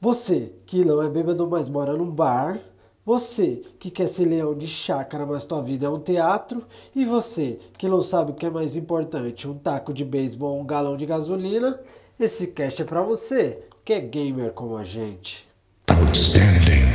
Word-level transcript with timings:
Você 0.00 0.52
que 0.64 0.82
não 0.82 1.02
é 1.02 1.10
bêbado, 1.10 1.46
mas 1.46 1.68
mora 1.68 1.94
num 1.94 2.10
bar. 2.10 2.58
Você 3.04 3.62
que 3.78 3.90
quer 3.90 4.08
ser 4.08 4.24
leão 4.24 4.54
de 4.54 4.66
chácara, 4.66 5.26
mas 5.26 5.44
tua 5.44 5.62
vida 5.62 5.84
é 5.84 5.90
um 5.90 6.00
teatro. 6.00 6.64
E 6.96 7.04
você 7.04 7.58
que 7.76 7.86
não 7.86 8.00
sabe 8.00 8.30
o 8.30 8.34
que 8.34 8.46
é 8.46 8.50
mais 8.50 8.76
importante, 8.76 9.46
um 9.46 9.58
taco 9.58 9.92
de 9.92 10.02
beisebol 10.02 10.54
ou 10.54 10.60
um 10.62 10.64
galão 10.64 10.96
de 10.96 11.04
gasolina. 11.04 11.78
Esse 12.18 12.46
cast 12.46 12.80
é 12.80 12.84
pra 12.84 13.02
você, 13.02 13.58
que 13.84 13.92
é 13.92 14.00
gamer 14.00 14.52
como 14.52 14.76
a 14.76 14.84
gente. 14.84 15.46
Outstanding. 15.90 16.89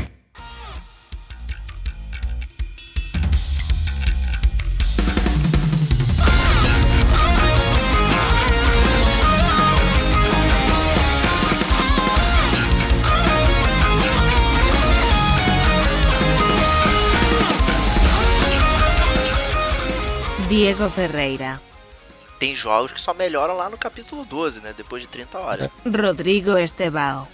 Diego 20.76 20.90
Ferreira, 20.90 21.62
Tem 22.38 22.54
jogos 22.54 22.92
que 22.92 23.00
só 23.00 23.14
melhoram 23.14 23.56
lá 23.56 23.70
no 23.70 23.78
capítulo 23.78 24.26
12, 24.26 24.60
né? 24.60 24.74
Depois 24.76 25.02
de 25.02 25.08
30 25.08 25.38
horas. 25.40 25.70
Rodrigo 25.86 26.58
Estebao, 26.58 27.30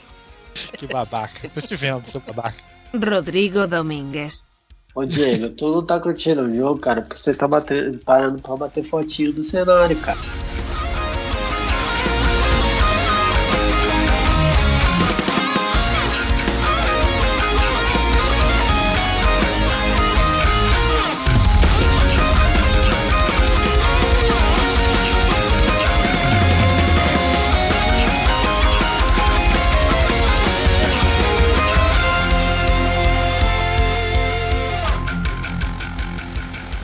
Que 0.77 0.85
babaca. 0.85 1.49
Tô 1.49 1.59
te 1.59 1.75
vendo, 1.75 2.05
seu 2.05 2.21
babaca. 2.21 2.63
Rodrigo 2.93 3.65
Domínguez, 3.65 4.47
Ô 4.93 5.05
Diego, 5.05 5.49
tu 5.49 5.71
não 5.71 5.83
tá 5.83 5.99
curtindo 5.99 6.41
o 6.41 6.53
jogo, 6.53 6.79
cara, 6.79 7.01
porque 7.01 7.17
você 7.17 7.33
tá 7.33 7.47
batendo, 7.47 7.97
parando 7.99 8.39
pra 8.41 8.55
bater 8.55 8.83
fotinho 8.83 9.33
do 9.33 9.43
cenário, 9.43 9.97
cara. 10.01 10.19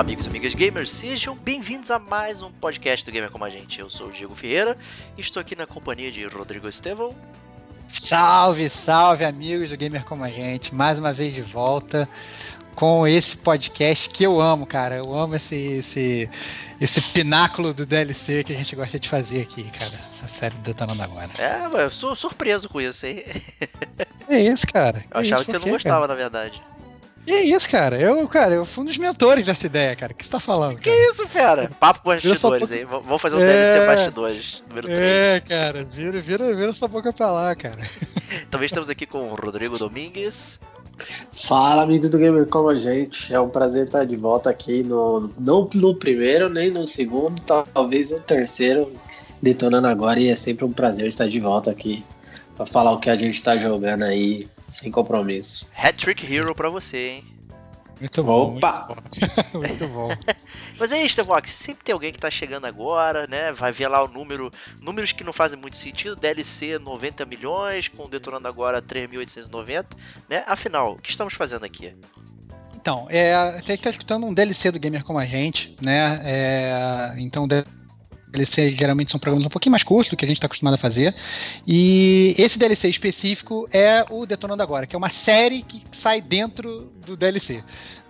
Amigos 0.00 0.24
e 0.24 0.28
amigas 0.30 0.54
gamers, 0.54 0.90
sejam 0.90 1.36
bem-vindos 1.36 1.90
a 1.90 1.98
mais 1.98 2.40
um 2.40 2.50
podcast 2.50 3.04
do 3.04 3.12
Gamer 3.12 3.30
Como 3.30 3.44
a 3.44 3.50
Gente. 3.50 3.80
Eu 3.80 3.90
sou 3.90 4.08
o 4.08 4.10
Diego 4.10 4.34
Ferreira 4.34 4.74
e 5.14 5.20
estou 5.20 5.38
aqui 5.38 5.54
na 5.54 5.66
companhia 5.66 6.10
de 6.10 6.24
Rodrigo 6.24 6.66
Estevão. 6.66 7.14
Salve, 7.86 8.70
salve, 8.70 9.26
amigos 9.26 9.68
do 9.68 9.76
Gamer 9.76 10.02
Como 10.06 10.24
a 10.24 10.30
Gente. 10.30 10.74
Mais 10.74 10.98
uma 10.98 11.12
vez 11.12 11.34
de 11.34 11.42
volta 11.42 12.08
com 12.74 13.06
esse 13.06 13.36
podcast 13.36 14.08
que 14.08 14.24
eu 14.24 14.40
amo, 14.40 14.64
cara. 14.64 14.96
Eu 14.96 15.14
amo 15.14 15.36
esse, 15.36 15.54
esse, 15.54 16.30
esse 16.80 17.02
pináculo 17.12 17.74
do 17.74 17.84
DLC 17.84 18.42
que 18.42 18.54
a 18.54 18.56
gente 18.56 18.74
gosta 18.74 18.98
de 18.98 19.06
fazer 19.06 19.42
aqui, 19.42 19.64
cara. 19.64 20.00
Essa 20.10 20.28
série 20.28 20.54
do 20.54 20.62
Detonando 20.62 21.02
Agora. 21.02 21.28
É, 21.38 21.84
eu 21.84 21.90
sou 21.90 22.16
surpreso 22.16 22.70
com 22.70 22.80
isso, 22.80 23.04
hein? 23.04 23.22
É 24.30 24.40
isso, 24.40 24.64
cara. 24.64 25.04
Eu 25.10 25.20
achava 25.20 25.44
que 25.44 25.50
você 25.50 25.58
não 25.58 25.68
gostava, 25.68 26.06
na 26.06 26.14
verdade. 26.14 26.62
E 27.26 27.32
é 27.32 27.42
isso, 27.44 27.68
cara. 27.70 27.98
Eu, 28.00 28.26
cara, 28.26 28.54
eu 28.54 28.64
fui 28.64 28.82
um 28.82 28.86
dos 28.86 28.96
mentores 28.96 29.44
dessa 29.44 29.66
ideia, 29.66 29.94
cara. 29.94 30.12
O 30.12 30.14
que 30.16 30.24
você 30.24 30.30
tá 30.30 30.40
falando? 30.40 30.78
Que 30.78 30.90
cara? 30.90 31.10
isso, 31.10 31.28
fera? 31.28 31.70
Papo 31.78 32.00
sua 32.00 32.14
bastidores, 32.14 32.40
boca- 32.68 32.74
hein? 32.76 32.84
V- 32.84 33.06
Vamos 33.06 33.22
fazer 33.22 33.36
um 33.36 33.40
É. 33.40 33.46
DLC 33.46 33.86
bastidores, 33.86 34.62
número 34.68 34.86
3. 34.88 35.00
É, 35.00 35.40
cara, 35.46 35.84
vira, 35.84 36.20
vira, 36.20 36.54
vira 36.54 36.72
sua 36.72 36.88
boca 36.88 37.12
pra 37.12 37.30
lá, 37.30 37.54
cara. 37.54 37.82
Também 38.50 38.66
estamos 38.66 38.88
aqui 38.90 39.06
com 39.06 39.30
o 39.30 39.34
Rodrigo 39.34 39.78
Domingues. 39.78 40.58
Fala, 41.32 41.82
amigos 41.82 42.08
do 42.10 42.18
Gamer 42.18 42.46
como 42.46 42.68
a 42.68 42.76
gente. 42.76 43.32
É 43.32 43.40
um 43.40 43.48
prazer 43.48 43.84
estar 43.84 44.04
de 44.04 44.16
volta 44.16 44.50
aqui 44.50 44.82
no 44.82 45.30
não 45.38 45.68
no 45.72 45.94
primeiro 45.94 46.48
nem 46.50 46.70
no 46.70 46.86
segundo, 46.86 47.40
talvez 47.72 48.10
no 48.10 48.20
terceiro 48.20 48.92
detonando 49.40 49.86
agora 49.88 50.20
e 50.20 50.28
é 50.28 50.34
sempre 50.34 50.64
um 50.66 50.72
prazer 50.72 51.06
estar 51.06 51.26
de 51.26 51.40
volta 51.40 51.70
aqui 51.70 52.04
pra 52.54 52.66
falar 52.66 52.92
o 52.92 52.98
que 52.98 53.08
a 53.08 53.16
gente 53.16 53.42
tá 53.42 53.56
jogando 53.56 54.02
aí 54.04 54.46
sem 54.70 54.90
compromisso. 54.90 55.68
Hat-Trick 55.76 56.32
Hero 56.32 56.54
pra 56.54 56.70
você, 56.70 56.96
hein? 56.96 57.24
Muito 58.00 58.24
bom. 58.24 58.56
Opa! 58.56 58.88
Muito 58.88 59.52
bom. 59.52 59.58
Muito 59.60 59.88
bom. 59.88 60.08
Mas 60.80 60.90
é 60.90 61.04
isso, 61.04 61.16
Tevox, 61.16 61.50
sempre 61.50 61.84
tem 61.84 61.92
alguém 61.92 62.10
que 62.10 62.18
tá 62.18 62.30
chegando 62.30 62.66
agora, 62.66 63.26
né? 63.26 63.52
Vai 63.52 63.70
ver 63.70 63.88
lá 63.88 64.02
o 64.02 64.08
número, 64.08 64.50
números 64.80 65.12
que 65.12 65.22
não 65.22 65.34
fazem 65.34 65.58
muito 65.58 65.76
sentido, 65.76 66.16
DLC 66.16 66.78
90 66.78 67.26
milhões, 67.26 67.88
com 67.88 68.08
detonando 68.08 68.48
agora 68.48 68.80
3.890, 68.80 69.86
né? 70.28 70.42
Afinal, 70.46 70.94
o 70.94 70.98
que 70.98 71.10
estamos 71.10 71.34
fazendo 71.34 71.64
aqui? 71.64 71.94
Então, 72.74 73.06
é, 73.10 73.60
você 73.60 73.74
está 73.74 73.90
escutando 73.90 74.24
um 74.24 74.32
DLC 74.32 74.70
do 74.70 74.80
Gamer 74.80 75.04
Como 75.04 75.18
a 75.18 75.26
Gente, 75.26 75.76
né? 75.82 76.22
É, 76.24 77.14
então, 77.18 77.46
DLC 78.32 78.70
geralmente 78.70 79.10
são 79.10 79.20
programas 79.20 79.46
um 79.46 79.50
pouquinho 79.50 79.72
mais 79.72 79.82
curtos 79.82 80.10
do 80.10 80.16
que 80.16 80.24
a 80.24 80.28
gente 80.28 80.36
está 80.36 80.46
acostumado 80.46 80.74
a 80.74 80.78
fazer. 80.78 81.14
E 81.66 82.34
esse 82.38 82.58
DLC 82.58 82.88
específico 82.88 83.68
é 83.72 84.04
o 84.08 84.26
Detonando 84.26 84.62
Agora, 84.62 84.86
que 84.86 84.94
é 84.94 84.98
uma 84.98 85.10
série 85.10 85.62
que 85.62 85.82
sai 85.92 86.20
dentro 86.20 86.92
do 87.10 87.16
DLC. 87.16 87.62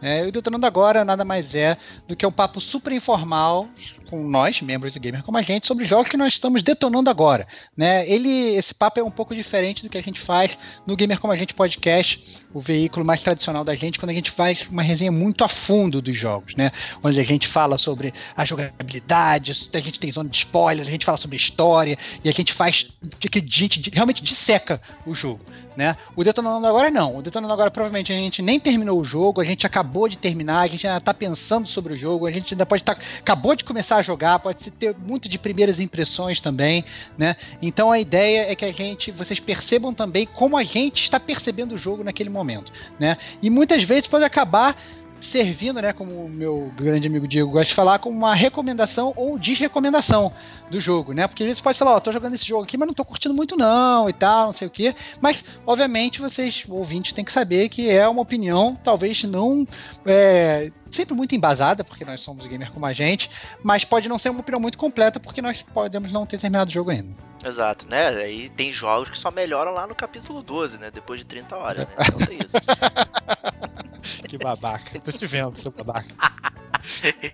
E 0.03 0.28
o 0.28 0.33
Detonando 0.33 0.66
Agora 0.66 1.05
nada 1.05 1.25
mais 1.25 1.55
é 1.55 1.77
do 2.09 2.16
que 2.16 2.27
um 2.27 2.33
papo 2.33 2.61
super 2.61 2.93
informal 2.93 3.69
com 4.11 4.27
nós, 4.27 4.61
membros 4.61 4.93
do 4.93 5.00
Gamer 5.00 5.22
Como 5.22 5.38
a 5.38 5.43
Gente, 5.43 5.66
sobre 5.66 5.84
jogos 5.84 6.09
que 6.09 6.16
nós 6.16 6.33
estamos 6.33 6.62
detonando 6.65 7.09
agora. 7.09 7.47
Né? 7.77 8.09
Ele, 8.10 8.56
esse 8.56 8.75
papo 8.75 8.99
é 8.99 9.05
um 9.05 9.10
pouco 9.10 9.34
diferente 9.34 9.84
do 9.84 9.89
que 9.89 9.97
a 9.97 10.03
gente 10.03 10.19
faz 10.19 10.59
no 10.84 10.97
Gamer 10.97 11.21
Como 11.21 11.33
a 11.33 11.37
Gente 11.37 11.55
Podcast, 11.55 12.44
o 12.53 12.59
veículo 12.59 13.06
mais 13.06 13.21
tradicional 13.21 13.62
da 13.62 13.75
gente, 13.75 14.00
quando 14.00 14.10
a 14.10 14.15
gente 14.15 14.31
faz 14.31 14.66
uma 14.71 14.83
resenha 14.83 15.12
muito 15.12 15.44
a 15.44 15.49
fundo 15.49 16.03
dos 16.03 16.16
jogos, 16.16 16.56
né? 16.56 16.72
Onde 17.05 17.21
a 17.21 17.22
gente 17.22 17.47
fala 17.47 17.78
sobre 17.78 18.12
a 18.37 18.44
jogabilidade, 18.44 19.71
a 19.72 19.81
gente 19.81 20.00
tem 20.00 20.10
zona 20.10 20.28
de 20.28 20.37
spoilers, 20.39 20.89
a 20.89 20.91
gente 20.91 21.05
fala 21.05 21.19
sobre 21.19 21.37
história, 21.37 21.97
e 22.25 22.28
a 22.28 22.33
gente 22.33 22.53
faz 22.53 22.89
que 23.21 23.39
a 23.39 23.43
gente 23.47 23.91
realmente 23.91 24.25
disseca 24.25 24.81
o 25.06 25.15
jogo, 25.15 25.41
né? 25.77 25.97
O 26.16 26.25
Detonando 26.25 26.66
Agora 26.66 26.91
não. 26.91 27.16
O 27.16 27.22
Detonando 27.22 27.53
Agora 27.53 27.71
provavelmente 27.71 28.12
a 28.12 28.16
gente 28.16 28.43
nem 28.43 28.59
terminou 28.59 28.90
o 28.93 29.05
jogo, 29.05 29.41
a 29.41 29.45
gente 29.45 29.67
acabou 29.67 30.09
de 30.09 30.17
terminar, 30.17 30.61
a 30.61 30.67
gente 30.67 30.87
ainda 30.87 31.01
tá 31.01 31.12
pensando 31.12 31.67
sobre 31.67 31.95
o 31.95 31.97
jogo, 31.97 32.27
a 32.27 32.31
gente 32.31 32.55
ainda 32.55 32.67
pode 32.67 32.83
estar 32.83 32.99
acabou 33.19 33.55
de 33.55 33.65
começar 33.65 33.97
a 33.97 34.03
jogar, 34.03 34.39
pode 34.39 34.71
ter 34.71 34.95
muito 34.97 35.28
de 35.28 35.39
primeiras 35.39 35.81
impressões 35.81 36.41
também, 36.41 36.84
né? 37.17 37.37
Então 37.61 37.91
a 37.91 37.99
ideia 37.99 38.51
é 38.51 38.55
que 38.55 38.65
a 38.65 38.73
gente, 38.73 39.11
vocês 39.11 39.41
percebam 39.41 39.93
também 39.93 40.27
como 40.27 40.56
a 40.56 40.62
gente 40.62 41.03
está 41.03 41.19
percebendo 41.19 41.75
o 41.75 41.78
jogo 41.78 42.03
naquele 42.05 42.31
momento, 42.31 42.73
né? 42.99 43.17
E 43.43 43.51
muitas 43.51 43.83
vezes 43.83 44.06
pode 44.06 44.25
acabar 44.25 44.77
servindo, 45.20 45.81
né, 45.81 45.92
como 45.92 46.25
o 46.25 46.28
meu 46.28 46.72
grande 46.76 47.06
amigo 47.06 47.28
Diego 47.28 47.50
gosta 47.50 47.66
de 47.66 47.75
falar, 47.75 47.98
como 47.98 48.16
uma 48.16 48.34
recomendação 48.34 49.12
ou 49.16 49.38
desrecomendação 49.38 50.32
do 50.70 50.81
jogo, 50.81 51.12
né? 51.12 51.26
Porque 51.26 51.47
você 51.54 51.62
pode 51.62 51.78
falar, 51.78 51.97
ó, 51.97 52.00
tô 52.00 52.10
jogando 52.12 52.34
esse 52.34 52.47
jogo 52.47 52.64
aqui, 52.64 52.76
mas 52.76 52.86
não 52.86 52.94
tô 52.94 53.04
curtindo 53.04 53.34
muito 53.34 53.56
não 53.56 54.09
e 54.09 54.12
tal, 54.12 54.47
não 54.47 54.53
sei 54.53 54.69
o 54.69 54.70
quê. 54.70 54.94
Mas, 55.20 55.44
obviamente, 55.66 56.20
vocês, 56.20 56.64
ouvintes, 56.69 57.12
têm 57.12 57.25
que 57.25 57.32
saber 57.32 57.69
que 57.69 57.91
é 57.91 58.09
uma 58.09 58.22
opinião, 58.22 58.78
talvez 58.82 59.22
não 59.25 59.66
é, 60.06 60.70
sempre 60.91 61.15
muito 61.15 61.34
embasada, 61.34 61.84
porque 61.84 62.05
nós 62.05 62.21
somos 62.21 62.47
gamer 62.47 62.72
como 62.72 62.87
a 62.87 62.92
gente, 62.92 63.31
mas 63.63 63.84
pode 63.84 64.09
não 64.09 64.19
ser 64.19 64.31
uma 64.31 64.41
opinião 64.41 64.60
muito 64.60 64.78
completa, 64.78 65.21
porque 65.21 65.41
nós 65.41 65.63
podemos 65.63 66.13
não 66.13 66.27
ter 66.27 66.39
terminado 66.39 66.71
o 66.71 66.72
jogo 66.72 66.91
ainda. 66.91 67.15
Exato, 67.45 67.89
né? 67.89 68.09
Aí 68.09 68.48
tem 68.51 68.71
jogos 68.71 69.09
que 69.09 69.16
só 69.16 69.31
melhoram 69.31 69.72
lá 69.72 69.87
no 69.87 69.95
capítulo 69.95 70.42
12, 70.42 70.78
né? 70.78 70.91
Depois 70.91 71.21
de 71.21 71.27
30 71.27 71.57
horas, 71.57 71.89
né? 71.89 71.95
Então 72.01 72.27
tem 72.27 72.39
isso. 72.39 72.57
Que 74.27 74.39
babaca. 74.39 74.98
Tô 75.01 75.10
te 75.10 75.27
vendo, 75.27 75.60
seu 75.60 75.71
babaca. 75.71 76.15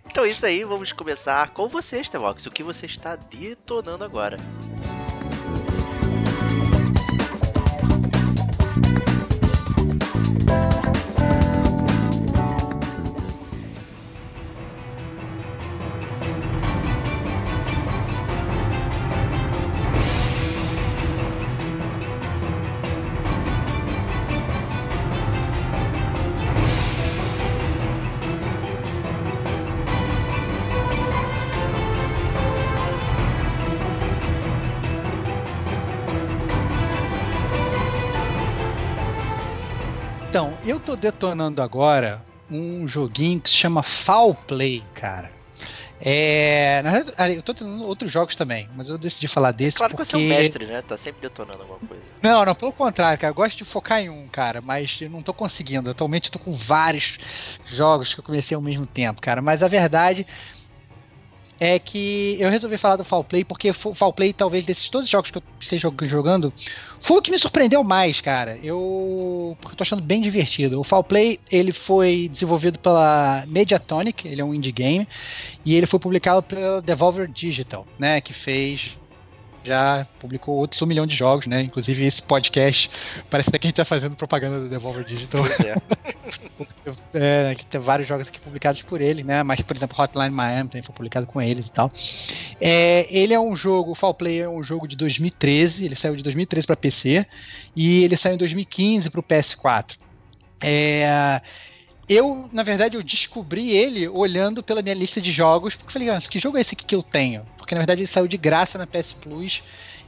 Então 0.04 0.24
é 0.24 0.30
isso 0.30 0.44
aí, 0.44 0.64
vamos 0.64 0.92
começar 0.92 1.50
com 1.50 1.68
vocês, 1.68 2.10
Tevox. 2.10 2.46
O 2.46 2.50
que 2.50 2.64
você 2.64 2.86
está 2.86 3.14
detonando 3.14 4.02
agora? 4.02 4.38
Eu 40.70 40.80
tô 40.80 40.96
detonando 40.96 41.62
agora 41.62 42.22
um 42.50 42.86
joguinho 42.86 43.40
que 43.40 43.50
se 43.50 43.56
chama 43.56 43.82
Foul 43.82 44.34
Play, 44.34 44.82
cara. 44.94 45.30
É, 45.98 46.82
na 46.84 46.90
verdade, 46.90 47.36
eu 47.36 47.42
tô 47.42 47.54
tendo 47.54 47.82
outros 47.84 48.12
jogos 48.12 48.36
também, 48.36 48.68
mas 48.76 48.88
eu 48.88 48.98
decidi 48.98 49.26
falar 49.26 49.52
desse 49.52 49.78
Claro 49.78 49.92
que 49.92 49.96
porque... 49.96 50.10
você 50.10 50.16
é 50.16 50.18
um 50.18 50.28
mestre, 50.28 50.66
né? 50.66 50.82
Tá 50.82 50.96
sempre 50.98 51.22
detonando 51.22 51.62
alguma 51.62 51.78
coisa. 51.78 52.02
Não, 52.22 52.44
não, 52.44 52.54
pelo 52.54 52.72
contrário, 52.72 53.18
cara. 53.18 53.30
Eu 53.30 53.34
gosto 53.34 53.56
de 53.56 53.64
focar 53.64 54.00
em 54.00 54.10
um, 54.10 54.28
cara, 54.28 54.60
mas 54.60 54.98
eu 55.00 55.08
não 55.08 55.22
tô 55.22 55.32
conseguindo. 55.32 55.88
Atualmente 55.88 56.26
eu 56.26 56.32
tô 56.32 56.38
com 56.38 56.52
vários 56.52 57.16
jogos 57.64 58.12
que 58.12 58.20
eu 58.20 58.24
comecei 58.24 58.54
ao 58.54 58.60
mesmo 58.60 58.86
tempo, 58.86 59.22
cara. 59.22 59.40
Mas 59.40 59.62
a 59.62 59.68
verdade 59.68 60.26
é 61.58 61.78
que 61.78 62.36
eu 62.38 62.50
resolvi 62.50 62.76
falar 62.76 62.96
do 62.96 63.04
Fall 63.04 63.24
Play 63.24 63.44
porque 63.44 63.70
o 63.70 63.74
Fall 63.74 64.12
Play, 64.12 64.32
talvez, 64.32 64.64
desses 64.64 64.88
todos 64.90 65.06
os 65.06 65.10
jogos 65.10 65.30
que 65.30 65.38
eu 65.38 65.42
esteja 65.60 65.92
jogando, 66.02 66.52
foi 67.00 67.18
o 67.18 67.22
que 67.22 67.30
me 67.30 67.38
surpreendeu 67.38 67.82
mais, 67.82 68.20
cara. 68.20 68.58
Eu, 68.62 69.56
porque 69.60 69.74
eu 69.74 69.76
tô 69.78 69.82
achando 69.82 70.02
bem 70.02 70.20
divertido. 70.20 70.80
O 70.80 70.84
Fall 70.84 71.04
Play, 71.04 71.40
ele 71.50 71.72
foi 71.72 72.28
desenvolvido 72.30 72.78
pela 72.78 73.44
Mediatonic, 73.46 74.28
ele 74.28 74.40
é 74.40 74.44
um 74.44 74.54
indie 74.54 74.72
game, 74.72 75.08
e 75.64 75.74
ele 75.74 75.86
foi 75.86 75.98
publicado 75.98 76.42
pela 76.42 76.82
Devolver 76.82 77.28
Digital, 77.28 77.86
né, 77.98 78.20
que 78.20 78.32
fez 78.32 78.96
já 79.66 80.06
publicou 80.20 80.56
outros 80.56 80.80
um 80.80 80.86
milhão 80.86 81.06
de 81.06 81.16
jogos, 81.16 81.46
né? 81.46 81.62
Inclusive 81.62 82.04
esse 82.04 82.22
podcast 82.22 82.90
parece 83.28 83.48
até 83.48 83.58
que 83.58 83.66
a 83.66 83.68
gente 83.68 83.76
tá 83.76 83.84
fazendo 83.84 84.14
propaganda 84.14 84.62
da 84.62 84.68
Devolver 84.68 85.04
Digital. 85.04 85.44
Pois 85.44 85.60
é. 85.60 85.74
é, 87.50 87.54
que 87.54 87.66
tem 87.66 87.80
vários 87.80 88.08
jogos 88.08 88.28
aqui 88.28 88.38
publicados 88.40 88.82
por 88.82 89.00
ele, 89.00 89.22
né? 89.22 89.42
Mas, 89.42 89.60
por 89.60 89.76
exemplo, 89.76 90.00
Hotline 90.00 90.30
Miami 90.30 90.70
também 90.70 90.82
foi 90.82 90.94
publicado 90.94 91.26
com 91.26 91.42
eles 91.42 91.66
e 91.66 91.72
tal. 91.72 91.90
É, 92.60 93.06
ele 93.10 93.34
é 93.34 93.40
um 93.40 93.56
jogo, 93.56 93.90
o 93.90 93.94
Fall 93.94 94.14
Play 94.14 94.40
é 94.40 94.48
um 94.48 94.62
jogo 94.62 94.86
de 94.86 94.96
2013, 94.96 95.84
ele 95.84 95.96
saiu 95.96 96.16
de 96.16 96.22
2013 96.22 96.66
para 96.66 96.76
PC 96.76 97.26
e 97.74 98.04
ele 98.04 98.16
saiu 98.16 98.34
em 98.34 98.38
2015 98.38 99.10
para 99.10 99.20
o 99.20 99.22
PS4. 99.22 99.96
É, 100.60 101.40
eu, 102.08 102.48
na 102.52 102.62
verdade, 102.62 102.96
eu 102.96 103.02
descobri 103.02 103.70
ele 103.70 104.08
olhando 104.08 104.62
pela 104.62 104.80
minha 104.80 104.94
lista 104.94 105.20
de 105.20 105.32
jogos, 105.32 105.74
porque 105.74 105.88
eu 105.88 105.92
falei, 105.92 106.10
ah, 106.10 106.18
que 106.20 106.38
jogo 106.38 106.56
é 106.56 106.60
esse 106.60 106.74
aqui 106.74 106.84
que 106.84 106.94
eu 106.94 107.02
tenho? 107.02 107.44
Porque 107.66 107.74
na 107.74 107.80
verdade 107.80 108.02
ele 108.02 108.06
saiu 108.06 108.28
de 108.28 108.36
graça 108.36 108.78
na 108.78 108.86
PS 108.86 109.12
Plus 109.14 109.60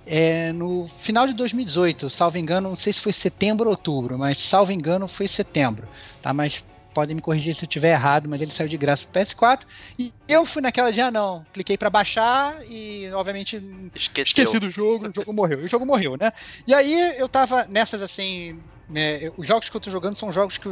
é, 0.06 0.52
no 0.52 0.86
final 1.00 1.26
de 1.26 1.34
2018, 1.34 2.08
salvo 2.08 2.38
engano, 2.38 2.68
não 2.68 2.76
sei 2.76 2.92
se 2.92 3.00
foi 3.00 3.12
setembro 3.12 3.66
ou 3.66 3.72
outubro, 3.72 4.16
mas 4.16 4.38
salvo 4.38 4.70
engano 4.70 5.08
foi 5.08 5.26
setembro, 5.26 5.88
tá? 6.22 6.32
Mas 6.32 6.64
podem 6.94 7.16
me 7.16 7.20
corrigir 7.20 7.56
se 7.56 7.64
eu 7.64 7.66
estiver 7.66 7.90
errado, 7.90 8.28
mas 8.28 8.40
ele 8.40 8.52
saiu 8.52 8.68
de 8.68 8.78
graça 8.78 9.04
pro 9.04 9.20
PS4 9.20 9.66
e 9.98 10.12
eu 10.28 10.46
fui 10.46 10.62
naquela 10.62 10.92
dia 10.92 11.10
não, 11.10 11.44
cliquei 11.52 11.76
para 11.76 11.90
baixar 11.90 12.64
e 12.64 13.10
obviamente 13.12 13.56
Esqueceu. 13.92 14.44
esqueci 14.44 14.60
do 14.60 14.70
jogo, 14.70 15.08
o 15.08 15.12
jogo 15.12 15.34
morreu, 15.34 15.60
e 15.60 15.64
o 15.64 15.68
jogo 15.68 15.84
morreu, 15.84 16.16
né? 16.16 16.32
E 16.64 16.72
aí 16.72 17.18
eu 17.18 17.28
tava 17.28 17.66
nessas 17.66 18.00
assim, 18.02 18.56
né, 18.88 19.32
os 19.36 19.48
jogos 19.48 19.68
que 19.68 19.76
eu 19.76 19.80
tô 19.80 19.90
jogando 19.90 20.14
são 20.14 20.30
jogos 20.30 20.58
que 20.58 20.68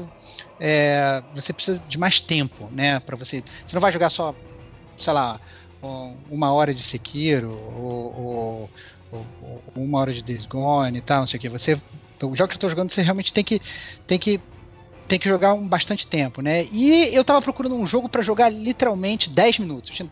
é, 0.60 1.20
você 1.34 1.52
precisa 1.52 1.80
de 1.80 1.98
mais 1.98 2.20
tempo, 2.20 2.70
né, 2.70 3.00
para 3.00 3.16
você, 3.16 3.42
você 3.66 3.74
não 3.74 3.82
vai 3.82 3.90
jogar 3.90 4.08
só, 4.08 4.32
sei 4.96 5.12
lá, 5.12 5.40
uma 6.30 6.52
hora 6.52 6.74
de 6.74 6.82
Sekiro 6.82 7.50
ou, 7.52 8.14
ou- 8.20 8.70
ou- 9.12 9.62
uma 9.76 9.98
hora 10.00 10.12
de 10.12 10.22
Days 10.22 10.44
e 10.44 11.00
tal, 11.00 11.20
não 11.20 11.26
sei 11.26 11.38
o 11.38 11.40
que. 11.40 11.48
Você, 11.48 11.74
o 12.22 12.34
jogo 12.36 12.48
que 12.48 12.56
eu 12.56 12.60
tô 12.60 12.68
jogando, 12.68 12.90
você 12.90 13.02
realmente 13.02 13.32
tem 13.32 13.44
que, 13.44 13.60
tem 14.06 14.18
que, 14.18 14.40
tem 15.06 15.18
que 15.18 15.28
jogar 15.28 15.54
um 15.54 15.66
bastante 15.66 16.06
tempo, 16.06 16.42
né? 16.42 16.64
E 16.72 17.14
eu 17.14 17.24
tava 17.24 17.40
procurando 17.40 17.76
um 17.76 17.86
jogo 17.86 18.08
pra 18.08 18.22
jogar 18.22 18.48
literalmente 18.48 19.30
10 19.30 19.58
minutos. 19.58 19.90
Tinha 19.90 20.08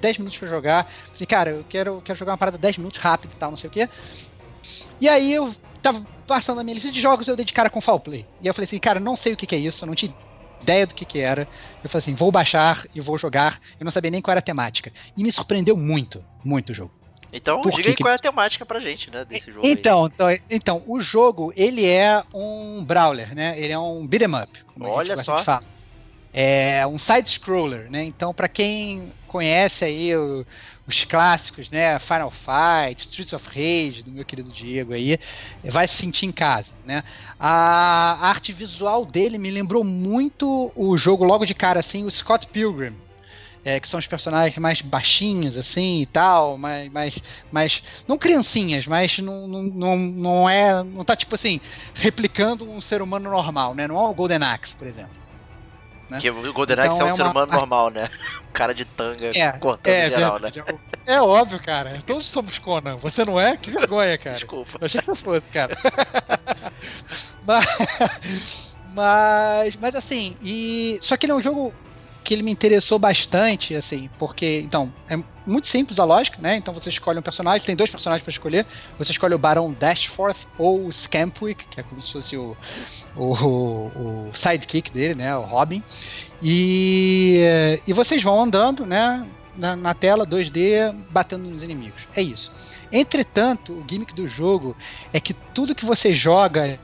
10 0.00 0.18
minutos 0.18 0.38
pra 0.38 0.48
jogar. 0.48 0.92
Assim, 1.12 1.24
cara, 1.24 1.50
eu 1.50 1.64
quero, 1.68 2.02
quero 2.04 2.18
jogar 2.18 2.32
uma 2.32 2.38
parada 2.38 2.58
10 2.58 2.78
minutos 2.78 2.98
rápido 3.00 3.32
e 3.34 3.36
tal, 3.36 3.50
não 3.50 3.58
sei 3.58 3.68
o 3.68 3.72
que. 3.72 3.88
E 5.00 5.08
aí 5.08 5.32
eu 5.32 5.54
tava 5.80 6.04
passando 6.26 6.60
a 6.60 6.64
minha 6.64 6.74
lista 6.74 6.90
de 6.90 7.00
jogos, 7.00 7.28
eu 7.28 7.36
dei 7.36 7.44
de 7.44 7.52
cara 7.52 7.70
com 7.70 7.80
Fall 7.80 8.00
Play. 8.00 8.26
E 8.40 8.46
eu 8.46 8.54
falei 8.54 8.64
assim, 8.64 8.78
cara, 8.78 8.98
não 8.98 9.16
sei 9.16 9.32
o 9.32 9.36
que, 9.36 9.46
que 9.46 9.54
é 9.54 9.58
isso, 9.58 9.84
eu 9.84 9.86
não 9.86 9.94
tinha 9.94 10.12
ideia 10.60 10.86
do 10.86 10.94
que, 10.94 11.04
que 11.06 11.18
era. 11.18 11.48
Eu 11.82 11.88
falei 11.88 12.00
assim, 12.00 12.14
vou 12.14 12.30
baixar 12.32 12.84
e 12.94 13.00
vou 13.00 13.18
jogar. 13.18 13.58
Eu 13.78 13.84
não 13.84 13.92
sabia 13.92 14.10
nem 14.10 14.20
qual 14.22 14.32
era 14.32 14.40
a 14.40 14.42
temática. 14.42 14.92
E 15.16 15.22
me 15.22 15.32
surpreendeu 15.32 15.76
muito, 15.76 16.24
muito 16.44 16.70
o 16.70 16.74
jogo. 16.74 16.92
Então, 17.32 17.60
Por 17.60 17.72
diga 17.72 17.94
que 17.94 18.02
qual 18.02 18.12
é 18.12 18.16
a 18.16 18.18
temática 18.18 18.64
pra 18.64 18.80
gente, 18.80 19.10
né, 19.10 19.24
desse 19.24 19.50
jogo. 19.52 19.66
aí. 19.66 19.72
Então, 19.72 20.06
então, 20.06 20.28
então, 20.50 20.82
o 20.86 21.00
jogo, 21.00 21.52
ele 21.54 21.86
é 21.86 22.22
um 22.34 22.82
brawler, 22.84 23.34
né? 23.34 23.58
Ele 23.60 23.72
é 23.72 23.78
um 23.78 24.06
beat'em 24.06 24.34
up, 24.34 24.48
como 24.66 24.86
a 24.86 24.90
Olha 24.90 25.16
só. 25.16 25.44
É 26.32 26.86
um 26.86 26.98
side-scroller, 26.98 27.90
né? 27.90 28.04
Então, 28.04 28.34
pra 28.34 28.48
quem 28.48 29.12
conhece 29.26 29.84
aí 29.84 30.14
o- 30.14 30.44
os 30.88 31.04
clássicos, 31.04 31.70
né? 31.70 31.98
Final 31.98 32.30
Fight, 32.30 33.04
Streets 33.04 33.34
of 33.34 33.46
Rage, 33.46 34.02
do 34.02 34.10
meu 34.10 34.24
querido 34.24 34.50
Diego 34.50 34.94
aí, 34.94 35.18
vai 35.64 35.86
se 35.86 35.96
sentir 35.96 36.24
em 36.26 36.32
casa, 36.32 36.72
né? 36.84 37.04
A 37.38 38.16
arte 38.26 38.52
visual 38.52 39.04
dele 39.04 39.36
me 39.36 39.50
lembrou 39.50 39.84
muito 39.84 40.72
o 40.74 40.96
jogo 40.96 41.24
logo 41.24 41.44
de 41.44 41.54
cara, 41.54 41.80
assim, 41.80 42.04
o 42.04 42.10
Scott 42.10 42.46
Pilgrim. 42.48 42.96
é, 43.64 43.78
que 43.78 43.88
são 43.88 43.98
os 43.98 44.06
personagens 44.06 44.56
mais 44.56 44.80
baixinhos, 44.80 45.56
assim, 45.56 46.00
e 46.00 46.06
tal, 46.06 46.56
mas, 46.56 46.90
mas, 46.90 47.22
mas 47.52 47.82
não 48.06 48.16
criancinhas, 48.16 48.86
mas 48.86 49.18
não, 49.18 49.46
não, 49.46 49.96
não, 49.96 50.48
é, 50.48 50.82
não 50.82 51.04
tá, 51.04 51.14
tipo 51.14 51.34
assim, 51.34 51.60
replicando 51.94 52.68
um 52.70 52.80
ser 52.80 53.02
humano 53.02 53.28
normal, 53.30 53.74
né? 53.74 53.86
Não 53.86 53.96
é 53.96 54.08
o 54.08 54.14
Golden 54.14 54.42
Axe, 54.42 54.74
por 54.74 54.86
exemplo. 54.86 55.27
Né? 56.08 56.18
Que 56.18 56.30
o 56.30 56.52
Golden 56.52 56.76
Axe 56.78 56.94
Então 56.94 57.00
é 57.00 57.04
um 57.04 57.12
é 57.12 57.16
ser 57.16 57.22
uma- 57.22 57.30
humano 57.30 57.52
normal, 57.52 57.90
né? 57.90 58.10
Um 58.48 58.52
cara 58.52 58.74
de 58.74 58.84
tanga 58.84 59.30
É, 59.36 59.52
cortando 59.52 59.92
é, 59.94 60.08
geral, 60.08 60.38
né? 60.40 60.50
verdade. 60.50 60.80
É 61.06 61.20
óbvio, 61.22 61.60
cara. 61.60 62.00
Todos 62.02 62.26
somos 62.26 62.58
Conan. 62.58 62.96
Você 62.96 63.24
não 63.24 63.40
é? 63.40 63.56
Que 63.56 63.70
vergonha, 63.70 64.16
cara. 64.18 64.36
Desculpa. 64.36 64.78
Eu 64.80 64.86
achei 64.86 65.00
que 65.00 65.06
você 65.06 65.14
fosse, 65.14 65.50
cara. 65.50 65.76
mas, 67.42 68.76
mas, 68.94 69.76
mas 69.76 69.94
assim, 69.94 70.36
e 70.40 70.98
só 71.02 71.16
que 71.16 71.26
ele 71.26 71.32
é 71.32 71.36
um 71.36 71.42
jogo 71.42 71.74
que 72.28 72.34
ele 72.34 72.42
me 72.42 72.50
interessou 72.50 72.98
bastante, 72.98 73.74
assim, 73.74 74.10
porque 74.18 74.60
então 74.60 74.92
é 75.08 75.16
muito 75.46 75.66
simples 75.66 75.98
a 75.98 76.04
lógica, 76.04 76.36
né? 76.42 76.56
Então 76.56 76.74
você 76.74 76.90
escolhe 76.90 77.18
um 77.18 77.22
personagem, 77.22 77.64
tem 77.64 77.74
dois 77.74 77.88
personagens 77.88 78.22
para 78.22 78.30
escolher. 78.30 78.66
Você 78.98 79.12
escolhe 79.12 79.32
o 79.32 79.38
Barão 79.38 79.72
Dashforth 79.72 80.36
ou 80.58 80.84
o 80.84 80.92
Scampwick, 80.92 81.66
que 81.68 81.80
é 81.80 81.82
como 81.82 82.02
se 82.02 82.12
fosse 82.12 82.36
o, 82.36 82.54
o, 83.16 83.32
o 83.32 84.30
sidekick 84.34 84.92
dele, 84.92 85.14
né? 85.14 85.34
O 85.38 85.40
Robin. 85.40 85.82
E, 86.42 87.80
e 87.86 87.94
vocês 87.94 88.22
vão 88.22 88.42
andando, 88.42 88.84
né? 88.84 89.26
Na, 89.56 89.74
na 89.74 89.94
tela 89.94 90.26
2D, 90.26 90.94
batendo 91.08 91.48
nos 91.48 91.62
inimigos. 91.62 92.02
É 92.14 92.20
isso. 92.20 92.52
Entretanto, 92.92 93.72
o 93.72 93.84
gimmick 93.88 94.14
do 94.14 94.28
jogo 94.28 94.76
é 95.14 95.18
que 95.18 95.32
tudo 95.32 95.74
que 95.74 95.86
você 95.86 96.12
joga 96.12 96.78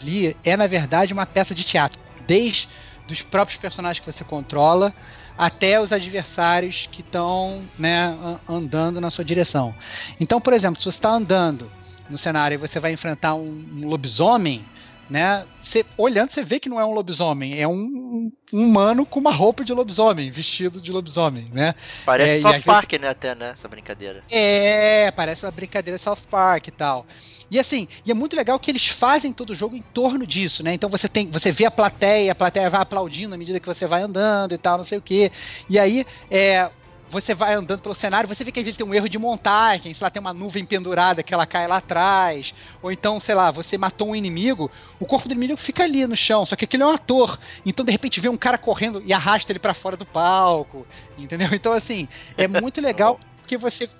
ali 0.00 0.34
é, 0.42 0.56
na 0.56 0.66
verdade, 0.66 1.12
uma 1.12 1.26
peça 1.26 1.54
de 1.54 1.64
teatro. 1.64 2.00
Desde 2.26 2.66
dos 3.10 3.20
próprios 3.22 3.58
personagens 3.60 4.00
que 4.04 4.10
você 4.10 4.24
controla 4.24 4.94
até 5.36 5.80
os 5.80 5.92
adversários 5.92 6.88
que 6.90 7.00
estão 7.02 7.62
né, 7.78 8.16
an- 8.22 8.38
andando 8.48 9.00
na 9.00 9.10
sua 9.10 9.24
direção. 9.24 9.74
Então, 10.18 10.40
por 10.40 10.52
exemplo, 10.52 10.80
se 10.80 10.84
você 10.84 10.96
está 10.96 11.10
andando 11.10 11.70
no 12.08 12.16
cenário 12.16 12.54
e 12.54 12.58
você 12.58 12.80
vai 12.80 12.92
enfrentar 12.92 13.34
um, 13.34 13.64
um 13.74 13.86
lobisomem, 13.88 14.64
né? 15.10 15.44
Você, 15.60 15.84
olhando, 15.98 16.30
você 16.30 16.42
vê 16.42 16.60
que 16.60 16.68
não 16.68 16.80
é 16.80 16.84
um 16.84 16.92
lobisomem, 16.92 17.60
é 17.60 17.66
um, 17.66 18.30
um 18.52 18.64
humano 18.64 19.04
com 19.04 19.18
uma 19.18 19.32
roupa 19.32 19.64
de 19.64 19.72
lobisomem, 19.72 20.30
vestido 20.30 20.80
de 20.80 20.92
lobisomem, 20.92 21.50
né? 21.52 21.74
Parece 22.06 22.38
É, 22.38 22.40
South 22.40 22.62
Park, 22.64 22.92
né, 22.94 23.08
até, 23.08 23.34
né, 23.34 23.50
essa 23.50 23.68
brincadeira. 23.68 24.22
É, 24.30 25.10
parece 25.10 25.44
uma 25.44 25.50
brincadeira 25.50 25.98
South 25.98 26.18
Park 26.30 26.68
e 26.68 26.70
tal. 26.70 27.06
E 27.50 27.58
assim, 27.58 27.88
e 28.06 28.10
é 28.10 28.14
muito 28.14 28.36
legal 28.36 28.58
que 28.60 28.70
eles 28.70 28.86
fazem 28.86 29.32
todo 29.32 29.50
o 29.50 29.54
jogo 29.54 29.74
em 29.74 29.82
torno 29.82 30.24
disso, 30.24 30.62
né? 30.62 30.72
Então 30.72 30.88
você 30.88 31.08
tem, 31.08 31.28
você 31.28 31.50
vê 31.50 31.64
a 31.64 31.70
plateia, 31.70 32.30
a 32.30 32.34
plateia 32.34 32.70
vai 32.70 32.80
aplaudindo 32.80 33.34
à 33.34 33.38
medida 33.38 33.58
que 33.58 33.66
você 33.66 33.86
vai 33.88 34.02
andando 34.02 34.54
e 34.54 34.58
tal, 34.58 34.78
não 34.78 34.84
sei 34.84 34.98
o 34.98 35.02
quê. 35.02 35.32
E 35.68 35.76
aí, 35.78 36.06
é, 36.30 36.70
você 37.10 37.34
vai 37.34 37.54
andando 37.54 37.80
pelo 37.80 37.94
cenário, 37.94 38.28
você 38.28 38.44
vê 38.44 38.52
que 38.52 38.60
às 38.60 38.64
vezes 38.64 38.76
tem 38.76 38.86
um 38.86 38.94
erro 38.94 39.08
de 39.08 39.18
montagem, 39.18 39.92
sei 39.92 40.04
lá, 40.04 40.10
tem 40.10 40.20
uma 40.20 40.32
nuvem 40.32 40.64
pendurada 40.64 41.22
que 41.22 41.34
ela 41.34 41.44
cai 41.44 41.66
lá 41.66 41.78
atrás, 41.78 42.54
ou 42.80 42.92
então, 42.92 43.18
sei 43.18 43.34
lá, 43.34 43.50
você 43.50 43.76
matou 43.76 44.10
um 44.10 44.16
inimigo, 44.16 44.70
o 45.00 45.04
corpo 45.04 45.28
do 45.28 45.34
inimigo 45.34 45.58
fica 45.58 45.82
ali 45.82 46.06
no 46.06 46.16
chão, 46.16 46.46
só 46.46 46.54
que 46.54 46.64
aquele 46.64 46.84
é 46.84 46.86
um 46.86 46.90
ator, 46.90 47.38
então 47.66 47.84
de 47.84 47.90
repente 47.90 48.20
vê 48.20 48.28
um 48.28 48.36
cara 48.36 48.56
correndo 48.56 49.02
e 49.04 49.12
arrasta 49.12 49.50
ele 49.50 49.58
pra 49.58 49.74
fora 49.74 49.96
do 49.96 50.06
palco, 50.06 50.86
entendeu? 51.18 51.48
Então 51.52 51.72
assim, 51.72 52.08
é 52.38 52.46
muito 52.46 52.80
legal 52.80 53.18
porque 53.38 53.56
você, 53.56 53.90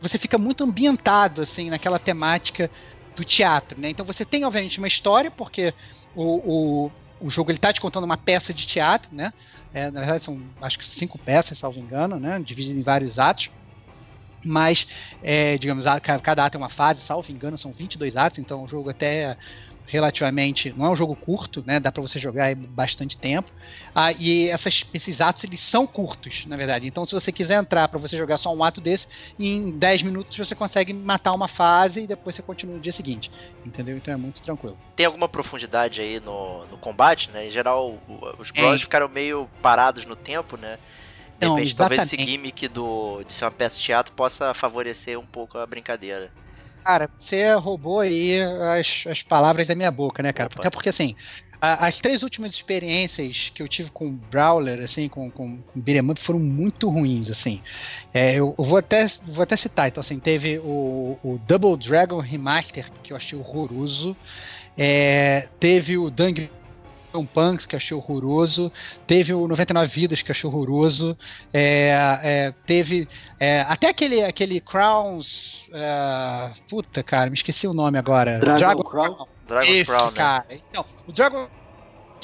você 0.00 0.16
fica 0.16 0.38
muito 0.38 0.62
ambientado 0.62 1.42
assim 1.42 1.68
naquela 1.68 1.98
temática 1.98 2.70
do 3.16 3.24
teatro, 3.24 3.80
né? 3.80 3.90
Então 3.90 4.06
você 4.06 4.24
tem 4.24 4.44
obviamente 4.44 4.78
uma 4.78 4.86
história 4.86 5.30
porque 5.30 5.74
o, 6.14 6.86
o, 6.86 6.92
o 7.20 7.30
jogo 7.30 7.50
ele 7.50 7.58
tá 7.58 7.72
te 7.72 7.80
contando 7.80 8.04
uma 8.04 8.16
peça 8.16 8.52
de 8.52 8.66
teatro, 8.66 9.14
né? 9.14 9.32
É, 9.72 9.90
na 9.90 10.00
verdade 10.00 10.24
são 10.24 10.40
acho 10.60 10.78
que 10.78 10.88
cinco 10.88 11.18
peças, 11.18 11.58
salvo 11.58 11.78
engano, 11.78 12.18
né? 12.18 12.40
Dividido 12.40 12.78
em 12.78 12.82
vários 12.82 13.18
atos. 13.18 13.50
Mas, 14.42 14.86
é, 15.22 15.58
digamos, 15.58 15.84
cada 16.24 16.44
ato 16.46 16.54
é 16.54 16.58
uma 16.58 16.70
fase, 16.70 17.02
salvo 17.02 17.30
engano, 17.30 17.58
são 17.58 17.74
22 17.74 18.16
atos, 18.16 18.38
então 18.38 18.62
o 18.64 18.68
jogo 18.68 18.88
até 18.88 19.36
relativamente, 19.90 20.72
não 20.76 20.86
é 20.86 20.90
um 20.90 20.94
jogo 20.94 21.16
curto, 21.16 21.64
né? 21.66 21.80
Dá 21.80 21.90
para 21.90 22.00
você 22.00 22.16
jogar 22.18 22.54
bastante 22.54 23.18
tempo. 23.18 23.50
Ah, 23.92 24.12
e 24.12 24.48
essas, 24.48 24.84
esses 24.94 25.20
atos 25.20 25.42
eles 25.42 25.60
são 25.60 25.84
curtos, 25.84 26.46
na 26.46 26.56
verdade. 26.56 26.86
Então, 26.86 27.04
se 27.04 27.12
você 27.12 27.32
quiser 27.32 27.56
entrar 27.58 27.88
para 27.88 27.98
você 27.98 28.16
jogar 28.16 28.38
só 28.38 28.54
um 28.54 28.62
ato 28.62 28.80
desse, 28.80 29.08
em 29.36 29.76
10 29.76 30.04
minutos 30.04 30.38
você 30.38 30.54
consegue 30.54 30.92
matar 30.92 31.32
uma 31.32 31.48
fase 31.48 32.02
e 32.02 32.06
depois 32.06 32.36
você 32.36 32.42
continua 32.42 32.76
no 32.76 32.80
dia 32.80 32.92
seguinte. 32.92 33.32
Entendeu? 33.66 33.96
Então 33.96 34.14
é 34.14 34.16
muito 34.16 34.40
tranquilo. 34.40 34.78
Tem 34.94 35.06
alguma 35.06 35.28
profundidade 35.28 36.00
aí 36.00 36.20
no, 36.20 36.66
no 36.66 36.78
combate, 36.78 37.30
né? 37.32 37.48
Em 37.48 37.50
geral, 37.50 37.98
os 38.38 38.52
Tem. 38.52 38.62
brawlers 38.62 38.82
ficaram 38.82 39.08
meio 39.08 39.50
parados 39.60 40.06
no 40.06 40.14
tempo, 40.14 40.56
né? 40.56 40.78
De 41.40 41.46
Não, 41.46 41.56
repente, 41.56 41.76
talvez 41.76 42.02
esse 42.02 42.16
gimmick 42.16 42.68
do, 42.68 43.24
de 43.24 43.32
ser 43.32 43.44
uma 43.44 43.50
peça 43.50 43.76
de 43.78 43.82
teatro 43.82 44.12
possa 44.12 44.54
favorecer 44.54 45.18
um 45.18 45.26
pouco 45.26 45.58
a 45.58 45.66
brincadeira. 45.66 46.30
Cara, 46.84 47.10
você 47.18 47.52
roubou 47.54 48.00
aí 48.00 48.40
as, 48.78 49.04
as 49.06 49.22
palavras 49.22 49.66
da 49.68 49.74
minha 49.74 49.90
boca, 49.90 50.22
né, 50.22 50.32
cara? 50.32 50.48
Opa. 50.48 50.62
Até 50.62 50.70
porque, 50.70 50.88
assim, 50.88 51.14
a- 51.60 51.86
as 51.86 52.00
três 52.00 52.22
últimas 52.22 52.52
experiências 52.52 53.50
que 53.54 53.62
eu 53.62 53.68
tive 53.68 53.90
com 53.90 54.16
Brawler, 54.16 54.80
assim, 54.82 55.08
com, 55.08 55.30
com, 55.30 55.62
com 55.62 55.80
Beat'em 55.80 56.10
Up, 56.10 56.18
foram 56.20 56.40
muito 56.40 56.88
ruins, 56.88 57.28
assim. 57.30 57.62
É, 58.14 58.32
eu, 58.34 58.54
eu 58.58 58.64
vou, 58.64 58.78
até, 58.78 59.04
vou 59.22 59.42
até 59.42 59.56
citar, 59.56 59.88
então, 59.88 60.00
assim, 60.00 60.18
teve 60.18 60.58
o, 60.60 61.18
o 61.22 61.38
Double 61.38 61.76
Dragon 61.76 62.18
Remaster, 62.20 62.90
que 63.02 63.12
eu 63.12 63.16
achei 63.16 63.36
horroroso. 63.38 64.18
É, 64.76 65.48
teve 65.60 65.98
o 65.98 66.10
Dung 66.10 66.34
Punks, 67.12 67.66
que 67.66 67.74
eu 67.74 67.78
achei 67.78 67.96
horroroso. 67.96 68.72
Teve 69.06 69.34
o 69.34 69.48
99 69.48 69.88
Vidas, 69.88 70.22
que 70.22 70.30
eu 70.30 70.32
achei 70.32 70.48
horroroso. 70.48 71.16
É, 71.52 72.20
é, 72.22 72.54
teve 72.66 73.08
é, 73.38 73.62
até 73.62 73.88
aquele, 73.88 74.22
aquele 74.22 74.60
Crowns. 74.60 75.68
é, 75.72 76.52
puta, 76.68 77.02
cara, 77.02 77.28
me 77.28 77.34
esqueci 77.34 77.66
o 77.66 77.74
nome 77.74 77.98
agora. 77.98 78.38
Dragon 78.38 78.82
Crown? 78.82 79.26
Dragon's 79.46 79.74
Esse, 79.74 79.84
Crown, 79.86 80.06
né? 80.06 80.16
cara. 80.16 80.46
Então, 80.50 80.84
o 81.06 81.12
Dragon 81.12 81.48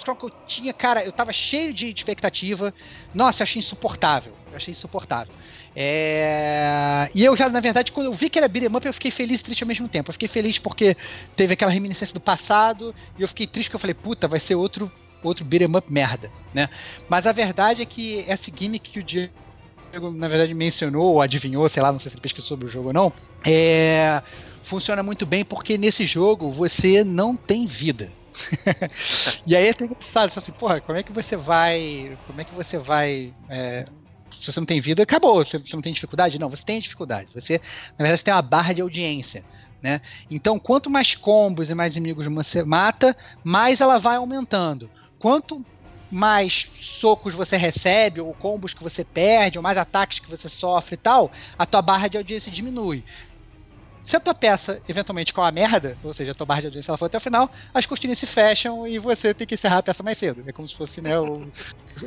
Crown 0.03 0.17
que 0.17 0.27
eu 0.27 0.33
tinha, 0.47 0.73
cara, 0.73 1.05
eu 1.05 1.13
tava 1.13 1.33
cheio 1.33 1.73
de 1.73 1.89
expectativa. 1.89 2.73
Nossa, 3.15 3.43
eu 3.43 3.45
achei 3.45 3.59
insuportável. 3.59 4.33
Eu 4.51 4.57
achei 4.57 4.73
insuportável. 4.73 5.35
É, 5.79 7.11
E 7.15 7.23
eu 7.23 7.37
já, 7.37 7.51
na 7.51 7.61
verdade, 7.61 7.93
quando 7.93 8.07
eu 8.07 8.13
vi 8.15 8.31
que 8.31 8.39
era 8.39 8.49
beat'em 8.49 8.75
up, 8.75 8.87
eu 8.87 8.95
fiquei 8.95 9.11
feliz 9.11 9.41
e 9.41 9.45
triste 9.45 9.63
ao 9.63 9.69
mesmo 9.69 9.89
tempo. 9.89 10.09
Eu 10.09 10.15
fiquei 10.15 10.29
feliz 10.29 10.59
porque 10.59 10.97
teve 11.37 11.53
aquela 11.53 11.71
reminiscência 11.71 12.15
do 12.15 12.21
passado, 12.21 12.95
e 13.19 13.23
eu 13.23 13.29
fiquei 13.29 13.47
triste 13.47 13.69
porque 13.69 13.77
eu 13.77 13.81
falei, 13.81 13.95
puta, 13.95 14.27
vai 14.27 14.41
ser 14.41 14.55
outro, 14.55 14.91
outro 15.23 15.45
beat'em 15.45 15.77
up 15.77 15.93
merda, 15.93 16.33
né? 16.55 16.71
Mas 17.09 17.27
a 17.27 17.33
verdade 17.33 17.83
é 17.83 17.87
que 17.87 18.25
essa 18.27 18.51
gimmick 18.55 18.91
que 18.91 19.01
o 19.01 19.05
Diego, 19.05 19.31
na 20.15 20.29
verdade, 20.29 20.55
mencionou, 20.55 21.13
ou 21.15 21.21
adivinhou, 21.21 21.69
sei 21.69 21.83
lá, 21.83 21.93
não 21.93 21.99
sei 21.99 22.11
se 22.11 22.17
ele 22.17 22.23
pesquisou 22.23 22.49
sobre 22.49 22.65
o 22.67 22.69
jogo 22.69 22.89
ou 22.89 22.95
não, 22.95 23.13
é... 23.47 24.23
funciona 24.63 25.03
muito 25.03 25.27
bem 25.27 25.45
porque 25.45 25.77
nesse 25.77 26.07
jogo 26.07 26.51
você 26.51 27.05
não 27.05 27.37
tem 27.37 27.67
vida. 27.67 28.11
e 29.47 29.55
aí 29.57 29.67
é 29.67 29.71
engraçado, 29.71 30.31
fala 30.31 30.39
assim, 30.39 30.53
porra, 30.53 30.81
como 30.81 30.99
é 30.99 31.03
que 31.03 31.13
você 31.13 31.37
vai. 31.37 32.19
Como 32.27 32.41
é 32.41 32.45
que 32.45 32.55
você 32.55 32.79
vai. 32.79 33.35
é, 33.49 33.85
se 34.39 34.53
você 34.53 34.61
não 34.61 34.67
tem 34.67 34.81
vida, 34.81 35.03
acabou. 35.03 35.45
Você, 35.45 35.59
você 35.59 35.75
não 35.75 35.83
tem 35.83 35.93
dificuldade? 35.93 36.39
Não, 36.39 36.49
você 36.49 36.65
tem 36.65 36.81
dificuldade. 36.81 37.29
Você, 37.35 37.61
na 37.99 38.05
verdade, 38.05 38.19
você 38.19 38.25
tem 38.25 38.35
uma 38.35 38.43
barra 38.43 38.73
de 38.73 38.81
audiência. 38.81 39.45
Né? 39.83 40.01
Então, 40.31 40.59
quanto 40.59 40.91
mais 40.91 41.15
combos 41.15 41.71
e 41.71 41.75
mais 41.75 41.97
inimigos 41.97 42.27
você 42.27 42.63
mata, 42.63 43.17
mais 43.43 43.81
ela 43.81 43.99
vai 43.99 44.17
aumentando. 44.17 44.91
Quanto 45.19 45.65
mais 46.11 46.71
socos 46.77 47.35
você 47.35 47.57
recebe, 47.57 48.21
ou 48.21 48.33
combos 48.35 48.73
que 48.73 48.83
você 48.83 49.05
perde, 49.05 49.59
ou 49.59 49.63
mais 49.63 49.77
ataques 49.77 50.21
que 50.21 50.31
você 50.31 50.49
sofre 50.49 50.95
e 50.95 50.99
tal, 50.99 51.31
a 51.59 51.67
tua 51.67 51.83
barra 51.83 52.09
de 52.09 52.17
audiência 52.17 52.51
diminui. 52.51 53.05
Se 54.07 54.15
a 54.15 54.21
tua 54.21 54.35
peça 54.35 54.81
eventualmente 54.89 55.35
com 55.35 55.41
uma 55.41 55.51
merda, 55.51 55.99
ou 56.05 56.15
seja, 56.15 56.31
a 56.31 56.35
tua 56.35 56.47
barra 56.47 56.61
de 56.61 56.67
audiência 56.69 56.93
ela 56.93 56.97
for 56.97 57.07
até 57.07 57.19
o 57.19 57.21
final, 57.21 57.51
as 57.75 57.87
cortinas 57.87 58.17
se 58.17 58.25
fecham 58.25 58.87
e 58.87 59.01
você 59.01 59.35
tem 59.35 59.45
que 59.45 59.57
encerrar 59.57 59.79
a 59.79 59.83
peça 59.83 60.01
mais 60.01 60.17
cedo. 60.17 60.45
É 60.47 60.53
como 60.53 60.69
se 60.69 60.77
fosse 60.77 61.01
né, 61.01 61.19
o, 61.19 61.51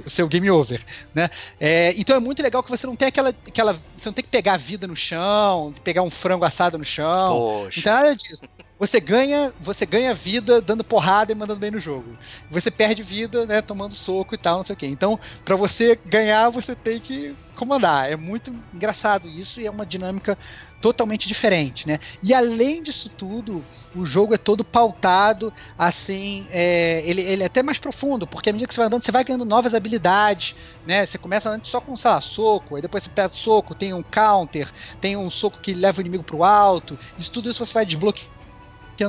o 0.05 0.09
seu 0.09 0.25
game 0.29 0.49
over. 0.49 0.81
Né? 1.13 1.29
É, 1.59 1.93
então 1.97 2.15
é 2.15 2.19
muito 2.21 2.41
legal 2.41 2.63
que 2.63 2.69
você 2.69 2.87
não 2.87 2.95
tem 2.95 3.09
aquela, 3.09 3.31
aquela. 3.45 3.73
Você 3.73 4.05
não 4.05 4.13
tem 4.13 4.23
que 4.23 4.31
pegar 4.31 4.53
a 4.53 4.57
vida 4.57 4.87
no 4.87 4.95
chão, 4.95 5.73
pegar 5.83 6.01
um 6.01 6.09
frango 6.09 6.45
assado 6.45 6.77
no 6.77 6.85
chão. 6.85 7.33
Poxa. 7.33 7.81
Não 7.81 7.83
tem 7.83 7.93
nada 7.93 8.15
disso. 8.15 8.45
Você 8.79 9.01
ganha, 9.01 9.53
você 9.59 9.85
ganha 9.85 10.13
vida 10.13 10.61
dando 10.61 10.85
porrada 10.85 11.33
e 11.33 11.35
mandando 11.35 11.59
bem 11.59 11.71
no 11.71 11.81
jogo. 11.81 12.17
Você 12.49 12.71
perde 12.71 13.03
vida, 13.03 13.45
né, 13.45 13.61
tomando 13.61 13.93
soco 13.93 14.33
e 14.33 14.37
tal, 14.37 14.55
não 14.55 14.63
sei 14.63 14.73
o 14.73 14.77
quê. 14.77 14.87
Então, 14.87 15.19
pra 15.43 15.57
você 15.57 15.99
ganhar, 16.05 16.49
você 16.49 16.73
tem 16.73 16.97
que 16.97 17.35
comandar. 17.57 18.09
É 18.09 18.15
muito 18.15 18.55
engraçado 18.73 19.27
isso 19.27 19.59
e 19.59 19.67
é 19.67 19.69
uma 19.69 19.85
dinâmica 19.85 20.37
totalmente 20.81 21.27
diferente, 21.27 21.87
né? 21.87 21.99
E 22.23 22.33
além 22.33 22.81
disso 22.81 23.09
tudo, 23.09 23.63
o 23.95 24.05
jogo 24.05 24.33
é 24.33 24.37
todo 24.37 24.63
pautado, 24.63 25.53
assim, 25.77 26.47
é, 26.49 27.01
ele, 27.05 27.21
ele 27.21 27.43
é 27.43 27.45
até 27.45 27.61
mais 27.61 27.77
profundo, 27.77 28.25
porque 28.25 28.49
à 28.49 28.53
medida 28.53 28.67
que 28.67 28.73
você 28.73 28.79
vai 28.79 28.87
andando, 28.87 29.03
você 29.03 29.11
vai 29.11 29.23
ganhando 29.23 29.45
novas 29.45 29.73
habilidades, 29.73 30.55
né? 30.85 31.05
Você 31.05 31.17
começa 31.17 31.49
antes 31.49 31.69
só 31.69 31.81
com, 31.81 31.95
sei 31.95 32.11
lá, 32.11 32.21
soco, 32.21 32.75
aí 32.75 32.81
depois 32.81 33.03
você 33.03 33.09
pega 33.09 33.29
soco, 33.29 33.75
tem 33.75 33.93
um 33.93 34.03
counter, 34.03 34.71
tem 35.01 35.17
um 35.17 35.29
soco 35.29 35.59
que 35.59 35.73
leva 35.73 35.99
o 35.99 36.01
inimigo 36.01 36.23
pro 36.23 36.43
alto, 36.43 36.97
isso 37.17 37.31
tudo 37.31 37.49
isso 37.49 37.63
você 37.63 37.73
vai 37.73 37.85
desbloqueando 37.85 38.29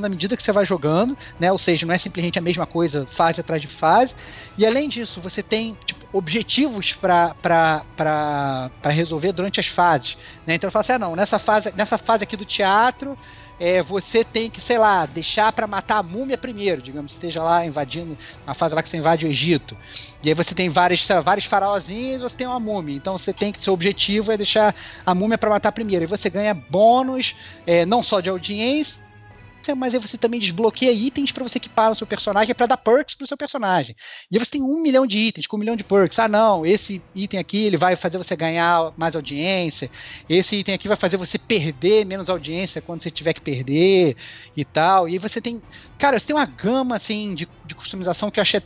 à 0.05 0.09
medida 0.09 0.37
que 0.37 0.43
você 0.43 0.53
vai 0.53 0.65
jogando, 0.65 1.17
né? 1.39 1.51
Ou 1.51 1.59
seja, 1.59 1.87
não 1.87 1.95
é 1.95 1.99
simplesmente 1.99 2.39
a 2.39 2.43
mesma 2.43 2.67
coisa, 2.67 3.07
fase 3.07 3.41
atrás 3.41 3.61
de 3.61 3.69
fase. 3.69 4.15
E 4.57 4.65
além 4.65 4.89
disso, 4.89 5.21
você 5.21 5.43
tem 5.43 5.77
tipo, 5.85 6.00
objetivos 6.13 6.93
para 6.93 8.71
resolver 8.85 9.33
durante 9.33 9.61
as 9.61 9.67
fases. 9.67 10.17
Né? 10.47 10.55
Então 10.55 10.69
eu 10.69 10.73
falo 10.73 10.81
assim: 10.81 10.93
ah, 10.93 10.99
não, 10.99 11.17
nessa 11.17 11.39
fase, 11.39 11.73
nessa 11.77 11.99
fase 11.99 12.25
aqui 12.25 12.37
do 12.37 12.45
teatro, 12.45 13.17
é, 13.59 13.83
você 13.83 14.25
tem 14.25 14.51
que, 14.51 14.61
sei 14.61 14.79
lá, 14.79 15.07
deixar 15.07 15.53
para 15.53 15.67
matar 15.67 15.99
a 15.99 16.03
múmia 16.03 16.39
primeiro, 16.39 16.81
digamos, 16.81 17.13
esteja 17.13 17.43
lá 17.43 17.65
invadindo 17.65 18.17
a 18.47 18.55
fase 18.55 18.75
lá 18.75 18.83
que 18.83 18.89
você 18.89 18.97
invade 18.97 19.27
o 19.27 19.29
Egito. 19.29 19.77
E 20.23 20.29
aí 20.29 20.35
você 20.35 20.55
tem 20.55 20.69
vários, 20.69 21.07
sei 21.07 21.17
lá, 21.17 21.23
vários 21.23 21.47
faraózinhos, 21.47 22.23
você 22.23 22.37
tem 22.37 22.47
uma 22.47 22.61
múmia. 22.61 22.97
Então 22.97 23.19
você 23.19 23.33
tem 23.33 23.53
que 23.53 23.63
seu 23.63 23.75
objetivo 23.75 24.33
é 24.33 24.37
deixar 24.37 24.75
a 25.05 25.15
múmia 25.15 25.37
para 25.37 25.51
matar 25.51 25.73
primeiro. 25.73 26.05
E 26.05 26.07
você 26.07 26.31
ganha 26.31 26.55
bônus, 26.55 27.37
é, 27.67 27.85
não 27.85 28.03
só 28.03 28.21
de 28.21 28.31
audiência 28.31 29.10
mas 29.77 29.95
aí 29.95 30.01
você 30.01 30.17
também 30.17 30.41
desbloqueia 30.41 30.93
itens 30.93 31.33
para 31.33 31.45
você 31.45 31.59
equipar 31.59 31.91
no 31.91 31.95
seu 31.95 32.07
personagem, 32.07 32.55
para 32.55 32.67
dar 32.67 32.77
perks 32.77 33.15
pro 33.15 33.27
seu 33.27 33.37
personagem. 33.37 33.95
E 34.31 34.37
aí 34.37 34.45
você 34.45 34.53
tem 34.53 34.63
um 34.63 34.81
milhão 34.81 35.07
de 35.07 35.19
itens, 35.19 35.47
com 35.47 35.57
um 35.57 35.61
milhão 35.61 35.77
de 35.77 35.85
perks. 35.85 36.19
Ah, 36.19 36.29
não, 36.29 36.65
esse 36.65 37.03
item 37.15 37.39
aqui 37.39 37.65
ele 37.65 37.77
vai 37.77 37.97
fazer 37.97 38.19
você 38.19 38.35
ganhar 38.35 38.93
mais 38.97 39.15
audiência. 39.15 39.91
Esse 40.29 40.57
item 40.57 40.75
aqui 40.75 40.89
vai 40.89 40.97
fazer 40.97 41.17
você 41.17 41.39
perder 41.39 42.05
menos 42.07 42.31
audiência 42.31 42.81
quando 42.81 43.03
você 43.03 43.11
tiver 43.11 43.33
que 43.33 43.41
perder 43.41 44.17
e 44.57 44.65
tal. 44.65 45.09
E 45.09 45.13
aí 45.13 45.19
você 45.19 45.41
tem, 45.41 45.63
cara, 45.99 46.19
você 46.19 46.27
tem 46.27 46.37
uma 46.37 46.47
gama 46.47 46.97
assim 46.97 47.35
de, 47.35 47.49
de 47.65 47.75
customização 47.75 48.31
que 48.31 48.41
eu 48.41 48.43
achei 48.43 48.63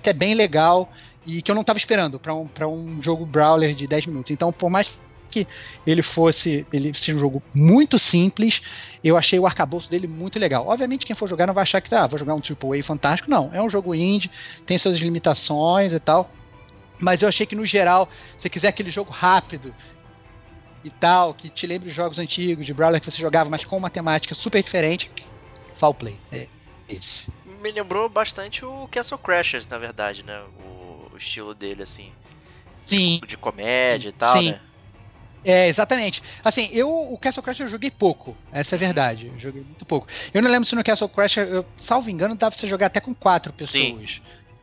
até 0.00 0.12
bem 0.12 0.34
legal 0.34 0.90
e 1.26 1.40
que 1.40 1.50
eu 1.50 1.54
não 1.54 1.62
estava 1.62 1.78
esperando 1.78 2.18
para 2.18 2.34
um, 2.34 2.48
um 2.68 3.02
jogo 3.02 3.24
brawler 3.24 3.74
de 3.74 3.86
10 3.86 4.06
minutos. 4.06 4.30
Então, 4.30 4.52
por 4.52 4.70
mais 4.70 4.98
que 5.32 5.46
ele 5.86 6.02
fosse 6.02 6.66
ele 6.72 6.92
seja 6.94 7.16
um 7.16 7.20
jogo 7.20 7.42
muito 7.54 7.98
simples, 7.98 8.60
eu 9.02 9.16
achei 9.16 9.38
o 9.38 9.46
arcabouço 9.46 9.90
dele 9.90 10.06
muito 10.06 10.38
legal. 10.38 10.66
Obviamente, 10.68 11.06
quem 11.06 11.16
for 11.16 11.28
jogar 11.28 11.46
não 11.46 11.54
vai 11.54 11.62
achar 11.62 11.80
que 11.80 11.92
ah, 11.94 12.06
vou 12.06 12.18
jogar 12.18 12.34
um 12.34 12.40
AAA 12.40 12.82
fantástico. 12.84 13.30
Não, 13.30 13.50
é 13.52 13.60
um 13.60 13.68
jogo 13.68 13.94
indie, 13.94 14.30
tem 14.64 14.78
suas 14.78 14.98
limitações 14.98 15.92
e 15.92 15.98
tal. 15.98 16.30
Mas 17.00 17.20
eu 17.22 17.28
achei 17.28 17.44
que, 17.44 17.56
no 17.56 17.66
geral, 17.66 18.08
se 18.38 18.42
você 18.42 18.48
quiser 18.48 18.68
aquele 18.68 18.90
jogo 18.90 19.10
rápido 19.10 19.74
e 20.84 20.90
tal, 20.90 21.34
que 21.34 21.48
te 21.48 21.66
lembre 21.66 21.88
de 21.88 21.94
jogos 21.94 22.18
antigos, 22.18 22.64
de 22.64 22.72
Brawler 22.72 23.00
que 23.00 23.10
você 23.10 23.20
jogava, 23.20 23.50
mas 23.50 23.64
com 23.64 23.76
uma 23.76 23.90
temática 23.90 24.34
super 24.34 24.62
diferente, 24.62 25.10
Fall 25.74 25.94
Play. 25.94 26.16
É 26.30 26.46
esse. 26.88 27.28
Me 27.60 27.72
lembrou 27.72 28.08
bastante 28.08 28.64
o 28.64 28.86
Castle 28.88 29.18
Crashers, 29.18 29.66
na 29.66 29.78
verdade, 29.78 30.24
né? 30.24 30.42
O, 30.64 31.12
o 31.12 31.16
estilo 31.16 31.54
dele, 31.54 31.82
assim. 31.82 32.12
Sim, 32.84 33.20
De 33.26 33.36
comédia 33.36 34.08
e 34.08 34.12
tal, 34.12 34.36
Sim. 34.36 34.50
né? 34.52 34.60
É, 35.44 35.68
exatamente. 35.68 36.22
Assim, 36.44 36.68
eu 36.72 36.88
o 36.88 37.18
Castle 37.18 37.42
Crash 37.42 37.60
eu 37.60 37.68
joguei 37.68 37.90
pouco, 37.90 38.36
essa 38.52 38.74
é 38.74 38.76
a 38.76 38.78
verdade. 38.78 39.26
Eu 39.26 39.38
joguei 39.38 39.62
muito 39.62 39.84
pouco. 39.84 40.06
Eu 40.32 40.40
não 40.42 40.50
lembro 40.50 40.68
se 40.68 40.74
no 40.74 40.84
Castle 40.84 41.08
Crash, 41.08 41.36
eu, 41.38 41.64
salvo 41.80 42.08
engano, 42.10 42.34
dá 42.34 42.50
pra 42.50 42.58
você 42.58 42.66
jogar 42.66 42.86
até 42.86 43.00
com 43.00 43.14
quatro 43.14 43.52
pessoas. 43.52 44.20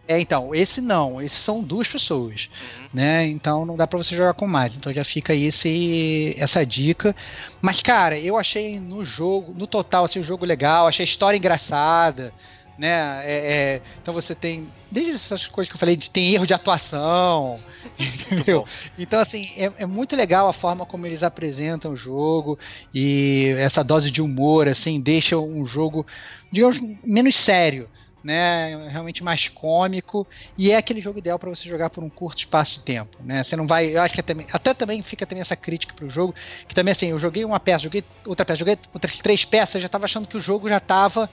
É, 0.08 0.20
então, 0.20 0.56
esse 0.56 0.82
não, 0.82 1.22
esses 1.22 1.38
são 1.38 1.62
duas 1.62 1.88
pessoas, 1.88 2.50
Uhum. 2.60 2.88
né? 2.94 3.28
Então 3.28 3.64
não 3.64 3.76
dá 3.78 3.86
pra 3.86 4.00
você 4.00 4.16
jogar 4.16 4.34
com 4.34 4.48
mais. 4.48 4.76
Então 4.76 4.92
já 4.92 5.04
fica 5.04 5.34
aí 5.34 5.44
esse, 5.44 6.34
essa 6.40 6.66
dica. 6.66 7.16
Mas, 7.62 7.80
cara, 7.80 8.18
eu 8.18 8.36
achei 8.36 8.80
no 8.80 9.06
jogo, 9.06 9.54
no 9.56 9.68
total, 9.68 10.06
assim, 10.06 10.20
o 10.20 10.24
jogo 10.24 10.46
legal, 10.46 10.88
achei 10.88 11.04
a 11.04 11.08
história 11.08 11.38
engraçada, 11.38 12.34
né? 12.80 13.22
É, 13.26 13.76
é, 13.76 13.82
então 14.02 14.14
você 14.14 14.34
tem, 14.34 14.74
desde 14.90 15.12
essas 15.12 15.46
coisas 15.48 15.70
que 15.70 15.76
eu 15.76 15.80
falei, 15.80 15.98
de- 15.98 16.10
tem 16.10 16.34
erro 16.34 16.48
de 16.48 16.54
atuação, 16.54 17.60
entendeu? 18.00 18.64
Então, 18.98 19.20
assim, 19.20 19.50
é, 19.58 19.72
é 19.80 19.86
muito 19.86 20.16
legal 20.16 20.48
a 20.48 20.54
forma 20.54 20.86
como 20.86 21.06
eles 21.06 21.22
apresentam 21.22 21.92
o 21.92 21.96
jogo 21.96 22.58
e 22.94 23.54
essa 23.58 23.84
dose 23.84 24.10
de 24.10 24.22
humor, 24.22 24.68
assim, 24.70 25.02
deixa 25.02 25.38
um 25.38 25.66
jogo, 25.66 26.06
digamos, 26.52 26.80
menos 27.04 27.36
sério, 27.36 27.90
né? 28.24 28.90
Realmente 28.90 29.24
mais 29.24 29.48
cômico 29.50 30.28
e 30.58 30.72
é 30.72 30.78
aquele 30.78 31.02
jogo 31.02 31.20
ideal 31.20 31.38
para 31.40 31.50
você 31.50 31.68
jogar 31.68 31.90
por 31.90 32.04
um 32.04 32.10
curto 32.10 32.40
espaço 32.40 32.76
de 32.76 32.84
tempo, 32.86 33.18
né? 33.24 33.44
Você 33.44 33.56
não 33.58 33.68
vai, 33.68 33.96
eu 33.96 34.02
acho 34.02 34.14
que 34.14 34.20
é 34.22 34.24
também, 34.24 34.48
até 34.54 34.74
também 34.74 35.04
fica 35.04 35.26
também 35.26 35.42
essa 35.42 35.56
crítica 35.56 35.94
pro 35.96 36.10
jogo, 36.10 36.34
que 36.68 36.74
também 36.76 36.92
assim, 36.94 37.08
eu 37.08 37.20
joguei 37.20 37.44
uma 37.44 37.60
peça, 37.60 37.84
joguei 37.84 38.04
outra 38.26 38.46
peça, 38.46 38.60
joguei 38.60 38.78
outras 38.94 39.18
três 39.18 39.44
peças, 39.46 39.82
já 39.82 39.90
tava 39.90 40.06
achando 40.06 40.28
que 40.28 40.38
o 40.38 40.42
jogo 40.42 40.68
já 40.70 40.80
tava 40.80 41.30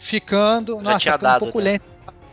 ficando, 0.00 0.76
Já 0.76 0.82
nossa, 0.82 0.98
tinha 1.00 1.12
ficando 1.14 1.28
dado, 1.32 1.42
um 1.42 1.44
pouco 1.46 1.58
né? 1.60 1.64
lento. 1.72 1.82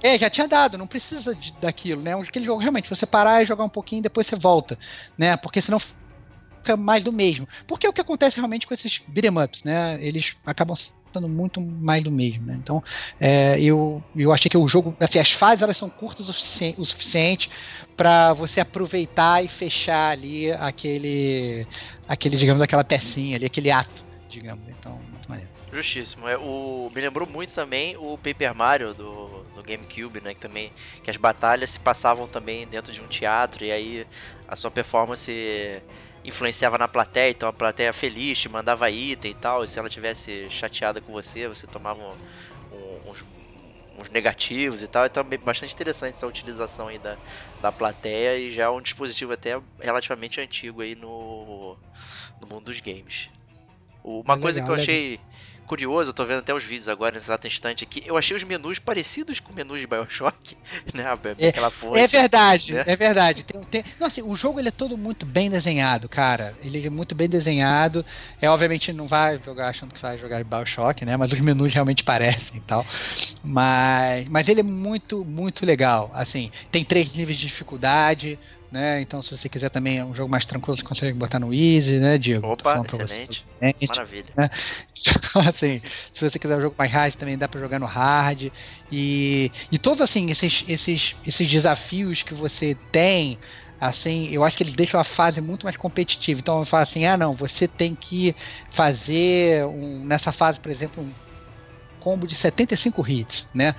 É, 0.03 0.17
já 0.17 0.29
tinha 0.29 0.47
dado, 0.47 0.77
não 0.77 0.87
precisa 0.87 1.35
de- 1.35 1.59
daquilo, 1.59 2.01
né? 2.01 2.13
Aquele 2.15 2.45
jogo 2.45 2.61
realmente 2.61 2.89
você 2.89 3.05
parar 3.05 3.41
e 3.43 3.45
jogar 3.45 3.65
um 3.65 3.69
pouquinho, 3.69 4.01
depois 4.03 4.27
você 4.27 4.35
volta, 4.35 4.77
né? 5.17 5.35
Porque 5.37 5.61
senão 5.61 5.79
fica 5.79 6.77
mais 6.77 7.03
do 7.03 7.11
mesmo. 7.13 7.47
Porque 7.67 7.85
é 7.87 7.89
o 7.89 7.93
que 7.93 8.01
acontece 8.01 8.37
realmente 8.37 8.67
com 8.67 8.73
esses 8.73 9.01
beat'em 9.07 9.31
ups, 9.43 9.63
né? 9.63 9.97
Eles 10.05 10.35
acabam 10.45 10.75
sendo 10.77 11.29
muito 11.29 11.61
mais 11.61 12.03
do 12.03 12.11
mesmo, 12.11 12.45
né? 12.45 12.57
Então, 12.59 12.81
é, 13.19 13.59
eu, 13.61 14.05
eu 14.15 14.31
achei 14.33 14.49
que 14.49 14.57
o 14.57 14.67
jogo, 14.67 14.95
assim, 14.99 15.19
as 15.19 15.31
fases 15.31 15.63
elas 15.63 15.77
são 15.77 15.89
curtas 15.89 16.29
o, 16.29 16.33
sufici- 16.33 16.75
o 16.77 16.85
suficiente 16.85 17.49
para 17.95 18.33
você 18.33 18.59
aproveitar 18.59 19.43
e 19.43 19.47
fechar 19.47 20.11
ali 20.11 20.51
aquele, 20.51 21.67
aquele, 22.07 22.37
digamos, 22.37 22.61
aquela 22.61 22.83
pecinha 22.83 23.37
ali, 23.37 23.45
aquele 23.45 23.71
ato, 23.71 24.03
digamos. 24.29 24.67
Então, 24.69 25.03
muito 25.03 25.06
maneiro. 25.06 25.06
Justíssimo. 25.77 26.27
É, 26.27 26.37
o, 26.37 26.89
me 26.93 27.01
lembrou 27.01 27.27
muito 27.27 27.53
também 27.53 27.95
o 27.97 28.17
Paper 28.17 28.55
Mario 28.55 28.93
do, 28.93 29.43
do 29.53 29.63
GameCube, 29.63 30.21
né? 30.21 30.33
Que 30.33 30.39
também. 30.39 30.73
Que 31.03 31.09
as 31.11 31.17
batalhas 31.17 31.71
se 31.71 31.79
passavam 31.79 32.27
também 32.27 32.67
dentro 32.67 32.91
de 32.93 33.01
um 33.01 33.07
teatro 33.07 33.63
e 33.65 33.71
aí 33.71 34.07
a 34.47 34.55
sua 34.55 34.71
performance 34.71 35.31
influenciava 36.23 36.77
na 36.77 36.87
plateia, 36.87 37.29
então 37.31 37.47
a 37.47 37.53
plateia 37.53 37.93
feliz 37.93 38.39
te 38.39 38.49
mandava 38.49 38.89
item 38.91 39.31
e 39.31 39.35
tal, 39.35 39.63
e 39.63 39.67
se 39.67 39.79
ela 39.79 39.89
tivesse 39.89 40.49
chateada 40.49 40.99
com 40.99 41.13
você, 41.13 41.47
você 41.47 41.65
tomava 41.67 42.01
um- 42.01 42.17
um- 42.71 43.11
uns, 43.11 43.23
uns 43.95 44.09
negativos 44.09 44.81
e 44.81 44.87
tal, 44.87 45.05
então 45.05 45.25
é 45.31 45.37
bastante 45.37 45.73
interessante 45.73 46.15
essa 46.15 46.27
utilização 46.27 46.87
aí 46.87 46.99
da, 46.99 47.17
da 47.59 47.71
plateia 47.71 48.37
e 48.37 48.51
já 48.51 48.63
é 48.65 48.69
um 48.69 48.81
dispositivo 48.81 49.31
até 49.33 49.51
relativamente 49.79 50.41
antigo 50.41 50.81
aí 50.81 50.95
no, 50.95 51.77
no 52.39 52.47
mundo 52.47 52.65
dos 52.65 52.79
games. 52.81 53.29
Uma 54.03 54.35
É 54.35 54.37
coisa 54.37 54.61
legal, 54.61 54.63
que 54.63 54.71
eu 54.71 54.75
legal. 54.75 55.01
Curioso, 55.67 56.09
eu 56.09 56.13
tô 56.13 56.25
vendo 56.25 56.39
até 56.39 56.53
os 56.53 56.63
vídeos 56.63 56.87
agora 56.87 57.13
nesse 57.13 57.27
exato 57.27 57.47
instante 57.47 57.83
aqui, 57.83 58.01
eu 58.05 58.17
achei 58.17 58.35
os 58.35 58.43
menus 58.43 58.79
parecidos 58.79 59.39
com 59.39 59.53
menus 59.53 59.79
de 59.81 59.87
Bioshock, 59.87 60.57
né? 60.93 61.03
É- 61.37 61.49
Aquela 61.49 61.69
fonte. 61.69 61.99
É 61.99 62.07
verdade, 62.07 62.73
né? 62.73 62.83
é 62.85 62.95
verdade. 62.95 63.43
Tem, 63.43 63.61
tem, 63.61 63.83
não, 63.99 64.07
assim, 64.07 64.21
o 64.21 64.35
jogo 64.35 64.59
ele 64.59 64.69
é 64.69 64.71
todo 64.71 64.97
muito 64.97 65.25
bem 65.25 65.49
desenhado, 65.49 66.09
cara. 66.09 66.57
Ele 66.61 66.85
é 66.85 66.89
muito 66.89 67.13
bem 67.13 67.29
desenhado. 67.29 68.05
É 68.41 68.49
obviamente 68.49 68.91
não 68.93 69.07
vai 69.07 69.39
jogar 69.43 69.69
achando 69.69 69.93
que 69.93 70.01
vai 70.01 70.17
jogar 70.17 70.43
Bioshock, 70.43 71.05
né? 71.05 71.17
Mas 71.17 71.31
os 71.31 71.39
menus 71.39 71.73
realmente 71.73 72.03
parecem 72.03 72.59
e 72.59 72.61
tal. 72.61 72.85
Mas, 73.43 74.27
mas 74.29 74.47
ele 74.47 74.61
é 74.61 74.63
muito, 74.63 75.23
muito 75.25 75.65
legal. 75.65 76.11
Assim, 76.13 76.51
tem 76.71 76.83
três 76.85 77.13
níveis 77.13 77.37
de 77.37 77.47
dificuldade, 77.47 78.39
né? 78.77 79.01
Então, 79.01 79.21
se 79.21 79.35
você 79.35 79.49
quiser 79.49 79.69
também 79.69 80.03
um 80.03 80.13
jogo 80.13 80.29
mais 80.29 80.45
tranquilo, 80.45 80.77
você 80.77 80.83
consegue 80.83 81.17
botar 81.17 81.39
no 81.39 81.51
Easy, 81.51 81.99
né, 81.99 82.17
Diego? 82.17 82.47
Opa, 82.47 82.75
você. 82.83 83.03
excelente. 83.03 83.47
Excelente. 83.59 83.87
Maravilha. 83.87 84.33
Então, 84.35 85.41
assim, 85.49 85.81
se 86.13 86.29
você 86.29 86.37
quiser 86.37 86.57
um 86.57 86.61
jogo 86.61 86.75
mais 86.77 86.91
hard, 86.91 87.15
também 87.15 87.37
dá 87.37 87.47
pra 87.49 87.59
jogar 87.59 87.79
no 87.79 87.87
hard. 87.87 88.51
E, 88.91 89.51
e 89.71 89.79
todos, 89.79 89.99
assim, 89.99 90.29
esses, 90.29 90.63
esses, 90.67 91.15
esses 91.25 91.49
desafios 91.49 92.21
que 92.21 92.35
você 92.35 92.75
tem, 92.91 93.39
assim, 93.79 94.27
eu 94.27 94.43
acho 94.43 94.55
que 94.57 94.63
eles 94.63 94.75
deixam 94.75 94.99
a 94.99 95.03
fase 95.03 95.41
muito 95.41 95.65
mais 95.65 95.75
competitiva. 95.75 96.39
Então, 96.39 96.59
eu 96.59 96.65
falo 96.65 96.83
assim, 96.83 97.05
ah, 97.05 97.17
não, 97.17 97.33
você 97.33 97.67
tem 97.67 97.95
que 97.95 98.35
fazer, 98.69 99.65
um, 99.65 100.05
nessa 100.05 100.31
fase, 100.31 100.59
por 100.59 100.71
exemplo, 100.71 101.03
um 101.03 101.15
combo 101.99 102.27
de 102.27 102.35
75 102.35 103.07
hits, 103.09 103.49
né? 103.53 103.75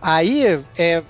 Aí, 0.00 0.44
é... 0.76 1.04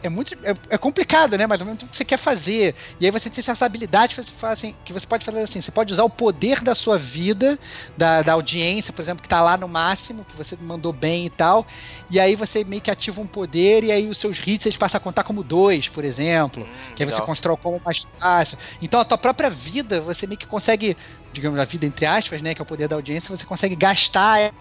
É 0.00 0.08
muito 0.08 0.32
é, 0.44 0.54
é 0.70 0.78
complicado, 0.78 1.36
né? 1.36 1.44
Mais 1.46 1.60
ou 1.60 1.66
menos 1.66 1.82
o 1.82 1.88
que 1.88 1.96
você 1.96 2.04
quer 2.04 2.18
fazer. 2.18 2.76
E 3.00 3.04
aí 3.04 3.10
você 3.10 3.28
tem 3.28 3.42
essa 3.44 3.66
habilidade 3.66 4.14
que 4.14 4.22
você, 4.22 4.32
faz 4.32 4.52
assim, 4.60 4.76
que 4.84 4.92
você 4.92 5.04
pode 5.06 5.24
fazer 5.24 5.40
assim: 5.40 5.60
você 5.60 5.72
pode 5.72 5.92
usar 5.92 6.04
o 6.04 6.10
poder 6.10 6.62
da 6.62 6.72
sua 6.74 6.96
vida 6.96 7.58
da, 7.96 8.22
da 8.22 8.32
audiência, 8.34 8.92
por 8.92 9.02
exemplo, 9.02 9.22
que 9.22 9.28
tá 9.28 9.42
lá 9.42 9.56
no 9.56 9.66
máximo, 9.68 10.24
que 10.24 10.36
você 10.36 10.56
mandou 10.56 10.92
bem 10.92 11.26
e 11.26 11.30
tal. 11.30 11.66
E 12.08 12.20
aí 12.20 12.36
você 12.36 12.62
meio 12.64 12.80
que 12.80 12.90
ativa 12.92 13.20
um 13.20 13.26
poder 13.26 13.82
e 13.82 13.90
aí 13.90 14.06
os 14.08 14.18
seus 14.18 14.38
hits 14.38 14.66
eles 14.66 14.76
passam 14.78 14.98
a 14.98 15.00
contar 15.00 15.24
como 15.24 15.42
dois, 15.42 15.88
por 15.88 16.04
exemplo. 16.04 16.68
Hum, 16.70 16.92
Que 16.94 17.02
aí 17.02 17.06
você 17.10 17.20
constrói 17.20 17.54
o 17.54 17.58
combo 17.58 17.80
mais 17.84 17.98
fácil. 18.20 18.56
Então 18.80 19.00
a 19.00 19.04
tua 19.04 19.18
própria 19.18 19.50
vida, 19.50 20.00
você 20.00 20.26
meio 20.28 20.38
que 20.38 20.46
consegue, 20.46 20.96
digamos, 21.32 21.58
a 21.58 21.64
vida 21.64 21.86
entre 21.86 22.06
aspas, 22.06 22.40
né? 22.40 22.54
Que 22.54 22.62
é 22.62 22.64
o 22.64 22.66
poder 22.66 22.86
da 22.88 22.94
audiência, 22.96 23.34
você 23.34 23.44
consegue 23.44 23.74
gastar 23.74 24.52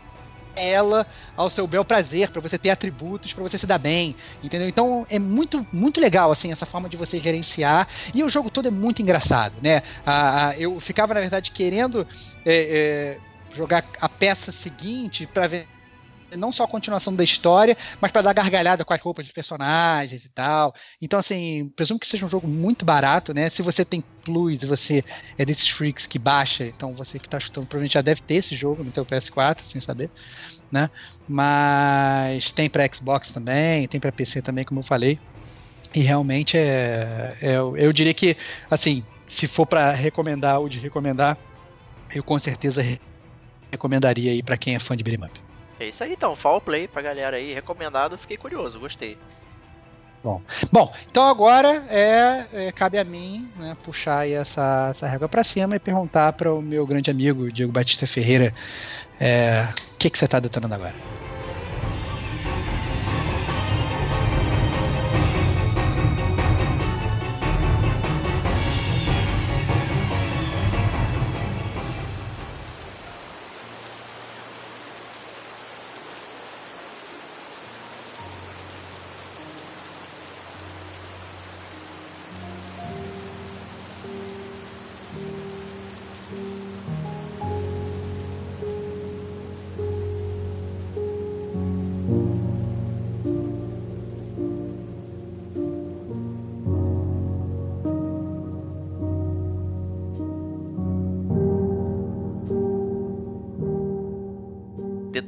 ela 0.58 1.06
ao 1.36 1.50
seu 1.50 1.68
bel 1.68 1.86
prazer, 1.86 2.30
pra 2.32 2.42
você 2.42 2.58
ter 2.58 2.70
atributos, 2.70 3.34
pra 3.34 3.44
você 3.44 3.58
se 3.58 3.68
dar 3.68 3.78
bem, 3.78 4.16
entendeu? 4.44 4.68
Então 4.68 5.06
é 5.10 5.20
muito, 5.20 5.66
muito 5.72 6.00
legal, 6.02 6.32
assim, 6.32 6.52
essa 6.52 6.66
forma 6.66 6.90
de 6.90 6.98
você 6.98 7.20
gerenciar. 7.20 7.88
E 8.14 8.24
o 8.24 8.30
jogo 8.30 8.50
todo 8.50 8.68
é 8.68 8.72
muito 8.72 9.02
engraçado, 9.02 9.62
né? 9.62 9.82
Ah, 10.06 10.54
eu 10.58 10.80
ficava, 10.80 11.14
na 11.14 11.22
verdade, 11.22 11.52
querendo 11.52 12.08
é, 12.46 13.18
é, 13.18 13.20
jogar 13.50 13.86
a 14.00 14.10
peça 14.10 14.52
seguinte 14.52 15.28
pra 15.28 15.48
ver 15.48 15.77
não 16.36 16.52
só 16.52 16.64
a 16.64 16.68
continuação 16.68 17.16
da 17.16 17.24
história, 17.24 17.76
mas 18.02 18.12
para 18.12 18.22
dar 18.24 18.34
gargalhada 18.34 18.84
com 18.84 18.94
as 18.94 19.02
roupas 19.02 19.26
dos 19.26 19.34
personagens 19.34 20.26
e 20.26 20.30
tal. 20.30 20.74
Então, 21.02 21.20
assim, 21.20 21.70
presumo 21.76 22.00
que 22.00 22.08
seja 22.08 22.26
um 22.26 22.30
jogo 22.30 22.48
muito 22.48 22.86
barato, 22.86 23.34
né? 23.34 23.50
Se 23.50 23.62
você 23.62 23.86
tem 23.86 24.06
Plus 24.24 24.62
você 24.64 25.04
é 25.38 25.46
desses 25.46 25.70
freaks 25.70 26.06
que 26.06 26.20
baixa, 26.20 26.66
então 26.68 26.94
você 26.94 27.18
que 27.18 27.30
tá 27.30 27.40
chutando 27.40 27.66
provavelmente 27.66 27.94
já 27.94 28.02
deve 28.02 28.20
ter 28.22 28.36
esse 28.36 28.56
jogo 28.58 28.84
no 28.84 28.92
teu 28.92 29.06
PS4, 29.06 29.66
sem 29.66 29.80
saber, 29.80 30.12
né? 30.72 30.90
Mas 31.28 32.54
tem 32.54 32.70
para 32.70 32.88
Xbox 32.94 33.32
também, 33.32 33.88
tem 33.88 34.00
para 34.00 34.12
PC 34.12 34.42
também, 34.42 34.66
como 34.66 34.80
eu 34.82 34.84
falei. 34.86 35.22
E 35.96 36.02
realmente 36.02 36.58
é, 36.58 37.38
é 37.42 37.56
eu, 37.58 37.94
diria 37.94 38.14
que, 38.14 38.38
assim, 38.70 39.08
se 39.28 39.48
for 39.48 39.66
para 39.66 39.92
recomendar 39.92 40.60
ou 40.60 40.70
de 40.70 40.80
recomendar, 40.80 41.40
eu 42.14 42.24
com 42.24 42.40
certeza 42.40 42.82
re- 42.82 43.02
recomendaria 43.74 44.32
aí 44.34 44.44
para 44.44 44.58
quem 44.60 44.76
é 44.76 44.80
fã 44.80 44.98
de 44.98 45.04
beat'em 45.04 45.26
up. 45.28 45.42
É 45.80 45.86
isso 45.86 46.04
aí 46.04 46.14
então, 46.14 46.36
Fall 46.36 46.60
Play 46.60 46.88
pra 46.88 47.02
galera 47.02 47.38
aí, 47.38 47.54
recomendado, 47.54 48.18
fiquei 48.18 48.38
curioso, 48.38 48.80
gostei. 48.80 49.18
Bom, 50.72 50.92
então 51.10 51.24
agora 51.24 51.86
é, 51.90 52.48
é, 52.52 52.72
cabe 52.72 52.98
a 52.98 53.04
mim 53.04 53.50
né, 53.56 53.78
puxar 53.84 54.28
essa, 54.28 54.88
essa 54.90 55.08
régua 55.08 55.30
para 55.30 55.44
cima 55.44 55.76
e 55.76 55.80
perguntar 55.80 56.34
para 56.34 56.54
o 56.54 56.62
meu 56.62 56.86
grande 56.86 57.10
amigo 57.10 57.52
Diego 57.52 57.72
Batista 57.72 58.06
Ferreira 58.06 58.54
é, 59.20 59.70
o 59.94 59.98
que, 59.98 60.10
que 60.10 60.18
você 60.18 60.26
está 60.26 60.40
detonando 60.40 60.74
agora. 60.74 61.17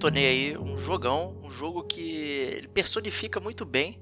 Detonei 0.10 0.26
aí 0.26 0.58
um 0.58 0.76
jogão, 0.76 1.40
um 1.44 1.52
jogo 1.52 1.84
que 1.84 2.68
personifica 2.74 3.40
muito 3.40 3.64
bem 3.64 4.02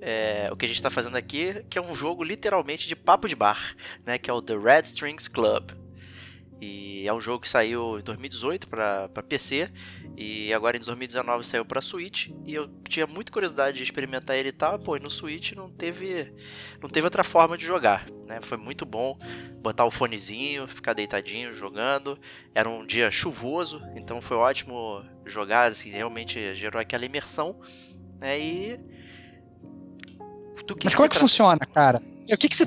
é, 0.00 0.48
o 0.52 0.56
que 0.56 0.64
a 0.64 0.68
gente 0.68 0.80
tá 0.80 0.88
fazendo 0.88 1.16
aqui, 1.16 1.64
que 1.68 1.76
é 1.76 1.82
um 1.82 1.96
jogo 1.96 2.22
literalmente 2.22 2.86
de 2.86 2.94
papo 2.94 3.26
de 3.26 3.34
bar, 3.34 3.74
né? 4.06 4.18
Que 4.18 4.30
é 4.30 4.32
o 4.32 4.40
The 4.40 4.56
Red 4.56 4.82
Strings 4.82 5.26
Club. 5.26 5.72
E 6.60 7.06
é 7.06 7.12
um 7.12 7.20
jogo 7.20 7.40
que 7.40 7.48
saiu 7.48 7.98
em 7.98 8.02
2018 8.02 8.68
para 8.68 9.08
PC 9.28 9.70
e 10.16 10.52
agora 10.52 10.76
em 10.76 10.80
2019 10.80 11.46
saiu 11.46 11.64
para 11.64 11.80
Switch 11.80 12.30
e 12.44 12.52
eu 12.52 12.68
tinha 12.88 13.06
muita 13.06 13.30
curiosidade 13.30 13.76
de 13.76 13.84
experimentar 13.84 14.36
ele 14.36 14.48
e 14.48 14.52
tal, 14.52 14.76
pô, 14.76 14.96
e 14.96 15.00
no 15.00 15.08
Switch 15.08 15.52
não 15.52 15.70
teve 15.70 16.34
não 16.82 16.88
teve 16.88 17.04
outra 17.04 17.22
forma 17.22 17.56
de 17.56 17.64
jogar, 17.64 18.08
né? 18.26 18.40
Foi 18.42 18.58
muito 18.58 18.84
bom 18.84 19.16
botar 19.62 19.84
o 19.84 19.90
fonezinho, 19.90 20.66
ficar 20.66 20.94
deitadinho 20.94 21.52
jogando. 21.52 22.18
Era 22.52 22.68
um 22.68 22.84
dia 22.84 23.10
chuvoso, 23.10 23.80
então 23.94 24.20
foi 24.20 24.36
ótimo 24.36 25.04
jogar, 25.24 25.70
assim, 25.70 25.90
realmente 25.90 26.54
gerou 26.56 26.80
aquela 26.80 27.06
imersão, 27.06 27.60
né? 28.18 28.40
E 28.40 28.80
do 30.66 30.74
que 30.74 30.86
Mas 30.86 30.92
que 30.92 30.96
como 30.96 31.06
é 31.06 31.08
que 31.08 31.18
funciona, 31.18 31.60
cara? 31.66 32.02
O 32.30 32.36
que, 32.36 32.48
que 32.48 32.56
se 32.56 32.66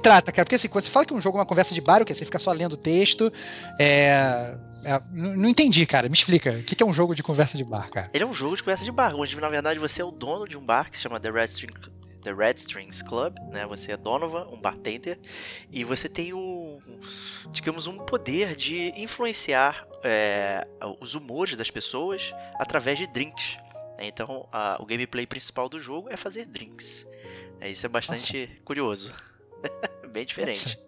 trata, 0.00 0.32
cara? 0.32 0.44
Porque 0.44 0.56
assim, 0.56 0.68
quando 0.68 0.84
você 0.84 0.90
fala 0.90 1.06
que 1.06 1.14
um 1.14 1.20
jogo 1.20 1.38
é 1.38 1.40
uma 1.40 1.46
conversa 1.46 1.74
de 1.74 1.80
bar, 1.80 2.02
o 2.02 2.04
que? 2.04 2.12
Você 2.14 2.24
fica 2.24 2.38
só 2.38 2.50
lendo 2.52 2.76
texto. 2.76 3.32
É... 3.78 4.54
é, 4.84 5.00
não 5.12 5.48
entendi, 5.48 5.84
cara. 5.86 6.08
Me 6.08 6.14
explica. 6.14 6.50
O 6.52 6.62
que, 6.62 6.82
é 6.82 6.86
um 6.86 6.92
jogo 6.92 7.14
de 7.14 7.22
conversa 7.22 7.56
de 7.56 7.64
bar, 7.64 7.90
cara? 7.90 8.10
Ele 8.12 8.24
é 8.24 8.26
um 8.26 8.32
jogo 8.32 8.56
de 8.56 8.62
conversa 8.62 8.84
de 8.84 8.90
bar, 8.92 9.14
onde 9.14 9.36
na 9.40 9.48
verdade 9.48 9.78
você 9.78 10.02
é 10.02 10.04
o 10.04 10.10
dono 10.10 10.48
de 10.48 10.56
um 10.58 10.64
bar 10.64 10.90
que 10.90 10.96
se 10.96 11.02
chama 11.02 11.20
The 11.20 11.30
Red, 11.30 11.44
String, 11.46 11.74
The 12.22 12.32
Red 12.34 12.54
Strings 12.56 13.02
Club, 13.02 13.36
né? 13.50 13.66
Você 13.66 13.92
é 13.92 13.96
Donovan, 13.96 14.46
um 14.52 14.60
bartender, 14.60 15.18
e 15.70 15.84
você 15.84 16.08
tem 16.08 16.34
um, 16.34 16.78
digamos, 17.50 17.86
um 17.86 17.96
poder 17.98 18.54
de 18.54 18.92
influenciar 18.96 19.86
é, 20.04 20.66
os 21.00 21.14
humores 21.14 21.56
das 21.56 21.70
pessoas 21.70 22.32
através 22.58 22.98
de 22.98 23.06
drinks. 23.06 23.56
né? 23.98 24.06
Então, 24.06 24.46
a- 24.52 24.76
o 24.80 24.86
gameplay 24.86 25.26
principal 25.26 25.68
do 25.68 25.78
jogo 25.80 26.08
é 26.10 26.16
fazer 26.16 26.46
drinks. 26.46 27.06
É, 27.60 27.68
isso 27.70 27.84
é 27.84 27.88
bastante 27.88 28.50
curioso. 28.64 29.12
Bem 30.12 30.24
diferente. 30.24 30.78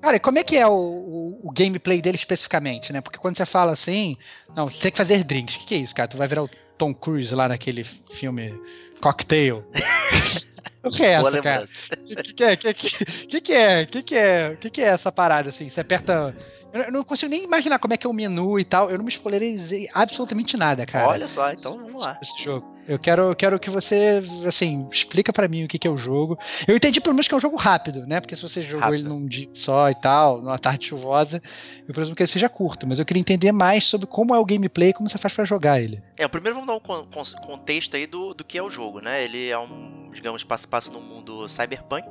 Cara, 0.00 0.16
e 0.16 0.20
como 0.20 0.38
é 0.38 0.44
que 0.44 0.56
é 0.56 0.66
o, 0.66 0.70
o- 0.72 1.40
o 1.42 1.50
gameplay 1.50 2.00
dele 2.00 2.16
especificamente, 2.16 2.92
né? 2.92 3.00
Porque 3.00 3.18
quando 3.18 3.36
você 3.36 3.44
fala 3.46 3.72
assim, 3.72 4.16
não, 4.54 4.68
você 4.68 4.80
tem 4.80 4.92
que 4.92 4.96
fazer 4.98 5.24
drinks. 5.24 5.56
O 5.56 5.58
que, 5.60 5.66
que 5.66 5.74
é 5.74 5.78
isso, 5.78 5.94
cara? 5.94 6.06
Tu 6.08 6.16
vai 6.16 6.28
virar 6.28 6.44
o 6.44 6.50
Tom 6.76 6.94
Cruise 6.94 7.34
lá 7.34 7.48
naquele 7.48 7.82
filme 7.82 8.54
Cocktail. 9.00 9.64
o 10.84 10.90
que 10.90 11.04
é 11.04 11.18
Boa 11.18 11.30
essa, 11.30 11.42
cara? 11.42 11.68
O 12.00 12.22
que, 12.22 12.32
que 12.34 12.44
é? 12.44 12.52
O 12.52 12.56
que, 12.58 12.74
que, 12.74 13.40
que, 13.40 13.52
é? 13.52 13.82
O 13.82 13.86
que, 13.88 14.02
que 14.02 14.14
é? 14.14 14.56
Que, 14.60 14.70
que 14.70 14.80
é 14.80 14.84
essa 14.84 15.10
parada 15.10 15.48
assim? 15.48 15.68
Você 15.68 15.80
aperta. 15.80 16.36
Eu 16.72 16.92
não 16.92 17.02
consigo 17.02 17.30
nem 17.30 17.44
imaginar 17.44 17.78
como 17.78 17.94
é 17.94 17.96
que 17.96 18.06
é 18.06 18.10
o 18.10 18.12
menu 18.12 18.58
e 18.58 18.64
tal. 18.64 18.90
Eu 18.90 18.98
não 18.98 19.04
me 19.04 19.10
spoilerei 19.10 19.88
absolutamente 19.94 20.56
nada, 20.56 20.84
cara. 20.84 21.08
Olha 21.08 21.28
só, 21.28 21.50
então 21.52 21.76
vamos 21.78 22.02
lá. 22.02 22.18
Esse 22.22 22.42
jogo. 22.42 22.76
Eu 22.86 22.98
quero, 22.98 23.22
eu 23.22 23.36
quero 23.36 23.58
que 23.60 23.68
você, 23.68 24.22
assim, 24.46 24.88
explica 24.90 25.30
pra 25.30 25.46
mim 25.46 25.64
o 25.64 25.68
que, 25.68 25.78
que 25.78 25.86
é 25.86 25.90
o 25.90 25.98
jogo. 25.98 26.38
Eu 26.66 26.74
entendi 26.74 27.00
pelo 27.02 27.14
menos 27.14 27.28
que 27.28 27.34
é 27.34 27.36
um 27.36 27.40
jogo 27.40 27.56
rápido, 27.56 28.06
né? 28.06 28.18
Porque 28.18 28.34
se 28.34 28.40
você 28.42 28.62
jogou 28.62 28.80
Rápido. 28.80 29.00
ele 29.00 29.08
num 29.08 29.26
dia 29.26 29.48
só 29.52 29.90
e 29.90 29.94
tal, 29.94 30.40
numa 30.40 30.58
tarde 30.58 30.86
chuvosa, 30.86 31.42
eu 31.86 31.92
presumo 31.92 32.16
que 32.16 32.22
ele 32.22 32.28
seja 32.30 32.48
curto. 32.48 32.86
Mas 32.86 32.98
eu 32.98 33.04
queria 33.04 33.20
entender 33.20 33.52
mais 33.52 33.84
sobre 33.84 34.06
como 34.06 34.34
é 34.34 34.38
o 34.38 34.44
gameplay 34.44 34.88
e 34.88 34.92
como 34.94 35.06
você 35.08 35.18
faz 35.18 35.34
pra 35.34 35.44
jogar 35.44 35.80
ele. 35.80 36.02
É, 36.16 36.26
primeiro 36.28 36.54
vamos 36.54 36.66
dar 36.66 36.76
um 36.76 36.80
con- 36.80 37.06
con- 37.12 37.46
contexto 37.46 37.94
aí 37.94 38.06
do, 38.06 38.32
do 38.32 38.42
que 38.44 38.56
é 38.56 38.62
o 38.62 38.70
jogo, 38.70 39.00
né? 39.00 39.22
Ele 39.22 39.48
é 39.50 39.58
um, 39.58 40.10
digamos, 40.14 40.42
passo 40.42 40.66
passa 40.66 40.90
no 40.90 41.00
mundo 41.00 41.46
cyberpunk, 41.46 42.08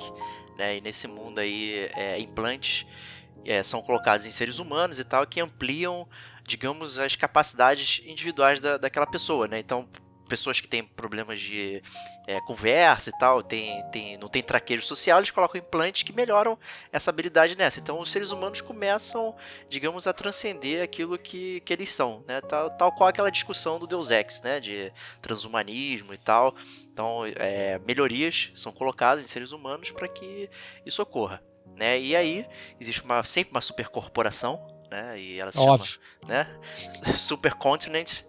né? 0.60 0.78
E 0.78 0.82
nesse 0.82 1.08
mundo 1.08 1.40
aí, 1.40 1.90
é, 1.96 2.20
implantes 2.20 2.86
é, 3.46 3.64
são 3.64 3.82
colocados 3.82 4.26
em 4.26 4.32
seres 4.32 4.60
humanos 4.60 5.00
e 5.00 5.04
tal, 5.04 5.26
que 5.26 5.40
ampliam, 5.40 6.08
digamos, 6.48 7.00
as 7.00 7.16
capacidades 7.16 8.02
individuais 8.06 8.60
da, 8.60 8.78
daquela 8.78 9.08
pessoa, 9.08 9.48
né? 9.48 9.60
Então, 9.60 9.88
pessoas 10.28 10.60
que 10.60 10.68
têm 10.68 10.84
problemas 10.84 11.40
de 11.40 11.82
é, 12.28 12.40
conversa 12.42 13.10
e 13.10 13.18
tal, 13.18 13.42
tem, 13.42 13.84
tem, 13.92 14.18
não 14.18 14.28
tem 14.28 14.44
traquejo 14.44 14.84
social, 14.84 15.20
eles 15.20 15.32
colocam 15.32 15.60
implantes 15.60 16.04
que 16.04 16.14
melhoram 16.14 16.60
essa 16.92 17.10
habilidade 17.10 17.58
nessa. 17.58 17.80
Então, 17.80 18.00
os 18.00 18.12
seres 18.12 18.32
humanos 18.32 18.62
começam, 18.62 19.36
digamos, 19.70 20.06
a 20.06 20.14
transcender 20.14 20.84
aquilo 20.84 21.18
que, 21.18 21.62
que 21.62 21.74
eles 21.74 21.90
são, 21.90 22.24
né? 22.28 22.42
Tal, 22.42 22.70
tal 22.72 22.92
qual 22.92 23.10
aquela 23.10 23.32
discussão 23.32 23.80
do 23.80 23.88
Deus 23.88 24.12
Ex, 24.12 24.42
né? 24.42 24.60
De 24.60 24.92
transhumanismo 25.22 26.14
e 26.14 26.18
tal. 26.18 26.56
Então, 26.92 27.26
é, 27.26 27.80
melhorias 27.80 28.52
são 28.56 28.72
colocadas 28.72 29.24
em 29.24 29.28
seres 29.28 29.52
humanos 29.52 29.92
para 29.92 30.08
que 30.08 30.50
isso 30.86 31.02
ocorra, 31.02 31.42
né? 31.76 32.00
E 32.00 32.16
aí, 32.16 32.48
existe 32.80 33.02
uma, 33.04 33.24
sempre 33.24 33.52
uma 33.52 33.62
supercorporação, 33.62 34.66
né? 34.90 35.20
E 35.20 35.40
ela 35.40 35.52
se 35.52 35.58
chama 35.58 35.74
Óbvio. 35.74 36.00
né? 36.28 36.48
Supercontinent. 37.18 38.24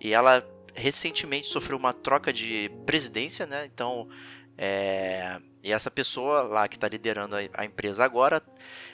E 0.00 0.12
ela 0.12 0.46
recentemente 0.74 1.46
sofreu 1.46 1.76
uma 1.76 1.92
troca 1.92 2.32
de 2.32 2.70
presidência, 2.84 3.46
né? 3.46 3.64
Então, 3.66 4.08
é, 4.56 5.40
e 5.62 5.72
essa 5.72 5.90
pessoa 5.90 6.42
lá 6.42 6.68
que 6.68 6.76
está 6.76 6.88
liderando 6.88 7.36
a, 7.36 7.40
a 7.54 7.64
empresa 7.64 8.04
agora, 8.04 8.42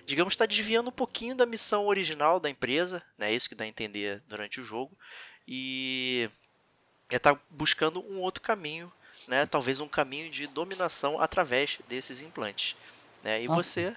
digamos, 0.06 0.34
está 0.34 0.46
desviando 0.46 0.88
um 0.88 0.92
pouquinho 0.92 1.34
da 1.34 1.44
missão 1.44 1.86
original 1.86 2.38
da 2.38 2.48
empresa, 2.48 3.02
né? 3.18 3.32
Isso 3.32 3.48
que 3.48 3.54
dá 3.54 3.64
a 3.64 3.68
entender 3.68 4.22
durante 4.28 4.60
o 4.60 4.64
jogo. 4.64 4.96
E 5.46 6.30
está 7.10 7.36
buscando 7.50 8.00
um 8.00 8.20
outro 8.20 8.42
caminho, 8.42 8.92
né? 9.26 9.46
Talvez 9.46 9.80
um 9.80 9.88
caminho 9.88 10.30
de 10.30 10.46
dominação 10.46 11.20
através 11.20 11.78
desses 11.88 12.22
implantes, 12.22 12.76
né? 13.22 13.42
E 13.42 13.48
Nossa. 13.48 13.62
você 13.62 13.96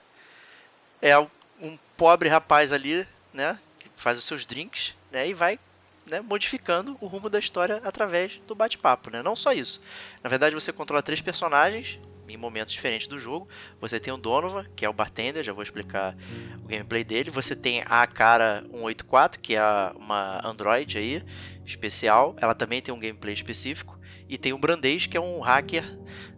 é 1.01 1.17
um 1.17 1.77
pobre 1.97 2.29
rapaz 2.29 2.71
ali, 2.71 3.07
né? 3.33 3.59
Que 3.79 3.89
faz 3.95 4.17
os 4.17 4.23
seus 4.25 4.45
drinks, 4.45 4.95
né? 5.12 5.27
E 5.27 5.33
vai 5.33 5.59
né, 6.05 6.21
modificando 6.21 6.97
o 6.99 7.07
rumo 7.07 7.29
da 7.29 7.39
história 7.39 7.81
através 7.83 8.39
do 8.47 8.55
bate-papo, 8.55 9.09
né? 9.09 9.21
Não 9.21 9.36
só 9.36 9.53
isso. 9.53 9.81
Na 10.21 10.29
verdade, 10.29 10.55
você 10.55 10.71
controla 10.71 11.01
três 11.01 11.21
personagens 11.21 11.99
em 12.27 12.38
momentos 12.38 12.73
diferentes 12.73 13.07
do 13.07 13.19
jogo. 13.19 13.47
Você 13.79 13.99
tem 13.99 14.13
o 14.13 14.17
Donovan, 14.17 14.65
que 14.75 14.86
é 14.86 14.89
o 14.89 14.93
bartender, 14.93 15.43
já 15.43 15.53
vou 15.53 15.63
explicar 15.63 16.15
o 16.63 16.67
gameplay 16.67 17.03
dele. 17.03 17.29
Você 17.29 17.55
tem 17.55 17.83
a 17.86 18.05
Cara 18.07 18.63
184, 18.71 19.39
que 19.39 19.55
é 19.55 19.63
uma 19.95 20.45
android 20.45 20.97
aí, 20.97 21.23
especial. 21.65 22.36
Ela 22.39 22.55
também 22.55 22.81
tem 22.81 22.93
um 22.93 22.99
gameplay 22.99 23.33
específico. 23.33 23.97
E 24.27 24.38
tem 24.38 24.53
o 24.53 24.57
Brandês, 24.57 25.05
que 25.05 25.17
é 25.17 25.21
um 25.21 25.39
hacker, 25.39 25.83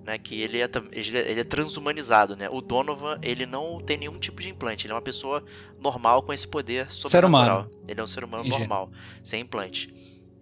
né, 0.04 0.18
que 0.18 0.40
ele 0.40 0.60
é, 0.62 0.70
ele 0.92 1.18
é 1.18 1.32
ele 1.32 1.40
é 1.40 1.44
transhumanizado, 1.44 2.36
né? 2.36 2.48
O 2.52 2.62
Donovan, 2.62 3.18
ele 3.22 3.46
não 3.46 3.82
tem 3.82 3.98
nenhum 3.98 4.20
tipo 4.20 4.42
de 4.42 4.50
implante, 4.50 4.86
ele 4.86 4.94
é 4.94 4.96
uma 4.96 5.02
pessoa 5.02 5.44
normal 5.80 6.22
com 6.24 6.32
esse 6.32 6.48
poder 6.48 6.92
sobrenatural. 6.92 7.70
Ele 7.88 8.00
é 8.00 8.04
um 8.04 8.08
ser 8.08 8.24
humano 8.24 8.44
normal, 8.60 8.92
sem 9.24 9.42
implante. 9.42 9.94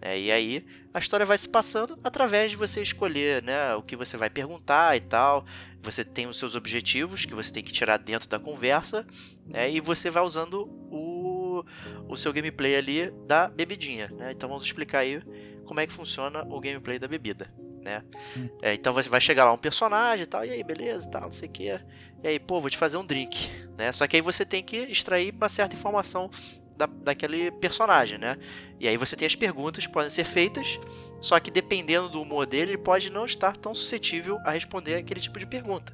É, 0.02 0.20
e 0.20 0.30
aí 0.32 0.66
a 0.94 1.00
história 1.00 1.26
vai 1.26 1.38
se 1.38 1.48
passando 1.48 1.98
através 2.04 2.52
de 2.52 2.58
você 2.58 2.82
escolher 2.82 3.42
né, 3.42 3.74
o 3.74 3.82
que 3.82 3.96
você 3.96 4.18
vai 4.18 4.30
perguntar 4.30 4.98
e 4.98 5.00
tal. 5.00 5.46
Você 5.82 6.04
tem 6.04 6.28
os 6.28 6.38
seus 6.38 6.56
objetivos 6.56 7.24
que 7.26 7.34
você 7.34 7.54
tem 7.54 7.64
que 7.64 7.72
tirar 7.72 7.98
dentro 7.98 8.28
da 8.28 8.38
conversa. 8.38 9.06
né, 9.46 9.72
e 9.72 9.80
você 9.80 10.10
vai 10.10 10.22
usando 10.22 10.70
o, 10.92 11.64
o 12.08 12.18
seu 12.18 12.34
gameplay 12.34 12.76
ali 12.76 13.12
da 13.26 13.48
bebidinha. 13.48 14.10
Né? 14.10 14.34
Então 14.34 14.50
vamos 14.50 14.66
explicar 14.66 15.00
aí 15.00 15.22
como 15.66 15.80
é 15.80 15.88
que 15.88 15.94
funciona 15.94 16.44
o 16.44 16.60
gameplay 16.60 17.00
da 17.00 17.08
bebida. 17.08 17.52
Né? 17.82 18.02
Hum. 18.38 18.50
É, 18.62 18.74
então 18.74 18.94
você 18.94 19.10
vai 19.10 19.20
chegar 19.20 19.44
lá 19.46 19.52
um 19.52 19.58
personagem 19.58 20.24
e 20.24 20.28
tal, 20.28 20.46
e 20.46 20.52
aí, 20.52 20.64
beleza, 20.64 21.10
tal, 21.10 21.24
não 21.24 21.32
sei 21.32 21.50
o 21.50 21.52
que. 21.52 21.80
E 22.24 22.28
aí, 22.28 22.40
pô, 22.40 22.62
vou 22.62 22.70
te 22.70 22.78
fazer 22.78 22.98
um 22.98 23.06
drink. 23.06 23.52
Né? 23.78 23.92
Só 23.92 24.08
que 24.08 24.16
aí 24.16 24.22
você 24.22 24.46
tem 24.46 24.64
que 24.64 24.78
extrair 24.78 25.34
uma 25.34 25.50
certa 25.50 25.76
informação 25.76 26.30
da, 26.78 26.86
daquele 26.86 27.52
personagem, 27.52 28.18
né? 28.18 28.38
E 28.80 28.88
aí 28.88 28.98
você 28.98 29.16
tem 29.16 29.26
as 29.26 29.36
perguntas 29.36 29.86
que 29.86 29.92
podem 29.92 30.10
ser 30.10 30.26
feitas, 30.26 30.80
só 31.22 31.40
que 31.40 31.52
dependendo 31.52 32.10
do 32.10 32.22
humor 32.22 32.46
dele, 32.46 32.72
ele 32.72 32.78
pode 32.78 33.12
não 33.12 33.26
estar 33.26 33.56
tão 33.58 33.74
suscetível 33.74 34.40
a 34.46 34.52
responder 34.52 34.96
aquele 34.96 35.20
tipo 35.20 35.40
de 35.40 35.46
pergunta. 35.46 35.94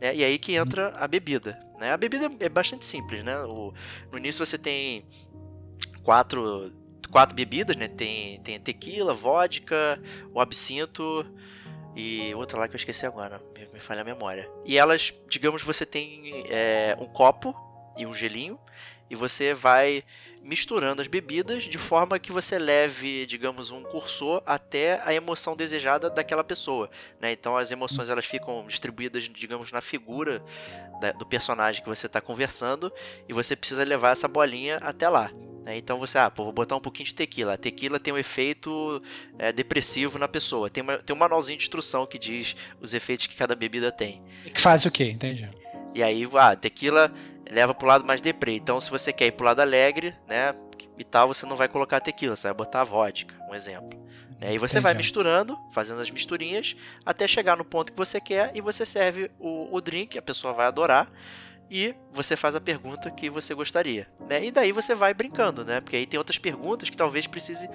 Né? 0.00 0.16
E 0.16 0.24
aí 0.24 0.38
que 0.38 0.54
entra 0.54 0.92
a 0.96 1.06
bebida. 1.06 1.58
Né? 1.78 1.92
A 1.92 1.96
bebida 1.96 2.30
é 2.40 2.48
bastante 2.48 2.84
simples, 2.84 3.22
né? 3.22 3.38
O, 3.44 3.72
no 4.10 4.18
início 4.18 4.44
você 4.44 4.58
tem 4.58 5.06
quatro, 6.02 6.72
quatro 7.06 7.34
bebidas, 7.34 7.76
né? 7.76 7.88
Tem, 7.88 8.40
tem 8.40 8.60
tequila, 8.60 9.14
vodka, 9.14 10.00
o 10.32 10.40
absinto 10.40 11.26
e 11.94 12.34
outra 12.34 12.58
lá 12.58 12.68
que 12.68 12.74
eu 12.74 12.78
esqueci 12.78 13.06
agora, 13.06 13.40
me, 13.54 13.66
me 13.72 13.80
falha 13.80 14.02
a 14.02 14.04
memória. 14.04 14.50
E 14.64 14.76
elas, 14.76 15.14
digamos, 15.28 15.62
você 15.62 15.86
tem 15.86 16.44
é, 16.48 16.96
um 17.00 17.06
copo 17.06 17.54
e 17.96 18.04
um 18.04 18.12
gelinho, 18.12 18.58
e 19.08 19.14
você 19.14 19.54
vai 19.54 20.04
misturando 20.42 21.00
as 21.00 21.08
bebidas 21.08 21.64
de 21.64 21.78
forma 21.78 22.18
que 22.18 22.30
você 22.30 22.58
leve, 22.58 23.24
digamos, 23.26 23.70
um 23.70 23.82
cursor 23.82 24.42
até 24.44 25.00
a 25.04 25.14
emoção 25.14 25.56
desejada 25.56 26.10
daquela 26.10 26.44
pessoa. 26.44 26.90
Né? 27.20 27.32
Então 27.32 27.56
as 27.56 27.70
emoções 27.70 28.08
elas 28.08 28.26
ficam 28.26 28.64
distribuídas, 28.66 29.24
digamos, 29.24 29.72
na 29.72 29.80
figura 29.80 30.42
da- 31.00 31.12
do 31.12 31.24
personagem 31.24 31.82
que 31.82 31.88
você 31.88 32.06
está 32.06 32.20
conversando 32.20 32.92
e 33.28 33.32
você 33.32 33.56
precisa 33.56 33.84
levar 33.84 34.10
essa 34.10 34.28
bolinha 34.28 34.76
até 34.78 35.08
lá. 35.08 35.30
Né? 35.66 35.76
Então 35.76 35.98
você, 35.98 36.16
ah, 36.16 36.30
pô, 36.30 36.44
vou 36.44 36.52
botar 36.52 36.76
um 36.76 36.80
pouquinho 36.80 37.08
de 37.08 37.14
tequila. 37.14 37.54
A 37.54 37.58
tequila 37.58 37.98
tem 37.98 38.14
um 38.14 38.16
efeito 38.16 39.02
é, 39.36 39.52
depressivo 39.52 40.16
na 40.16 40.28
pessoa. 40.28 40.70
Tem, 40.70 40.80
uma, 40.80 40.98
tem 40.98 41.14
um 41.14 41.18
manualzinho 41.18 41.58
de 41.58 41.64
instrução 41.64 42.06
que 42.06 42.20
diz 42.20 42.54
os 42.80 42.94
efeitos 42.94 43.26
que 43.26 43.34
cada 43.34 43.56
bebida 43.56 43.90
tem. 43.90 44.22
Que 44.44 44.60
faz 44.60 44.84
o 44.84 44.90
quê? 44.92 45.10
Entendi. 45.10 45.50
E 45.92 46.04
aí, 46.04 46.24
ah, 46.34 46.54
tequila 46.54 47.12
leva 47.50 47.74
pro 47.74 47.88
lado 47.88 48.04
mais 48.04 48.20
deprê. 48.20 48.52
Então, 48.54 48.80
se 48.80 48.88
você 48.88 49.12
quer 49.12 49.26
ir 49.26 49.32
pro 49.32 49.44
lado 49.44 49.60
alegre, 49.60 50.14
né, 50.28 50.54
e 50.96 51.02
tal, 51.02 51.26
você 51.26 51.44
não 51.44 51.56
vai 51.56 51.66
colocar 51.66 51.98
tequila, 52.00 52.36
você 52.36 52.46
vai 52.46 52.54
botar 52.54 52.84
vodka, 52.84 53.34
um 53.50 53.54
exemplo. 53.54 53.98
E 54.40 54.44
aí 54.44 54.58
você 54.58 54.78
vai 54.78 54.92
Entendi. 54.92 55.04
misturando, 55.04 55.58
fazendo 55.72 56.00
as 56.00 56.10
misturinhas, 56.10 56.76
até 57.04 57.26
chegar 57.26 57.56
no 57.56 57.64
ponto 57.64 57.90
que 57.90 57.98
você 57.98 58.20
quer 58.20 58.52
e 58.54 58.60
você 58.60 58.86
serve 58.86 59.30
o, 59.40 59.74
o 59.74 59.80
drink, 59.80 60.16
a 60.16 60.22
pessoa 60.22 60.52
vai 60.52 60.66
adorar. 60.66 61.10
E 61.70 61.94
você 62.12 62.36
faz 62.36 62.54
a 62.54 62.60
pergunta 62.60 63.10
que 63.10 63.28
você 63.28 63.52
gostaria, 63.54 64.08
né? 64.28 64.44
E 64.44 64.50
daí 64.50 64.70
você 64.70 64.94
vai 64.94 65.12
brincando, 65.12 65.64
né? 65.64 65.80
Porque 65.80 65.96
aí 65.96 66.06
tem 66.06 66.18
outras 66.18 66.38
perguntas 66.38 66.88
que 66.88 66.96
talvez 66.96 67.26
precise 67.26 67.68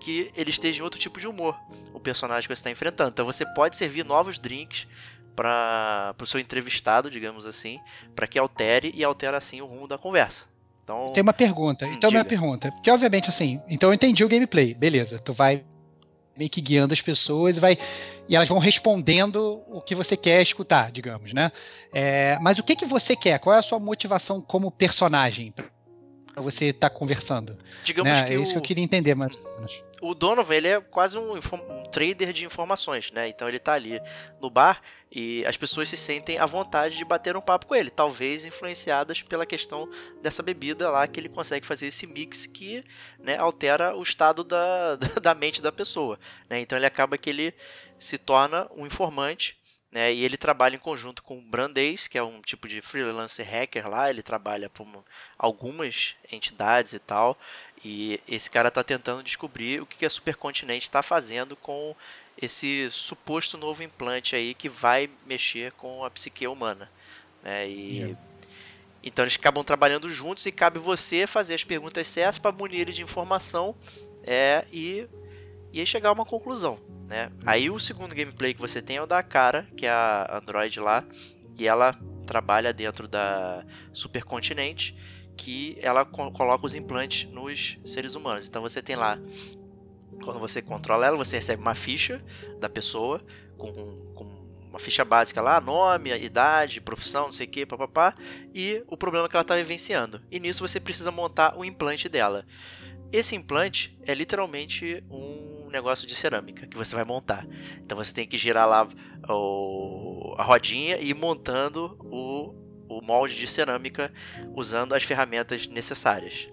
que 0.00 0.30
ele 0.36 0.50
esteja 0.50 0.80
em 0.80 0.82
outro 0.82 0.98
tipo 0.98 1.18
de 1.18 1.26
humor, 1.26 1.56
o 1.92 1.98
personagem 2.00 2.42
que 2.42 2.54
você 2.54 2.60
está 2.60 2.70
enfrentando. 2.70 3.10
Então 3.10 3.26
você 3.26 3.44
pode 3.54 3.76
servir 3.76 4.04
novos 4.04 4.38
drinks 4.38 4.86
para 5.34 6.14
o 6.20 6.26
seu 6.26 6.38
entrevistado, 6.38 7.10
digamos 7.10 7.46
assim, 7.46 7.80
para 8.14 8.26
que 8.26 8.38
altere 8.38 8.92
e 8.94 9.02
altere 9.02 9.36
assim 9.36 9.60
o 9.60 9.66
rumo 9.66 9.88
da 9.88 9.98
conversa. 9.98 10.46
Então, 10.84 11.12
Tem 11.12 11.22
uma 11.22 11.32
pergunta. 11.32 11.86
Então, 11.86 12.10
minha 12.10 12.24
diga. 12.24 12.28
pergunta. 12.28 12.70
Porque, 12.72 12.90
obviamente, 12.90 13.28
assim, 13.28 13.60
então 13.68 13.90
eu 13.90 13.94
entendi 13.94 14.24
o 14.24 14.28
gameplay. 14.28 14.74
Beleza. 14.74 15.18
Tu 15.18 15.32
vai 15.32 15.64
meio 16.36 16.50
que 16.50 16.60
guiando 16.60 16.94
as 16.94 17.00
pessoas 17.00 17.56
e 17.56 17.60
vai. 17.60 17.78
E 18.28 18.36
elas 18.36 18.48
vão 18.48 18.58
respondendo 18.58 19.62
o 19.66 19.80
que 19.80 19.94
você 19.94 20.16
quer 20.16 20.42
escutar, 20.42 20.90
digamos, 20.90 21.32
né? 21.32 21.52
É, 21.92 22.38
mas 22.40 22.58
o 22.58 22.62
que, 22.62 22.74
que 22.76 22.86
você 22.86 23.14
quer? 23.14 23.38
Qual 23.38 23.54
é 23.54 23.58
a 23.58 23.62
sua 23.62 23.78
motivação 23.78 24.40
como 24.40 24.70
personagem 24.70 25.52
pra 25.52 26.42
você 26.42 26.66
estar 26.66 26.90
conversando? 26.90 27.56
digamos 27.84 28.12
Né? 28.12 28.24
que 28.24 28.32
É 28.32 28.36
isso 28.36 28.52
que 28.52 28.58
eu 28.58 28.62
queria 28.62 28.84
entender, 28.84 29.14
mas. 29.14 29.38
O 30.02 30.14
Donovan, 30.14 30.54
ele 30.54 30.68
é 30.68 30.80
quase 30.80 31.16
um, 31.16 31.36
um, 31.36 31.90
trader 31.92 32.32
de 32.32 32.44
informações, 32.44 33.12
né? 33.12 33.28
Então 33.28 33.48
ele 33.48 33.60
tá 33.60 33.74
ali 33.74 34.00
no 34.40 34.50
bar 34.50 34.82
e 35.10 35.44
as 35.46 35.56
pessoas 35.56 35.88
se 35.88 35.96
sentem 35.96 36.38
à 36.38 36.44
vontade 36.44 36.96
de 36.98 37.04
bater 37.04 37.36
um 37.36 37.40
papo 37.40 37.66
com 37.66 37.74
ele, 37.74 37.88
talvez 37.88 38.44
influenciadas 38.44 39.22
pela 39.22 39.46
questão 39.46 39.88
dessa 40.20 40.42
bebida 40.42 40.90
lá 40.90 41.06
que 41.06 41.20
ele 41.20 41.28
consegue 41.28 41.64
fazer 41.64 41.86
esse 41.86 42.04
mix 42.06 42.46
que 42.46 42.84
né, 43.20 43.38
altera 43.38 43.94
o 43.94 44.02
estado 44.02 44.42
da, 44.42 44.96
da 44.96 45.34
mente 45.36 45.62
da 45.62 45.70
pessoa, 45.70 46.18
né? 46.50 46.60
Então 46.60 46.76
ele 46.76 46.86
acaba 46.86 47.16
que 47.16 47.30
ele 47.30 47.54
se 47.96 48.18
torna 48.18 48.68
um 48.74 48.84
informante 48.84 49.56
né, 49.92 50.10
e 50.10 50.24
ele 50.24 50.38
trabalha 50.38 50.74
em 50.74 50.78
conjunto 50.78 51.22
com 51.22 51.38
o 51.38 51.42
Brandeis, 51.42 52.08
que 52.08 52.16
é 52.16 52.22
um 52.22 52.40
tipo 52.40 52.66
de 52.66 52.80
freelancer 52.80 53.46
hacker 53.46 53.86
lá. 53.90 54.08
Ele 54.08 54.22
trabalha 54.22 54.70
para 54.70 54.86
algumas 55.36 56.16
entidades 56.32 56.94
e 56.94 56.98
tal. 56.98 57.38
E 57.84 58.20
esse 58.28 58.48
cara 58.48 58.68
está 58.68 58.84
tentando 58.84 59.22
descobrir 59.22 59.82
o 59.82 59.86
que 59.86 60.06
a 60.06 60.10
Supercontinente 60.10 60.86
está 60.86 61.02
fazendo 61.02 61.56
com 61.56 61.96
esse 62.40 62.88
suposto 62.90 63.58
novo 63.58 63.82
implante 63.82 64.36
aí 64.36 64.54
que 64.54 64.68
vai 64.68 65.10
mexer 65.26 65.72
com 65.72 66.04
a 66.04 66.10
psique 66.10 66.46
humana. 66.46 66.88
Né? 67.42 67.68
E 67.68 67.96
yeah. 67.98 68.18
então 69.02 69.24
eles 69.24 69.36
acabam 69.36 69.64
trabalhando 69.64 70.10
juntos 70.10 70.46
e 70.46 70.52
cabe 70.52 70.78
você 70.78 71.26
fazer 71.26 71.54
as 71.54 71.64
perguntas 71.64 72.06
certas 72.06 72.38
para 72.38 72.52
munir 72.52 72.80
ele 72.80 72.92
de 72.92 73.02
informação 73.02 73.74
é, 74.22 74.64
e, 74.72 75.06
e 75.72 75.80
aí 75.80 75.86
chegar 75.86 76.10
a 76.10 76.12
uma 76.12 76.24
conclusão. 76.24 76.78
Né? 77.08 77.30
Aí 77.44 77.68
o 77.68 77.78
segundo 77.80 78.14
gameplay 78.14 78.54
que 78.54 78.60
você 78.60 78.80
tem 78.80 78.96
é 78.96 79.02
o 79.02 79.06
da 79.06 79.22
cara, 79.22 79.66
que 79.76 79.86
é 79.86 79.90
a 79.90 80.38
Android 80.40 80.78
lá, 80.78 81.04
e 81.58 81.66
ela 81.66 81.94
trabalha 82.26 82.72
dentro 82.72 83.06
da 83.08 83.64
Supercontinente 83.92 84.96
que 85.36 85.76
ela 85.80 86.04
coloca 86.04 86.66
os 86.66 86.74
implantes 86.74 87.30
nos 87.30 87.78
seres 87.84 88.14
humanos. 88.14 88.46
Então 88.46 88.62
você 88.62 88.82
tem 88.82 88.96
lá, 88.96 89.18
quando 90.24 90.38
você 90.38 90.62
controla 90.62 91.06
ela, 91.06 91.16
você 91.16 91.36
recebe 91.36 91.60
uma 91.60 91.74
ficha 91.74 92.22
da 92.60 92.68
pessoa 92.68 93.20
com, 93.56 93.72
com 94.14 94.42
uma 94.72 94.78
ficha 94.78 95.04
básica 95.04 95.40
lá, 95.42 95.60
nome, 95.60 96.10
idade, 96.16 96.80
profissão, 96.80 97.24
não 97.24 97.32
sei 97.32 97.46
o 97.46 97.50
que, 97.50 97.66
papapá, 97.66 98.14
e 98.54 98.82
o 98.86 98.96
problema 98.96 99.28
que 99.28 99.36
ela 99.36 99.42
está 99.42 99.54
vivenciando. 99.54 100.22
E 100.30 100.40
nisso 100.40 100.66
você 100.66 100.80
precisa 100.80 101.10
montar 101.10 101.58
o 101.58 101.64
implante 101.64 102.08
dela. 102.08 102.46
Esse 103.12 103.36
implante 103.36 103.94
é 104.06 104.14
literalmente 104.14 105.04
um 105.10 105.68
negócio 105.70 106.06
de 106.06 106.14
cerâmica 106.14 106.66
que 106.66 106.76
você 106.76 106.94
vai 106.94 107.04
montar. 107.04 107.46
Então 107.84 107.96
você 107.96 108.12
tem 108.14 108.26
que 108.26 108.38
girar 108.38 108.66
lá 108.66 108.88
o, 109.28 110.34
a 110.38 110.42
rodinha 110.42 110.96
e 110.96 111.10
ir 111.10 111.14
montando 111.14 111.98
o 112.00 112.61
o 112.98 113.04
molde 113.04 113.36
de 113.36 113.46
cerâmica 113.46 114.12
usando 114.54 114.94
as 114.94 115.02
ferramentas 115.02 115.66
necessárias. 115.66 116.48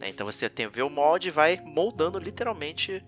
Né? 0.00 0.08
Então 0.08 0.26
você 0.26 0.48
tem 0.48 0.68
ver 0.68 0.82
o 0.82 0.90
molde 0.90 1.28
e 1.28 1.30
vai 1.30 1.60
moldando 1.64 2.18
literalmente 2.18 3.02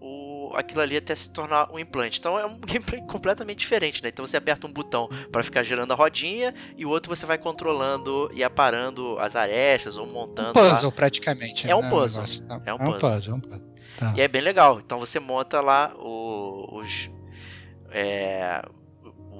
o, 0.00 0.52
aquilo 0.54 0.80
ali 0.80 0.96
até 0.96 1.14
se 1.14 1.32
tornar 1.32 1.72
um 1.72 1.78
implante. 1.78 2.18
Então 2.18 2.38
é 2.38 2.46
um 2.46 2.58
gameplay 2.60 3.00
completamente 3.02 3.58
diferente, 3.58 4.02
né? 4.02 4.08
Então 4.08 4.26
você 4.26 4.36
aperta 4.36 4.66
um 4.66 4.72
botão 4.72 5.08
para 5.32 5.42
ficar 5.42 5.62
girando 5.62 5.92
a 5.92 5.94
rodinha 5.94 6.54
e 6.76 6.84
o 6.84 6.90
outro 6.90 7.14
você 7.14 7.26
vai 7.26 7.38
controlando 7.38 8.30
e 8.32 8.44
aparando 8.44 9.18
as 9.18 9.34
arestas 9.34 9.96
ou 9.96 10.06
montando. 10.06 10.50
Um 10.50 10.52
puzzle 10.52 10.90
lá. 10.90 10.92
praticamente. 10.92 11.68
É 11.68 11.74
um 11.74 11.82
né? 11.82 11.90
puzzle. 11.90 12.24
Tá. 12.46 12.60
É 12.64 12.74
um 12.74 12.78
puzzle. 12.78 12.92
É 12.92 12.96
um 12.96 13.00
puzzle, 13.00 13.32
é 13.32 13.36
um 13.36 13.40
puzzle. 13.40 13.76
Tá. 13.98 14.12
E 14.14 14.20
é 14.20 14.28
bem 14.28 14.42
legal. 14.42 14.78
Então 14.78 14.98
você 14.98 15.18
monta 15.18 15.60
lá 15.60 15.94
o, 15.96 16.78
os 16.78 17.10
é, 17.90 18.62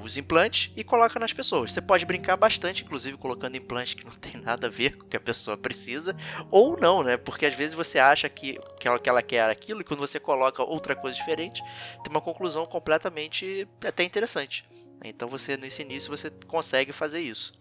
os 0.02 0.16
implantes 0.16 0.70
e 0.76 0.84
coloca 0.84 1.18
nas 1.18 1.32
pessoas. 1.32 1.72
Você 1.72 1.80
pode 1.80 2.04
brincar 2.04 2.36
bastante, 2.36 2.84
inclusive 2.84 3.16
colocando 3.16 3.56
implantes 3.56 3.94
que 3.94 4.04
não 4.04 4.12
tem 4.12 4.36
nada 4.40 4.66
a 4.66 4.70
ver 4.70 4.96
com 4.96 5.04
o 5.04 5.08
que 5.08 5.16
a 5.16 5.20
pessoa 5.20 5.56
precisa, 5.56 6.16
ou 6.50 6.78
não, 6.78 7.02
né? 7.02 7.16
Porque 7.16 7.46
às 7.46 7.54
vezes 7.54 7.74
você 7.74 7.98
acha 7.98 8.28
que, 8.28 8.58
que, 8.78 8.86
ela, 8.86 8.98
que 8.98 9.08
ela 9.08 9.22
quer 9.22 9.48
aquilo 9.48 9.80
e 9.80 9.84
quando 9.84 10.00
você 10.00 10.20
coloca 10.20 10.62
outra 10.62 10.94
coisa 10.94 11.16
diferente, 11.16 11.62
tem 12.02 12.10
uma 12.10 12.20
conclusão 12.20 12.66
completamente 12.66 13.66
até 13.84 14.02
interessante. 14.02 14.64
Então 15.04 15.28
você 15.28 15.56
nesse 15.56 15.82
início 15.82 16.10
você 16.10 16.30
consegue 16.46 16.92
fazer 16.92 17.20
isso. 17.20 17.52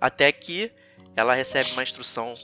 Até 0.00 0.30
que 0.32 0.72
ela 1.16 1.34
recebe 1.34 1.70
uma 1.72 1.82
instrução 1.82 2.34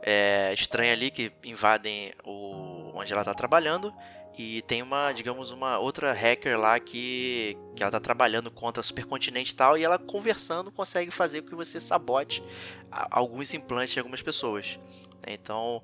é, 0.00 0.52
estranha 0.54 0.92
ali 0.92 1.10
que 1.10 1.32
invadem 1.44 2.12
o 2.24 2.92
onde 2.94 3.12
ela 3.12 3.22
está 3.22 3.34
trabalhando 3.34 3.92
e 4.38 4.62
tem 4.62 4.82
uma, 4.82 5.12
digamos, 5.12 5.50
uma 5.50 5.78
outra 5.78 6.12
hacker 6.12 6.58
lá 6.58 6.80
que, 6.80 7.56
que 7.76 7.82
ela 7.82 7.92
tá 7.92 8.00
trabalhando 8.00 8.50
contra 8.50 8.80
a 8.80 8.84
supercontinente 8.84 9.52
e 9.52 9.54
tal, 9.54 9.76
e 9.76 9.84
ela 9.84 9.98
conversando 9.98 10.70
consegue 10.70 11.10
fazer 11.10 11.42
com 11.42 11.48
que 11.48 11.54
você 11.54 11.80
sabote 11.80 12.42
alguns 12.90 13.52
implantes 13.52 13.92
de 13.92 14.00
algumas 14.00 14.22
pessoas. 14.22 14.78
Então, 15.26 15.82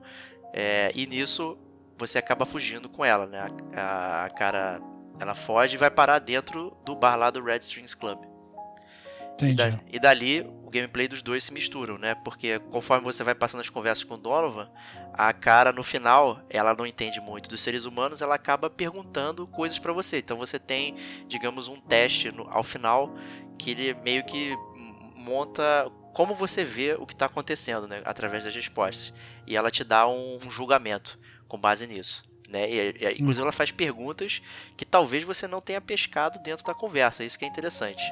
é, 0.53 0.91
e 0.95 1.07
nisso 1.07 1.59
você 1.97 2.19
acaba 2.19 2.47
fugindo 2.47 2.89
com 2.89 3.05
ela, 3.05 3.27
né? 3.27 3.47
A, 3.75 4.25
a, 4.25 4.31
cara, 4.31 4.81
ela 5.19 5.35
foge 5.35 5.75
e 5.75 5.79
vai 5.79 5.91
parar 5.91 6.19
dentro 6.19 6.77
do 6.85 6.95
bar 6.95 7.17
lá 7.17 7.31
do 7.31 7.43
Red 7.43 7.59
Strings 7.59 7.95
Club. 7.95 8.28
E, 9.46 9.55
da, 9.55 9.81
e, 9.92 9.98
dali 9.98 10.40
o 10.40 10.70
gameplay 10.70 11.09
dos 11.09 11.22
dois 11.22 11.44
se 11.44 11.53
misturam, 11.53 11.96
né? 11.96 12.14
Porque 12.16 12.59
conforme 12.59 13.05
você 13.05 13.24
vai 13.24 13.35
passando 13.35 13.61
as 13.61 13.70
conversas 13.70 14.05
com 14.05 14.14
o 14.14 14.18
Donovan, 14.18 14.68
a 15.14 15.33
cara 15.33 15.72
no 15.72 15.83
final, 15.83 16.40
ela 16.51 16.74
não 16.74 16.87
entende 16.87 17.20
muito 17.20 17.48
dos 17.48 17.61
seres 17.61 17.85
humanos, 17.85 18.20
ela 18.20 18.35
acaba 18.35 18.68
perguntando 18.68 19.46
coisas 19.46 19.79
para 19.79 19.92
você. 19.92 20.18
Então 20.18 20.37
você 20.37 20.59
tem, 20.59 20.94
digamos, 21.27 21.68
um 21.68 21.81
teste 21.81 22.31
no, 22.31 22.48
ao 22.51 22.62
final 22.62 23.14
que 23.59 23.70
ele 23.70 23.94
meio 23.94 24.24
que 24.24 24.55
monta 25.16 25.90
como 26.12 26.35
você 26.35 26.64
vê 26.64 26.94
o 26.98 27.07
que 27.07 27.12
está 27.12 27.27
acontecendo, 27.27 27.87
né? 27.87 28.03
Através 28.05 28.44
das 28.44 28.55
respostas. 28.55 29.14
E 29.46 29.57
ela 29.57 29.70
te 29.70 29.85
dá 29.85 30.07
um, 30.09 30.38
um 30.44 30.51
julgamento 30.51 31.18
com 31.46 31.59
base 31.59 31.87
nisso. 31.87 32.24
Né? 32.48 32.70
E, 32.70 32.96
e, 32.98 33.12
inclusive 33.12 33.42
ela 33.42 33.53
faz 33.53 33.70
perguntas 33.70 34.40
que 34.77 34.85
talvez 34.85 35.22
você 35.22 35.46
não 35.46 35.61
tenha 35.61 35.81
pescado 35.81 36.38
dentro 36.42 36.64
da 36.64 36.74
conversa. 36.74 37.22
Isso 37.22 37.38
que 37.38 37.44
é 37.44 37.48
interessante. 37.48 38.03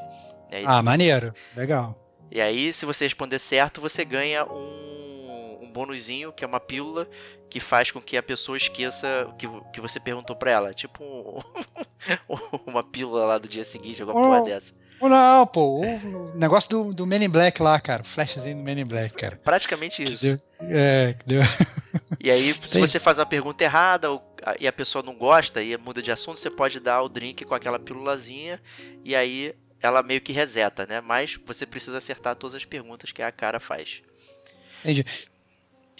É 0.50 0.62
ah, 0.64 0.82
maneiro. 0.82 1.32
Legal. 1.56 1.98
E 2.30 2.40
aí, 2.40 2.72
se 2.72 2.84
você 2.84 3.04
responder 3.04 3.38
certo, 3.38 3.80
você 3.80 4.04
ganha 4.04 4.44
um, 4.44 5.58
um 5.62 5.70
bônusinho, 5.72 6.32
que 6.32 6.44
é 6.44 6.46
uma 6.46 6.60
pílula, 6.60 7.08
que 7.48 7.60
faz 7.60 7.90
com 7.90 8.00
que 8.00 8.16
a 8.16 8.22
pessoa 8.22 8.56
esqueça 8.56 9.26
o 9.28 9.34
que, 9.34 9.48
que 9.72 9.80
você 9.80 10.00
perguntou 10.00 10.34
pra 10.34 10.50
ela. 10.50 10.74
Tipo 10.74 11.04
um, 12.28 12.36
uma 12.66 12.82
pílula 12.82 13.24
lá 13.24 13.38
do 13.38 13.48
dia 13.48 13.64
seguinte, 13.64 14.02
alguma 14.02 14.20
oh, 14.20 14.24
porra 14.24 14.42
dessa. 14.42 14.74
Não, 15.00 15.46
pô, 15.46 15.82
o 15.82 16.34
negócio 16.34 16.70
do, 16.70 16.94
do 16.94 17.06
Men 17.06 17.24
in 17.24 17.28
Black 17.28 17.62
lá, 17.62 17.78
cara. 17.78 18.02
Flashzinho 18.02 18.56
do 18.56 18.62
Men 18.62 18.80
in 18.80 18.84
Black, 18.84 19.14
cara. 19.14 19.38
Praticamente 19.44 20.02
isso. 20.02 20.24
Deu, 20.24 20.40
é, 20.70 21.14
deu. 21.26 21.42
E 22.20 22.30
aí, 22.30 22.52
se 22.54 22.80
você 22.80 22.98
faz 22.98 23.18
uma 23.18 23.26
pergunta 23.26 23.62
errada 23.62 24.08
e 24.58 24.66
a 24.66 24.72
pessoa 24.72 25.02
não 25.02 25.14
gosta 25.14 25.62
e 25.62 25.76
muda 25.76 26.02
de 26.02 26.10
assunto, 26.10 26.38
você 26.40 26.50
pode 26.50 26.80
dar 26.80 27.02
o 27.02 27.08
drink 27.08 27.44
com 27.44 27.54
aquela 27.54 27.78
pílulazinha 27.78 28.60
e 29.04 29.14
aí 29.14 29.54
ela 29.86 30.02
meio 30.02 30.20
que 30.20 30.32
reseta, 30.32 30.86
né? 30.86 31.00
Mas 31.00 31.38
você 31.46 31.64
precisa 31.64 31.98
acertar 31.98 32.36
todas 32.36 32.54
as 32.54 32.64
perguntas 32.64 33.12
que 33.12 33.22
a 33.22 33.32
cara 33.32 33.60
faz. 33.60 34.02
Entendi. 34.80 35.04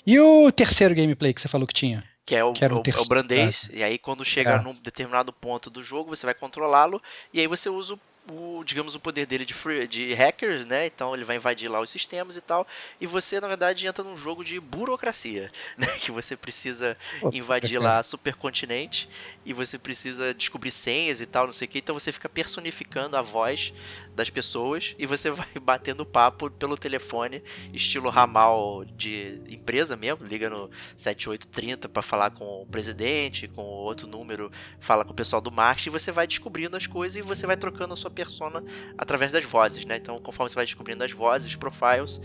E 0.07 0.21
o 0.21 0.53
terceiro 0.53 0.95
gameplay 0.95 1.35
que 1.35 1.41
você 1.41 1.49
falou 1.49 1.67
que 1.67 1.75
tinha? 1.75 2.05
Que 2.25 2.35
é 2.35 2.45
o, 2.45 2.53
que 2.53 2.65
o, 2.65 2.69
o, 2.69 2.83
é 2.85 3.01
o 3.01 3.05
Brandês. 3.05 3.69
Ah. 3.73 3.77
E 3.77 3.83
aí, 3.83 3.99
quando 3.99 4.25
chega 4.25 4.55
é. 4.55 4.61
num 4.61 4.75
determinado 4.75 5.33
ponto 5.33 5.71
do 5.71 5.83
jogo, 5.83 6.15
você 6.15 6.27
vai 6.27 6.35
controlá-lo. 6.35 7.03
E 7.33 7.41
aí 7.41 7.47
você 7.47 7.69
usa 7.69 7.95
o 7.95 8.01
o, 8.31 8.65
digamos, 8.65 8.95
o 8.95 9.01
poder 9.01 9.27
dele 9.27 9.45
de, 9.45 9.55
free, 9.55 9.87
de 9.87 10.13
hackers, 10.15 10.67
né? 10.67 10.87
Então 10.87 11.15
ele 11.15 11.25
vai 11.25 11.37
invadir 11.37 11.69
lá 11.69 11.81
os 11.81 11.91
sistemas 11.91 12.37
e 12.37 12.41
tal. 12.41 12.67
E 13.01 13.07
você, 13.07 13.41
na 13.41 13.49
verdade, 13.49 13.87
entra 13.87 14.03
num 14.03 14.17
jogo 14.17 14.45
de 14.45 14.59
burocracia, 14.59 15.51
né? 15.79 15.87
Que 15.99 16.11
você 16.11 16.37
precisa 16.37 16.97
invadir 17.33 17.79
lá 17.79 17.99
a 17.99 18.03
supercontinente 18.03 19.09
e 19.45 19.53
você 19.53 19.79
precisa 19.79 20.35
descobrir 20.35 20.71
senhas 20.71 21.21
e 21.21 21.27
tal, 21.27 21.47
não 21.47 21.53
sei 21.53 21.67
o 21.67 21.69
que. 21.69 21.79
Então 21.79 21.99
você 21.99 22.13
fica 22.13 22.29
personificando 22.29 23.17
a 23.17 23.23
voz 23.23 23.73
das 24.15 24.29
pessoas 24.29 24.95
e 24.99 25.07
você 25.07 25.31
vai 25.31 25.47
batendo 25.61 26.05
papo 26.05 26.51
pelo 26.51 26.77
telefone, 26.77 27.43
estilo 27.73 28.11
ramal 28.11 28.85
de 28.85 29.41
empresa 29.49 29.97
mesmo. 29.97 30.27
Liga 30.27 30.51
no 30.51 30.71
7830 30.97 31.89
para 31.89 32.03
falar 32.03 32.31
com 32.31 32.63
o 32.63 32.67
presidente, 32.67 33.47
com 33.47 33.63
outro 33.63 34.07
número, 34.07 34.51
fala 34.81 35.05
com 35.05 35.13
o 35.13 35.15
pessoal 35.15 35.41
do 35.41 35.53
marketing. 35.53 35.91
E 35.91 35.93
você 35.93 36.11
vai 36.11 36.27
descobrindo 36.27 36.77
as 36.77 36.87
coisas 36.87 37.17
e 37.17 37.23
você 37.23 37.47
vai 37.47 37.57
trocando 37.57 37.95
a 37.95 37.97
sua 37.97 38.11
persona 38.17 38.65
através 38.99 39.31
das 39.31 39.45
vozes, 39.45 39.85
né? 39.85 39.97
Então, 39.97 40.19
conforme 40.19 40.49
você 40.49 40.57
vai 40.57 40.65
descobrindo 40.65 41.05
as 41.05 41.13
vozes, 41.13 41.49
os 41.49 41.57
profiles, 41.57 42.21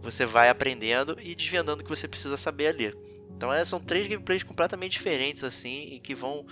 você 0.00 0.24
vai 0.24 0.48
aprendendo 0.48 1.18
e 1.20 1.34
desvendando 1.34 1.82
o 1.82 1.84
que 1.84 1.90
você 1.90 2.08
precisa 2.08 2.36
saber 2.36 2.68
ali. 2.68 2.94
Então, 3.36 3.52
é, 3.52 3.64
são 3.64 3.80
três 3.80 4.06
gameplays 4.06 4.42
completamente 4.42 4.92
diferentes, 4.92 5.42
assim, 5.42 5.88
e 5.92 6.00
que 6.00 6.14
vão 6.14 6.46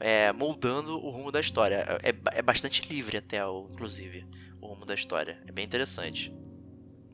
é, 0.00 0.32
moldando 0.32 0.96
o 0.96 1.10
rumo 1.10 1.30
da 1.30 1.40
história. 1.40 1.86
É, 2.02 2.14
é 2.38 2.42
bastante 2.42 2.82
livre, 2.88 3.16
até, 3.16 3.38
inclusive, 3.70 4.26
o 4.60 4.66
rumo 4.66 4.84
da 4.84 4.94
história. 4.94 5.38
É 5.46 5.52
bem 5.52 5.64
interessante. 5.64 6.34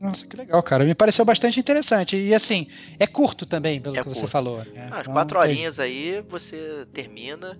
Nossa, 0.01 0.25
que 0.25 0.35
legal, 0.35 0.63
cara. 0.63 0.83
Me 0.83 0.95
pareceu 0.95 1.23
bastante 1.23 1.59
interessante. 1.59 2.17
E 2.17 2.33
assim, 2.33 2.67
é 2.99 3.05
curto 3.05 3.45
também, 3.45 3.79
pelo 3.79 3.95
é 3.95 3.99
que 3.99 4.05
curto. 4.05 4.19
você 4.19 4.25
falou. 4.25 4.65
Né? 4.65 4.89
Ah, 4.91 5.01
então, 5.01 5.13
quatro 5.13 5.37
horinhas 5.37 5.79
aí, 5.79 6.21
você 6.27 6.87
termina, 6.91 7.59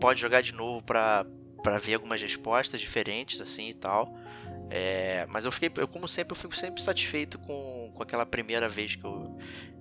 pode 0.00 0.20
jogar 0.20 0.42
de 0.42 0.52
novo 0.52 0.84
pra 0.84 1.24
para 1.62 1.78
ver 1.78 1.94
algumas 1.94 2.20
respostas 2.20 2.80
diferentes 2.80 3.40
assim 3.40 3.68
e 3.70 3.74
tal. 3.74 4.14
É, 4.70 5.26
mas 5.30 5.44
eu 5.44 5.52
fiquei, 5.52 5.70
eu 5.76 5.88
como 5.88 6.06
sempre, 6.06 6.32
eu 6.32 6.36
fico 6.36 6.54
sempre 6.54 6.82
satisfeito 6.82 7.38
com, 7.38 7.90
com 7.94 8.02
aquela 8.02 8.26
primeira 8.26 8.68
vez 8.68 8.94
que 8.94 9.04
eu, 9.04 9.38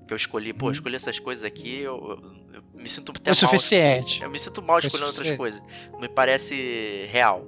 que 0.08 0.14
eu 0.14 0.18
escolhi, 0.18 0.54
pô, 0.54 0.68
Uhum. 0.68 0.72
escolhi 0.72 0.96
essas 0.96 1.20
coisas 1.20 1.44
aqui, 1.44 1.80
eu, 1.82 1.98
eu- 1.98 2.54
eu 2.56 2.64
me 2.74 2.88
sinto 2.88 3.12
até 3.12 3.32
É 3.32 3.34
o 3.34 3.36
mal. 3.36 3.52
suficiente. 3.52 4.24
Eu 4.24 4.30
me 4.30 4.40
sinto 4.40 4.62
mal 4.62 4.80
Foi 4.80 4.88
escolhendo 4.88 5.10
outras 5.10 5.36
coisas. 5.36 5.62
Não 5.92 6.00
me 6.00 6.08
parece 6.10 7.06
real. 7.12 7.46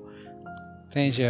Entendi. 0.87 1.23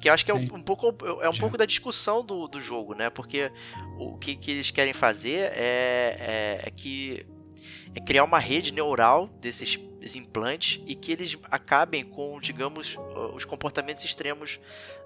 Que 0.00 0.08
eu 0.08 0.12
acho 0.12 0.24
que 0.24 0.30
é 0.30 0.34
um, 0.34 0.38
um 0.54 0.62
pouco 0.62 0.94
é 1.22 1.28
um 1.28 1.36
pouco 1.36 1.56
da 1.56 1.64
discussão 1.64 2.24
do, 2.24 2.46
do 2.48 2.60
jogo, 2.60 2.94
né? 2.94 3.08
Porque 3.08 3.50
o 3.98 4.18
que, 4.18 4.34
que 4.36 4.50
eles 4.50 4.70
querem 4.70 4.92
fazer 4.92 5.50
é, 5.54 6.16
é, 6.18 6.60
é 6.64 6.70
que 6.70 7.24
é 7.94 8.00
criar 8.00 8.24
uma 8.24 8.38
rede 8.38 8.72
neural 8.72 9.28
desses 9.40 9.78
implantes 10.16 10.82
e 10.86 10.94
que 10.94 11.12
eles 11.12 11.38
acabem 11.50 12.04
com, 12.04 12.38
digamos, 12.40 12.96
os 13.34 13.44
comportamentos 13.44 14.04
extremos 14.04 14.60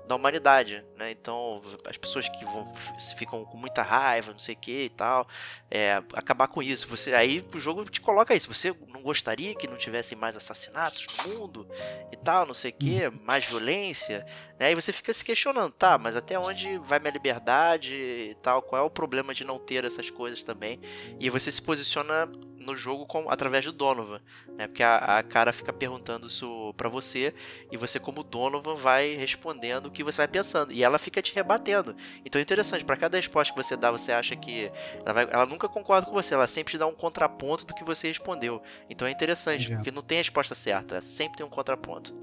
da 0.09 0.17
humanidade, 0.17 0.83
né? 0.97 1.11
Então, 1.11 1.63
as 1.85 1.97
pessoas 1.99 2.29
que 2.29 2.45
vão 2.45 2.73
ficam 3.17 3.45
com 3.45 3.59
muita 3.59 3.83
raiva, 3.83 4.33
não 4.33 4.39
sei 4.39 4.55
o 4.55 4.59
que 4.59 4.85
e 4.85 4.89
tal, 4.89 5.29
é, 5.71 6.03
acabar 6.15 6.49
com 6.49 6.63
isso. 6.63 6.89
Você 6.89 7.13
aí 7.13 7.45
o 7.55 7.61
jogo 7.61 7.85
te 7.85 8.01
coloca 8.01 8.35
isso. 8.35 8.53
Você 8.53 8.75
não 8.89 9.03
gostaria 9.03 9.55
que 9.55 9.69
não 9.69 9.77
tivessem 9.77 10.17
mais 10.17 10.35
assassinatos 10.35 11.07
no 11.07 11.35
mundo 11.35 11.69
e 12.11 12.17
tal, 12.17 12.47
não 12.47 12.55
sei 12.55 12.71
o 12.71 12.75
que, 12.75 13.11
mais 13.23 13.45
violência, 13.45 14.25
né? 14.59 14.73
E 14.73 14.75
você 14.75 14.93
fica 14.93 15.13
se 15.13 15.25
questionando, 15.25 15.73
tá? 15.73 15.99
Mas 15.99 16.17
até 16.17 16.39
onde 16.39 16.79
vai 16.79 16.99
minha 16.99 17.13
liberdade 17.13 17.93
e 17.93 18.35
tal? 18.43 18.63
Qual 18.63 18.83
é 18.83 18.85
o 18.85 18.91
problema 18.91 19.35
de 19.35 19.45
não 19.45 19.59
ter 19.59 19.85
essas 19.85 20.09
coisas 20.11 20.43
também? 20.43 20.81
E 21.21 21.29
você 21.29 21.53
se 21.53 21.61
posiciona 21.61 22.27
no 22.59 22.75
jogo 22.77 23.07
com, 23.07 23.31
através 23.31 23.65
do 23.65 23.73
Donovan, 23.73 24.21
né? 24.57 24.67
Porque 24.67 24.83
a, 24.83 25.19
a 25.19 25.23
cara 25.23 25.53
fica 25.53 25.73
perguntando 25.73 26.27
isso 26.27 26.75
pra 26.77 26.89
você 26.89 27.33
e 27.71 27.77
você 27.77 27.99
como 28.01 28.23
Donovan 28.25 28.75
vai 28.75 29.15
respondendo 29.15 29.87
o 29.87 29.91
que 29.91 30.03
você 30.05 30.19
vai 30.19 30.29
pensando 30.29 30.73
e 30.73 30.83
ela 30.83 30.99
fica 30.99 31.23
te 31.23 31.35
rebatendo. 31.35 31.95
Então 32.25 32.39
é 32.39 32.43
interessante, 32.43 32.85
para 32.85 32.97
cada 32.97 33.17
resposta 33.17 33.53
que 33.55 33.63
você 33.63 33.77
dá, 33.77 33.91
você 33.91 34.13
acha 34.13 34.35
que 34.37 34.71
ela, 35.05 35.13
vai, 35.15 35.29
ela 35.31 35.47
nunca 35.47 35.69
concorda 35.69 36.07
com 36.07 36.13
você, 36.13 36.35
ela 36.35 36.47
sempre 36.47 36.73
te 36.73 36.79
dá 36.79 36.87
um 36.87 36.95
contraponto 36.95 37.65
do 37.65 37.75
que 37.75 37.85
você 37.85 38.09
respondeu. 38.09 38.61
Então 38.91 39.07
é 39.07 39.11
interessante, 39.11 39.71
porque 39.71 39.91
não 39.91 40.03
tem 40.03 40.19
a 40.19 40.21
resposta 40.21 40.55
certa, 40.55 41.01
sempre 41.01 41.39
tem 41.39 41.47
um 41.47 41.51
contraponto. 41.51 42.15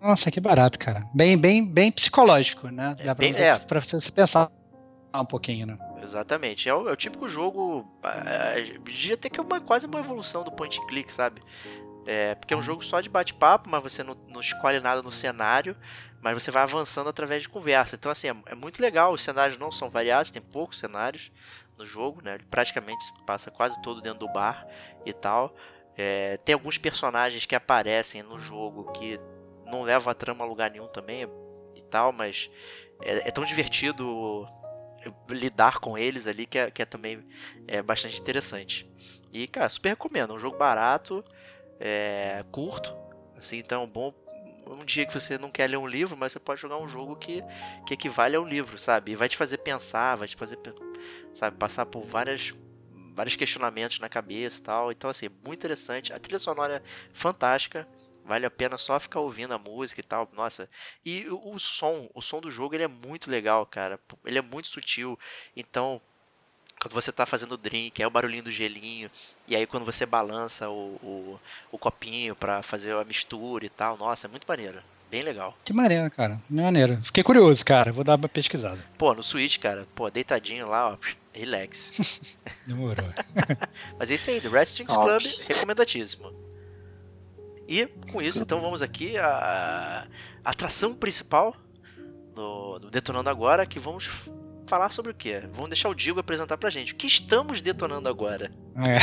Nossa, 0.00 0.30
que 0.30 0.40
barato, 0.40 0.78
cara. 0.78 1.06
Bem, 1.14 1.36
bem, 1.36 1.64
bem 1.64 1.92
psicológico, 1.92 2.68
né? 2.68 2.96
É 2.98 3.04
Dá 3.04 3.14
pra, 3.14 3.26
bem- 3.26 3.34
é. 3.36 3.58
pra 3.58 3.80
você 3.80 4.00
se 4.00 4.10
pensar 4.10 4.50
um 5.18 5.24
pouquinho, 5.24 5.66
né? 5.66 5.78
Exatamente. 6.02 6.68
É 6.68 6.74
o, 6.74 6.88
é 6.88 6.92
o 6.92 6.96
típico 6.96 7.28
jogo. 7.28 7.90
É, 8.04 8.60
diria 8.84 9.14
até 9.14 9.28
que 9.28 9.40
é 9.40 9.42
uma, 9.42 9.60
quase 9.60 9.86
uma 9.86 9.98
evolução 9.98 10.44
do 10.44 10.52
point 10.52 10.78
and 10.80 10.86
click, 10.86 11.12
sabe? 11.12 11.42
É, 12.06 12.34
porque 12.34 12.54
é 12.54 12.56
um 12.56 12.62
jogo 12.62 12.82
só 12.82 13.00
de 13.00 13.08
bate-papo, 13.08 13.68
mas 13.68 13.82
você 13.82 14.02
não, 14.02 14.16
não 14.28 14.40
escolhe 14.40 14.80
nada 14.80 15.02
no 15.02 15.12
cenário, 15.12 15.76
mas 16.22 16.40
você 16.40 16.50
vai 16.50 16.62
avançando 16.62 17.08
através 17.08 17.42
de 17.42 17.48
conversa. 17.48 17.96
Então, 17.96 18.10
assim, 18.10 18.28
é, 18.28 18.36
é 18.46 18.54
muito 18.54 18.80
legal. 18.80 19.12
Os 19.12 19.22
cenários 19.22 19.58
não 19.58 19.70
são 19.70 19.90
variados, 19.90 20.30
tem 20.30 20.42
poucos 20.42 20.78
cenários 20.78 21.30
no 21.76 21.84
jogo, 21.84 22.22
né? 22.22 22.34
Ele 22.34 22.44
praticamente 22.50 23.04
se 23.04 23.12
passa 23.24 23.50
quase 23.50 23.80
todo 23.82 24.00
dentro 24.00 24.20
do 24.20 24.28
bar 24.28 24.66
e 25.04 25.12
tal. 25.12 25.54
É, 25.96 26.36
tem 26.38 26.54
alguns 26.54 26.78
personagens 26.78 27.44
que 27.46 27.54
aparecem 27.54 28.22
no 28.22 28.38
jogo 28.38 28.92
que 28.92 29.20
não 29.66 29.82
levam 29.82 30.10
a 30.10 30.14
trama 30.14 30.44
a 30.44 30.48
lugar 30.48 30.70
nenhum 30.70 30.88
também 30.88 31.28
e 31.74 31.82
tal, 31.82 32.12
mas 32.12 32.50
é, 33.02 33.28
é 33.28 33.30
tão 33.30 33.44
divertido 33.44 34.46
lidar 35.28 35.78
com 35.78 35.96
eles 35.96 36.26
ali 36.26 36.46
que 36.46 36.58
é, 36.58 36.70
que 36.70 36.82
é 36.82 36.84
também 36.84 37.24
é 37.66 37.82
bastante 37.82 38.20
interessante. 38.20 38.86
E, 39.32 39.46
cara, 39.46 39.68
super 39.68 39.90
recomendo. 39.90 40.32
É 40.32 40.36
um 40.36 40.38
jogo 40.38 40.56
barato, 40.56 41.24
é, 41.78 42.44
curto, 42.50 42.94
assim, 43.36 43.58
então 43.58 43.84
é 43.84 43.86
bom. 43.86 44.12
Um 44.66 44.84
dia 44.84 45.06
que 45.06 45.14
você 45.14 45.38
não 45.38 45.50
quer 45.50 45.68
ler 45.68 45.78
um 45.78 45.86
livro, 45.86 46.16
mas 46.16 46.32
você 46.32 46.38
pode 46.38 46.60
jogar 46.60 46.78
um 46.78 46.86
jogo 46.86 47.16
que, 47.16 47.42
que 47.86 47.94
equivale 47.94 48.36
a 48.36 48.40
um 48.40 48.46
livro, 48.46 48.78
sabe? 48.78 49.12
E 49.12 49.16
vai 49.16 49.28
te 49.28 49.36
fazer 49.36 49.58
pensar, 49.58 50.16
vai 50.16 50.28
te 50.28 50.36
fazer, 50.36 50.58
sabe, 51.34 51.56
passar 51.56 51.86
por 51.86 52.04
várias 52.04 52.52
vários 53.14 53.36
questionamentos 53.36 53.98
na 53.98 54.08
cabeça 54.08 54.58
e 54.58 54.62
tal. 54.62 54.92
Então, 54.92 55.10
assim, 55.10 55.28
muito 55.44 55.58
interessante. 55.58 56.12
A 56.12 56.18
trilha 56.18 56.38
sonora 56.38 56.76
é 56.76 56.82
fantástica. 57.12 57.86
Vale 58.24 58.46
a 58.46 58.50
pena 58.50 58.78
só 58.78 58.98
ficar 59.00 59.20
ouvindo 59.20 59.52
a 59.52 59.58
música 59.58 60.00
e 60.00 60.04
tal. 60.04 60.28
Nossa. 60.32 60.68
E 61.04 61.26
o, 61.28 61.54
o 61.54 61.58
som, 61.58 62.08
o 62.14 62.22
som 62.22 62.40
do 62.40 62.50
jogo 62.50 62.74
ele 62.74 62.84
é 62.84 62.88
muito 62.88 63.30
legal, 63.30 63.66
cara. 63.66 63.98
Ele 64.24 64.38
é 64.38 64.42
muito 64.42 64.68
sutil. 64.68 65.18
Então, 65.56 66.00
quando 66.80 66.94
você 66.94 67.12
tá 67.12 67.26
fazendo 67.26 67.52
o 67.52 67.58
drink, 67.58 68.02
é 68.02 68.06
o 68.06 68.10
barulhinho 68.10 68.44
do 68.44 68.52
gelinho. 68.52 69.10
E 69.46 69.54
aí 69.54 69.66
quando 69.66 69.84
você 69.84 70.06
balança 70.06 70.68
o, 70.68 70.96
o, 71.02 71.40
o 71.72 71.78
copinho 71.78 72.34
pra 72.34 72.62
fazer 72.62 72.94
a 72.94 73.04
mistura 73.04 73.66
e 73.66 73.68
tal. 73.68 73.96
Nossa, 73.96 74.26
é 74.26 74.30
muito 74.30 74.46
maneiro. 74.46 74.82
Bem 75.10 75.22
legal. 75.22 75.58
Que 75.64 75.72
maneiro, 75.72 76.08
cara. 76.10 76.40
Maneiro. 76.48 77.00
Fiquei 77.02 77.24
curioso, 77.24 77.64
cara. 77.64 77.92
Vou 77.92 78.04
dar 78.04 78.16
uma 78.16 78.28
pesquisada. 78.28 78.78
Pô, 78.96 79.12
no 79.12 79.24
Switch, 79.24 79.58
cara, 79.58 79.86
pô, 79.92 80.08
deitadinho 80.08 80.68
lá, 80.68 80.92
ó, 80.92 80.98
relax. 81.32 82.38
Demorou. 82.64 83.12
Mas 83.98 84.10
é 84.10 84.14
isso 84.14 84.30
aí, 84.30 84.40
The 84.40 84.48
Red 84.48 84.62
Strings. 84.62 84.94
Club, 84.94 85.22
recomendatíssimo. 85.48 86.49
E 87.70 87.86
com 88.12 88.20
isso, 88.20 88.42
então, 88.42 88.60
vamos 88.60 88.82
aqui 88.82 89.16
à 89.16 90.08
atração 90.44 90.92
principal 90.92 91.54
do, 92.34 92.80
do 92.80 92.90
Detonando 92.90 93.30
Agora, 93.30 93.64
que 93.64 93.78
vamos 93.78 94.10
falar 94.66 94.90
sobre 94.90 95.12
o 95.12 95.14
quê? 95.14 95.44
Vamos 95.52 95.70
deixar 95.70 95.88
o 95.88 95.94
Digo 95.94 96.18
apresentar 96.18 96.58
pra 96.58 96.68
gente. 96.68 96.92
O 96.92 96.96
que 96.96 97.06
estamos 97.06 97.62
detonando 97.62 98.08
agora? 98.08 98.50
É. 98.76 98.98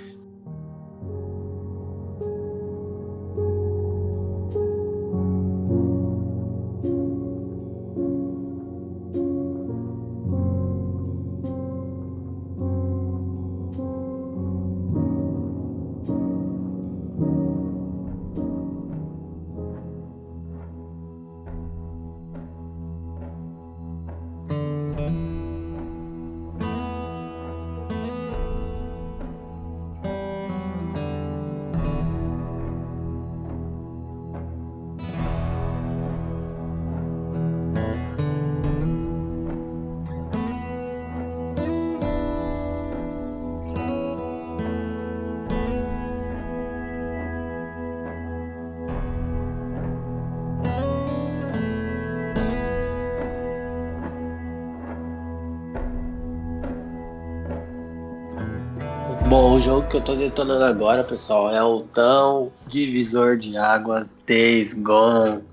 que 59.91 59.97
eu 59.97 60.01
tô 60.01 60.15
detonando 60.15 60.63
agora, 60.63 61.03
pessoal, 61.03 61.53
é 61.53 61.61
o 61.61 61.81
tão 61.81 62.49
divisor 62.65 63.35
de 63.35 63.57
água 63.57 64.09
Days 64.25 64.73
Gone, 64.73 65.43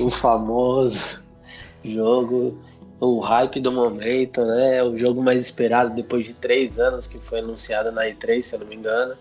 o 0.00 0.08
famoso 0.08 1.22
jogo, 1.84 2.56
o 2.98 3.20
hype 3.20 3.60
do 3.60 3.70
momento, 3.70 4.42
né? 4.46 4.82
O 4.82 4.96
jogo 4.96 5.22
mais 5.22 5.42
esperado 5.42 5.94
depois 5.94 6.24
de 6.24 6.32
três 6.32 6.78
anos 6.78 7.06
que 7.06 7.18
foi 7.18 7.40
anunciado 7.40 7.92
na 7.92 8.06
E3, 8.06 8.40
se 8.40 8.54
eu 8.54 8.60
não 8.60 8.66
me 8.66 8.74
engano. 8.74 9.14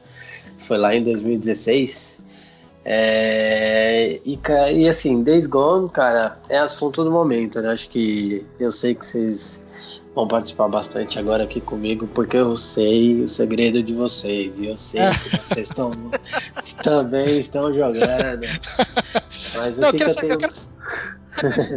Foi 0.59 0.77
lá 0.77 0.95
em 0.95 1.03
2016. 1.03 2.17
É, 2.85 4.21
e, 4.25 4.39
e 4.75 4.87
assim, 4.87 5.23
Days 5.23 5.45
Gone, 5.45 5.89
cara, 5.89 6.39
é 6.47 6.57
assunto 6.57 7.03
do 7.03 7.11
momento, 7.11 7.61
né? 7.61 7.71
Acho 7.71 7.89
que 7.89 8.45
eu 8.57 8.71
sei 8.71 8.95
que 8.95 9.05
vocês 9.05 9.66
vão 10.17 10.27
participar 10.27 10.67
bastante 10.67 11.19
agora 11.19 11.43
aqui 11.43 11.61
comigo, 11.61 12.07
porque 12.07 12.37
eu 12.37 12.57
sei 12.57 13.21
o 13.21 13.29
segredo 13.29 13.83
de 13.83 13.93
vocês, 13.93 14.59
e 14.59 14.65
eu 14.65 14.75
sei 14.75 14.99
que 15.11 15.29
vocês 15.29 15.69
estão, 15.69 15.91
também 16.81 17.37
estão 17.37 17.71
jogando. 17.71 18.47
Mas 19.55 19.77
Não, 19.77 19.89
eu 19.89 19.91
que, 19.91 19.97
quero, 19.99 20.09
eu 20.09 20.15
eu, 20.15 20.21
tenho. 20.21 20.37
quero, 20.39 20.53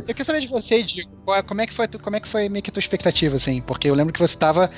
eu 0.08 0.14
quero 0.14 0.24
saber 0.24 0.40
de 0.40 0.46
você, 0.46 0.82
Diego. 0.82 1.10
é- 1.34 1.42
Como 1.42 1.60
é 1.60 1.66
que 1.66 1.74
foi, 1.74 1.86
como 1.86 2.16
é 2.16 2.20
que 2.20 2.28
foi 2.28 2.48
meio 2.48 2.62
que 2.62 2.70
a 2.70 2.72
tua 2.72 2.80
expectativa, 2.80 3.36
assim? 3.36 3.60
Porque 3.60 3.90
eu 3.90 3.94
lembro 3.94 4.10
que 4.10 4.18
você 4.20 4.38
tava 4.38 4.70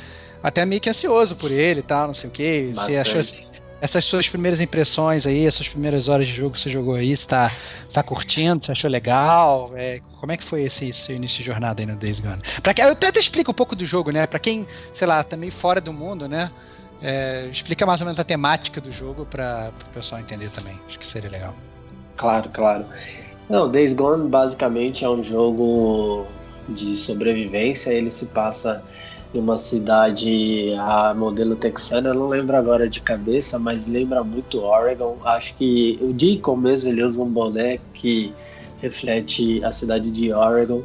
até 0.42 0.66
meio 0.66 0.81
que 0.81 0.90
ansioso 0.90 1.37
por 1.37 1.53
ele 1.53 1.81
e 1.81 1.85
tal, 1.85 2.09
não 2.09 2.14
sei 2.14 2.29
o 2.29 2.33
quê. 2.33 2.72
Você 2.75 2.75
Bastante. 2.75 2.98
achou 2.98 3.20
assim, 3.20 3.44
essas 3.83 4.05
suas 4.05 4.28
primeiras 4.28 4.61
impressões 4.61 5.26
aí, 5.26 5.45
essas 5.45 5.68
primeiras 5.68 6.09
horas 6.09 6.28
de 6.28 6.35
jogo 6.37 6.55
que 6.55 6.61
você 6.61 6.70
jogou 6.70 6.95
aí, 6.95 7.16
você 7.16 7.26
tá, 7.26 7.51
tá 7.93 8.01
curtindo, 8.01 8.64
você 8.64 8.70
achou 8.70 8.89
legal? 8.89 9.72
É, 9.74 10.01
como 10.20 10.30
é 10.30 10.37
que 10.37 10.45
foi 10.45 10.62
esse, 10.62 10.91
esse 10.91 11.12
início 11.12 11.39
de 11.39 11.47
jornada 11.47 11.83
aí 11.83 11.87
no 11.87 11.97
Days 11.97 12.20
Gone? 12.20 12.41
Pra 12.62 12.72
que, 12.72 12.80
eu 12.80 12.91
até 12.91 13.18
explico 13.18 13.51
um 13.51 13.55
pouco 13.55 13.74
do 13.74 13.85
jogo, 13.85 14.12
né? 14.12 14.24
Pra 14.24 14.39
quem, 14.39 14.68
sei 14.95 15.09
lá, 15.09 15.24
tá 15.24 15.37
meio 15.37 15.51
fora 15.51 15.80
do 15.80 15.93
mundo, 15.93 16.28
né? 16.28 16.49
É, 17.03 17.49
explica 17.51 17.85
mais 17.85 18.01
ou 18.01 18.05
menos 18.05 18.20
a 18.20 18.24
temática 18.24 18.80
do 18.80 18.93
jogo 18.93 19.26
para 19.26 19.72
o 19.91 19.93
pessoal 19.93 20.20
entender 20.20 20.51
também. 20.51 20.78
Acho 20.87 21.01
que 21.01 21.07
seria 21.07 21.28
legal. 21.28 21.53
Claro, 22.16 22.51
claro. 22.53 22.87
Não, 23.51 23.68
Days 23.68 23.95
Gone 23.95 24.28
basicamente 24.28 25.05
é 25.05 25.11
um 25.11 25.24
jogo 25.24 26.28
de 26.68 26.95
sobrevivência. 26.95 27.91
Ele 27.91 28.11
se 28.11 28.26
passa 28.26 28.80
numa 29.35 29.57
cidade 29.57 30.74
a 30.78 31.14
modelo 31.14 31.57
texana, 31.57 32.11
eu 32.11 32.14
não 32.14 32.28
lembro 32.28 32.57
agora 32.57 32.89
de 32.89 33.01
cabeça, 33.01 33.59
mas 33.59 33.87
lembra 33.87 34.22
muito 34.22 34.61
Oregon. 34.61 35.16
Acho 35.24 35.57
que 35.57 35.99
o 36.03 36.12
Deacon 36.12 36.57
mesmo 36.57 36.91
ele 36.91 37.03
usa 37.03 37.22
um 37.22 37.28
boné 37.28 37.78
que 37.95 38.35
reflete 38.80 39.64
a 39.64 39.72
cidade 39.72 40.11
de 40.11 40.33
Oregon. 40.33 40.83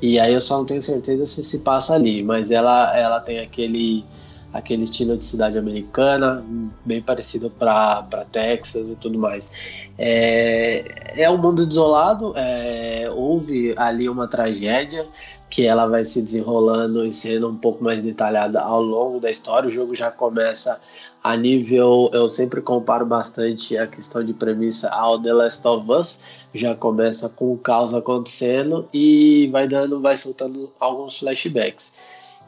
E 0.00 0.20
aí 0.20 0.32
eu 0.32 0.40
só 0.40 0.58
não 0.58 0.64
tenho 0.64 0.80
certeza 0.80 1.26
se 1.26 1.42
se 1.42 1.58
passa 1.58 1.94
ali, 1.94 2.22
mas 2.22 2.52
ela, 2.52 2.96
ela 2.96 3.18
tem 3.18 3.40
aquele, 3.40 4.04
aquele 4.52 4.84
estilo 4.84 5.16
de 5.16 5.24
cidade 5.24 5.58
americana, 5.58 6.44
bem 6.84 7.02
parecido 7.02 7.50
para 7.50 8.04
Texas 8.30 8.88
e 8.88 8.94
tudo 8.94 9.18
mais. 9.18 9.50
É, 9.98 11.22
é 11.24 11.28
um 11.28 11.36
mundo 11.36 11.66
desolado, 11.66 12.32
é, 12.36 13.10
houve 13.12 13.74
ali 13.76 14.08
uma 14.08 14.28
tragédia 14.28 15.04
que 15.50 15.64
ela 15.64 15.86
vai 15.86 16.04
se 16.04 16.20
desenrolando 16.20 17.04
e 17.04 17.12
sendo 17.12 17.48
um 17.48 17.56
pouco 17.56 17.82
mais 17.82 18.02
detalhada 18.02 18.60
ao 18.60 18.82
longo 18.82 19.18
da 19.18 19.30
história. 19.30 19.68
O 19.68 19.70
jogo 19.70 19.94
já 19.94 20.10
começa 20.10 20.80
a 21.22 21.36
nível, 21.36 22.10
eu 22.12 22.30
sempre 22.30 22.60
comparo 22.60 23.04
bastante 23.04 23.76
a 23.76 23.86
questão 23.86 24.22
de 24.22 24.32
premissa 24.32 24.88
ao 24.90 25.20
The 25.20 25.32
Last 25.32 25.66
of 25.66 25.90
Us, 25.90 26.20
já 26.54 26.74
começa 26.74 27.28
com 27.28 27.52
o 27.52 27.58
caos 27.58 27.92
acontecendo 27.92 28.88
e 28.92 29.48
vai 29.50 29.66
dando, 29.66 30.00
vai 30.00 30.16
soltando 30.16 30.70
alguns 30.78 31.18
flashbacks. 31.18 31.94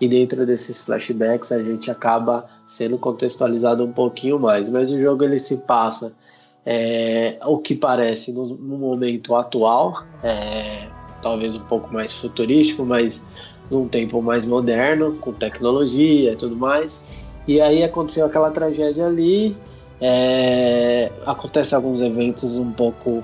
E 0.01 0.09
dentro 0.09 0.46
desses 0.46 0.82
flashbacks 0.82 1.53
a 1.53 1.62
gente 1.62 1.90
acaba 1.90 2.48
sendo 2.66 2.96
contextualizado 2.96 3.84
um 3.84 3.92
pouquinho 3.92 4.38
mais, 4.38 4.70
mas 4.70 4.90
o 4.90 4.98
jogo 4.98 5.24
ele 5.24 5.38
se 5.38 5.59
passa 5.59 6.12
é, 6.64 7.38
o 7.44 7.59
que 7.59 7.74
parece 7.74 8.32
no, 8.32 8.46
no 8.46 8.78
momento 8.78 9.34
atual, 9.34 10.05
é, 10.22 10.88
talvez 11.22 11.54
um 11.54 11.60
pouco 11.60 11.92
mais 11.92 12.12
futurístico, 12.12 12.84
mas 12.84 13.24
num 13.70 13.86
tempo 13.86 14.20
mais 14.20 14.44
moderno, 14.44 15.16
com 15.16 15.32
tecnologia 15.32 16.32
e 16.32 16.36
tudo 16.36 16.56
mais. 16.56 17.06
E 17.46 17.60
aí 17.60 17.82
aconteceu 17.82 18.26
aquela 18.26 18.50
tragédia 18.50 19.06
ali, 19.06 19.56
é, 20.00 21.10
acontece 21.26 21.74
alguns 21.74 22.00
eventos 22.00 22.56
um 22.56 22.72
pouco 22.72 23.22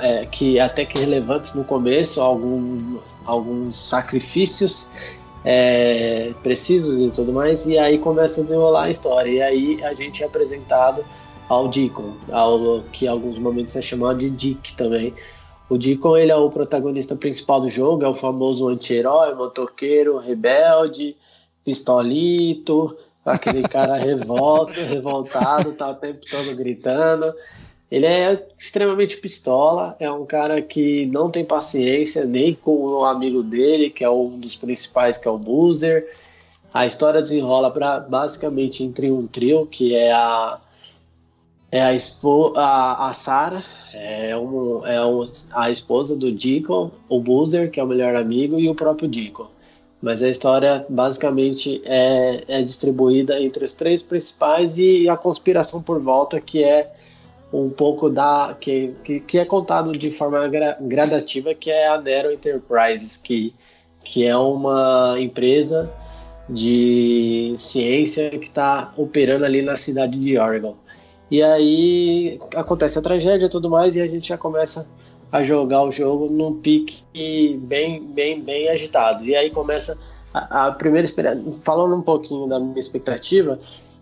é, 0.00 0.26
que 0.26 0.60
até 0.60 0.84
que 0.84 0.98
relevantes 0.98 1.54
no 1.54 1.64
começo, 1.64 2.20
algum, 2.20 2.98
alguns 3.24 3.76
sacrifícios 3.76 4.88
é, 5.44 6.32
precisos 6.42 7.00
e 7.00 7.10
tudo 7.10 7.32
mais, 7.32 7.66
e 7.66 7.78
aí 7.78 7.98
começa 7.98 8.40
a 8.40 8.44
desenrolar 8.44 8.84
a 8.84 8.90
história. 8.90 9.30
E 9.30 9.42
aí 9.42 9.84
a 9.84 9.94
gente 9.94 10.22
é 10.22 10.26
apresentado 10.26 11.04
ao 11.48 11.68
Deacon, 11.68 12.12
ao 12.30 12.82
que 12.92 13.06
em 13.06 13.08
alguns 13.08 13.38
momentos 13.38 13.74
é 13.74 13.82
chamado 13.82 14.18
de 14.18 14.30
Dick 14.30 14.74
também. 14.76 15.14
O 15.68 15.76
Deacon 15.76 16.16
ele 16.16 16.32
é 16.32 16.36
o 16.36 16.50
protagonista 16.50 17.14
principal 17.14 17.60
do 17.60 17.68
jogo, 17.68 18.04
é 18.04 18.08
o 18.08 18.14
famoso 18.14 18.68
anti-herói, 18.68 19.34
motoqueiro, 19.34 20.16
rebelde, 20.16 21.14
pistolito, 21.62 22.96
aquele 23.24 23.62
cara 23.62 23.96
revolto, 23.98 24.80
revoltado, 24.80 25.72
tá 25.72 25.90
o 25.90 25.94
tempo 25.94 26.20
todo 26.30 26.56
gritando. 26.56 27.34
Ele 27.90 28.06
é 28.06 28.46
extremamente 28.58 29.16
pistola, 29.16 29.96
é 29.98 30.10
um 30.10 30.24
cara 30.24 30.60
que 30.60 31.06
não 31.06 31.30
tem 31.30 31.44
paciência 31.44 32.24
nem 32.24 32.54
com 32.54 32.84
o 32.84 33.04
amigo 33.04 33.42
dele, 33.42 33.90
que 33.90 34.04
é 34.04 34.10
um 34.10 34.38
dos 34.38 34.56
principais, 34.56 35.16
que 35.16 35.28
é 35.28 35.30
o 35.30 35.38
Boozer. 35.38 36.06
A 36.72 36.84
história 36.84 37.22
desenrola 37.22 37.70
pra, 37.70 37.98
basicamente 38.00 38.84
entre 38.84 39.10
um 39.10 39.26
trio, 39.26 39.66
que 39.66 39.94
é 39.94 40.12
a 40.12 40.60
é 41.70 41.82
a, 41.82 41.94
espo, 41.94 42.54
a, 42.56 43.08
a 43.08 43.12
Sarah, 43.12 43.62
é, 43.92 44.36
um, 44.36 44.86
é 44.86 45.04
um, 45.04 45.24
a 45.52 45.70
esposa 45.70 46.16
do 46.16 46.32
Deacon, 46.32 46.90
o 47.08 47.20
Boozer, 47.20 47.70
que 47.70 47.78
é 47.78 47.84
o 47.84 47.86
melhor 47.86 48.16
amigo, 48.16 48.58
e 48.58 48.68
o 48.68 48.74
próprio 48.74 49.08
Deacon. 49.08 49.48
Mas 50.00 50.22
a 50.22 50.28
história 50.28 50.86
basicamente 50.88 51.82
é, 51.84 52.44
é 52.48 52.62
distribuída 52.62 53.40
entre 53.40 53.64
os 53.64 53.74
três 53.74 54.02
principais 54.02 54.78
e 54.78 55.08
a 55.08 55.16
conspiração 55.16 55.82
por 55.82 56.00
volta, 56.00 56.40
que 56.40 56.62
é 56.62 56.92
um 57.52 57.68
pouco 57.68 58.08
da 58.08 58.56
que, 58.60 58.94
que, 59.02 59.20
que 59.20 59.38
é 59.38 59.44
contado 59.44 59.96
de 59.96 60.10
forma 60.10 60.46
gra, 60.48 60.76
gradativa, 60.80 61.54
que 61.54 61.70
é 61.70 61.88
a 61.88 62.00
Nero 62.00 62.32
Enterprises, 62.32 63.16
que, 63.16 63.54
que 64.04 64.24
é 64.24 64.36
uma 64.36 65.16
empresa 65.18 65.90
de 66.48 67.54
ciência 67.56 68.30
que 68.30 68.44
está 68.44 68.92
operando 68.96 69.44
ali 69.44 69.62
na 69.62 69.76
cidade 69.76 70.18
de 70.18 70.38
Oregon. 70.38 70.76
E 71.30 71.42
aí 71.42 72.38
acontece 72.54 72.98
a 72.98 73.02
tragédia 73.02 73.46
e 73.46 73.50
tudo 73.50 73.68
mais, 73.68 73.96
e 73.96 74.00
a 74.00 74.06
gente 74.06 74.28
já 74.28 74.38
começa 74.38 74.86
a 75.30 75.42
jogar 75.42 75.82
o 75.82 75.90
jogo 75.90 76.28
num 76.32 76.54
pique 76.54 77.02
bem, 77.62 78.02
bem, 78.02 78.40
bem 78.40 78.68
agitado. 78.68 79.24
E 79.24 79.36
aí 79.36 79.50
começa 79.50 79.98
a, 80.32 80.66
a 80.66 80.72
primeira 80.72 81.04
experiência. 81.04 81.42
Falando 81.62 81.94
um 81.94 82.02
pouquinho 82.02 82.48
da 82.48 82.58
minha 82.58 82.78
expectativa, 82.78 83.58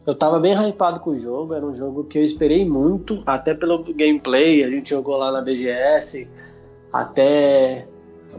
eu 0.07 0.15
tava 0.15 0.39
bem 0.39 0.55
hypado 0.55 1.01
com 1.01 1.11
o 1.11 1.19
jogo, 1.19 1.53
era 1.53 1.67
um 1.67 1.75
jogo 1.75 2.05
que 2.05 2.17
eu 2.17 2.23
esperei 2.23 2.65
muito, 2.65 3.23
até 3.27 3.55
pelo 3.55 3.83
gameplay, 3.93 4.63
a 4.63 4.71
gente 4.71 4.91
jogou 4.91 5.17
lá 5.17 5.33
na 5.33 5.41
BGS, 5.41 6.29
até 6.93 7.89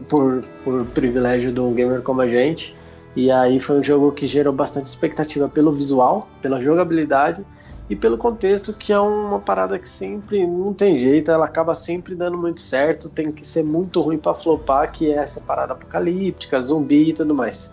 por, 0.08 0.42
por 0.64 0.86
privilégio 0.86 1.52
do 1.52 1.70
gamer 1.72 2.00
como 2.00 2.22
a 2.22 2.28
gente. 2.28 2.74
E 3.14 3.30
aí 3.30 3.60
foi 3.60 3.80
um 3.80 3.82
jogo 3.82 4.12
que 4.12 4.26
gerou 4.26 4.52
bastante 4.52 4.86
expectativa 4.86 5.46
pelo 5.46 5.72
visual, 5.72 6.26
pela 6.40 6.58
jogabilidade 6.58 7.44
e 7.90 7.96
pelo 7.96 8.18
contexto, 8.18 8.76
que 8.76 8.92
é 8.92 9.00
uma 9.00 9.38
parada 9.38 9.78
que 9.78 9.88
sempre 9.88 10.46
não 10.46 10.74
tem 10.74 10.98
jeito, 10.98 11.30
ela 11.30 11.46
acaba 11.46 11.74
sempre 11.74 12.14
dando 12.14 12.36
muito 12.36 12.60
certo, 12.60 13.08
tem 13.08 13.32
que 13.32 13.46
ser 13.46 13.64
muito 13.64 14.02
ruim 14.02 14.18
para 14.18 14.34
flopar, 14.34 14.92
que 14.92 15.10
é 15.10 15.16
essa 15.16 15.40
parada 15.40 15.72
apocalíptica, 15.72 16.60
zumbi 16.60 17.10
e 17.10 17.12
tudo 17.14 17.34
mais. 17.34 17.72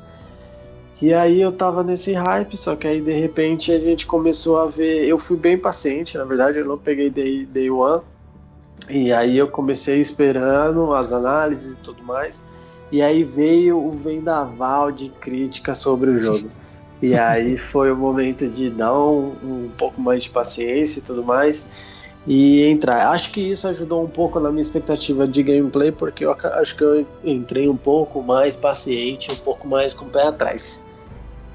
E 1.02 1.14
aí 1.14 1.42
eu 1.42 1.52
tava 1.52 1.84
nesse 1.84 2.14
hype, 2.14 2.56
só 2.56 2.78
que 2.78 2.88
aí 2.88 3.02
de 3.02 3.12
repente 3.12 3.74
a 3.74 3.80
gente 3.80 4.08
começou 4.08 4.58
a 4.58 4.68
ver. 4.68 5.06
Eu 5.06 5.20
fui 5.20 5.36
bem 5.36 5.58
paciente, 5.58 6.18
na 6.18 6.24
verdade 6.24 6.60
eu 6.60 6.66
não 6.66 6.78
peguei 6.78 7.10
day, 7.10 7.46
day 7.46 7.70
one. 7.70 8.02
E 8.90 9.12
aí 9.12 9.38
eu 9.38 9.50
comecei 9.50 10.00
esperando 10.00 10.94
as 10.94 11.12
análises 11.12 11.76
e 11.76 11.80
tudo 11.80 12.02
mais. 12.02 12.46
E 12.90 13.02
aí 13.02 13.26
veio 13.26 13.78
o 13.78 13.92
vendaval 13.92 14.92
de 14.92 15.10
crítica 15.10 15.74
sobre 15.74 16.12
o 16.12 16.18
jogo. 16.18 16.50
E 17.02 17.16
aí 17.16 17.58
foi 17.58 17.92
o 17.92 17.96
momento 17.96 18.48
de 18.48 18.70
dar 18.70 18.98
um, 18.98 19.36
um 19.44 19.72
pouco 19.78 20.00
mais 20.02 20.24
de 20.24 20.30
paciência 20.30 21.00
e 21.00 21.02
tudo 21.02 21.24
mais 21.24 21.68
e 22.28 22.64
entrar. 22.64 23.10
Acho 23.10 23.32
que 23.32 23.42
isso 23.42 23.68
ajudou 23.68 24.04
um 24.04 24.08
pouco 24.10 24.40
na 24.40 24.50
minha 24.50 24.62
expectativa 24.62 25.28
de 25.28 25.44
gameplay, 25.44 25.92
porque 25.92 26.26
eu 26.26 26.32
acho 26.32 26.76
que 26.76 26.84
eu 26.84 27.06
entrei 27.24 27.70
um 27.70 27.78
pouco 27.78 28.22
mais 28.22 28.58
paciente, 28.58 29.32
um 29.32 29.36
pouco 29.36 29.68
mais 29.68 29.94
com 29.94 30.06
o 30.06 30.10
pé 30.10 30.24
atrás. 30.24 30.84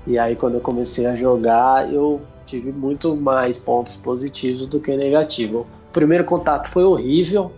E 0.06 0.18
aí 0.18 0.36
quando 0.36 0.54
eu 0.54 0.60
comecei 0.60 1.06
a 1.06 1.14
jogar, 1.14 1.92
eu 1.92 2.20
tive 2.44 2.72
muito 2.72 3.16
mais 3.16 3.58
pontos 3.58 3.96
positivos 3.96 4.66
do 4.66 4.80
que 4.80 4.96
negativos. 4.96 5.62
O 5.62 5.92
primeiro 5.92 6.24
contato 6.24 6.68
foi 6.68 6.84
horrível. 6.84 7.52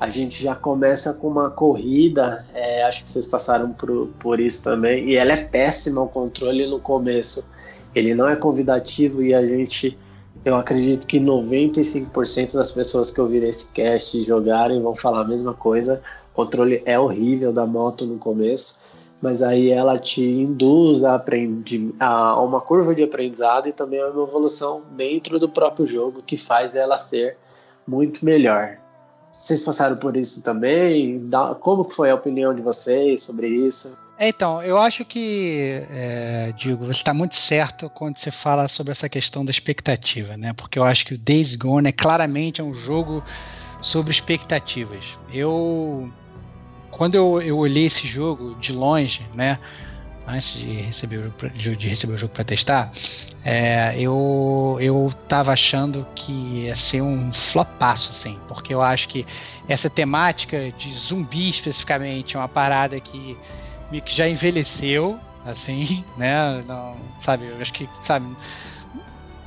A 0.00 0.08
gente 0.08 0.42
já 0.42 0.54
começa 0.54 1.12
com 1.12 1.26
uma 1.28 1.50
corrida, 1.50 2.46
é, 2.54 2.84
acho 2.84 3.02
que 3.02 3.10
vocês 3.10 3.26
passaram 3.26 3.72
por, 3.72 4.08
por 4.20 4.38
isso 4.38 4.62
também, 4.62 5.08
e 5.08 5.16
ela 5.16 5.32
é 5.32 5.36
péssima 5.36 6.02
o 6.02 6.08
controle 6.08 6.66
no 6.66 6.78
começo. 6.78 7.44
Ele 7.94 8.14
não 8.14 8.28
é 8.28 8.36
convidativo 8.36 9.22
e 9.22 9.34
a 9.34 9.44
gente, 9.44 9.98
eu 10.44 10.54
acredito 10.54 11.06
que 11.06 11.18
95% 11.18 12.54
das 12.54 12.70
pessoas 12.70 13.10
que 13.10 13.20
ouvirem 13.20 13.48
esse 13.48 13.72
cast 13.72 14.22
jogarem 14.24 14.80
vão 14.80 14.94
falar 14.94 15.22
a 15.22 15.28
mesma 15.28 15.52
coisa. 15.52 16.00
O 16.32 16.34
controle 16.34 16.80
é 16.84 16.98
horrível 16.98 17.52
da 17.52 17.66
moto 17.66 18.06
no 18.06 18.18
começo 18.18 18.78
mas 19.20 19.42
aí 19.42 19.70
ela 19.70 19.98
te 19.98 20.24
induz 20.24 21.02
a, 21.02 21.14
aprender, 21.16 21.92
a 21.98 22.40
uma 22.40 22.60
curva 22.60 22.94
de 22.94 23.02
aprendizado 23.02 23.68
e 23.68 23.72
também 23.72 24.00
a 24.00 24.08
uma 24.08 24.22
evolução 24.22 24.82
dentro 24.92 25.38
do 25.38 25.48
próprio 25.48 25.86
jogo 25.86 26.22
que 26.22 26.36
faz 26.36 26.76
ela 26.76 26.96
ser 26.96 27.36
muito 27.86 28.24
melhor. 28.24 28.78
Vocês 29.38 29.60
passaram 29.60 29.96
por 29.96 30.16
isso 30.16 30.42
também? 30.42 31.28
Como 31.60 31.84
foi 31.84 32.10
a 32.10 32.14
opinião 32.14 32.54
de 32.54 32.62
vocês 32.62 33.22
sobre 33.22 33.48
isso? 33.48 33.96
Então, 34.20 34.60
eu 34.60 34.76
acho 34.78 35.04
que, 35.04 35.80
é, 35.90 36.52
digo, 36.56 36.84
você 36.84 36.90
está 36.98 37.14
muito 37.14 37.36
certo 37.36 37.88
quando 37.88 38.18
você 38.18 38.32
fala 38.32 38.66
sobre 38.66 38.90
essa 38.90 39.08
questão 39.08 39.44
da 39.44 39.52
expectativa, 39.52 40.36
né? 40.36 40.52
Porque 40.52 40.76
eu 40.76 40.82
acho 40.82 41.06
que 41.06 41.14
o 41.14 41.18
Days 41.18 41.54
Gone 41.54 41.88
é 41.88 41.92
claramente 41.92 42.60
um 42.60 42.74
jogo 42.74 43.22
sobre 43.80 44.10
expectativas. 44.10 45.04
Eu 45.32 46.12
quando 46.90 47.14
eu, 47.14 47.40
eu 47.40 47.56
olhei 47.58 47.86
esse 47.86 48.08
jogo 48.08 48.56
de 48.56 48.72
longe, 48.72 49.24
né? 49.34 49.60
Antes 50.28 50.60
de 50.60 50.82
receber, 50.82 51.32
de, 51.54 51.74
de 51.74 51.88
receber 51.88 52.12
o 52.12 52.18
jogo 52.18 52.34
para 52.34 52.44
testar, 52.44 52.92
é, 53.42 53.98
eu, 53.98 54.76
eu 54.78 55.10
tava 55.26 55.52
achando 55.52 56.06
que 56.14 56.32
ia 56.32 56.76
ser 56.76 57.00
um 57.00 57.32
flopaço, 57.32 58.10
assim, 58.10 58.38
porque 58.46 58.74
eu 58.74 58.82
acho 58.82 59.08
que 59.08 59.26
essa 59.66 59.88
temática 59.88 60.70
de 60.72 60.92
zumbi 60.92 61.48
especificamente 61.48 62.36
é 62.36 62.38
uma 62.38 62.48
parada 62.48 63.00
que 63.00 63.38
meio 63.90 64.02
que 64.02 64.14
já 64.14 64.28
envelheceu, 64.28 65.18
assim, 65.46 66.04
né? 66.18 66.62
Não, 66.66 66.94
sabe, 67.22 67.46
eu 67.46 67.56
acho 67.60 67.72
que, 67.72 67.88
sabe, 68.02 68.26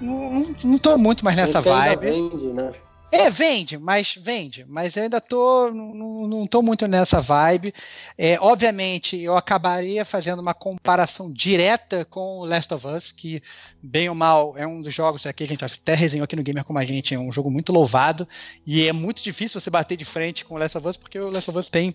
não, 0.02 0.32
não, 0.32 0.56
não 0.64 0.78
tô 0.80 0.98
muito 0.98 1.24
mais 1.24 1.38
nessa 1.38 1.62
vibe. 1.62 2.00
Vende, 2.00 2.48
né? 2.48 2.72
É, 3.12 3.30
vende, 3.30 3.78
mas 3.78 4.16
vende. 4.18 4.66
Mas 4.68 4.96
eu 4.96 5.04
ainda 5.04 5.20
tô, 5.20 5.70
não, 5.70 6.28
não 6.28 6.48
tô 6.48 6.62
muito 6.62 6.88
nessa 6.88 7.20
vibe. 7.20 7.74
É, 8.18 8.40
obviamente, 8.40 9.20
eu 9.20 9.36
acabaria 9.36 10.06
fazendo 10.06 10.40
uma 10.40 10.54
comparação 10.54 11.30
direta 11.30 12.06
com 12.06 12.40
o 12.40 12.46
Last 12.46 12.74
of 12.74 12.88
Us, 12.88 13.12
que, 13.12 13.44
bem 13.84 14.08
ou 14.08 14.16
mal, 14.16 14.58
é 14.58 14.66
um 14.66 14.82
dos 14.82 14.94
jogos 14.94 15.26
aqui, 15.26 15.44
a 15.44 15.48
gente 15.48 15.66
até 15.66 15.94
resenhou 15.94 16.24
aqui 16.24 16.38
no 16.38 16.44
Gamer 16.44 16.64
Como 16.64 16.80
a 16.80 16.86
Gente, 16.86 17.14
é 17.14 17.20
um 17.20 17.32
jogo 17.34 17.52
muito 17.52 17.74
louvado. 17.74 18.26
E 18.66 18.88
é 18.88 18.94
muito 18.94 19.22
difícil 19.22 19.60
você 19.60 19.70
bater 19.70 19.98
de 19.98 20.06
frente 20.06 20.46
com 20.46 20.56
o 20.56 20.58
Last 20.58 20.78
of 20.78 20.88
Us, 20.88 20.96
porque 20.96 21.20
o 21.20 21.30
Last 21.30 21.50
of 21.50 21.60
Us 21.60 21.68
tem 21.68 21.94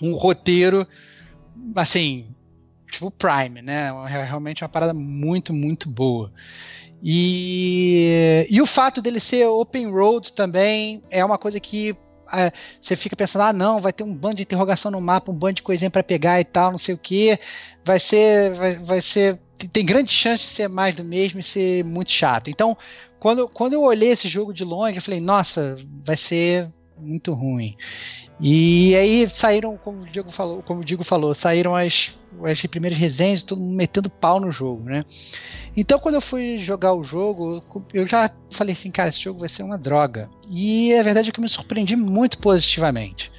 um 0.00 0.14
roteiro, 0.14 0.86
assim, 1.76 2.34
tipo 2.90 3.10
Prime, 3.10 3.60
né? 3.60 3.88
É 4.08 4.24
realmente 4.24 4.64
uma 4.64 4.70
parada 4.70 4.94
muito, 4.94 5.52
muito 5.52 5.86
boa. 5.86 6.32
E, 7.02 8.46
e 8.50 8.60
o 8.60 8.66
fato 8.66 9.00
dele 9.00 9.20
ser 9.20 9.46
open 9.46 9.90
road 9.90 10.32
também 10.32 11.02
é 11.10 11.24
uma 11.24 11.38
coisa 11.38 11.58
que 11.58 11.96
é, 12.32 12.52
você 12.80 12.94
fica 12.94 13.16
pensando, 13.16 13.42
ah, 13.42 13.52
não, 13.52 13.80
vai 13.80 13.92
ter 13.92 14.04
um 14.04 14.14
bando 14.14 14.36
de 14.36 14.42
interrogação 14.42 14.90
no 14.90 15.00
mapa, 15.00 15.32
um 15.32 15.34
bando 15.34 15.54
de 15.54 15.62
coisinha 15.62 15.90
para 15.90 16.02
pegar 16.02 16.40
e 16.40 16.44
tal, 16.44 16.70
não 16.70 16.78
sei 16.78 16.94
o 16.94 16.98
que. 16.98 17.38
Vai 17.84 17.98
ser, 17.98 18.54
vai, 18.54 18.78
vai 18.78 19.02
ser, 19.02 19.38
tem 19.72 19.84
grande 19.84 20.12
chance 20.12 20.44
de 20.44 20.50
ser 20.50 20.68
mais 20.68 20.94
do 20.94 21.04
mesmo 21.04 21.40
e 21.40 21.42
ser 21.42 21.84
muito 21.84 22.10
chato. 22.10 22.50
Então, 22.50 22.76
quando, 23.18 23.48
quando 23.48 23.72
eu 23.72 23.82
olhei 23.82 24.10
esse 24.10 24.28
jogo 24.28 24.52
de 24.52 24.64
longe, 24.64 24.98
eu 24.98 25.02
falei, 25.02 25.20
nossa, 25.20 25.76
vai 26.02 26.16
ser 26.16 26.70
muito 27.00 27.32
ruim. 27.32 27.76
E 28.40 28.94
aí 28.96 29.28
saíram, 29.32 29.76
como 29.76 30.02
o 30.02 30.06
Diego 30.06 30.30
falou, 30.30 30.62
como 30.62 30.80
o 30.80 30.84
Diego 30.84 31.04
falou, 31.04 31.34
saíram 31.34 31.76
as, 31.76 32.10
as 32.44 32.62
primeiras 32.62 32.98
resenhas, 32.98 33.42
todo 33.42 33.60
mundo 33.60 33.74
metendo 33.74 34.08
pau 34.08 34.40
no 34.40 34.50
jogo, 34.50 34.84
né? 34.84 35.04
Então 35.76 35.98
quando 35.98 36.14
eu 36.14 36.20
fui 36.20 36.58
jogar 36.58 36.94
o 36.94 37.04
jogo, 37.04 37.62
eu 37.92 38.06
já 38.06 38.30
falei 38.50 38.72
assim, 38.72 38.90
cara, 38.90 39.10
esse 39.10 39.20
jogo 39.20 39.40
vai 39.40 39.48
ser 39.48 39.62
uma 39.62 39.76
droga. 39.76 40.30
E 40.48 40.94
a 40.94 41.02
verdade 41.02 41.28
é 41.28 41.32
que 41.32 41.38
eu 41.38 41.42
me 41.42 41.48
surpreendi 41.48 41.96
muito 41.96 42.38
positivamente. 42.38 43.30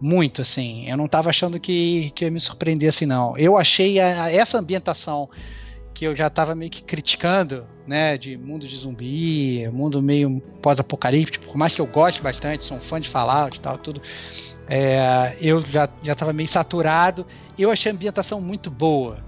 Muito, 0.00 0.42
assim. 0.42 0.88
Eu 0.90 0.96
não 0.96 1.06
estava 1.06 1.30
achando 1.30 1.60
que, 1.60 2.10
que 2.10 2.24
ia 2.24 2.30
me 2.30 2.40
surpreender 2.40 2.88
assim, 2.88 3.06
não. 3.06 3.38
Eu 3.38 3.56
achei 3.56 4.00
a, 4.00 4.30
essa 4.30 4.58
ambientação 4.58 5.30
que 5.94 6.04
eu 6.04 6.14
já 6.14 6.26
estava 6.26 6.54
meio 6.54 6.70
que 6.70 6.82
criticando, 6.82 7.66
né, 7.86 8.16
de 8.16 8.36
mundo 8.36 8.66
de 8.66 8.76
zumbi, 8.76 9.68
mundo 9.72 10.02
meio 10.02 10.40
pós-apocalíptico, 10.60 11.46
por 11.46 11.56
mais 11.56 11.74
que 11.74 11.80
eu 11.80 11.86
goste 11.86 12.22
bastante, 12.22 12.64
sou 12.64 12.76
um 12.76 12.80
fã 12.80 13.00
de 13.00 13.08
Fallout 13.08 13.56
e 13.56 13.60
tal, 13.60 13.78
tudo, 13.78 14.00
é, 14.68 15.36
eu 15.40 15.60
já 15.60 15.88
já 16.02 16.12
estava 16.12 16.32
meio 16.32 16.48
saturado. 16.48 17.26
Eu 17.58 17.70
achei 17.70 17.90
a 17.90 17.94
ambientação 17.94 18.40
muito 18.40 18.70
boa 18.70 19.18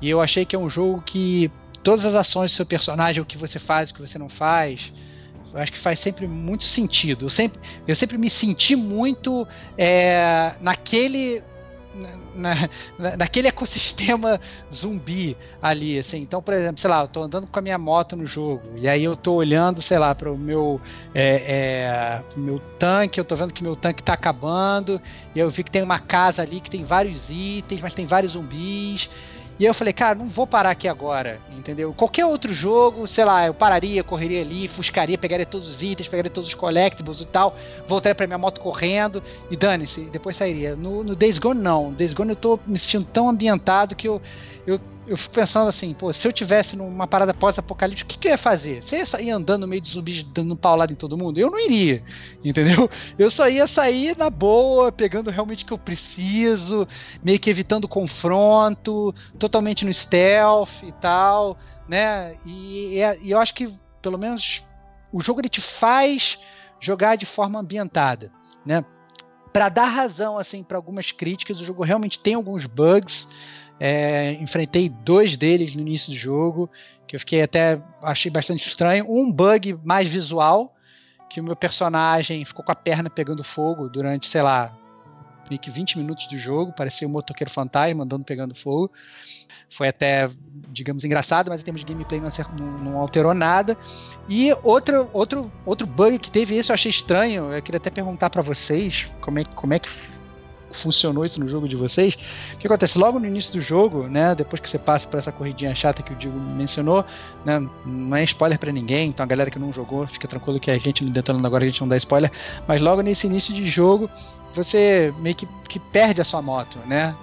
e 0.00 0.08
eu 0.08 0.20
achei 0.20 0.44
que 0.44 0.54
é 0.54 0.58
um 0.58 0.70
jogo 0.70 1.02
que 1.02 1.50
todas 1.82 2.06
as 2.06 2.14
ações 2.14 2.52
do 2.52 2.54
seu 2.54 2.66
personagem, 2.66 3.20
o 3.22 3.26
que 3.26 3.36
você 3.36 3.58
faz, 3.58 3.90
o 3.90 3.94
que 3.94 4.00
você 4.00 4.18
não 4.18 4.28
faz, 4.28 4.92
eu 5.52 5.60
acho 5.60 5.72
que 5.72 5.78
faz 5.78 6.00
sempre 6.00 6.26
muito 6.26 6.64
sentido. 6.64 7.26
Eu 7.26 7.30
sempre, 7.30 7.60
eu 7.86 7.94
sempre 7.94 8.16
me 8.16 8.30
senti 8.30 8.74
muito 8.74 9.46
é, 9.76 10.54
naquele 10.60 11.42
na, 11.94 12.68
na, 12.98 13.16
naquele 13.16 13.48
ecossistema 13.48 14.40
zumbi 14.72 15.36
ali, 15.60 15.98
assim. 15.98 16.18
Então, 16.18 16.42
por 16.42 16.54
exemplo, 16.54 16.80
sei 16.80 16.90
lá, 16.90 17.02
eu 17.02 17.08
tô 17.08 17.22
andando 17.22 17.46
com 17.46 17.58
a 17.58 17.62
minha 17.62 17.78
moto 17.78 18.16
no 18.16 18.26
jogo 18.26 18.62
e 18.76 18.88
aí 18.88 19.04
eu 19.04 19.16
tô 19.16 19.34
olhando, 19.34 19.82
sei 19.82 19.98
lá, 19.98 20.14
para 20.14 20.32
o 20.32 20.38
meu 20.38 20.80
é, 21.14 22.22
é, 22.24 22.24
meu 22.36 22.60
tanque, 22.78 23.20
eu 23.20 23.24
tô 23.24 23.36
vendo 23.36 23.52
que 23.52 23.62
meu 23.62 23.76
tanque 23.76 24.02
tá 24.02 24.14
acabando 24.14 25.00
e 25.34 25.38
eu 25.38 25.50
vi 25.50 25.62
que 25.62 25.70
tem 25.70 25.82
uma 25.82 25.98
casa 25.98 26.42
ali 26.42 26.60
que 26.60 26.70
tem 26.70 26.84
vários 26.84 27.28
itens, 27.30 27.80
mas 27.80 27.94
tem 27.94 28.06
vários 28.06 28.32
zumbis. 28.32 29.10
E 29.58 29.64
aí 29.64 29.70
eu 29.70 29.74
falei, 29.74 29.92
cara, 29.92 30.18
não 30.18 30.28
vou 30.28 30.46
parar 30.46 30.70
aqui 30.70 30.88
agora, 30.88 31.40
entendeu? 31.56 31.92
Qualquer 31.92 32.24
outro 32.24 32.52
jogo, 32.52 33.06
sei 33.06 33.24
lá, 33.24 33.46
eu 33.46 33.54
pararia, 33.54 34.02
correria 34.02 34.40
ali, 34.40 34.66
fuscaria, 34.66 35.18
pegaria 35.18 35.46
todos 35.46 35.68
os 35.68 35.82
itens, 35.82 36.08
pegaria 36.08 36.30
todos 36.30 36.48
os 36.48 36.54
collectibles 36.54 37.20
e 37.20 37.26
tal, 37.26 37.54
voltaria 37.86 38.14
pra 38.14 38.26
minha 38.26 38.38
moto 38.38 38.60
correndo 38.60 39.22
e 39.50 39.56
dane-se, 39.56 40.02
depois 40.10 40.36
sairia. 40.36 40.74
No, 40.74 41.04
no 41.04 41.14
Days 41.14 41.38
Gone, 41.38 41.60
não. 41.60 41.90
No 41.90 41.96
Days 41.96 42.12
Gone 42.12 42.30
eu 42.30 42.36
tô 42.36 42.58
me 42.66 42.78
sentindo 42.78 43.04
tão 43.04 43.28
ambientado 43.28 43.94
que 43.94 44.08
eu, 44.08 44.20
eu 44.66 44.80
eu 45.06 45.16
fico 45.16 45.34
pensando 45.34 45.68
assim, 45.68 45.92
pô, 45.94 46.12
se 46.12 46.26
eu 46.26 46.32
tivesse 46.32 46.76
numa 46.76 47.06
parada 47.06 47.34
pós-apocalíptica, 47.34 48.06
o 48.06 48.12
que, 48.12 48.18
que, 48.18 48.28
eu 48.28 48.32
ia 48.32 48.38
fazer? 48.38 48.82
Você 48.82 48.98
ia 48.98 49.06
sair 49.06 49.30
andando 49.30 49.62
no 49.62 49.68
meio 49.68 49.82
de 49.82 49.90
zumbis 49.90 50.22
dando 50.22 50.56
paulada 50.56 50.92
em 50.92 50.96
todo 50.96 51.18
mundo? 51.18 51.38
Eu 51.38 51.50
não 51.50 51.58
iria, 51.58 52.04
entendeu? 52.44 52.88
Eu 53.18 53.30
só 53.30 53.48
ia 53.48 53.66
sair 53.66 54.16
na 54.16 54.30
boa, 54.30 54.92
pegando 54.92 55.30
realmente 55.30 55.64
o 55.64 55.66
que 55.66 55.72
eu 55.72 55.78
preciso, 55.78 56.86
meio 57.22 57.40
que 57.40 57.50
evitando 57.50 57.88
confronto, 57.88 59.14
totalmente 59.38 59.84
no 59.84 59.92
stealth 59.92 60.82
e 60.82 60.92
tal, 60.92 61.58
né? 61.88 62.36
E, 62.46 62.98
e 63.22 63.30
eu 63.30 63.40
acho 63.40 63.54
que, 63.54 63.76
pelo 64.00 64.18
menos, 64.18 64.64
o 65.12 65.20
jogo 65.20 65.40
ele 65.40 65.48
te 65.48 65.60
faz 65.60 66.38
jogar 66.80 67.16
de 67.16 67.26
forma 67.26 67.58
ambientada, 67.58 68.30
né? 68.64 68.84
Para 69.52 69.68
dar 69.68 69.84
razão 69.84 70.38
assim 70.38 70.62
para 70.62 70.78
algumas 70.78 71.12
críticas, 71.12 71.60
o 71.60 71.64
jogo 71.64 71.84
realmente 71.84 72.18
tem 72.18 72.34
alguns 72.34 72.64
bugs, 72.64 73.28
é, 73.84 74.34
enfrentei 74.34 74.88
dois 74.88 75.36
deles 75.36 75.74
no 75.74 75.82
início 75.82 76.12
do 76.12 76.16
jogo, 76.16 76.70
que 77.04 77.16
eu 77.16 77.20
fiquei 77.20 77.42
até. 77.42 77.82
achei 78.00 78.30
bastante 78.30 78.64
estranho. 78.64 79.04
Um 79.08 79.28
bug 79.28 79.76
mais 79.82 80.08
visual, 80.08 80.72
que 81.28 81.40
o 81.40 81.44
meu 81.44 81.56
personagem 81.56 82.44
ficou 82.44 82.64
com 82.64 82.70
a 82.70 82.76
perna 82.76 83.10
pegando 83.10 83.42
fogo 83.42 83.88
durante, 83.88 84.28
sei 84.28 84.40
lá, 84.40 84.72
meio 85.50 85.60
que 85.60 85.68
20 85.68 85.98
minutos 85.98 86.28
do 86.28 86.38
jogo, 86.38 86.72
parecia 86.72 87.08
um 87.08 87.10
motoqueiro 87.10 87.50
fantasma 87.50 88.04
andando 88.04 88.24
pegando 88.24 88.54
fogo. 88.54 88.92
Foi 89.68 89.88
até, 89.88 90.30
digamos, 90.68 91.04
engraçado, 91.04 91.48
mas 91.48 91.60
em 91.60 91.64
termos 91.64 91.84
de 91.84 91.92
gameplay 91.92 92.20
não, 92.20 92.28
não, 92.56 92.78
não 92.78 93.00
alterou 93.00 93.34
nada. 93.34 93.76
E 94.28 94.52
outro, 94.62 95.10
outro, 95.12 95.50
outro 95.66 95.88
bug 95.88 96.20
que 96.20 96.30
teve 96.30 96.54
esse 96.54 96.70
eu 96.70 96.74
achei 96.74 96.90
estranho, 96.90 97.52
eu 97.52 97.60
queria 97.60 97.78
até 97.78 97.90
perguntar 97.90 98.30
para 98.30 98.42
vocês 98.42 99.08
como 99.20 99.40
é, 99.40 99.44
como 99.44 99.74
é 99.74 99.80
que 99.80 100.21
funcionou 100.80 101.24
isso 101.24 101.38
no 101.40 101.48
jogo 101.48 101.68
de 101.68 101.76
vocês. 101.76 102.16
O 102.54 102.58
que 102.58 102.66
acontece? 102.66 102.98
Logo 102.98 103.18
no 103.18 103.26
início 103.26 103.52
do 103.52 103.60
jogo, 103.60 104.06
né? 104.08 104.34
Depois 104.34 104.60
que 104.60 104.68
você 104.68 104.78
passa 104.78 105.06
por 105.06 105.18
essa 105.18 105.32
corridinha 105.32 105.74
chata 105.74 106.02
que 106.02 106.12
o 106.12 106.16
Diego 106.16 106.38
mencionou, 106.38 107.04
né? 107.44 107.60
Não 107.84 108.16
é 108.16 108.24
spoiler 108.24 108.58
para 108.58 108.72
ninguém, 108.72 109.08
então 109.08 109.24
a 109.24 109.26
galera 109.26 109.50
que 109.50 109.58
não 109.58 109.72
jogou, 109.72 110.06
fica 110.06 110.28
tranquilo 110.28 110.60
que 110.60 110.70
a 110.70 110.78
gente 110.78 111.04
não 111.04 111.10
detonando 111.10 111.46
agora, 111.46 111.64
a 111.64 111.66
gente 111.66 111.80
não 111.80 111.88
dá 111.88 111.96
spoiler. 111.96 112.30
Mas 112.66 112.80
logo 112.80 113.02
nesse 113.02 113.26
início 113.26 113.52
de 113.54 113.66
jogo, 113.66 114.10
você 114.54 115.12
meio 115.18 115.34
que, 115.34 115.46
que 115.68 115.78
perde 115.78 116.20
a 116.20 116.24
sua 116.24 116.42
moto, 116.42 116.78
né? 116.86 117.14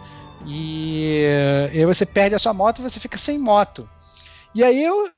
E, 0.46 1.24
e 1.74 1.80
aí 1.80 1.86
você 1.86 2.06
perde 2.06 2.36
a 2.36 2.40
sua 2.40 2.54
moto 2.54 2.80
e 2.80 2.82
você 2.82 3.00
fica 3.00 3.18
sem 3.18 3.38
moto. 3.38 3.88
E 4.54 4.64
aí 4.64 4.84
eu, 4.84 5.10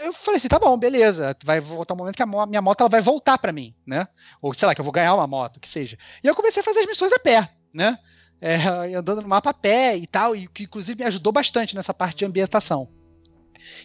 eu 0.00 0.12
falei 0.12 0.38
assim, 0.38 0.48
tá 0.48 0.58
bom, 0.58 0.76
beleza, 0.76 1.36
vai 1.44 1.60
voltar 1.60 1.94
um 1.94 1.96
momento 1.96 2.16
que 2.16 2.22
a 2.22 2.46
minha 2.46 2.62
moto 2.62 2.80
ela 2.80 2.88
vai 2.88 3.00
voltar 3.00 3.38
para 3.38 3.52
mim, 3.52 3.74
né? 3.86 4.08
Ou 4.40 4.54
sei 4.54 4.66
lá, 4.66 4.74
que 4.74 4.80
eu 4.80 4.84
vou 4.84 4.92
ganhar 4.92 5.14
uma 5.14 5.26
moto, 5.26 5.60
que 5.60 5.68
seja. 5.68 5.98
E 6.22 6.26
eu 6.26 6.34
comecei 6.34 6.60
a 6.60 6.64
fazer 6.64 6.80
as 6.80 6.86
missões 6.86 7.12
a 7.12 7.18
pé, 7.18 7.50
né? 7.72 7.98
É, 8.42 8.56
andando 8.96 9.20
no 9.20 9.28
mapa 9.28 9.50
a 9.50 9.52
pé 9.52 9.94
e 9.98 10.06
tal, 10.06 10.34
e 10.34 10.48
que 10.48 10.62
inclusive 10.62 10.98
me 10.98 11.06
ajudou 11.06 11.30
bastante 11.30 11.76
nessa 11.76 11.92
parte 11.92 12.20
de 12.20 12.24
ambientação. 12.24 12.88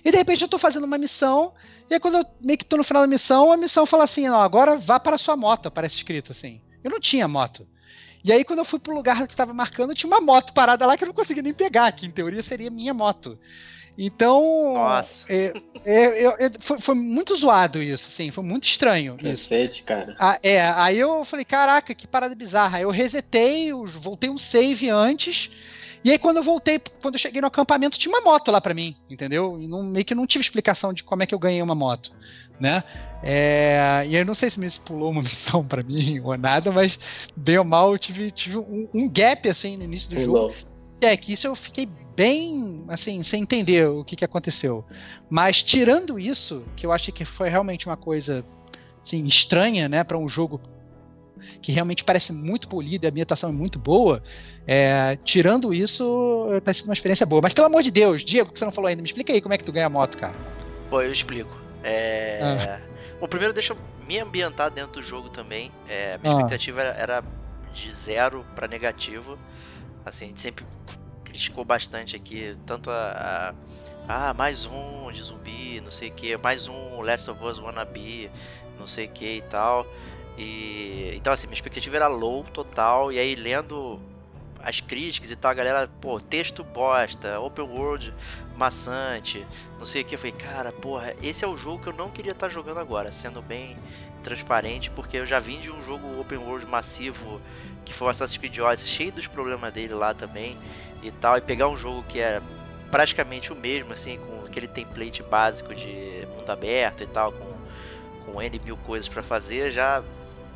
E 0.01 0.09
de 0.09 0.15
repente 0.15 0.43
eu 0.43 0.47
tô 0.47 0.57
fazendo 0.57 0.85
uma 0.85 0.97
missão, 0.97 1.53
e 1.89 1.93
aí 1.93 1.99
quando 1.99 2.19
eu 2.19 2.25
meio 2.41 2.57
que 2.57 2.63
tô 2.63 2.77
no 2.77 2.83
final 2.85 3.03
da 3.03 3.07
missão, 3.07 3.51
a 3.51 3.57
missão 3.57 3.85
fala 3.85 4.05
assim, 4.05 4.29
ó, 4.29 4.39
agora 4.39 4.77
vá 4.77 4.97
para 4.97 5.17
a 5.17 5.19
sua 5.19 5.35
moto, 5.35 5.67
aparece 5.67 5.97
escrito 5.97 6.31
assim. 6.31 6.61
Eu 6.81 6.89
não 6.89 7.01
tinha 7.01 7.27
moto. 7.27 7.67
E 8.25 8.31
aí, 8.31 8.43
quando 8.43 8.57
eu 8.57 8.65
fui 8.65 8.79
pro 8.79 8.95
lugar 8.95 9.27
que 9.27 9.33
estava 9.35 9.53
marcando, 9.53 9.93
tinha 9.93 10.07
uma 10.07 10.19
moto 10.19 10.51
parada 10.51 10.83
lá 10.87 10.97
que 10.97 11.03
eu 11.03 11.07
não 11.07 11.13
conseguia 11.13 11.43
nem 11.43 11.53
pegar, 11.53 11.91
que 11.91 12.07
em 12.07 12.09
teoria 12.09 12.41
seria 12.41 12.71
minha 12.71 12.91
moto. 12.91 13.37
Então. 13.97 14.73
Nossa. 14.73 15.25
É, 15.29 15.53
é, 15.85 16.45
é, 16.45 16.51
foi, 16.59 16.79
foi, 16.79 16.95
muito 16.95 17.35
zoado 17.35 17.81
isso, 17.81 18.07
assim, 18.07 18.31
foi 18.31 18.43
muito 18.43 18.67
estranho. 18.67 19.15
Cacete, 19.17 19.83
cara. 19.83 20.15
Ah, 20.19 20.37
é, 20.43 20.61
aí 20.61 20.99
eu 20.99 21.23
falei, 21.23 21.45
caraca, 21.45 21.93
que 21.95 22.07
parada 22.07 22.35
bizarra. 22.35 22.77
Aí 22.77 22.83
eu 22.83 22.91
resetei, 22.91 23.67
eu 23.67 23.85
voltei 23.85 24.29
um 24.29 24.37
save 24.37 24.89
antes. 24.89 25.49
E 26.03 26.11
aí, 26.11 26.19
quando 26.19 26.37
eu 26.37 26.43
voltei, 26.43 26.79
quando 27.01 27.15
eu 27.15 27.19
cheguei 27.19 27.41
no 27.41 27.47
acampamento, 27.47 27.97
tinha 27.97 28.13
uma 28.13 28.21
moto 28.21 28.51
lá 28.51 28.61
para 28.61 28.75
mim, 28.75 28.95
entendeu? 29.09 29.57
E 29.59 29.67
não, 29.67 29.81
meio 29.81 30.05
que 30.05 30.13
não 30.13 30.27
tive 30.27 30.43
explicação 30.43 30.93
de 30.93 31.03
como 31.03 31.23
é 31.23 31.25
que 31.25 31.33
eu 31.33 31.39
ganhei 31.39 31.63
uma 31.63 31.73
moto, 31.73 32.11
né? 32.59 32.83
É, 33.23 34.03
e 34.05 34.15
aí, 34.15 34.21
eu 34.21 34.25
não 34.25 34.35
sei 34.35 34.51
se 34.51 34.59
me 34.59 34.69
pulou 34.85 35.09
uma 35.09 35.23
missão 35.23 35.65
para 35.65 35.81
mim 35.81 36.19
ou 36.19 36.37
nada, 36.37 36.71
mas 36.71 36.99
bem 37.35 37.57
ou 37.57 37.65
mal, 37.65 37.91
eu 37.91 37.97
tive, 37.97 38.29
tive 38.29 38.59
um, 38.59 38.87
um 38.93 39.09
gap, 39.09 39.49
assim, 39.49 39.77
no 39.77 39.83
início 39.83 40.11
do 40.11 40.15
Pulou. 40.17 40.53
jogo. 40.53 40.67
É, 41.01 41.17
que 41.17 41.33
isso 41.33 41.47
eu 41.47 41.55
fiquei 41.55 41.89
bem, 42.15 42.83
assim, 42.87 43.21
sem 43.23 43.41
entender 43.41 43.87
o 43.87 44.03
que, 44.03 44.15
que 44.15 44.25
aconteceu. 44.25 44.85
Mas 45.29 45.61
tirando 45.61 46.19
isso, 46.19 46.63
que 46.75 46.85
eu 46.85 46.91
achei 46.91 47.13
que 47.13 47.25
foi 47.25 47.49
realmente 47.49 47.85
uma 47.85 47.97
coisa, 47.97 48.43
assim, 49.03 49.25
estranha, 49.25 49.89
né, 49.89 50.03
para 50.03 50.17
um 50.17 50.27
jogo 50.27 50.61
que 51.61 51.71
realmente 51.71 52.03
parece 52.03 52.33
muito 52.33 52.67
polido 52.67 53.05
e 53.05 53.07
a 53.07 53.09
ambientação 53.09 53.49
é 53.49 53.53
muito 53.53 53.77
boa, 53.77 54.23
é, 54.65 55.17
tirando 55.23 55.73
isso, 55.73 56.47
tá 56.63 56.73
sendo 56.73 56.87
uma 56.87 56.93
experiência 56.93 57.25
boa. 57.25 57.41
Mas 57.41 57.53
pelo 57.53 57.67
amor 57.67 57.83
de 57.83 57.91
Deus, 57.91 58.23
Diego, 58.23 58.51
que 58.51 58.57
você 58.57 58.65
não 58.65 58.71
falou 58.71 58.87
ainda, 58.87 59.01
me 59.01 59.07
explica 59.07 59.33
aí 59.33 59.41
como 59.41 59.53
é 59.53 59.57
que 59.57 59.63
tu 59.63 59.71
ganha 59.71 59.89
moto, 59.89 60.17
cara. 60.17 60.35
Pô, 60.89 61.01
eu 61.01 61.11
explico. 61.11 61.55
É... 61.83 62.39
Ah. 62.41 62.79
Bom, 63.19 63.27
primeiro 63.27 63.53
deixa 63.53 63.73
eu 63.73 63.77
me 64.07 64.19
ambientar 64.19 64.71
dentro 64.71 64.93
do 64.93 65.03
jogo 65.03 65.29
também. 65.29 65.71
É, 65.87 66.17
minha 66.17 66.33
ah. 66.33 66.37
expectativa 66.37 66.81
era, 66.81 66.97
era 66.97 67.23
de 67.73 67.91
zero 67.91 68.45
para 68.55 68.67
negativo. 68.67 69.37
Assim, 70.05 70.25
a 70.25 70.27
gente 70.29 70.41
sempre 70.41 70.65
criticou 71.35 71.65
bastante 71.65 72.15
aqui, 72.15 72.55
tanto 72.65 72.89
a, 72.89 73.53
a 74.07 74.29
ah, 74.29 74.33
mais 74.33 74.65
um 74.65 75.11
de 75.11 75.21
zumbi, 75.21 75.81
não 75.83 75.91
sei 75.91 76.09
o 76.09 76.13
que, 76.13 76.37
mais 76.37 76.67
um 76.67 77.01
Last 77.01 77.29
of 77.29 77.43
Us 77.43 77.59
Wannabe, 77.59 78.31
não 78.79 78.87
sei 78.87 79.07
o 79.07 79.09
que 79.09 79.37
e 79.37 79.41
tal. 79.41 79.85
E 80.37 81.11
então 81.13 81.33
assim, 81.33 81.45
minha 81.47 81.55
expectativa 81.55 81.97
era 81.97 82.07
low 82.07 82.45
total 82.45 83.11
e 83.11 83.19
aí 83.19 83.35
lendo 83.35 83.99
as 84.63 84.79
críticas 84.79 85.29
e 85.29 85.35
tal, 85.35 85.51
a 85.51 85.53
galera, 85.53 85.89
pô, 85.99 86.19
texto 86.21 86.63
bosta, 86.63 87.37
open 87.39 87.65
world 87.65 88.13
maçante, 88.55 89.45
não 89.77 89.85
sei 89.85 90.03
o 90.03 90.05
que, 90.05 90.15
eu 90.15 90.19
falei, 90.19 90.31
cara, 90.31 90.71
porra, 90.71 91.13
esse 91.21 91.43
é 91.43 91.47
o 91.47 91.57
jogo 91.57 91.83
que 91.83 91.89
eu 91.89 91.93
não 91.93 92.09
queria 92.09 92.31
estar 92.31 92.47
jogando 92.47 92.79
agora, 92.79 93.11
sendo 93.11 93.41
bem 93.41 93.77
transparente, 94.23 94.89
porque 94.89 95.17
eu 95.17 95.25
já 95.25 95.39
vim 95.39 95.59
de 95.59 95.69
um 95.69 95.83
jogo 95.83 96.19
open 96.19 96.39
world 96.39 96.65
massivo 96.65 97.41
que 97.83 97.93
foi 97.93 98.07
o 98.07 98.09
Assassin's 98.09 98.37
Creed 98.37 98.57
Odyssey, 98.57 98.89
cheio 98.89 99.11
dos 99.11 99.27
problemas 99.27 99.71
dele 99.71 99.93
lá 99.93 100.15
também 100.15 100.57
e 101.07 101.11
tal, 101.11 101.37
e 101.37 101.41
pegar 101.41 101.67
um 101.67 101.75
jogo 101.75 102.03
que 102.03 102.19
é 102.19 102.41
praticamente 102.91 103.51
o 103.51 103.55
mesmo, 103.55 103.93
assim, 103.93 104.17
com 104.17 104.45
aquele 104.45 104.67
template 104.67 105.21
básico 105.23 105.73
de 105.73 106.27
mundo 106.35 106.49
aberto 106.49 107.03
e 107.03 107.07
tal, 107.07 107.31
com, 107.31 107.55
com 108.25 108.41
N 108.41 108.59
mil 108.59 108.77
coisas 108.77 109.07
para 109.07 109.21
fazer, 109.23 109.71
já 109.71 110.03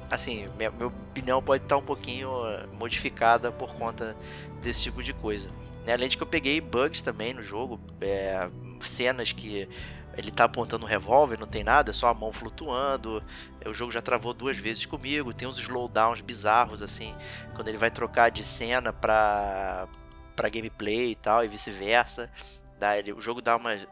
assim, 0.10 0.48
minha, 0.58 0.72
minha 0.72 0.88
opinião 0.88 1.42
pode 1.42 1.64
estar 1.64 1.78
um 1.78 1.84
pouquinho 1.84 2.32
modificada 2.74 3.52
por 3.52 3.76
conta 3.76 4.16
desse 4.62 4.82
tipo 4.84 5.04
de 5.04 5.14
coisa. 5.14 5.50
Né? 5.86 5.94
Além 5.94 6.10
de 6.10 6.18
que 6.18 6.24
eu 6.24 6.28
peguei 6.28 6.60
bugs 6.60 7.02
também 7.02 7.34
no 7.34 7.42
jogo, 7.42 7.80
é, 8.02 8.50
cenas 8.82 9.32
que 9.32 9.70
ele 10.18 10.32
tá 10.32 10.46
apontando 10.46 10.86
um 10.86 10.88
revólver, 10.88 11.40
não 11.40 11.48
tem 11.48 11.64
nada, 11.64 11.92
é 11.92 11.94
só 11.94 12.08
a 12.08 12.14
mão 12.14 12.34
flutuando. 12.34 13.24
O 13.66 13.74
jogo 13.74 13.92
já 13.92 14.02
travou 14.02 14.34
duas 14.34 14.58
vezes 14.58 14.86
comigo. 14.86 15.34
Tem 15.34 15.48
uns 15.48 15.58
slowdowns 15.60 16.20
bizarros, 16.20 16.82
assim, 16.82 17.16
quando 17.56 17.68
ele 17.70 17.78
vai 17.78 17.90
trocar 17.90 18.30
de 18.30 18.44
cena 18.44 18.92
pra, 18.92 19.88
pra 20.40 20.48
gameplay 20.48 21.12
e 21.12 21.16
tal, 21.16 21.44
e 21.44 21.50
vice-versa. 21.50 22.32
O 23.14 23.22
jogo 23.22 23.42
dá 23.42 23.58
umas. 23.58 23.86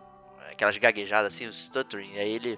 aquelas 0.50 0.78
gaguejadas 0.78 1.34
assim, 1.34 1.46
o 1.46 1.52
stuttering, 1.52 2.18
aí 2.18 2.32
ele 2.32 2.58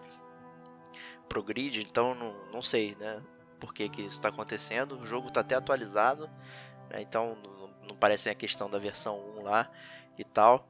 progride, 1.28 1.82
então 1.82 2.14
não, 2.14 2.36
não 2.52 2.62
sei, 2.62 2.96
né? 3.00 3.20
por 3.60 3.74
que, 3.74 3.90
que 3.90 4.02
isso 4.02 4.18
está 4.18 4.30
acontecendo. 4.30 5.00
O 5.00 5.08
jogo 5.08 5.28
está 5.28 5.42
até 5.42 5.56
atualizado, 5.56 6.30
né? 6.90 7.02
então 7.02 7.36
não, 7.44 7.88
não 7.90 7.96
parece 7.96 8.30
a 8.30 8.36
questão 8.36 8.70
da 8.70 8.78
versão 8.78 9.20
1 9.38 9.42
lá 9.42 9.70
e 10.20 10.24
tal. 10.24 10.68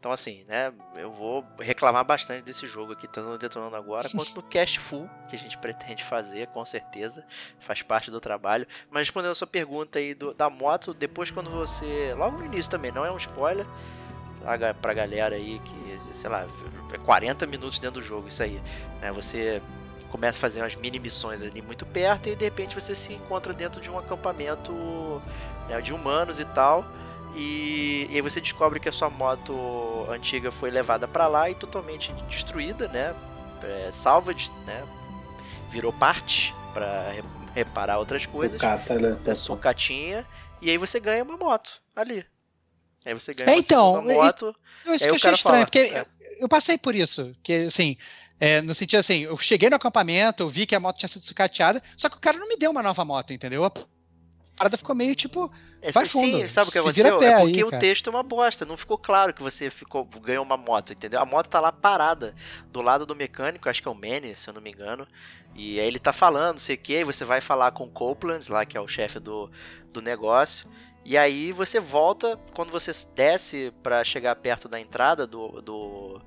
Então, 0.00 0.10
assim, 0.10 0.44
né? 0.48 0.72
Eu 0.96 1.12
vou 1.12 1.44
reclamar 1.58 2.02
bastante 2.02 2.42
desse 2.42 2.66
jogo 2.66 2.94
aqui, 2.94 3.06
tanto 3.06 3.28
no 3.28 3.36
Detonando 3.36 3.76
Agora, 3.76 4.08
quanto 4.16 4.34
no 4.34 4.42
Cast 4.42 4.80
Full, 4.80 5.08
que 5.28 5.36
a 5.36 5.38
gente 5.38 5.58
pretende 5.58 6.02
fazer, 6.02 6.46
com 6.48 6.64
certeza. 6.64 7.22
Faz 7.60 7.82
parte 7.82 8.10
do 8.10 8.18
trabalho. 8.18 8.66
Mas 8.90 9.02
respondendo 9.02 9.32
a 9.32 9.34
sua 9.34 9.46
pergunta 9.46 9.98
aí 9.98 10.14
do, 10.14 10.32
da 10.32 10.48
moto, 10.48 10.94
depois 10.94 11.30
quando 11.30 11.50
você. 11.50 12.14
Logo 12.16 12.38
no 12.38 12.46
início 12.46 12.70
também, 12.70 12.90
não 12.90 13.04
é 13.04 13.12
um 13.12 13.18
spoiler. 13.18 13.66
Pra 14.80 14.94
galera 14.94 15.36
aí 15.36 15.60
que, 15.60 16.16
sei 16.16 16.30
lá, 16.30 16.46
é 16.94 16.96
40 16.96 17.46
minutos 17.46 17.78
dentro 17.78 18.00
do 18.00 18.02
jogo, 18.02 18.26
isso 18.28 18.42
aí. 18.42 18.58
Né, 19.02 19.12
você 19.12 19.60
começa 20.10 20.38
a 20.38 20.40
fazer 20.40 20.62
umas 20.62 20.74
mini 20.74 20.98
missões 20.98 21.42
ali 21.42 21.60
muito 21.60 21.84
perto 21.84 22.30
e 22.30 22.34
de 22.34 22.44
repente 22.44 22.74
você 22.74 22.94
se 22.94 23.12
encontra 23.12 23.52
dentro 23.52 23.82
de 23.82 23.90
um 23.90 23.98
acampamento 23.98 24.72
né, 25.68 25.78
de 25.82 25.92
humanos 25.92 26.40
e 26.40 26.44
tal. 26.46 26.86
E, 27.34 28.08
e, 28.10 28.16
aí 28.16 28.22
você 28.22 28.40
descobre 28.40 28.80
que 28.80 28.88
a 28.88 28.92
sua 28.92 29.08
moto 29.08 30.06
antiga 30.08 30.50
foi 30.50 30.70
levada 30.70 31.06
para 31.06 31.26
lá 31.26 31.48
e 31.50 31.54
totalmente 31.54 32.12
destruída, 32.28 32.88
né? 32.88 33.14
É, 33.62 33.90
salvage, 33.92 34.50
né? 34.66 34.84
Virou 35.70 35.92
parte 35.92 36.54
para 36.72 37.14
reparar 37.54 37.98
outras 37.98 38.26
coisas. 38.26 38.60
Sucata, 38.60 38.96
né? 38.96 39.18
É, 39.24 39.34
sucatinha. 39.34 40.26
E 40.60 40.70
aí 40.70 40.76
você 40.76 40.98
ganha 40.98 41.22
uma 41.22 41.36
moto 41.36 41.80
ali. 41.94 42.24
Aí 43.04 43.14
você 43.14 43.32
ganha 43.32 43.48
é, 43.48 43.52
uma 43.52 43.60
então, 43.60 44.02
moto. 44.02 44.54
Eu, 44.84 44.92
eu, 44.92 45.08
eu 45.08 45.14
achei 45.14 45.14
estranho, 45.14 45.38
fala, 45.38 45.64
porque 45.64 45.78
é. 45.78 46.06
eu 46.38 46.48
passei 46.48 46.76
por 46.76 46.94
isso. 46.94 47.34
Que 47.42 47.62
assim, 47.62 47.96
é, 48.38 48.60
no 48.62 48.74
sentido 48.74 49.00
assim, 49.00 49.20
eu 49.20 49.36
cheguei 49.38 49.68
no 49.70 49.76
acampamento, 49.76 50.42
eu 50.42 50.48
vi 50.48 50.66
que 50.66 50.74
a 50.74 50.80
moto 50.80 50.98
tinha 50.98 51.08
sido 51.08 51.24
sucateada, 51.24 51.82
só 51.96 52.08
que 52.08 52.16
o 52.16 52.20
cara 52.20 52.38
não 52.38 52.48
me 52.48 52.56
deu 52.56 52.70
uma 52.70 52.82
nova 52.82 53.04
moto, 53.04 53.32
entendeu? 53.32 53.70
A 54.60 54.64
parada 54.64 54.76
ficou 54.76 54.94
meio 54.94 55.16
tipo. 55.16 55.50
É, 55.80 55.90
vai 55.90 56.04
sim, 56.04 56.32
fundo, 56.32 56.48
sabe 56.50 56.68
o 56.68 56.72
que 56.72 56.78
aconteceu? 56.78 57.22
É 57.22 57.40
porque 57.40 57.60
aí, 57.60 57.64
o 57.64 57.70
texto 57.70 58.08
é 58.08 58.10
uma 58.10 58.22
bosta. 58.22 58.66
Não 58.66 58.76
ficou 58.76 58.98
claro 58.98 59.32
que 59.32 59.42
você 59.42 59.70
ficou 59.70 60.04
ganhou 60.04 60.44
uma 60.44 60.58
moto, 60.58 60.92
entendeu? 60.92 61.18
A 61.18 61.24
moto 61.24 61.48
tá 61.48 61.58
lá 61.60 61.72
parada 61.72 62.34
do 62.70 62.82
lado 62.82 63.06
do 63.06 63.16
mecânico, 63.16 63.70
acho 63.70 63.80
que 63.80 63.88
é 63.88 63.90
o 63.90 63.94
Manny, 63.94 64.36
se 64.36 64.50
eu 64.50 64.52
não 64.52 64.60
me 64.60 64.70
engano. 64.70 65.08
E 65.54 65.80
aí 65.80 65.86
ele 65.86 65.98
tá 65.98 66.12
falando, 66.12 66.56
não 66.56 66.60
sei 66.60 66.76
o 66.76 66.78
que, 66.78 66.96
aí 66.96 67.04
você 67.04 67.24
vai 67.24 67.40
falar 67.40 67.70
com 67.70 67.84
o 67.84 67.90
Copeland, 67.90 68.52
lá 68.52 68.66
que 68.66 68.76
é 68.76 68.80
o 68.82 68.86
chefe 68.86 69.18
do, 69.18 69.50
do 69.94 70.02
negócio. 70.02 70.68
E 71.06 71.16
aí 71.16 71.52
você 71.52 71.80
volta, 71.80 72.38
quando 72.52 72.70
você 72.70 72.92
desce 73.14 73.72
para 73.82 74.04
chegar 74.04 74.36
perto 74.36 74.68
da 74.68 74.78
entrada 74.78 75.26
do, 75.26 75.62
do 75.62 76.20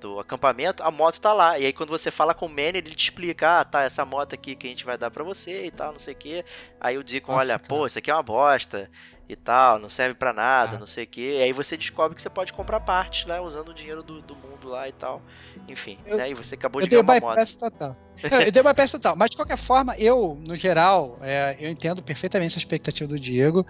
do 0.00 0.18
acampamento, 0.18 0.82
a 0.82 0.90
moto 0.90 1.20
tá 1.20 1.32
lá. 1.32 1.58
E 1.58 1.66
aí 1.66 1.72
quando 1.72 1.90
você 1.90 2.10
fala 2.10 2.34
com 2.34 2.46
o 2.46 2.48
Manny, 2.48 2.78
ele 2.78 2.94
te 2.94 3.04
explica, 3.04 3.60
ah, 3.60 3.64
tá, 3.64 3.82
essa 3.82 4.04
moto 4.04 4.34
aqui 4.34 4.54
que 4.54 4.66
a 4.66 4.70
gente 4.70 4.84
vai 4.84 4.96
dar 4.96 5.10
para 5.10 5.24
você 5.24 5.66
e 5.66 5.70
tal, 5.70 5.92
não 5.92 6.00
sei 6.00 6.14
o 6.14 6.16
que. 6.16 6.44
Aí 6.80 6.98
o 6.98 7.04
Deacon, 7.04 7.32
Nossa, 7.32 7.44
olha, 7.44 7.58
cara. 7.58 7.68
pô, 7.68 7.86
isso 7.86 7.98
aqui 7.98 8.10
é 8.10 8.14
uma 8.14 8.22
bosta 8.22 8.90
e 9.28 9.34
tal, 9.34 9.78
não 9.78 9.88
serve 9.88 10.14
para 10.14 10.32
nada, 10.32 10.76
ah. 10.76 10.78
não 10.78 10.86
sei 10.86 11.04
o 11.04 11.06
que. 11.06 11.38
E 11.38 11.42
aí 11.42 11.52
você 11.52 11.76
descobre 11.76 12.14
que 12.14 12.22
você 12.22 12.30
pode 12.30 12.52
comprar 12.52 12.80
partes, 12.80 13.26
né, 13.26 13.40
usando 13.40 13.70
o 13.70 13.74
dinheiro 13.74 14.02
do, 14.02 14.20
do 14.22 14.36
mundo 14.36 14.68
lá 14.68 14.88
e 14.88 14.92
tal. 14.92 15.20
Enfim, 15.68 15.98
eu, 16.06 16.16
né, 16.16 16.30
e 16.30 16.34
você 16.34 16.54
acabou 16.54 16.80
de 16.80 16.88
ganhar 16.88 17.02
uma 17.02 17.20
moto. 17.20 17.56
Total. 17.58 17.96
eu, 18.22 18.40
eu 18.42 18.52
dei 18.52 18.62
bypass 18.62 18.92
total. 18.92 19.16
Mas 19.16 19.30
de 19.30 19.36
qualquer 19.36 19.56
forma, 19.56 19.96
eu, 19.98 20.38
no 20.46 20.56
geral, 20.56 21.18
é, 21.20 21.56
eu 21.58 21.70
entendo 21.70 22.02
perfeitamente 22.02 22.52
essa 22.52 22.58
expectativa 22.58 23.08
do 23.08 23.18
Diego. 23.18 23.66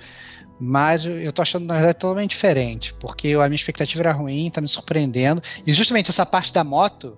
Mas 0.59 1.05
eu 1.05 1.33
tô 1.33 1.43
achando, 1.43 1.67
na 1.67 1.75
verdade, 1.75 1.99
totalmente 1.99 2.31
diferente. 2.31 2.95
Porque 2.95 3.35
a 3.35 3.47
minha 3.47 3.55
expectativa 3.55 4.03
era 4.03 4.13
ruim, 4.13 4.51
tá 4.51 4.61
me 4.61 4.69
surpreendendo. 4.69 5.43
E 5.67 5.73
justamente 5.73 6.11
essa 6.11 6.25
parte 6.25 6.53
da 6.53 6.65
moto, 6.65 7.17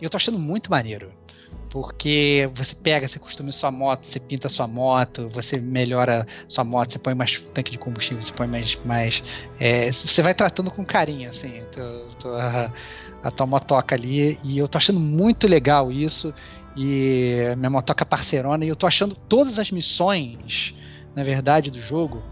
eu 0.00 0.08
tô 0.08 0.16
achando 0.16 0.38
muito 0.38 0.70
maneiro. 0.70 1.12
Porque 1.72 2.50
você 2.54 2.74
pega, 2.74 3.08
você 3.08 3.18
costuma 3.18 3.50
sua 3.50 3.70
moto, 3.70 4.04
você 4.04 4.20
pinta 4.20 4.46
sua 4.50 4.68
moto, 4.68 5.30
você 5.30 5.58
melhora 5.58 6.26
sua 6.46 6.62
moto, 6.62 6.92
você 6.92 6.98
põe 6.98 7.14
mais 7.14 7.38
tanque 7.54 7.72
de 7.72 7.78
combustível, 7.78 8.22
você 8.22 8.30
põe 8.30 8.46
mais. 8.46 8.78
mais 8.84 9.24
é, 9.58 9.90
você 9.90 10.20
vai 10.20 10.34
tratando 10.34 10.70
com 10.70 10.84
carinho, 10.84 11.30
assim, 11.30 11.62
a, 12.26 12.70
a 13.26 13.30
tua 13.30 13.46
motoca 13.46 13.94
ali. 13.94 14.38
E 14.44 14.58
eu 14.58 14.68
tô 14.68 14.76
achando 14.76 15.00
muito 15.00 15.48
legal 15.48 15.90
isso. 15.90 16.34
E 16.76 17.54
minha 17.56 17.70
motoca 17.70 18.04
parceirona, 18.04 18.66
e 18.66 18.68
eu 18.68 18.76
tô 18.76 18.86
achando 18.86 19.14
todas 19.14 19.58
as 19.58 19.70
missões, 19.70 20.74
na 21.14 21.22
verdade, 21.22 21.70
do 21.70 21.80
jogo 21.80 22.22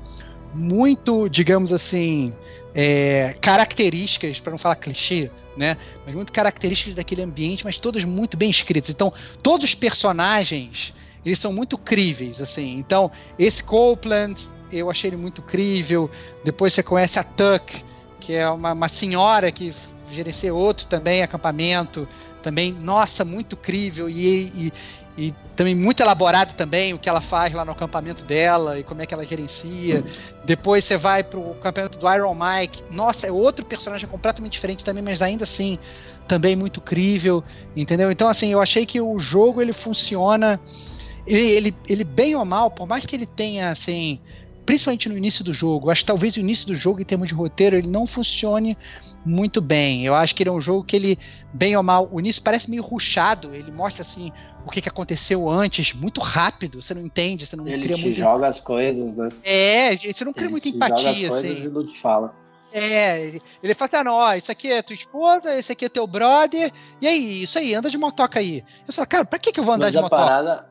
muito, 0.55 1.29
digamos 1.29 1.73
assim, 1.73 2.35
é, 2.75 3.35
características, 3.41 4.41
para 4.41 4.51
não 4.51 4.59
falar 4.59 4.77
clichê, 4.77 5.31
né? 5.57 5.77
Mas 6.05 6.15
muito 6.15 6.33
características 6.33 6.95
daquele 6.95 7.23
ambiente, 7.23 7.65
mas 7.65 7.79
todas 7.79 8.05
muito 8.05 8.37
bem 8.37 8.51
escritas. 8.51 8.91
Então, 8.91 9.13
todos 9.43 9.65
os 9.65 9.75
personagens, 9.75 10.95
eles 11.25 11.39
são 11.39 11.53
muito 11.53 11.77
críveis, 11.77 12.41
assim. 12.41 12.77
Então, 12.79 13.11
esse 13.39 13.63
Copeland, 13.63 14.49
eu 14.73 14.91
achei 14.91 15.11
ele 15.11 15.17
muito 15.17 15.43
crível. 15.43 16.11
Depois 16.45 16.75
você 16.75 16.83
conhece 16.83 17.19
a 17.19 17.25
Tuck, 17.25 17.85
que 18.21 18.35
é 18.35 18.49
uma, 18.49 18.73
uma 18.73 18.89
senhora 18.89 19.51
que 19.51 19.75
gerencia 20.13 20.53
outro 20.53 20.87
também 20.87 21.23
acampamento, 21.23 22.07
também, 22.43 22.73
nossa, 22.73 23.25
muito 23.25 23.57
crível. 23.57 24.09
E, 24.09 24.47
e, 24.57 24.73
e 25.21 25.35
também 25.55 25.75
muito 25.75 26.01
elaborado 26.03 26.55
também 26.55 26.95
o 26.95 26.99
que 26.99 27.07
ela 27.07 27.21
faz 27.21 27.53
lá 27.53 27.63
no 27.63 27.73
acampamento 27.73 28.25
dela 28.25 28.79
e 28.79 28.83
como 28.83 29.03
é 29.03 29.07
que 29.07 29.13
ela 29.13 29.27
gerencia. 29.27 30.03
Depois 30.47 30.83
você 30.83 30.97
vai 30.97 31.23
pro 31.23 31.53
acampamento 31.53 31.99
do 31.99 32.11
Iron 32.11 32.35
Mike. 32.35 32.83
Nossa, 32.91 33.27
é 33.27 33.31
outro 33.31 33.67
personagem 33.67 34.09
completamente 34.09 34.53
diferente 34.53 34.83
também, 34.83 35.03
mas 35.03 35.21
ainda 35.21 35.45
assim 35.45 35.79
também 36.27 36.57
muito 36.57 36.81
crível, 36.81 37.45
entendeu? 37.77 38.11
Então 38.11 38.29
assim, 38.29 38.51
eu 38.51 38.63
achei 38.63 38.87
que 38.87 38.99
o 38.99 39.19
jogo 39.19 39.61
ele 39.61 39.75
funciona 39.75 40.59
ele, 41.27 41.51
ele, 41.51 41.75
ele 41.87 42.05
bem 42.05 42.35
ou 42.35 42.45
mal, 42.47 42.71
por 42.71 42.89
mais 42.89 43.05
que 43.05 43.15
ele 43.15 43.27
tenha 43.27 43.71
assim 43.71 44.19
principalmente 44.71 45.09
no 45.09 45.19
início 45.19 45.43
do 45.43 45.53
jogo. 45.53 45.91
Acho 45.91 46.03
que 46.03 46.07
talvez 46.07 46.37
o 46.37 46.39
início 46.39 46.65
do 46.65 46.77
jogo, 46.77 47.01
em 47.01 47.05
termos 47.05 47.27
de 47.27 47.35
roteiro, 47.35 47.75
ele 47.75 47.89
não 47.89 48.07
funcione 48.07 48.79
muito 49.27 49.61
bem. 49.61 50.07
Eu 50.07 50.15
acho 50.15 50.33
que 50.33 50.45
ele 50.45 50.51
é 50.51 50.53
um 50.53 50.61
jogo 50.61 50.85
que 50.85 50.95
ele, 50.95 51.19
bem 51.53 51.77
ou 51.77 51.83
mal, 51.83 52.09
o 52.13 52.21
início 52.21 52.41
parece 52.41 52.71
meio 52.71 52.81
ruchado. 52.81 53.53
Ele 53.53 53.73
mostra 53.73 54.03
assim 54.03 54.31
o 54.65 54.71
que, 54.71 54.81
que 54.81 54.89
aconteceu 54.89 55.51
antes, 55.51 55.93
muito 55.93 56.21
rápido. 56.21 56.81
Você 56.81 56.95
não 56.95 57.03
entende, 57.03 57.45
você 57.47 57.57
não 57.57 57.67
ele 57.67 57.83
cria 57.83 57.97
te 57.97 58.05
muito. 58.05 58.17
joga 58.17 58.47
as 58.47 58.61
coisas, 58.61 59.17
né? 59.17 59.31
É, 59.43 59.97
você 59.97 60.25
não 60.25 60.33
cria 60.33 60.47
ele 60.47 60.53
muita 60.53 60.71
te 60.71 60.77
empatia. 60.77 61.15
Joga 61.15 61.25
as 61.25 61.29
coisas 61.43 61.59
assim. 61.59 61.67
e 61.67 61.69
não 61.69 61.85
te 61.85 61.99
fala. 61.99 62.33
É, 62.73 63.41
ele, 63.61 63.75
fala 63.75 63.89
assim: 63.89 63.97
ah, 63.97 64.05
não, 64.05 64.15
ó, 64.15 64.35
isso 64.35 64.53
aqui 64.53 64.71
é 64.71 64.81
tua 64.83 64.95
esposa, 64.95 65.59
esse 65.59 65.73
aqui 65.73 65.87
é 65.87 65.89
teu 65.89 66.07
brother, 66.07 66.71
e 67.01 67.09
aí, 67.09 67.43
isso 67.43 67.59
aí, 67.59 67.75
anda 67.75 67.91
de 67.91 67.99
motoca 67.99 68.39
aí. 68.39 68.63
Eu 68.87 68.95
falo, 68.95 69.09
cara, 69.09 69.25
pra 69.25 69.41
que, 69.41 69.51
que 69.51 69.59
eu 69.59 69.65
vou 69.65 69.75
andar 69.75 69.87
Mas 69.87 69.97
de 69.97 70.01
motoca? 70.01 70.23
Parada, 70.23 70.70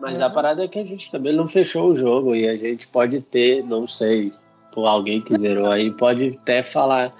mas 0.00 0.18
É. 0.18 0.22
a 0.22 0.30
parada 0.30 0.64
é 0.64 0.68
que 0.68 0.78
a 0.78 0.84
gente 0.84 1.10
também 1.10 1.34
não 1.34 1.46
fechou 1.46 1.90
o 1.90 1.96
jogo 1.96 2.34
e 2.34 2.48
a 2.48 2.56
gente 2.56 2.88
pode 2.88 3.20
ter, 3.20 3.62
não 3.64 3.86
sei, 3.86 4.32
por 4.72 4.86
alguém 4.86 5.20
que 5.20 5.36
zerou 5.36 5.70
aí, 5.70 5.90
pode 5.90 6.38
até 6.40 6.62
falar 6.62 7.12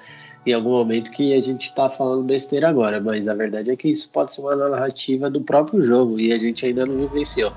em 0.46 0.52
algum 0.54 0.70
momento 0.70 1.10
que 1.10 1.34
a 1.34 1.40
gente 1.40 1.74
tá 1.74 1.90
falando 1.90 2.22
besteira 2.22 2.68
agora, 2.68 3.00
mas 3.00 3.28
a 3.28 3.34
verdade 3.34 3.70
é 3.70 3.76
que 3.76 3.88
isso 3.88 4.08
pode 4.10 4.32
ser 4.32 4.40
uma 4.40 4.56
narrativa 4.56 5.28
do 5.28 5.40
próprio 5.42 5.82
jogo 5.82 6.18
e 6.18 6.32
a 6.32 6.38
gente 6.38 6.64
ainda 6.64 6.86
não 6.86 7.06
vivenciou. 7.06 7.52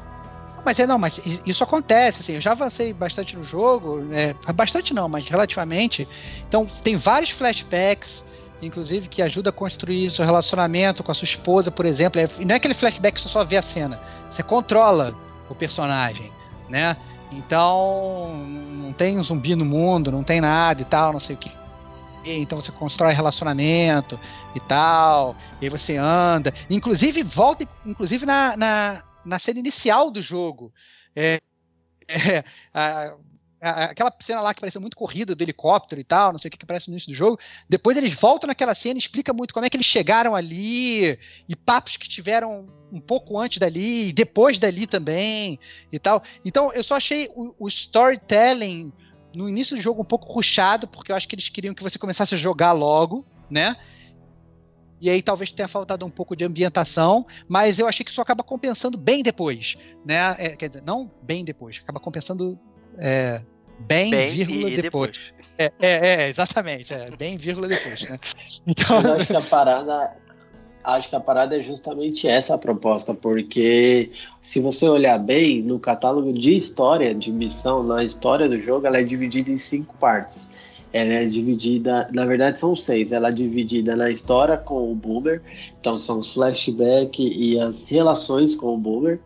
Mas 0.66 0.80
é, 0.80 0.88
não, 0.88 0.98
mas 0.98 1.20
isso 1.46 1.64
acontece, 1.64 2.22
assim, 2.22 2.36
eu 2.36 2.42
já 2.42 2.52
avancei 2.52 2.94
bastante 2.94 3.36
no 3.36 3.44
jogo, 3.44 3.98
né, 3.98 4.34
bastante 4.56 4.94
não, 4.94 5.10
mas 5.10 5.28
relativamente. 5.28 6.08
Então, 6.48 6.66
tem 6.66 6.96
vários 6.96 7.32
flashbacks 7.32 8.24
inclusive, 8.66 9.08
que 9.08 9.22
ajuda 9.22 9.50
a 9.50 9.54
construir 9.54 10.12
seu 10.12 10.26
relacionamento 10.26 11.04
com 11.04 11.12
a 11.12 11.16
sua 11.16 11.26
esposa, 11.26 11.72
por 11.72 11.86
exemplo. 11.86 12.20
É, 12.22 12.28
e 12.40 12.46
não 12.46 12.54
é 12.54 12.58
aquele 12.58 12.74
flashback 12.74 13.16
que 13.16 13.22
você 13.22 13.30
só 13.30 13.44
vê 13.44 13.58
a 13.58 13.62
cena. 13.62 14.00
Você 14.30 14.44
controla 14.44 15.16
o 15.50 15.56
personagem, 15.56 16.32
né? 16.70 16.98
Então, 17.32 18.32
não 18.36 18.94
tem 18.94 19.20
um 19.20 19.24
zumbi 19.24 19.56
no 19.56 19.66
mundo, 19.66 20.12
não 20.12 20.24
tem 20.24 20.40
nada 20.40 20.82
e 20.82 20.86
tal, 20.86 21.14
não 21.14 21.20
sei 21.20 21.36
o 21.36 21.40
que. 21.40 21.52
Então 22.26 22.60
você 22.60 22.72
constrói 22.72 23.14
relacionamento 23.14 24.18
e 24.56 24.60
tal, 24.62 25.36
e 25.60 25.66
aí 25.66 25.70
você 25.70 25.98
anda. 25.98 26.54
Inclusive, 26.70 27.22
volta, 27.24 27.68
inclusive 27.86 28.26
na, 28.26 28.56
na, 28.56 29.04
na 29.26 29.40
cena 29.40 29.60
inicial 29.60 30.10
do 30.10 30.22
jogo. 30.22 30.72
É, 31.16 31.42
é, 32.08 32.44
a, 32.74 33.14
aquela 33.70 34.14
cena 34.20 34.42
lá 34.42 34.54
que 34.54 34.60
pareceu 34.60 34.82
muito 34.82 34.98
corrida 34.98 35.34
do 35.34 35.42
helicóptero 35.42 36.02
e 36.02 36.04
tal, 36.04 36.32
não 36.32 36.40
sei 36.40 36.50
o 36.50 36.52
que 36.52 36.58
que 36.58 36.66
aparece 36.66 36.90
no 36.90 36.94
início 36.94 37.12
do 37.12 37.16
jogo. 37.16 37.40
Depois 37.70 37.96
eles 37.96 38.14
voltam 38.14 38.48
naquela 38.48 38.76
cena 38.76 38.96
e 38.96 39.00
explica 39.00 39.34
muito 39.34 39.54
como 39.54 39.66
é 39.66 39.70
que 39.70 39.78
eles 39.78 39.86
chegaram 39.86 40.36
ali 40.36 41.18
e 41.48 41.56
papos 41.56 41.96
que 41.96 42.10
tiveram 42.10 42.68
um 42.92 43.00
pouco 43.00 43.40
antes 43.40 43.58
dali 43.58 44.10
e 44.10 44.14
depois 44.14 44.60
dali 44.60 44.86
também 44.86 45.60
e 45.92 45.98
tal. 45.98 46.22
Então 46.44 46.74
eu 46.74 46.84
só 46.84 46.96
achei 46.96 47.30
o, 47.36 47.56
o 47.58 47.68
storytelling 47.68 48.92
no 49.34 49.48
início 49.48 49.76
do 49.76 49.82
jogo 49.82 50.02
um 50.02 50.06
pouco 50.06 50.32
ruchado, 50.32 50.88
porque 50.88 51.12
eu 51.12 51.16
acho 51.16 51.28
que 51.28 51.36
eles 51.36 51.50
queriam 51.50 51.74
que 51.74 51.82
você 51.82 51.98
começasse 51.98 52.36
a 52.36 52.38
jogar 52.38 52.74
logo, 52.74 53.26
né? 53.50 53.78
e 55.04 55.10
aí 55.10 55.22
talvez 55.22 55.52
tenha 55.52 55.68
faltado 55.68 56.06
um 56.06 56.10
pouco 56.10 56.34
de 56.34 56.46
ambientação, 56.46 57.28
mas 57.46 57.78
eu 57.78 57.88
achei 57.90 58.06
que 58.06 58.10
isso 58.10 58.22
acaba 58.22 58.42
compensando 58.42 58.98
bem 58.98 59.22
depois, 59.22 59.78
né? 60.06 60.34
É, 60.38 60.56
quer 60.56 60.70
dizer, 60.70 60.82
não 60.82 61.12
bem 61.22 61.44
depois, 61.44 61.82
acaba 61.84 62.00
compensando 62.00 62.58
é, 62.98 63.42
bem, 63.88 64.12
bem, 64.12 64.32
vírgula 64.32 64.70
depois. 64.70 64.82
depois. 64.82 65.34
É, 65.58 65.72
é, 65.80 66.24
é, 66.24 66.30
exatamente, 66.30 66.94
é, 66.94 67.12
bem, 67.18 67.38
vírgula 67.38 67.68
depois, 67.68 68.02
né? 68.10 68.20
Então... 68.66 69.02
Eu 69.02 69.14
acho 69.14 69.28
que 69.28 69.36
a 69.36 69.42
parada, 69.42 70.12
acho 70.84 71.10
que 71.10 71.16
a 71.16 71.20
parada 71.20 71.58
é 71.58 71.62
justamente 71.62 72.28
essa 72.28 72.56
a 72.56 72.58
proposta, 72.58 73.14
porque 73.14 74.12
se 74.42 74.60
você 74.60 74.88
olhar 74.88 75.18
bem 75.20 75.62
no 75.62 75.80
catálogo 75.80 76.34
de 76.34 76.56
história, 76.56 77.14
de 77.14 77.32
missão, 77.32 77.84
na 77.84 78.04
história 78.04 78.50
do 78.50 78.58
jogo, 78.58 78.88
ela 78.88 79.00
é 79.00 79.04
dividida 79.04 79.52
em 79.52 79.58
cinco 79.58 79.96
partes. 79.98 80.52
Ela 80.92 81.14
é 81.14 81.26
dividida, 81.26 82.08
na 82.14 82.26
verdade 82.26 82.60
são 82.60 82.76
seis. 82.76 83.12
Ela 83.12 83.30
é 83.30 83.32
dividida 83.32 83.96
na 83.96 84.12
história 84.12 84.58
com 84.58 84.92
o 84.92 84.94
Boomer, 84.94 85.42
então 85.80 85.98
são 85.98 86.20
os 86.20 86.34
flashbacks 86.34 87.32
e 87.36 87.60
as 87.60 87.84
relações 87.84 88.56
com 88.56 88.76
o 88.76 88.78
Boomer, 88.78 89.20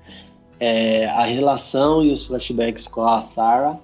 é, 0.59 1.07
a 1.07 1.23
relação 1.23 2.03
e 2.03 2.11
os 2.11 2.25
flashbacks 2.25 2.87
com 2.87 3.05
a 3.05 3.19
Sarah 3.19 3.77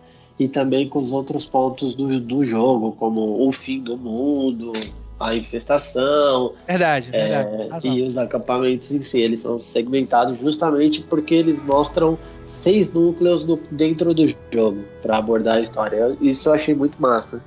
e 0.44 0.48
também 0.50 0.90
com 0.90 1.00
os 1.00 1.14
outros 1.14 1.46
pontos 1.46 1.94
do, 1.94 2.20
do 2.20 2.44
jogo, 2.44 2.92
como 2.92 3.48
o 3.48 3.52
fim 3.54 3.80
do 3.80 3.96
mundo, 3.96 4.74
a 5.18 5.34
infestação. 5.34 6.52
Verdade, 6.68 7.10
é, 7.14 7.46
verdade. 7.46 7.88
E 7.88 8.02
os 8.02 8.18
acampamentos 8.18 8.92
em 8.92 9.02
si, 9.02 9.22
eles 9.22 9.40
são 9.40 9.58
segmentados 9.62 10.38
justamente 10.38 11.02
porque 11.04 11.34
eles 11.34 11.64
mostram 11.64 12.20
seis 12.46 12.94
núcleos 12.94 13.46
no, 13.46 13.58
dentro 13.72 14.14
do 14.14 14.28
jogo 14.52 14.84
para 15.02 15.16
abordar 15.16 15.60
a 15.60 15.62
história. 15.62 16.18
Isso 16.20 16.50
eu 16.50 16.54
achei 16.54 16.76
muito 16.76 17.02
massa. 17.02 17.42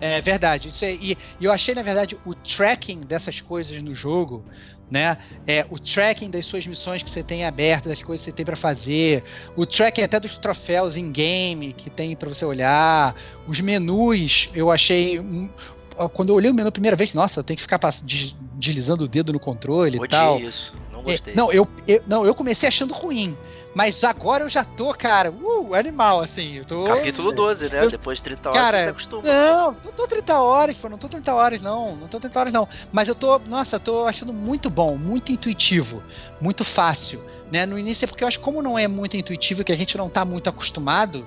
É 0.00 0.20
verdade. 0.20 0.68
Isso 0.68 0.84
é, 0.84 0.92
e, 0.92 1.16
e, 1.40 1.44
eu 1.44 1.52
achei, 1.52 1.74
na 1.74 1.82
verdade, 1.82 2.18
o 2.24 2.34
tracking 2.34 3.00
dessas 3.00 3.40
coisas 3.40 3.82
no 3.82 3.94
jogo, 3.94 4.44
né? 4.90 5.16
É, 5.46 5.66
o 5.70 5.78
tracking 5.78 6.30
das 6.30 6.46
suas 6.46 6.66
missões 6.66 7.02
que 7.02 7.10
você 7.10 7.22
tem 7.22 7.44
abertas, 7.44 7.90
das 7.90 8.02
coisas 8.02 8.24
que 8.24 8.30
você 8.30 8.36
tem 8.36 8.44
para 8.44 8.56
fazer, 8.56 9.24
o 9.56 9.64
tracking 9.66 10.02
até 10.02 10.20
dos 10.20 10.38
troféus 10.38 10.96
in 10.96 11.10
game 11.10 11.72
que 11.72 11.90
tem 11.90 12.14
para 12.14 12.28
você 12.28 12.44
olhar, 12.44 13.14
os 13.46 13.60
menus, 13.60 14.50
eu 14.54 14.70
achei 14.70 15.20
quando 16.12 16.28
eu 16.28 16.34
olhei 16.34 16.50
o 16.50 16.54
menu 16.54 16.68
a 16.68 16.72
primeira 16.72 16.94
vez, 16.96 17.14
nossa, 17.14 17.40
eu 17.40 17.44
tenho 17.44 17.56
que 17.56 17.62
ficar 17.62 17.80
deslizando 18.54 19.04
o 19.04 19.08
dedo 19.08 19.32
no 19.32 19.40
controle 19.40 19.96
e 19.96 20.08
tal. 20.08 20.38
isso, 20.38 20.74
não 20.92 21.02
gostei. 21.02 21.32
É, 21.32 21.36
não, 21.36 21.50
eu, 21.50 21.66
eu, 21.88 22.02
não, 22.06 22.26
eu 22.26 22.34
comecei 22.34 22.68
achando 22.68 22.92
ruim. 22.92 23.36
Mas 23.76 24.02
agora 24.04 24.42
eu 24.42 24.48
já 24.48 24.64
tô, 24.64 24.94
cara, 24.94 25.30
uh, 25.30 25.74
animal, 25.74 26.20
assim. 26.20 26.54
Eu 26.54 26.64
tô, 26.64 26.84
Capítulo 26.84 27.30
12, 27.30 27.68
né? 27.68 27.84
Eu, 27.84 27.90
Depois 27.90 28.16
de 28.16 28.24
30 28.24 28.48
horas 28.48 28.62
cara, 28.62 28.78
você 28.78 28.88
acostuma. 28.88 29.22
Não, 29.22 29.76
não 29.84 29.92
tô 29.92 30.06
30 30.06 30.40
horas, 30.40 30.78
pô, 30.78 30.88
não 30.88 30.96
tô 30.96 31.10
30 31.10 31.34
horas, 31.34 31.60
não. 31.60 31.94
Não 31.94 32.08
tô 32.08 32.18
30 32.18 32.40
horas, 32.40 32.52
não. 32.54 32.66
Mas 32.90 33.06
eu 33.06 33.14
tô, 33.14 33.38
nossa, 33.40 33.76
eu 33.76 33.80
tô 33.80 34.06
achando 34.06 34.32
muito 34.32 34.70
bom, 34.70 34.96
muito 34.96 35.30
intuitivo, 35.30 36.02
muito 36.40 36.64
fácil. 36.64 37.22
Né? 37.52 37.66
No 37.66 37.78
início 37.78 38.06
é 38.06 38.08
porque 38.08 38.24
eu 38.24 38.28
acho 38.28 38.38
que 38.38 38.44
como 38.46 38.62
não 38.62 38.78
é 38.78 38.88
muito 38.88 39.14
intuitivo, 39.14 39.62
que 39.62 39.72
a 39.72 39.76
gente 39.76 39.98
não 39.98 40.08
tá 40.08 40.24
muito 40.24 40.48
acostumado, 40.48 41.26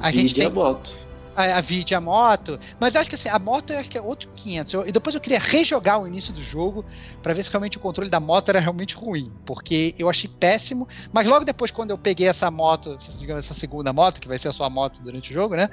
a 0.00 0.10
Vídeo 0.10 0.28
gente 0.28 0.34
tem. 0.36 0.50
moto 0.50 1.04
a, 1.36 1.58
a 1.58 1.96
a 1.96 2.00
moto. 2.00 2.58
Mas 2.78 2.94
eu 2.94 3.00
acho 3.00 3.10
que 3.10 3.16
assim, 3.16 3.28
a 3.28 3.38
moto 3.38 3.72
eu 3.72 3.78
acho 3.78 3.90
que 3.90 3.98
é 3.98 4.02
outro 4.02 4.30
500. 4.34 4.72
Eu, 4.72 4.86
e 4.86 4.92
depois 4.92 5.14
eu 5.14 5.20
queria 5.20 5.38
rejogar 5.38 6.00
o 6.00 6.06
início 6.06 6.32
do 6.32 6.42
jogo 6.42 6.84
para 7.22 7.34
ver 7.34 7.42
se 7.42 7.50
realmente 7.50 7.76
o 7.76 7.80
controle 7.80 8.10
da 8.10 8.20
moto 8.20 8.48
era 8.48 8.60
realmente 8.60 8.94
ruim. 8.94 9.26
Porque 9.44 9.94
eu 9.98 10.08
achei 10.08 10.28
péssimo. 10.28 10.88
Mas 11.12 11.26
logo 11.26 11.44
depois, 11.44 11.70
quando 11.70 11.90
eu 11.90 11.98
peguei 11.98 12.28
essa 12.28 12.50
moto, 12.50 12.96
digamos, 13.18 13.44
essa 13.44 13.54
segunda 13.54 13.92
moto, 13.92 14.20
que 14.20 14.28
vai 14.28 14.38
ser 14.38 14.48
a 14.48 14.52
sua 14.52 14.70
moto 14.70 15.02
durante 15.02 15.30
o 15.30 15.32
jogo, 15.32 15.56
né? 15.56 15.68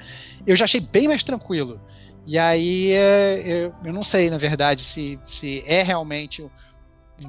Eu 0.46 0.56
já 0.56 0.64
achei 0.64 0.80
bem 0.80 1.08
mais 1.08 1.22
tranquilo. 1.22 1.80
E 2.24 2.38
aí 2.38 2.92
é, 2.92 3.42
eu, 3.44 3.74
eu 3.84 3.92
não 3.92 4.02
sei, 4.02 4.30
na 4.30 4.38
verdade, 4.38 4.84
se, 4.84 5.18
se 5.26 5.62
é 5.66 5.82
realmente 5.82 6.48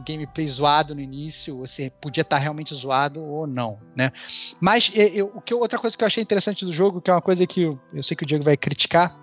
gameplay 0.01 0.47
zoado 0.47 0.95
no 0.95 1.01
início, 1.01 1.65
se 1.67 1.89
podia 2.01 2.21
estar 2.21 2.37
tá 2.37 2.41
realmente 2.41 2.73
zoado 2.73 3.21
ou 3.21 3.45
não, 3.45 3.79
né? 3.95 4.11
Mas 4.59 4.91
eu, 4.93 5.31
o 5.35 5.41
que 5.41 5.53
outra 5.53 5.77
coisa 5.79 5.95
que 5.95 6.03
eu 6.03 6.07
achei 6.07 6.23
interessante 6.23 6.65
do 6.65 6.71
jogo, 6.71 7.01
que 7.01 7.09
é 7.09 7.13
uma 7.13 7.21
coisa 7.21 7.45
que 7.45 7.61
eu, 7.61 7.79
eu 7.93 8.03
sei 8.03 8.15
que 8.15 8.23
o 8.23 8.27
Diego 8.27 8.43
vai 8.43 8.57
criticar, 8.57 9.17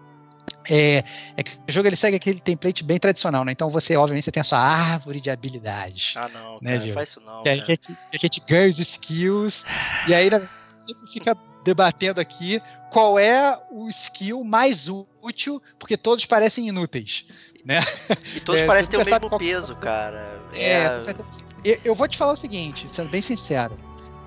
é, 0.68 1.04
é, 1.36 1.42
que 1.42 1.52
o 1.68 1.72
jogo 1.72 1.88
ele 1.88 1.96
segue 1.96 2.16
aquele 2.16 2.40
template 2.40 2.84
bem 2.84 2.98
tradicional, 2.98 3.44
né? 3.44 3.52
Então 3.52 3.70
você, 3.70 3.96
obviamente, 3.96 4.24
você 4.24 4.32
tem 4.32 4.40
a 4.40 4.44
sua 4.44 4.58
árvore 4.58 5.20
de 5.20 5.30
habilidades. 5.30 6.14
Ah, 6.16 6.28
não, 6.28 6.58
né, 6.60 6.78
cara, 6.78 6.92
faz 6.92 7.10
isso 7.10 7.20
não. 7.20 7.42
A 7.44 7.54
gente, 7.54 7.80
a 8.14 8.16
gente 8.16 8.42
ganha 8.46 8.68
os 8.68 8.78
skills, 8.78 9.64
e 10.06 10.14
aí 10.14 10.28
você 10.30 11.12
fica 11.12 11.36
debatendo 11.64 12.20
aqui 12.20 12.60
qual 12.90 13.18
é 13.18 13.58
o 13.70 13.88
skill 13.88 14.42
mais 14.44 14.88
útil, 15.22 15.62
porque 15.78 15.96
todos 15.96 16.24
parecem 16.26 16.68
inúteis. 16.68 17.26
Né? 17.64 17.80
E 18.34 18.40
todos 18.40 18.62
é, 18.62 18.66
parecem 18.66 18.90
ter 18.90 18.96
o 18.96 19.04
mesmo 19.04 19.38
peso, 19.38 19.76
cara. 19.76 20.40
É, 20.52 20.72
é... 20.72 21.14
Eu, 21.64 21.78
eu, 21.84 21.94
vou 21.94 22.08
te 22.08 22.16
falar 22.16 22.32
o 22.32 22.36
seguinte, 22.36 22.86
sendo 22.88 23.10
bem 23.10 23.20
sincero. 23.20 23.76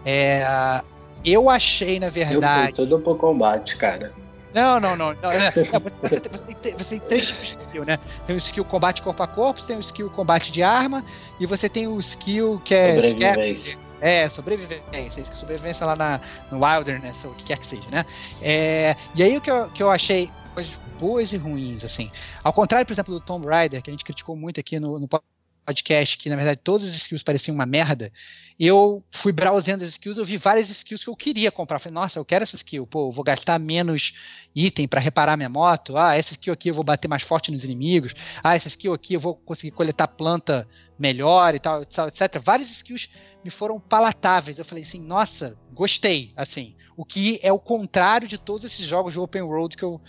É, 0.06 0.82
eu 1.26 1.50
achei, 1.50 2.00
na 2.00 2.10
verdade. 2.10 2.72
Eu 2.72 2.76
fui 2.76 2.86
todo 2.88 3.00
pro 3.00 3.16
combate, 3.16 3.76
cara. 3.76 4.14
Não, 4.54 4.80
não, 4.80 4.96
não. 4.96 5.16
não, 5.16 5.32
é, 5.32 5.52
não 5.74 5.80
você, 5.80 5.98
você, 5.98 6.20
tem, 6.20 6.32
você, 6.32 6.54
tem, 6.54 6.74
você, 6.78 7.00
tem, 7.00 7.08
três 7.08 7.28
tipos 7.28 7.56
de 7.56 7.62
skill, 7.62 7.86
né? 7.86 7.98
Tem 8.26 8.36
o 8.36 8.38
skill 8.38 8.64
combate 8.66 9.02
corpo 9.02 9.24
a 9.24 9.28
corpo, 9.28 9.64
tem 9.64 9.76
o 9.78 9.80
skill 9.80 10.10
combate 10.12 10.52
de 10.52 10.62
arma, 10.62 11.04
e 11.40 11.46
você 11.46 11.68
tem 11.68 11.88
o 11.88 12.00
skill 12.00 12.62
que 12.64 12.76
é. 12.76 13.02
Sobrevivência. 13.02 13.84
É, 14.00 14.28
sobrevivência, 14.28 15.24
que 15.24 15.38
sobrevivência 15.38 15.86
lá 15.86 15.96
na, 15.96 16.20
no 16.52 16.64
Wilderness, 16.64 17.24
ou 17.24 17.32
o 17.32 17.36
que 17.36 17.46
quer 17.46 17.58
que 17.58 17.66
seja, 17.66 17.90
né? 17.90 18.06
É, 18.42 18.98
e 19.16 19.24
aí 19.24 19.38
o 19.38 19.42
que 19.42 19.50
eu, 19.50 19.70
que 19.70 19.82
eu 19.82 19.90
achei 19.90 20.30
coisas 20.54 20.74
boas 21.00 21.34
e 21.34 21.38
ruins, 21.38 21.84
assim. 21.84 22.12
Ao 22.44 22.54
contrário, 22.54 22.86
por 22.86 22.94
exemplo, 22.94 23.14
do 23.14 23.20
Tomb 23.20 23.48
Raider, 23.48 23.82
que 23.82 23.90
a 23.90 23.94
gente 23.94 24.04
criticou 24.04 24.36
muito 24.36 24.60
aqui 24.60 24.80
no, 24.80 25.00
no 25.00 25.08
podcast, 25.66 26.18
que 26.18 26.30
na 26.30 26.36
verdade 26.36 26.60
todas 26.64 26.88
as 26.88 26.94
skills 26.96 27.24
pareciam 27.24 27.56
uma 27.56 27.66
merda, 27.66 28.12
eu 28.60 29.04
fui 29.10 29.32
browsando 29.32 29.84
as 29.84 29.92
skills, 29.92 30.18
eu 30.18 30.26
vi 30.26 30.38
várias 30.38 30.70
skills 30.70 31.04
que 31.04 31.10
eu 31.10 31.16
queria 31.16 31.52
comprar. 31.52 31.80
Falei, 31.80 31.94
nossa, 31.94 32.20
eu 32.20 32.26
quero 32.26 32.44
essa 32.44 32.56
skill, 32.56 32.86
pô, 32.86 33.10
vou 33.12 33.24
gastar 33.24 33.60
menos 33.60 34.14
item 34.54 34.88
para 34.88 35.02
reparar 35.02 35.36
minha 35.36 35.50
moto. 35.50 35.98
Ah, 35.98 36.16
essa 36.16 36.34
skill 36.34 36.54
aqui 36.54 36.70
eu 36.70 36.74
vou 36.74 36.84
bater 36.84 37.08
mais 37.08 37.24
forte 37.24 37.52
nos 37.52 37.64
inimigos. 37.64 38.14
Ah, 38.44 38.56
essa 38.56 38.68
skill 38.68 38.94
aqui 38.94 39.16
eu 39.16 39.20
vou 39.20 39.36
conseguir 39.36 39.72
coletar 39.72 40.08
planta 40.08 40.68
melhor 41.00 41.56
e 41.56 41.60
tal, 41.60 41.84
tal 41.86 42.08
etc. 42.08 42.40
Várias 42.44 42.70
skills 42.70 43.10
me 43.44 43.50
foram 43.50 43.80
palatáveis. 43.80 44.60
Eu 44.60 44.66
falei 44.66 44.84
assim, 44.84 45.02
nossa, 45.02 45.58
gostei, 45.74 46.32
assim. 46.36 46.76
O 46.96 47.04
que 47.04 47.40
é 47.42 47.52
o 47.52 47.60
contrário 47.60 48.28
de 48.28 48.38
todos 48.38 48.64
esses 48.64 48.86
jogos 48.86 49.14
de 49.14 49.20
open 49.20 49.42
world 49.42 49.76
que 49.76 49.84
eu 49.84 50.00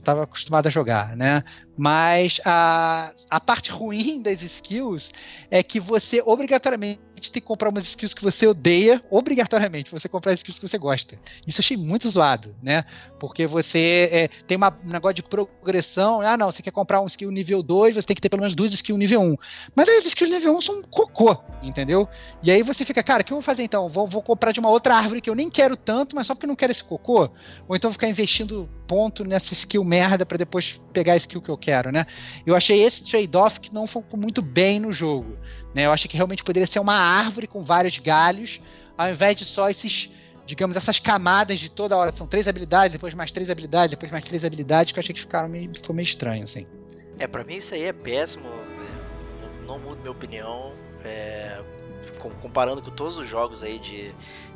estava 0.00 0.24
acostumado 0.24 0.66
a 0.66 0.70
jogar, 0.70 1.16
né? 1.16 1.42
Mas 1.76 2.40
a, 2.44 3.12
a 3.30 3.40
parte 3.40 3.70
ruim 3.70 4.20
das 4.22 4.42
skills 4.42 5.10
é 5.50 5.62
que 5.62 5.80
você 5.80 6.22
obrigatoriamente 6.24 7.00
tem 7.28 7.42
que 7.42 7.46
comprar 7.46 7.68
umas 7.68 7.84
skills 7.84 8.14
que 8.14 8.22
você 8.22 8.46
odeia, 8.46 9.02
obrigatoriamente, 9.10 9.90
você 9.90 10.08
comprar 10.08 10.32
skills 10.34 10.60
que 10.60 10.68
você 10.68 10.78
gosta. 10.78 11.18
Isso 11.44 11.60
eu 11.60 11.62
achei 11.62 11.76
muito 11.76 12.08
zoado, 12.08 12.54
né? 12.62 12.84
Porque 13.18 13.46
você 13.46 14.08
é, 14.12 14.28
tem 14.46 14.56
uma, 14.56 14.76
um 14.84 14.90
negócio 14.90 15.14
de 15.14 15.22
progressão. 15.24 16.20
Ah, 16.20 16.36
não, 16.36 16.52
você 16.52 16.62
quer 16.62 16.70
comprar 16.70 17.00
um 17.00 17.06
skill 17.06 17.30
nível 17.30 17.62
2, 17.62 17.96
você 17.96 18.06
tem 18.06 18.14
que 18.14 18.22
ter 18.22 18.28
pelo 18.28 18.40
menos 18.40 18.54
duas 18.54 18.72
skills 18.72 18.98
nível 18.98 19.20
1. 19.20 19.36
Mas 19.74 19.88
as 19.88 20.04
skills 20.06 20.30
nível 20.30 20.56
1 20.56 20.60
são 20.60 20.78
um 20.78 20.82
cocô, 20.82 21.36
entendeu? 21.62 22.08
E 22.42 22.50
aí 22.50 22.62
você 22.62 22.84
fica, 22.84 23.02
cara, 23.02 23.22
o 23.22 23.24
que 23.24 23.32
eu 23.32 23.36
vou 23.36 23.42
fazer 23.42 23.64
então? 23.64 23.88
Vou, 23.88 24.06
vou 24.06 24.22
comprar 24.22 24.52
de 24.52 24.60
uma 24.60 24.70
outra 24.70 24.94
árvore 24.94 25.20
que 25.20 25.28
eu 25.28 25.34
nem 25.34 25.50
quero 25.50 25.76
tanto, 25.76 26.14
mas 26.14 26.26
só 26.26 26.34
porque 26.34 26.46
eu 26.46 26.48
não 26.48 26.56
quero 26.56 26.70
esse 26.70 26.84
cocô? 26.84 27.30
Ou 27.66 27.74
então 27.74 27.92
ficar 27.92 28.08
investindo 28.08 28.68
ponto 28.86 29.24
nessa 29.24 29.52
skill 29.54 29.84
merda 29.84 30.26
para 30.26 30.36
depois 30.36 30.80
pegar 30.92 31.14
a 31.14 31.16
skill 31.16 31.40
que 31.40 31.48
eu 31.48 31.56
quero, 31.56 31.92
né? 31.92 32.06
Eu 32.44 32.56
achei 32.56 32.82
esse 32.82 33.04
trade-off 33.04 33.60
que 33.60 33.72
não 33.72 33.86
ficou 33.86 34.18
muito 34.18 34.42
bem 34.42 34.80
no 34.80 34.92
jogo. 34.92 35.36
Né? 35.74 35.86
Eu 35.86 35.92
acho 35.92 36.08
que 36.08 36.16
realmente 36.16 36.42
poderia 36.44 36.66
ser 36.66 36.80
uma 36.80 36.96
árvore 36.96 37.46
com 37.46 37.62
vários 37.62 37.98
galhos, 37.98 38.60
ao 38.98 39.08
invés 39.10 39.36
de 39.36 39.44
só 39.44 39.68
esses, 39.70 40.10
digamos, 40.46 40.76
essas 40.76 40.98
camadas 40.98 41.60
de 41.60 41.68
toda 41.70 41.96
hora. 41.96 42.12
São 42.12 42.26
três 42.26 42.48
habilidades, 42.48 42.92
depois 42.92 43.14
mais 43.14 43.30
três 43.30 43.48
habilidades, 43.50 43.90
depois 43.90 44.10
mais 44.10 44.24
três 44.24 44.44
habilidades, 44.44 44.92
que 44.92 44.98
eu 44.98 45.02
achei 45.02 45.14
que 45.14 45.20
ficaram 45.20 45.48
meio, 45.48 45.70
ficou 45.74 45.94
meio 45.94 46.04
estranho, 46.04 46.42
assim. 46.44 46.66
É, 47.18 47.26
pra 47.26 47.44
mim 47.44 47.54
isso 47.56 47.74
aí 47.74 47.82
é 47.84 47.92
péssimo. 47.92 48.48
é, 48.48 49.66
Não, 49.66 49.78
mudo 49.78 49.98
minha 50.00 50.10
opinião. 50.12 50.72
É, 51.04 51.60
com- 52.18 52.30
comparando 52.30 52.82
com 52.82 52.90
todos 52.90 53.16
os 53.16 53.26
jogos 53.28 53.62
aí 53.62 53.78
de, 53.78 54.14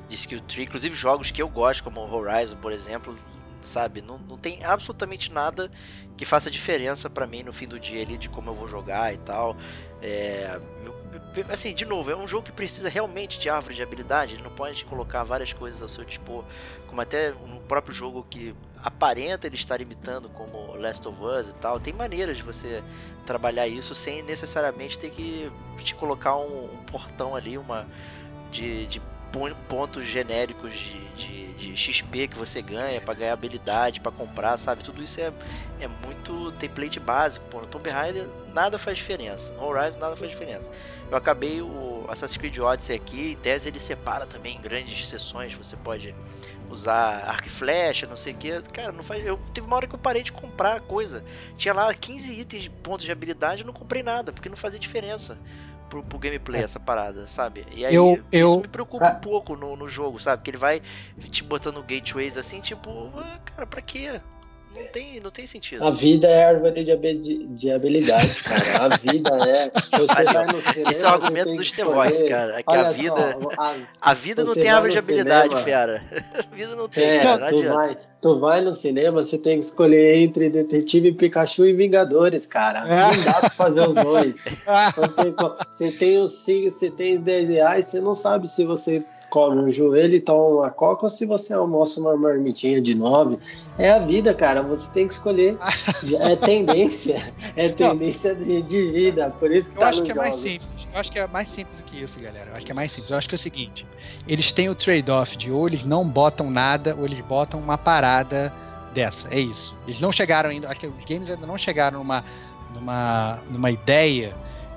de 0.08 0.14
skill 0.14 0.40
tree, 0.42 0.64
inclusive 0.64 0.94
jogos 0.94 1.30
que 1.30 1.40
eu 1.40 1.48
gosto, 1.48 1.82
como 1.84 2.00
Horizon, 2.00 2.56
por 2.56 2.72
exemplo, 2.72 3.14
sabe? 3.62 4.02
Não, 4.02 4.18
não 4.18 4.36
tem 4.36 4.62
absolutamente 4.64 5.32
nada 5.32 5.70
que 6.16 6.24
faça 6.26 6.50
diferença 6.50 7.08
pra 7.08 7.26
mim 7.26 7.42
no 7.42 7.52
fim 7.52 7.66
do 7.66 7.78
dia 7.80 8.02
ali 8.02 8.18
de 8.18 8.28
como 8.28 8.50
eu 8.50 8.54
vou 8.54 8.68
jogar 8.68 9.14
e 9.14 9.18
tal. 9.18 9.56
É, 10.02 10.60
assim, 11.48 11.74
de 11.74 11.84
novo, 11.84 12.10
é 12.10 12.16
um 12.16 12.26
jogo 12.26 12.44
que 12.44 12.52
precisa 12.52 12.88
realmente 12.88 13.38
de 13.38 13.48
árvore 13.48 13.74
de 13.74 13.82
habilidade. 13.82 14.34
Ele 14.34 14.42
não 14.42 14.50
pode 14.50 14.84
colocar 14.84 15.24
várias 15.24 15.52
coisas 15.52 15.80
ao 15.82 15.88
seu 15.88 16.04
dispor, 16.04 16.44
como 16.86 17.00
até 17.00 17.32
um 17.32 17.58
próprio 17.60 17.94
jogo 17.94 18.26
que 18.28 18.54
aparenta 18.82 19.46
ele 19.46 19.56
estar 19.56 19.80
imitando, 19.80 20.28
como 20.28 20.74
Last 20.76 21.06
of 21.06 21.18
Us 21.22 21.48
e 21.48 21.54
tal. 21.54 21.80
Tem 21.80 21.92
maneiras 21.92 22.36
de 22.36 22.42
você 22.42 22.82
trabalhar 23.26 23.66
isso 23.66 23.94
sem 23.94 24.22
necessariamente 24.22 24.98
ter 24.98 25.10
que 25.10 25.50
te 25.82 25.94
colocar 25.94 26.36
um, 26.36 26.64
um 26.64 26.84
portão 26.84 27.34
ali, 27.34 27.56
uma 27.56 27.86
de, 28.50 28.86
de 28.86 29.02
pontos 29.68 30.06
genéricos 30.06 30.72
de, 30.72 31.08
de, 31.14 31.52
de 31.54 31.76
XP 31.76 32.28
que 32.28 32.38
você 32.38 32.62
ganha 32.62 33.00
pra 33.00 33.14
ganhar 33.14 33.32
habilidade, 33.32 34.00
pra 34.00 34.12
comprar, 34.12 34.56
sabe? 34.56 34.84
Tudo 34.84 35.02
isso 35.02 35.20
é, 35.20 35.32
é 35.80 35.88
muito 35.88 36.52
template 36.52 37.00
básico. 37.00 37.44
Pô, 37.50 37.60
no 37.60 37.66
Tomb 37.66 37.88
Raider 37.88 38.28
nada 38.52 38.78
faz 38.78 38.98
diferença. 38.98 39.52
No 39.54 39.64
Horizon 39.64 39.98
nada 39.98 40.16
faz 40.16 40.30
diferença. 40.30 40.70
Eu 41.10 41.16
acabei 41.16 41.60
o 41.60 42.06
Assassin's 42.08 42.36
Creed 42.36 42.58
Odyssey 42.58 42.96
aqui, 42.96 43.32
em 43.32 43.36
tese 43.36 43.68
ele 43.68 43.80
separa 43.80 44.26
também 44.26 44.56
em 44.56 44.60
grandes 44.60 45.06
sessões, 45.08 45.54
você 45.54 45.76
pode 45.76 46.14
usar 46.70 47.24
arco 47.26 47.48
e 47.48 47.50
flecha, 47.50 48.06
não 48.06 48.16
sei 48.16 48.32
o 48.32 48.36
que. 48.36 48.62
Cara, 48.72 48.92
não 48.92 49.02
faz. 49.02 49.24
Eu 49.24 49.38
teve 49.52 49.66
uma 49.66 49.76
hora 49.76 49.86
que 49.86 49.94
eu 49.94 49.98
parei 49.98 50.22
de 50.22 50.32
comprar 50.32 50.80
coisa. 50.80 51.24
Tinha 51.56 51.74
lá 51.74 51.92
15 51.92 52.40
itens, 52.40 52.68
pontos 52.82 53.04
de 53.04 53.12
habilidade, 53.12 53.64
não 53.64 53.72
comprei 53.72 54.02
nada, 54.02 54.32
porque 54.32 54.48
não 54.48 54.56
fazia 54.56 54.78
diferença 54.78 55.38
pro, 55.88 56.02
pro 56.02 56.18
gameplay 56.18 56.62
essa 56.62 56.80
parada, 56.80 57.26
sabe? 57.26 57.66
E 57.70 57.84
aí 57.84 57.94
Eu- 57.94 58.14
isso 58.32 58.54
eu- 58.54 58.60
me 58.60 58.68
preocupa 58.68 59.04
um 59.10 59.20
pouco 59.20 59.56
no, 59.56 59.76
no 59.76 59.88
jogo, 59.88 60.18
sabe? 60.20 60.42
Que 60.42 60.50
ele 60.50 60.58
vai 60.58 60.82
te 61.30 61.42
botando 61.44 61.82
gateways 61.82 62.36
assim, 62.36 62.60
tipo, 62.60 63.12
ah, 63.16 63.38
cara, 63.44 63.66
pra 63.66 63.80
quê? 63.80 64.20
Não 64.74 64.84
tem, 64.86 65.20
não 65.20 65.30
tem 65.30 65.46
sentido. 65.46 65.84
A 65.84 65.90
vida 65.90 66.26
é 66.26 66.44
árvore 66.44 66.82
de, 66.82 67.46
de 67.46 67.70
habilidade, 67.70 68.42
cara. 68.42 68.84
A 68.84 68.96
vida 68.96 69.30
é. 69.48 69.70
Você 69.96 70.12
Ali, 70.12 70.28
ó. 70.28 70.32
vai 70.32 70.46
no 70.46 70.60
cinema, 70.60 70.90
Esse 70.90 71.04
é 71.04 71.08
o 71.08 71.10
argumento 71.10 71.54
dos 71.54 71.72
The 71.72 71.84
Voice, 71.84 72.28
cara. 72.28 72.58
É 72.58 72.62
que 72.62 72.70
Olha 72.70 72.88
a 72.88 72.90
vida. 72.90 73.38
Só, 73.40 73.50
a, 73.56 73.74
A 74.10 74.14
vida 74.14 74.42
não 74.42 74.52
tem 74.52 74.68
árvore 74.68 74.92
de 74.92 74.98
habilidade, 74.98 75.62
fera. 75.62 76.02
A 76.34 76.54
vida 76.54 76.74
não 76.74 76.88
tem, 76.88 77.04
é, 77.04 77.22
cara. 77.22 77.40
Não 77.40 77.48
tu 77.48 77.56
adianta. 77.58 77.74
vai, 77.74 77.98
tu 78.20 78.40
vai 78.40 78.60
no 78.62 78.74
cinema, 78.74 79.22
você 79.22 79.38
tem 79.38 79.58
que 79.58 79.64
escolher 79.64 80.16
entre 80.16 80.50
Detetive 80.50 81.12
Pikachu 81.12 81.66
e 81.66 81.72
Vingadores, 81.72 82.44
cara. 82.44 82.86
É. 82.88 83.16
Não 83.16 83.22
dá 83.22 83.40
pra 83.40 83.50
fazer 83.50 83.88
os 83.88 83.94
dois. 83.94 84.42
Tem 84.42 84.54
Você 85.70 85.92
tem 85.92 86.18
os 86.18 86.32
5, 86.32 86.70
você 86.70 86.90
tem 86.90 87.20
10 87.20 87.48
reais, 87.48 87.86
você 87.86 88.00
não 88.00 88.14
sabe 88.14 88.48
se 88.48 88.64
você 88.64 89.04
come 89.34 89.60
um 89.60 89.68
joelho 89.68 90.14
e 90.14 90.20
toma 90.20 90.60
uma 90.60 90.70
coca 90.70 91.06
ou 91.06 91.10
se 91.10 91.26
você 91.26 91.52
almoça 91.52 92.00
uma 92.00 92.16
marmitinha 92.16 92.80
de 92.80 92.94
9. 92.94 93.36
É 93.76 93.90
a 93.90 93.98
vida, 93.98 94.32
cara. 94.32 94.62
Você 94.62 94.88
tem 94.92 95.08
que 95.08 95.14
escolher. 95.14 95.58
É 96.20 96.36
tendência. 96.36 97.20
É 97.56 97.68
tendência 97.68 98.34
de, 98.34 98.62
de 98.62 98.92
vida. 98.92 99.30
Por 99.30 99.50
isso 99.50 99.70
que 99.70 99.76
eu 99.76 99.80
tá 99.80 99.88
acho 99.88 100.02
que 100.04 100.12
é 100.12 100.14
mais 100.14 100.36
jogos. 100.36 100.52
simples. 100.52 100.94
Eu 100.94 101.00
acho 101.00 101.12
que 101.12 101.18
é 101.18 101.26
mais 101.26 101.48
simples 101.48 101.78
do 101.78 101.84
que 101.84 102.02
isso, 102.02 102.20
galera. 102.20 102.50
Eu 102.50 102.56
acho 102.56 102.66
que 102.66 102.70
é 102.70 102.74
mais 102.74 102.92
simples. 102.92 103.10
Eu 103.10 103.18
acho 103.18 103.28
que 103.28 103.34
é 103.34 103.36
o 103.36 103.38
seguinte: 103.38 103.86
eles 104.28 104.52
têm 104.52 104.68
o 104.68 104.74
trade-off 104.74 105.36
de 105.36 105.50
ou 105.50 105.66
eles 105.66 105.82
não 105.82 106.06
botam 106.06 106.50
nada, 106.50 106.94
ou 106.96 107.04
eles 107.04 107.20
botam 107.20 107.58
uma 107.58 107.76
parada 107.76 108.52
dessa. 108.92 109.28
É 109.34 109.40
isso. 109.40 109.76
Eles 109.86 110.00
não 110.00 110.12
chegaram 110.12 110.50
ainda. 110.50 110.68
Acho 110.68 110.80
que 110.80 110.86
os 110.86 111.04
games 111.04 111.28
ainda 111.30 111.46
não 111.46 111.58
chegaram 111.58 111.98
numa, 111.98 112.24
numa, 112.72 113.40
numa 113.50 113.70
ideia 113.70 114.34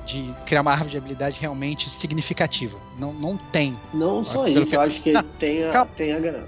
de 0.07 0.33
criar 0.45 0.61
uma 0.61 0.71
árvore 0.71 0.91
de 0.91 0.97
habilidade 0.97 1.39
realmente 1.39 1.89
significativa. 1.89 2.79
Não, 2.97 3.13
não 3.13 3.37
tem. 3.37 3.77
Não 3.93 4.23
só 4.23 4.45
Pelo 4.45 4.61
isso, 4.61 4.71
que- 4.71 4.75
eu 4.77 4.81
acho 4.81 5.01
que 5.01 5.11
Não, 5.11 5.23
tem 5.23 5.63
a, 5.65 5.71
calma. 5.71 5.91
tem 5.95 6.13
a 6.13 6.19
grana. 6.19 6.47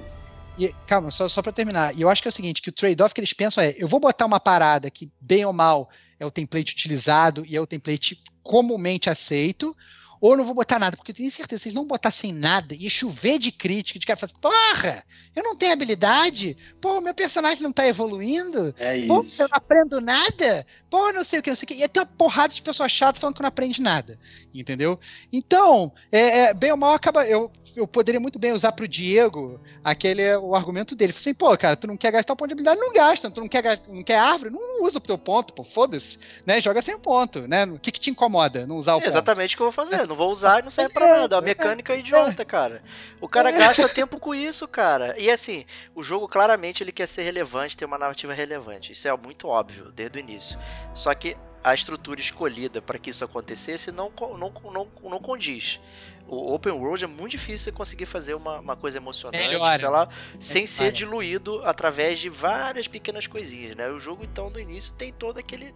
E, 0.58 0.74
calma, 0.88 1.12
só, 1.12 1.28
só 1.30 1.42
para 1.42 1.52
terminar. 1.52 1.96
E 1.96 2.02
eu 2.02 2.10
acho 2.10 2.22
que 2.22 2.28
é 2.28 2.32
o 2.32 2.34
seguinte, 2.34 2.62
que 2.62 2.70
o 2.70 2.74
trade-off 2.74 3.14
que 3.14 3.20
eles 3.22 3.34
pensam 3.34 3.64
é, 3.64 3.76
eu 3.78 3.88
vou 3.88 4.00
botar 4.00 4.26
uma 4.26 4.40
parada 4.40 4.90
que, 4.90 5.10
bem 5.22 5.46
ou 5.46 5.54
mal, 5.54 5.90
é 6.20 6.26
o 6.26 6.32
template 6.32 6.74
utilizado 6.74 7.46
e 7.48 7.56
é 7.56 7.62
o 7.62 7.68
template 7.68 8.22
comumente 8.44 9.10
aceito, 9.10 9.76
ou 10.22 10.36
não 10.36 10.44
vou 10.46 10.54
botar 10.54 10.80
nada, 10.80 10.98
porque 10.98 11.12
eu 11.12 11.16
tenho 11.16 11.32
certeza, 11.32 11.64
se 11.64 11.68
eles 11.70 11.76
não 11.76 11.86
botassem 11.86 12.32
nada, 12.32 12.76
ia 12.76 12.90
chover 12.90 13.38
de 13.40 13.52
crítica, 13.52 14.00
de 14.00 14.06
cara 14.06 14.18
falar, 14.20 14.34
porra, 14.42 15.04
eu 15.36 15.44
não 15.44 15.56
tenho 15.56 15.74
habilidade, 15.74 16.58
pô, 16.82 17.00
meu 17.02 17.14
personagem 17.14 17.64
não 17.64 17.72
tá 17.72 17.88
evoluindo, 17.88 18.74
É 18.78 19.06
pô, 19.08 19.20
isso. 19.20 19.42
eu 19.42 19.48
não 19.48 19.58
aprendo 19.58 20.02
nada, 20.02 20.66
pô, 20.90 21.12
não 21.14 21.24
sei 21.24 21.40
o 21.40 21.42
que, 21.44 21.50
não 21.50 21.56
sei 21.56 21.64
o 21.66 21.68
que. 21.68 21.74
Ia 21.76 21.90
ter 21.90 22.00
uma 22.00 22.06
porrada 22.06 22.54
de 22.54 22.62
pessoa 22.62 22.90
chata 22.90 23.20
falando 23.20 23.36
que 23.36 23.42
não 23.42 23.48
aprende 23.50 23.82
nada, 23.82 24.20
entendeu? 24.54 25.00
Então, 25.32 25.92
é, 26.12 26.40
é, 26.40 26.54
bem 26.54 26.72
ou 26.72 26.78
mal, 26.78 26.94
acaba. 26.94 27.26
Eu, 27.28 27.52
eu 27.76 27.88
poderia 27.88 28.20
muito 28.20 28.40
bem 28.40 28.52
usar 28.52 28.72
pro 28.72 28.88
Diego 28.88 29.62
aquele 29.84 30.36
o 30.38 30.56
argumento 30.56 30.96
dele. 30.96 31.14
Assim, 31.16 31.34
pô, 31.34 31.56
cara, 31.58 31.76
tu 31.78 31.88
não 31.88 31.96
quer 31.96 32.12
gastar 32.12 32.34
o 32.34 32.36
ponto 32.36 32.48
de 32.50 32.54
habilidade, 32.54 32.80
não 32.82 32.92
gasta. 32.92 33.30
Tu 33.30 33.40
não 33.40 33.48
quer, 33.48 33.80
não 33.88 34.04
quer 34.04 34.18
árvore, 34.18 34.50
não 34.50 34.84
usa 34.84 34.98
o 34.98 35.02
teu 35.02 35.18
ponto, 35.18 35.54
pô, 35.54 35.64
foda-se, 35.64 36.18
né? 36.46 36.60
Joga 36.62 36.82
sem 36.82 36.96
o 36.96 37.00
ponto, 37.00 37.48
né? 37.48 37.66
O 37.66 37.80
que, 37.80 37.92
que 37.92 38.00
te 38.00 38.10
incomoda 38.10 38.66
não 38.66 38.78
usar 38.78 38.96
o 38.96 38.98
É 38.98 39.02
ponto? 39.02 39.10
exatamente 39.10 39.54
o 39.54 39.58
que 39.58 39.62
eu 39.64 39.72
vou 39.72 39.74
fazer. 39.74 40.09
Não 40.10 40.16
vou 40.16 40.32
usar 40.32 40.60
e 40.60 40.64
não 40.64 40.72
serve 40.72 40.90
É, 40.90 40.94
pra 40.94 41.20
nada. 41.20 41.36
A 41.36 41.40
é, 41.40 41.42
mecânica 41.44 41.94
é 41.94 42.00
idiota, 42.00 42.44
cara. 42.44 42.82
O 43.22 43.28
cara 43.30 43.52
gasta 43.52 43.88
tempo 43.88 44.20
com 44.20 44.34
isso, 44.34 44.68
cara. 44.68 45.14
E 45.20 45.30
assim, 45.30 45.66
o 45.94 46.02
jogo 46.02 46.28
claramente 46.28 46.82
ele 46.84 46.92
quer 46.92 47.08
ser 47.08 47.22
relevante, 47.22 47.78
ter 47.78 47.86
uma 47.86 47.98
narrativa 47.98 48.34
relevante. 48.34 48.92
Isso 48.92 49.08
é 49.08 49.16
muito 49.16 49.48
óbvio 49.48 49.92
desde 49.92 50.18
o 50.18 50.20
início. 50.20 50.60
Só 50.96 51.14
que 51.14 51.38
a 51.64 51.76
estrutura 51.76 52.20
escolhida 52.20 52.82
para 52.82 52.98
que 52.98 53.12
isso 53.12 53.24
acontecesse 53.24 53.92
não, 53.92 54.12
não, 54.20 54.52
não, 54.72 54.88
não 55.04 55.20
condiz. 55.20 55.80
O 56.28 56.54
open 56.54 56.74
world 56.74 57.04
é 57.04 57.08
muito 57.08 57.32
difícil 57.32 57.66
você 57.66 57.72
conseguir 57.72 58.06
fazer 58.06 58.34
uma, 58.34 58.60
uma 58.60 58.76
coisa 58.76 58.98
emocionante, 58.98 59.48
Melhora. 59.48 59.78
sei 59.78 59.88
lá, 59.88 60.10
sem 60.40 60.66
ser 60.66 60.92
diluído 60.92 61.62
através 61.66 62.20
de 62.20 62.30
várias 62.30 62.88
pequenas 62.88 63.28
coisinhas, 63.28 63.76
né? 63.76 63.90
O 63.90 64.00
jogo 64.00 64.24
então 64.24 64.50
no 64.50 64.60
início 64.60 64.94
tem 64.94 65.12
todo 65.12 65.38
aquele 65.38 65.74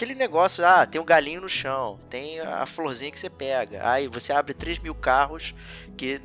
aquele 0.00 0.14
negócio, 0.14 0.64
ah, 0.64 0.86
tem 0.86 0.98
um 0.98 1.04
galinho 1.04 1.42
no 1.42 1.48
chão, 1.48 2.00
tem 2.08 2.40
a 2.40 2.64
florzinha 2.64 3.10
que 3.10 3.20
você 3.20 3.28
pega. 3.28 3.86
Aí 3.86 4.08
você 4.08 4.32
abre 4.32 4.54
3 4.54 4.78
mil 4.78 4.94
carros 4.94 5.54
que 5.94 6.18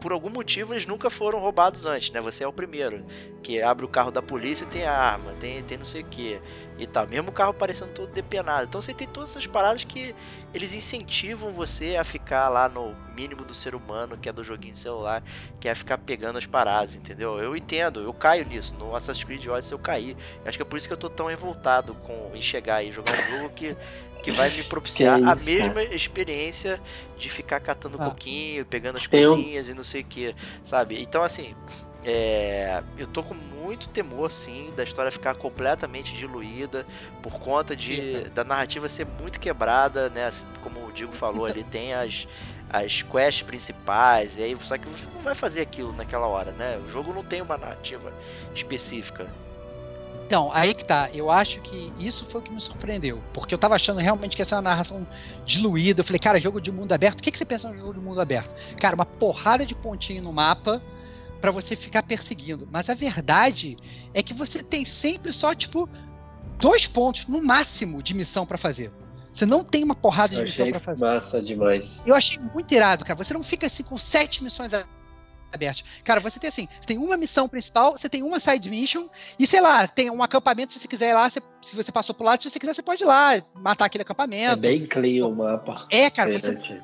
por 0.00 0.12
algum 0.12 0.30
motivo 0.30 0.72
eles 0.72 0.86
nunca 0.86 1.10
foram 1.10 1.38
roubados 1.38 1.86
antes, 1.86 2.10
né? 2.10 2.20
Você 2.20 2.42
é 2.42 2.48
o 2.48 2.52
primeiro. 2.52 3.04
Que 3.42 3.62
abre 3.62 3.84
o 3.84 3.88
carro 3.88 4.10
da 4.10 4.22
polícia 4.22 4.64
e 4.64 4.66
tem 4.66 4.84
a 4.84 4.92
arma, 4.92 5.32
tem, 5.40 5.62
tem 5.62 5.78
não 5.78 5.84
sei 5.84 6.02
o 6.02 6.06
que 6.06 6.40
e 6.78 6.86
tal. 6.86 7.06
Mesmo 7.06 7.30
o 7.30 7.32
carro 7.32 7.52
parecendo 7.52 7.92
todo 7.92 8.12
depenado. 8.12 8.66
Então 8.66 8.80
você 8.80 8.94
tem 8.94 9.06
todas 9.06 9.30
essas 9.30 9.46
paradas 9.46 9.84
que 9.84 10.14
eles 10.52 10.74
incentivam 10.74 11.52
você 11.52 11.96
a 11.96 12.04
ficar 12.04 12.48
lá 12.48 12.68
no 12.68 12.94
mínimo 13.14 13.44
do 13.44 13.54
ser 13.54 13.74
humano, 13.74 14.16
que 14.16 14.28
é 14.28 14.32
do 14.32 14.42
joguinho 14.42 14.74
celular, 14.74 15.22
que 15.60 15.68
é 15.68 15.74
ficar 15.74 15.98
pegando 15.98 16.38
as 16.38 16.46
paradas, 16.46 16.96
entendeu? 16.96 17.38
Eu 17.38 17.54
entendo, 17.54 18.00
eu 18.00 18.12
caio 18.12 18.46
nisso. 18.46 18.74
No 18.76 18.96
Assassin's 18.96 19.24
Creed 19.24 19.46
Odyssey 19.46 19.74
eu 19.74 19.78
caí. 19.78 20.16
Acho 20.44 20.58
que 20.58 20.62
é 20.62 20.64
por 20.64 20.76
isso 20.76 20.88
que 20.88 20.92
eu 20.92 20.98
tô 20.98 21.10
tão 21.10 21.26
revoltado 21.26 21.94
com 21.94 22.30
em 22.34 22.42
chegar 22.42 22.82
e 22.82 22.92
jogar 22.92 23.12
um 23.12 23.38
jogo 23.38 23.54
que, 23.54 23.76
que 24.22 24.30
vai 24.32 24.50
me 24.50 24.62
propiciar 24.64 25.18
Que 25.18 25.24
a 25.28 25.32
isso, 25.34 25.44
mesma 25.46 25.82
experiência 25.82 26.80
de 27.16 27.28
ficar 27.30 27.60
catando 27.60 27.96
Ah. 28.00 28.06
coquinho, 28.10 28.64
pegando 28.66 28.98
as 28.98 29.06
Tem 29.06 29.26
um- 29.26 29.34
coisinhas 29.34 29.68
e 29.68 29.74
não 29.74 29.84
sei 29.84 30.02
o 30.02 30.04
que, 30.04 30.34
sabe? 30.64 31.00
Então, 31.00 31.22
assim, 31.22 31.54
é, 32.04 32.82
eu 32.96 33.06
tô 33.06 33.22
com 33.22 33.34
muito 33.34 33.88
temor, 33.88 34.32
sim, 34.32 34.72
da 34.76 34.82
história 34.82 35.12
ficar 35.12 35.34
completamente 35.34 36.14
diluída 36.16 36.86
por 37.22 37.34
conta 37.38 37.76
de 37.76 38.24
da 38.30 38.42
narrativa 38.42 38.88
ser 38.88 39.06
muito 39.06 39.38
quebrada, 39.38 40.08
né? 40.10 40.26
Assim, 40.26 40.44
Como 40.62 40.86
o 40.86 40.92
Digo 40.92 41.12
falou 41.12 41.46
Então- 41.48 41.60
ali, 41.62 41.64
tem 41.64 41.94
as 41.94 42.26
as 42.72 43.02
quests 43.02 43.42
principais, 43.42 44.38
e 44.38 44.42
aí 44.44 44.56
só 44.62 44.78
que 44.78 44.86
você 44.88 45.08
não 45.12 45.22
vai 45.22 45.34
fazer 45.34 45.60
aquilo 45.60 45.92
naquela 45.92 46.28
hora, 46.28 46.52
né? 46.52 46.78
O 46.86 46.88
jogo 46.88 47.12
não 47.12 47.24
tem 47.24 47.42
uma 47.42 47.58
narrativa 47.58 48.12
específica. 48.54 49.26
Então, 50.30 50.48
aí 50.52 50.72
que 50.72 50.84
tá. 50.84 51.10
Eu 51.12 51.28
acho 51.28 51.60
que 51.60 51.92
isso 51.98 52.24
foi 52.24 52.40
o 52.40 52.44
que 52.44 52.52
me 52.52 52.60
surpreendeu. 52.60 53.20
Porque 53.34 53.52
eu 53.52 53.58
tava 53.58 53.74
achando 53.74 53.98
realmente 53.98 54.36
que 54.36 54.42
essa 54.42 54.54
é 54.54 54.58
uma 54.58 54.62
narração 54.62 55.04
diluída. 55.44 56.02
Eu 56.02 56.04
falei, 56.04 56.20
cara, 56.20 56.38
jogo 56.38 56.60
de 56.60 56.70
mundo 56.70 56.92
aberto. 56.92 57.18
O 57.18 57.22
que, 57.24 57.32
que 57.32 57.36
você 57.36 57.44
pensa 57.44 57.68
no 57.68 57.76
jogo 57.76 57.94
de 57.94 57.98
mundo 57.98 58.20
aberto? 58.20 58.54
Cara, 58.76 58.94
uma 58.94 59.04
porrada 59.04 59.66
de 59.66 59.74
pontinho 59.74 60.22
no 60.22 60.32
mapa 60.32 60.80
pra 61.40 61.50
você 61.50 61.74
ficar 61.74 62.04
perseguindo. 62.04 62.68
Mas 62.70 62.88
a 62.88 62.94
verdade 62.94 63.76
é 64.14 64.22
que 64.22 64.32
você 64.32 64.62
tem 64.62 64.84
sempre 64.84 65.32
só, 65.32 65.52
tipo, 65.52 65.88
dois 66.60 66.86
pontos 66.86 67.26
no 67.26 67.42
máximo 67.42 68.00
de 68.00 68.14
missão 68.14 68.46
pra 68.46 68.56
fazer. 68.56 68.92
Você 69.32 69.44
não 69.44 69.64
tem 69.64 69.82
uma 69.82 69.96
porrada 69.96 70.36
de 70.36 70.42
missão 70.42 70.70
pra 70.70 70.78
fazer. 70.78 71.04
massa 71.04 71.42
demais. 71.42 72.06
Eu 72.06 72.14
achei 72.14 72.38
muito 72.54 72.72
irado, 72.72 73.04
cara. 73.04 73.16
Você 73.16 73.34
não 73.34 73.42
fica 73.42 73.66
assim 73.66 73.82
com 73.82 73.98
sete 73.98 74.44
missões 74.44 74.72
a- 75.52 75.54
abertas. 75.54 75.84
Cara, 76.04 76.20
você 76.20 76.38
tem 76.38 76.48
assim, 76.48 76.68
você 76.80 76.86
tem 76.86 76.98
uma 76.98 77.16
missão 77.16 77.48
principal, 77.48 77.92
você 77.96 78.08
tem 78.08 78.22
uma 78.22 78.40
side 78.40 78.68
mission, 78.70 79.08
e 79.38 79.46
sei 79.46 79.60
lá, 79.60 79.86
tem 79.86 80.10
um 80.10 80.22
acampamento, 80.22 80.72
se 80.72 80.78
você 80.80 80.88
quiser 80.88 81.10
ir 81.10 81.14
lá, 81.14 81.28
você- 81.28 81.42
se 81.62 81.76
você 81.76 81.92
passou 81.92 82.14
pro 82.14 82.24
lado, 82.24 82.42
se 82.42 82.50
você 82.50 82.58
quiser, 82.58 82.74
você 82.74 82.82
pode 82.82 83.02
ir 83.02 83.06
lá, 83.06 83.42
matar 83.54 83.86
aquele 83.86 84.02
É 84.02 84.04
acampamento. 84.04 84.56
bem 84.56 84.86
clean 84.86 85.26
o 85.26 85.34
mapa. 85.34 85.86
É, 85.90 86.08
cara, 86.10 86.32
você. 86.38 86.80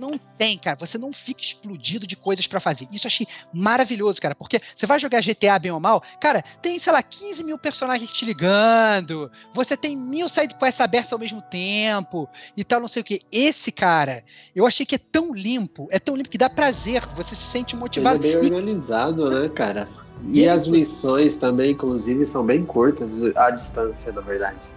Não 0.00 0.18
tem, 0.38 0.58
cara. 0.58 0.76
Você 0.80 0.96
não 0.98 1.12
fica 1.12 1.42
explodido 1.42 2.06
de 2.06 2.16
coisas 2.16 2.46
pra 2.46 2.58
fazer. 2.58 2.88
Isso 2.90 3.06
eu 3.06 3.08
achei 3.08 3.26
maravilhoso, 3.52 4.20
cara. 4.20 4.34
Porque 4.34 4.60
você 4.74 4.86
vai 4.86 4.98
jogar 4.98 5.20
GTA 5.22 5.58
bem 5.58 5.70
ou 5.70 5.78
mal, 5.78 6.02
cara, 6.20 6.42
tem, 6.62 6.78
sei 6.78 6.92
lá, 6.92 7.02
15 7.02 7.44
mil 7.44 7.58
personagens 7.58 8.10
te 8.10 8.24
ligando. 8.24 9.30
Você 9.54 9.76
tem 9.76 9.96
mil 9.96 10.28
sidequests 10.28 10.80
abertas 10.80 11.12
ao 11.12 11.18
mesmo 11.18 11.42
tempo 11.42 12.28
e 12.56 12.64
tal, 12.64 12.80
não 12.80 12.88
sei 12.88 13.02
o 13.02 13.04
que. 13.04 13.20
Esse, 13.30 13.70
cara, 13.70 14.24
eu 14.56 14.66
achei 14.66 14.86
que 14.86 14.94
é 14.94 14.98
tão 14.98 15.32
limpo, 15.34 15.86
é 15.90 15.98
tão 15.98 16.16
limpo 16.16 16.30
que 16.30 16.38
dá 16.38 16.48
prazer. 16.48 17.04
Você 17.14 17.34
se 17.34 17.42
sente 17.42 17.74
Ele 17.74 17.80
é 17.80 17.84
motivado. 17.84 18.18
bem 18.20 18.32
E- 18.32 18.36
organizado, 18.36 19.30
né, 19.30 19.48
cara? 19.50 19.88
E 20.32 20.40
E- 20.40 20.48
as 20.48 20.66
missões 20.66 21.34
também, 21.36 21.72
inclusive, 21.72 22.24
são 22.24 22.44
bem 22.44 22.64
curtas 22.64 23.22
à 23.36 23.50
distância, 23.50 24.12
na 24.12 24.20
verdade. 24.20 24.68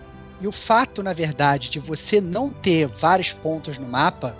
E 0.41 0.47
o 0.47 0.51
fato, 0.51 1.01
na 1.01 1.13
verdade, 1.13 1.69
de 1.69 1.79
você 1.79 2.19
não 2.19 2.49
ter 2.49 2.87
vários 2.87 3.31
pontos 3.31 3.77
no 3.77 3.87
mapa, 3.87 4.35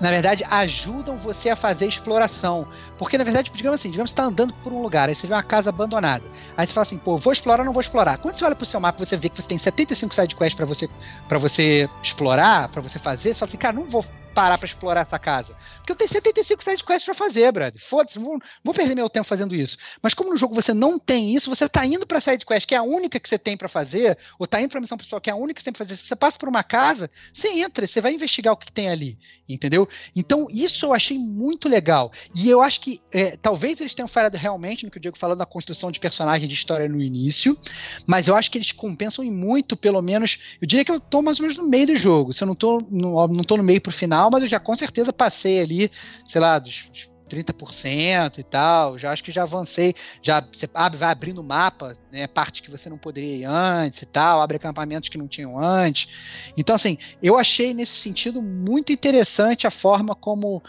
na 0.00 0.10
verdade, 0.10 0.44
ajudam 0.50 1.16
você 1.16 1.48
a 1.50 1.56
fazer 1.56 1.86
exploração. 1.86 2.66
Porque, 2.98 3.16
na 3.16 3.24
verdade, 3.24 3.50
digamos 3.54 3.80
assim, 3.80 3.90
digamos 3.90 4.10
que 4.10 4.16
você 4.16 4.22
está 4.22 4.28
andando 4.28 4.52
por 4.62 4.72
um 4.72 4.82
lugar, 4.82 5.08
aí 5.08 5.14
você 5.14 5.26
vê 5.26 5.34
uma 5.34 5.42
casa 5.42 5.70
abandonada. 5.70 6.24
Aí 6.56 6.66
você 6.66 6.72
fala 6.72 6.82
assim, 6.82 6.98
pô, 6.98 7.16
vou 7.16 7.32
explorar 7.32 7.60
ou 7.60 7.66
não 7.66 7.72
vou 7.72 7.80
explorar? 7.80 8.18
Quando 8.18 8.36
você 8.36 8.44
olha 8.44 8.54
pro 8.54 8.66
seu 8.66 8.80
mapa 8.80 9.04
você 9.04 9.16
vê 9.16 9.28
que 9.28 9.40
você 9.40 9.48
tem 9.48 9.58
75 9.58 10.14
sidequests 10.14 10.54
para 10.54 10.66
você, 10.66 10.88
pra 11.28 11.38
você 11.38 11.88
explorar, 12.02 12.68
para 12.68 12.82
você 12.82 12.98
fazer, 12.98 13.32
você 13.32 13.38
fala 13.38 13.48
assim, 13.48 13.58
cara, 13.58 13.76
não 13.76 13.84
vou 13.84 14.04
parar 14.36 14.58
pra 14.58 14.66
explorar 14.66 15.00
essa 15.00 15.18
casa. 15.18 15.56
Porque 15.78 15.92
eu 15.92 15.96
tenho 15.96 16.10
75 16.10 16.62
sidequests 16.62 17.06
pra 17.06 17.14
fazer, 17.14 17.50
brother. 17.50 17.80
Foda-se, 17.82 18.18
vou, 18.18 18.38
vou 18.62 18.74
perder 18.74 18.94
meu 18.94 19.08
tempo 19.08 19.26
fazendo 19.26 19.56
isso. 19.56 19.78
Mas 20.02 20.12
como 20.12 20.28
no 20.28 20.36
jogo 20.36 20.54
você 20.54 20.74
não 20.74 20.98
tem 20.98 21.34
isso, 21.34 21.48
você 21.48 21.66
tá 21.66 21.86
indo 21.86 22.06
pra 22.06 22.20
sidequest, 22.20 22.66
que 22.66 22.74
é 22.74 22.78
a 22.78 22.82
única 22.82 23.18
que 23.18 23.26
você 23.26 23.38
tem 23.38 23.56
pra 23.56 23.66
fazer, 23.66 24.18
ou 24.38 24.46
tá 24.46 24.60
indo 24.60 24.68
pra 24.68 24.78
missão 24.78 24.98
principal, 24.98 25.22
que 25.22 25.30
é 25.30 25.32
a 25.32 25.36
única 25.36 25.54
que 25.54 25.62
você 25.62 25.64
tem 25.64 25.72
pra 25.72 25.86
fazer. 25.86 25.96
Se 25.96 26.06
você 26.06 26.14
passa 26.14 26.38
por 26.38 26.50
uma 26.50 26.62
casa, 26.62 27.10
você 27.32 27.48
entra, 27.48 27.86
você 27.86 27.98
vai 27.98 28.12
investigar 28.12 28.52
o 28.52 28.58
que 28.58 28.70
tem 28.70 28.90
ali, 28.90 29.18
entendeu? 29.48 29.88
Então, 30.14 30.48
isso 30.50 30.84
eu 30.84 30.92
achei 30.92 31.18
muito 31.18 31.66
legal. 31.66 32.12
E 32.34 32.50
eu 32.50 32.60
acho 32.60 32.82
que 32.82 33.00
é, 33.10 33.38
talvez 33.38 33.80
eles 33.80 33.94
tenham 33.94 34.06
falhado 34.06 34.36
realmente 34.36 34.84
no 34.84 34.90
que 34.90 34.98
o 34.98 35.00
Diego 35.00 35.16
falou 35.16 35.34
da 35.34 35.46
construção 35.46 35.90
de 35.90 35.98
personagem 35.98 36.46
de 36.46 36.52
história 36.52 36.86
no 36.90 37.00
início, 37.00 37.58
mas 38.06 38.28
eu 38.28 38.36
acho 38.36 38.50
que 38.50 38.58
eles 38.58 38.70
compensam 38.70 39.24
em 39.24 39.30
muito, 39.30 39.78
pelo 39.78 40.02
menos. 40.02 40.38
Eu 40.60 40.68
diria 40.68 40.84
que 40.84 40.92
eu 40.92 41.00
tô 41.00 41.22
mais 41.22 41.40
ou 41.40 41.44
menos 41.44 41.56
no 41.56 41.66
meio 41.66 41.86
do 41.86 41.96
jogo. 41.96 42.34
Se 42.34 42.44
eu 42.44 42.46
não 42.46 42.54
tô 42.54 42.78
no, 42.90 43.26
não 43.28 43.44
tô 43.44 43.56
no 43.56 43.62
meio 43.62 43.80
pro 43.80 43.90
final, 43.90 44.25
mas 44.30 44.42
eu 44.42 44.48
já 44.48 44.60
com 44.60 44.74
certeza 44.74 45.12
passei 45.12 45.60
ali, 45.60 45.90
sei 46.24 46.40
lá, 46.40 46.58
dos 46.58 46.88
30% 47.28 48.38
e 48.38 48.42
tal. 48.42 48.98
Já 48.98 49.12
acho 49.12 49.22
que 49.22 49.32
já 49.32 49.42
avancei. 49.42 49.94
Já 50.22 50.40
você 50.40 50.68
abre, 50.72 50.98
vai 50.98 51.10
abrindo 51.10 51.40
o 51.40 51.44
mapa, 51.44 51.96
né, 52.10 52.26
parte 52.26 52.62
que 52.62 52.70
você 52.70 52.88
não 52.88 52.98
poderia 52.98 53.36
ir 53.36 53.44
antes 53.44 54.02
e 54.02 54.06
tal, 54.06 54.40
abre 54.40 54.56
acampamentos 54.56 55.08
que 55.08 55.18
não 55.18 55.28
tinham 55.28 55.58
antes. 55.58 56.08
Então, 56.56 56.74
assim, 56.74 56.96
eu 57.22 57.36
achei 57.36 57.74
nesse 57.74 57.96
sentido 57.96 58.40
muito 58.40 58.92
interessante 58.92 59.66
a 59.66 59.70
forma 59.70 60.14
como 60.14 60.62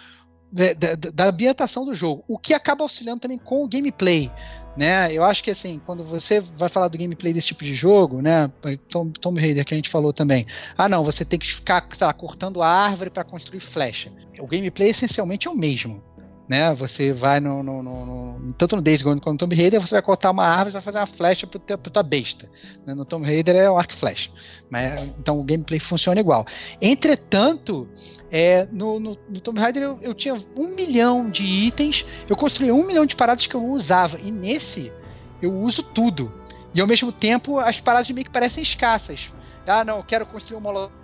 da, 0.52 0.96
da, 0.96 1.26
ambientação 1.26 1.86
do 1.86 1.94
jogo, 1.94 2.24
o 2.28 2.38
que 2.38 2.54
acaba 2.54 2.84
auxiliando 2.84 3.20
também 3.20 3.38
com 3.38 3.64
o 3.64 3.68
gameplay. 3.68 4.32
Né? 4.76 5.12
Eu 5.12 5.24
acho 5.24 5.44
que 5.44 5.50
assim, 5.50 5.82
quando 5.86 6.04
você 6.04 6.40
vai 6.40 6.70
falar 6.70 6.88
do 6.88 6.98
gameplay 6.98 7.34
desse 7.34 7.48
tipo 7.48 7.64
de 7.64 7.74
jogo, 7.74 8.22
né? 8.22 8.52
Tom, 8.90 9.10
Tomb 9.10 9.42
Raider 9.42 9.66
que 9.66 9.74
a 9.74 9.78
gente 9.78 9.90
falou 9.90 10.14
também. 10.14 10.46
Ah, 10.78 10.88
não, 10.88 11.04
você 11.04 11.26
tem 11.26 11.40
que 11.40 11.52
ficar, 11.52 11.88
sei 11.92 12.06
lá, 12.06 12.14
cortando 12.14 12.62
a 12.62 12.70
árvore 12.70 13.10
para 13.10 13.24
construir 13.24 13.60
flecha. 13.60 14.12
O 14.40 14.46
gameplay 14.46 14.90
essencialmente 14.90 15.48
é 15.48 15.52
o 15.52 15.56
mesmo. 15.56 16.04
Né? 16.48 16.74
Você 16.76 17.12
vai 17.12 17.40
no, 17.40 17.62
no, 17.62 17.84
no, 17.84 18.06
no 18.40 18.54
tanto 18.54 18.76
no 18.76 18.82
Days 18.82 19.02
Gone 19.02 19.20
quanto 19.20 19.34
no 19.34 19.38
Tomb 19.38 19.56
Raider, 19.56 19.82
você 19.82 19.96
vai 19.96 20.02
cortar 20.02 20.32
uma 20.32 20.46
árvore, 20.46 20.72
você 20.72 20.78
vai 20.78 20.82
fazer 20.82 21.00
uma 21.00 21.08
flecha 21.08 21.46
para 21.46 21.60
teu, 21.60 21.78
tua 21.78 22.04
besta. 22.04 22.50
Né? 22.86 22.94
No 22.94 23.04
Tomb 23.04 23.26
Raider 23.26 23.56
é 23.56 23.70
o 23.70 23.78
arco 23.78 23.94
flecha. 23.94 24.32
Mas, 24.70 25.02
então 25.20 25.40
o 25.40 25.44
gameplay 25.44 25.80
funciona 25.80 26.20
igual. 26.20 26.46
Entretanto, 26.82 27.88
é, 28.32 28.68
no, 28.72 29.00
no, 29.00 29.18
no 29.30 29.42
Tomb 29.42 29.60
Raider 29.60 29.84
eu, 29.84 30.00
eu, 30.02 30.14
tinha 30.14 30.36
um 30.56 30.68
milhão 30.68 31.30
de 31.30 31.44
itens, 31.44 32.06
eu 32.30 32.36
construí 32.36 32.72
um 32.72 32.86
milhão 32.86 33.06
de 33.06 33.16
paradas 33.16 33.46
que 33.46 33.56
eu 33.56 33.66
usava, 33.66 34.18
e 34.22 34.32
nesse 34.32 34.92
eu 35.42 35.54
uso 35.54 35.84
tudo. 35.84 36.32
E 36.74 36.80
ao 36.80 36.88
mesmo 36.88 37.12
tempo 37.12 37.60
as 37.60 37.80
paradas 37.80 38.10
meio 38.10 38.26
que 38.26 38.32
parecem 38.32 38.64
escassas. 38.64 39.32
Ah, 39.66 39.84
não, 39.84 39.98
eu 39.98 40.04
quero 40.04 40.26
construir 40.26 40.58
um 40.58 40.62
molotov. 40.62 40.97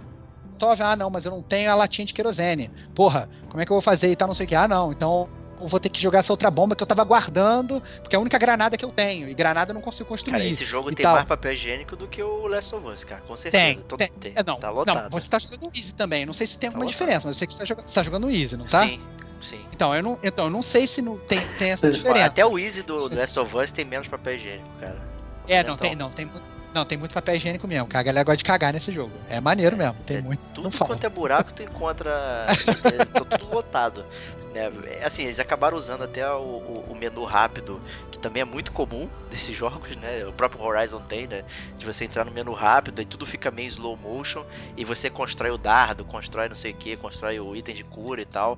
Ah, 0.79 0.95
não, 0.95 1.09
mas 1.09 1.25
eu 1.25 1.31
não 1.31 1.41
tenho 1.41 1.71
a 1.71 1.75
latinha 1.75 2.05
de 2.05 2.13
querosene. 2.13 2.71
Porra, 2.95 3.29
como 3.49 3.61
é 3.61 3.65
que 3.65 3.71
eu 3.71 3.75
vou 3.75 3.81
fazer 3.81 4.09
e 4.09 4.15
tal, 4.15 4.27
não 4.27 4.35
sei 4.35 4.45
o 4.45 4.49
que. 4.49 4.55
Ah, 4.55 4.67
não, 4.67 4.91
então 4.91 5.29
eu 5.61 5.67
vou 5.67 5.79
ter 5.79 5.87
que 5.89 6.01
jogar 6.01 6.19
essa 6.19 6.33
outra 6.33 6.51
bomba 6.51 6.75
que 6.75 6.83
eu 6.83 6.87
tava 6.87 7.03
guardando, 7.05 7.81
porque 8.01 8.15
é 8.15 8.17
a 8.17 8.19
única 8.19 8.37
granada 8.37 8.75
que 8.75 8.83
eu 8.83 8.89
tenho. 8.91 9.29
E 9.29 9.33
granada 9.33 9.71
eu 9.71 9.73
não 9.73 9.81
consigo 9.81 10.09
construir. 10.09 10.33
Cara, 10.33 10.45
esse 10.45 10.65
jogo 10.65 10.93
tem 10.93 11.03
tal. 11.03 11.15
mais 11.15 11.27
papel 11.27 11.53
higiênico 11.53 11.95
do 11.95 12.07
que 12.07 12.21
o 12.21 12.47
Last 12.47 12.75
of 12.75 12.85
Us, 12.87 13.03
cara, 13.03 13.21
com 13.21 13.37
certeza. 13.37 13.63
Tem, 13.65 13.81
Tô- 13.83 13.95
tem. 13.97 14.09
tem. 14.19 14.33
É, 14.35 14.43
não, 14.43 14.57
tá 14.57 14.69
lotado. 14.69 15.03
não, 15.03 15.09
você 15.09 15.27
tá 15.27 15.39
jogando 15.39 15.71
Easy 15.75 15.93
também. 15.93 16.25
Não 16.25 16.33
sei 16.33 16.47
se 16.47 16.57
tem 16.59 16.69
Tá 16.69 16.75
alguma 16.75 16.85
lotado. 16.85 16.99
diferença, 16.99 17.27
mas 17.27 17.35
eu 17.37 17.39
sei 17.39 17.47
que 17.47 17.53
você 17.53 17.59
tá 17.59 17.65
jogando, 17.65 17.87
você 17.87 17.95
tá 17.95 18.03
jogando 18.03 18.29
Easy, 18.29 18.57
não 18.57 18.65
tá? 18.65 18.83
Sim, 18.85 19.01
sim. 19.41 19.65
Então, 19.71 19.95
eu 19.95 20.03
não, 20.03 20.19
então, 20.21 20.45
eu 20.45 20.51
não 20.51 20.61
sei 20.61 20.85
se 20.85 21.01
não 21.01 21.17
tem, 21.17 21.39
tem 21.57 21.71
essa 21.71 21.89
diferença. 21.89 22.25
Até 22.25 22.45
o 22.45 22.59
Easy 22.59 22.83
do 22.83 23.13
Last 23.15 23.39
of 23.39 23.55
Us 23.57 23.71
tem 23.71 23.85
menos 23.85 24.07
papel 24.09 24.35
higiênico, 24.35 24.67
cara. 24.81 25.01
É, 25.47 25.59
Então. 25.59 25.71
não 25.71 25.77
tem, 25.77 25.95
não, 25.95 26.09
tem 26.09 26.25
muito. 26.25 26.52
Não, 26.73 26.85
tem 26.85 26.97
muito 26.97 27.13
papel 27.13 27.35
higiênico 27.35 27.67
mesmo, 27.67 27.87
que 27.87 27.95
a 27.95 28.01
galera 28.03 28.23
gosta 28.23 28.37
de 28.37 28.43
cagar 28.43 28.73
nesse 28.73 28.91
jogo. 28.91 29.11
É 29.29 29.39
maneiro 29.39 29.77
mesmo, 29.77 29.95
tem 30.05 30.17
É, 30.17 30.21
muito. 30.21 30.41
Tudo 30.53 30.69
quanto 30.75 31.03
é 31.05 31.09
buraco, 31.09 31.53
tu 31.53 31.61
encontra. 31.61 32.09
é, 32.49 33.05
tá 33.05 33.23
tudo 33.37 33.53
lotado. 33.53 34.05
Né? 34.53 34.71
É, 34.99 35.03
Assim, 35.05 35.23
eles 35.23 35.39
acabaram 35.39 35.77
usando 35.77 36.03
até 36.03 36.27
o, 36.31 36.39
o- 36.39 36.85
o 36.91 36.95
menu 36.95 37.23
rápido, 37.25 37.79
que 38.11 38.17
também 38.19 38.41
é 38.41 38.45
muito 38.45 38.71
comum 38.71 39.07
desses 39.29 39.55
jogos, 39.55 39.95
né? 39.97 40.25
O 40.25 40.33
próprio 40.33 40.61
Horizon 40.63 40.99
tem, 41.01 41.27
né? 41.27 41.43
De 41.77 41.85
você 41.85 42.05
entrar 42.05 42.25
no 42.25 42.31
menu 42.31 42.53
rápido 42.53 43.01
e 43.01 43.05
tudo 43.05 43.25
fica 43.25 43.51
meio 43.51 43.67
slow 43.67 43.95
motion 43.97 44.43
e 44.77 44.83
você 44.83 45.09
constrói 45.09 45.51
o 45.51 45.57
dardo, 45.57 46.03
constrói 46.03 46.49
não 46.49 46.55
sei 46.55 46.71
o 46.71 46.75
que, 46.75 46.95
constrói 46.97 47.39
o 47.39 47.55
item 47.55 47.75
de 47.75 47.83
cura 47.83 48.21
e 48.21 48.25
tal. 48.25 48.57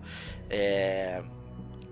É, 0.50 1.22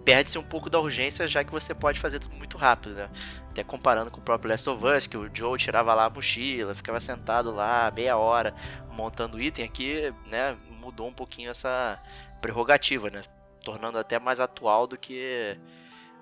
Perde-se 0.06 0.38
um 0.38 0.43
pouco 0.43 0.70
da 0.70 0.80
urgência, 0.80 1.26
já 1.28 1.43
que 1.43 1.51
você 1.51 1.74
pode 1.74 1.99
fazer 1.99 2.20
tudo 2.20 2.36
muito 2.36 2.58
rápido, 2.58 2.95
né? 2.95 3.10
Até 3.49 3.64
comparando 3.64 4.12
com 4.12 4.20
o 4.20 4.24
próprio 4.24 4.49
Last 4.51 4.70
of 4.70 4.86
Us, 4.86 5.08
que 5.08 5.16
o 5.16 5.30
Joe 5.34 5.58
tirava 5.58 5.93
lá 5.93 6.06
a 6.06 6.10
mochila, 6.10 6.76
ficava 6.76 6.99
sentado 6.99 7.51
lá 7.54 7.91
meia 7.95 8.18
hora 8.18 8.54
montando 8.91 9.41
item, 9.41 9.64
aqui, 9.66 10.14
né, 10.28 10.58
mudou 10.70 11.08
um 11.08 11.14
pouquinho 11.14 11.49
essa 11.49 11.99
prerrogativa, 12.41 13.10
né? 13.10 13.22
Tornando 13.64 13.97
até 13.97 14.20
mais 14.20 14.39
atual 14.39 14.86
do 14.86 14.97
que 14.97 15.58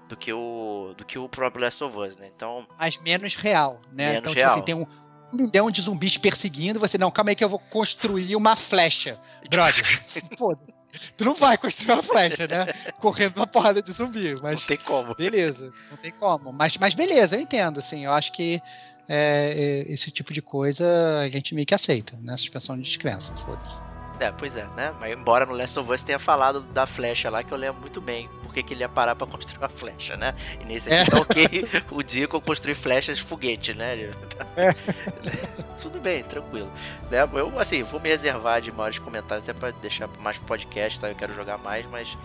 do 0.07 0.15
que 0.15 0.31
o 0.31 0.93
do 0.97 1.05
que 1.05 1.17
o 1.17 1.27
próprio 1.27 1.63
Last 1.63 1.83
of 1.83 1.97
Us, 1.97 2.17
né? 2.17 2.29
Então, 2.35 2.67
Mas 2.77 2.97
menos 2.97 3.33
real, 3.33 3.81
né? 3.91 4.13
Menos 4.13 4.19
então, 4.19 4.33
real. 4.33 4.49
tipo 4.49 4.59
assim, 4.59 4.65
tem 4.65 4.75
um 4.75 4.85
milhão 5.31 5.71
de 5.71 5.81
zumbis 5.81 6.17
perseguindo, 6.17 6.79
você, 6.79 6.97
não, 6.97 7.11
calma 7.11 7.31
aí 7.31 7.35
que 7.35 7.43
eu 7.43 7.49
vou 7.49 7.59
construir 7.59 8.35
uma 8.35 8.55
flecha. 8.55 9.19
Brother, 9.49 10.01
foda-se. 10.37 10.73
Tu 11.15 11.23
não 11.23 11.33
vai 11.33 11.57
construir 11.57 11.93
uma 11.93 12.03
flecha, 12.03 12.47
né? 12.47 12.65
Correndo 12.99 13.37
uma 13.37 13.47
porrada 13.47 13.81
de 13.81 13.91
zumbi, 13.91 14.33
não 14.33 14.41
mas 14.43 14.65
tem 14.65 14.77
como. 14.77 15.15
beleza, 15.15 15.71
não 15.89 15.97
tem 15.97 16.11
como. 16.11 16.51
Mas, 16.51 16.75
mas 16.77 16.93
beleza, 16.93 17.35
eu 17.37 17.41
entendo, 17.41 17.79
assim, 17.79 18.05
eu 18.05 18.11
acho 18.11 18.31
que 18.33 18.61
é, 19.07 19.85
é, 19.87 19.93
esse 19.93 20.11
tipo 20.11 20.33
de 20.33 20.41
coisa 20.41 20.85
a 21.19 21.29
gente 21.29 21.55
meio 21.55 21.65
que 21.65 21.75
aceita, 21.75 22.17
né? 22.21 22.35
Suspensão 22.37 22.77
de 22.77 22.83
descrença, 22.83 23.33
foda-se. 23.37 23.90
É, 24.21 24.31
pois 24.31 24.55
é, 24.55 24.65
né? 24.75 24.93
Mas 24.99 25.11
embora 25.11 25.45
no 25.47 25.53
Last 25.53 25.79
of 25.79 25.91
Us 25.91 26.03
tenha 26.03 26.19
falado 26.19 26.61
da 26.61 26.85
flecha 26.85 27.27
lá, 27.29 27.41
que 27.43 27.51
eu 27.51 27.57
lembro 27.57 27.81
muito 27.81 27.99
bem 27.99 28.29
porque 28.43 28.61
que 28.61 28.73
ele 28.73 28.81
ia 28.81 28.89
parar 28.89 29.15
pra 29.15 29.25
construir 29.25 29.57
uma 29.59 29.69
flecha, 29.69 30.15
né? 30.17 30.35
E 30.59 30.65
nesse 30.65 30.93
aqui 30.93 30.97
É. 30.97 31.05
tá 31.09 31.21
ok 31.21 31.67
o 31.89 32.03
Dico 32.03 32.39
construir 32.41 32.75
flechas 32.75 33.17
de 33.17 33.23
foguete, 33.23 33.73
né? 33.73 33.93
Ele- 33.93 34.15
Tudo 35.81 35.99
bem, 35.99 36.21
tranquilo. 36.23 36.71
Né? 37.09 37.19
Eu, 37.33 37.57
assim, 37.59 37.81
vou 37.81 37.99
me 37.99 38.09
reservar 38.09 38.61
de 38.61 38.71
maiores 38.71 38.99
comentários 38.99 39.47
até 39.49 39.57
pra 39.57 39.71
deixar 39.71 40.07
mais 40.19 40.37
podcast, 40.37 40.99
tá? 40.99 41.09
Eu 41.09 41.15
quero 41.15 41.33
jogar 41.33 41.57
mais, 41.57 41.85
mas 41.87 42.15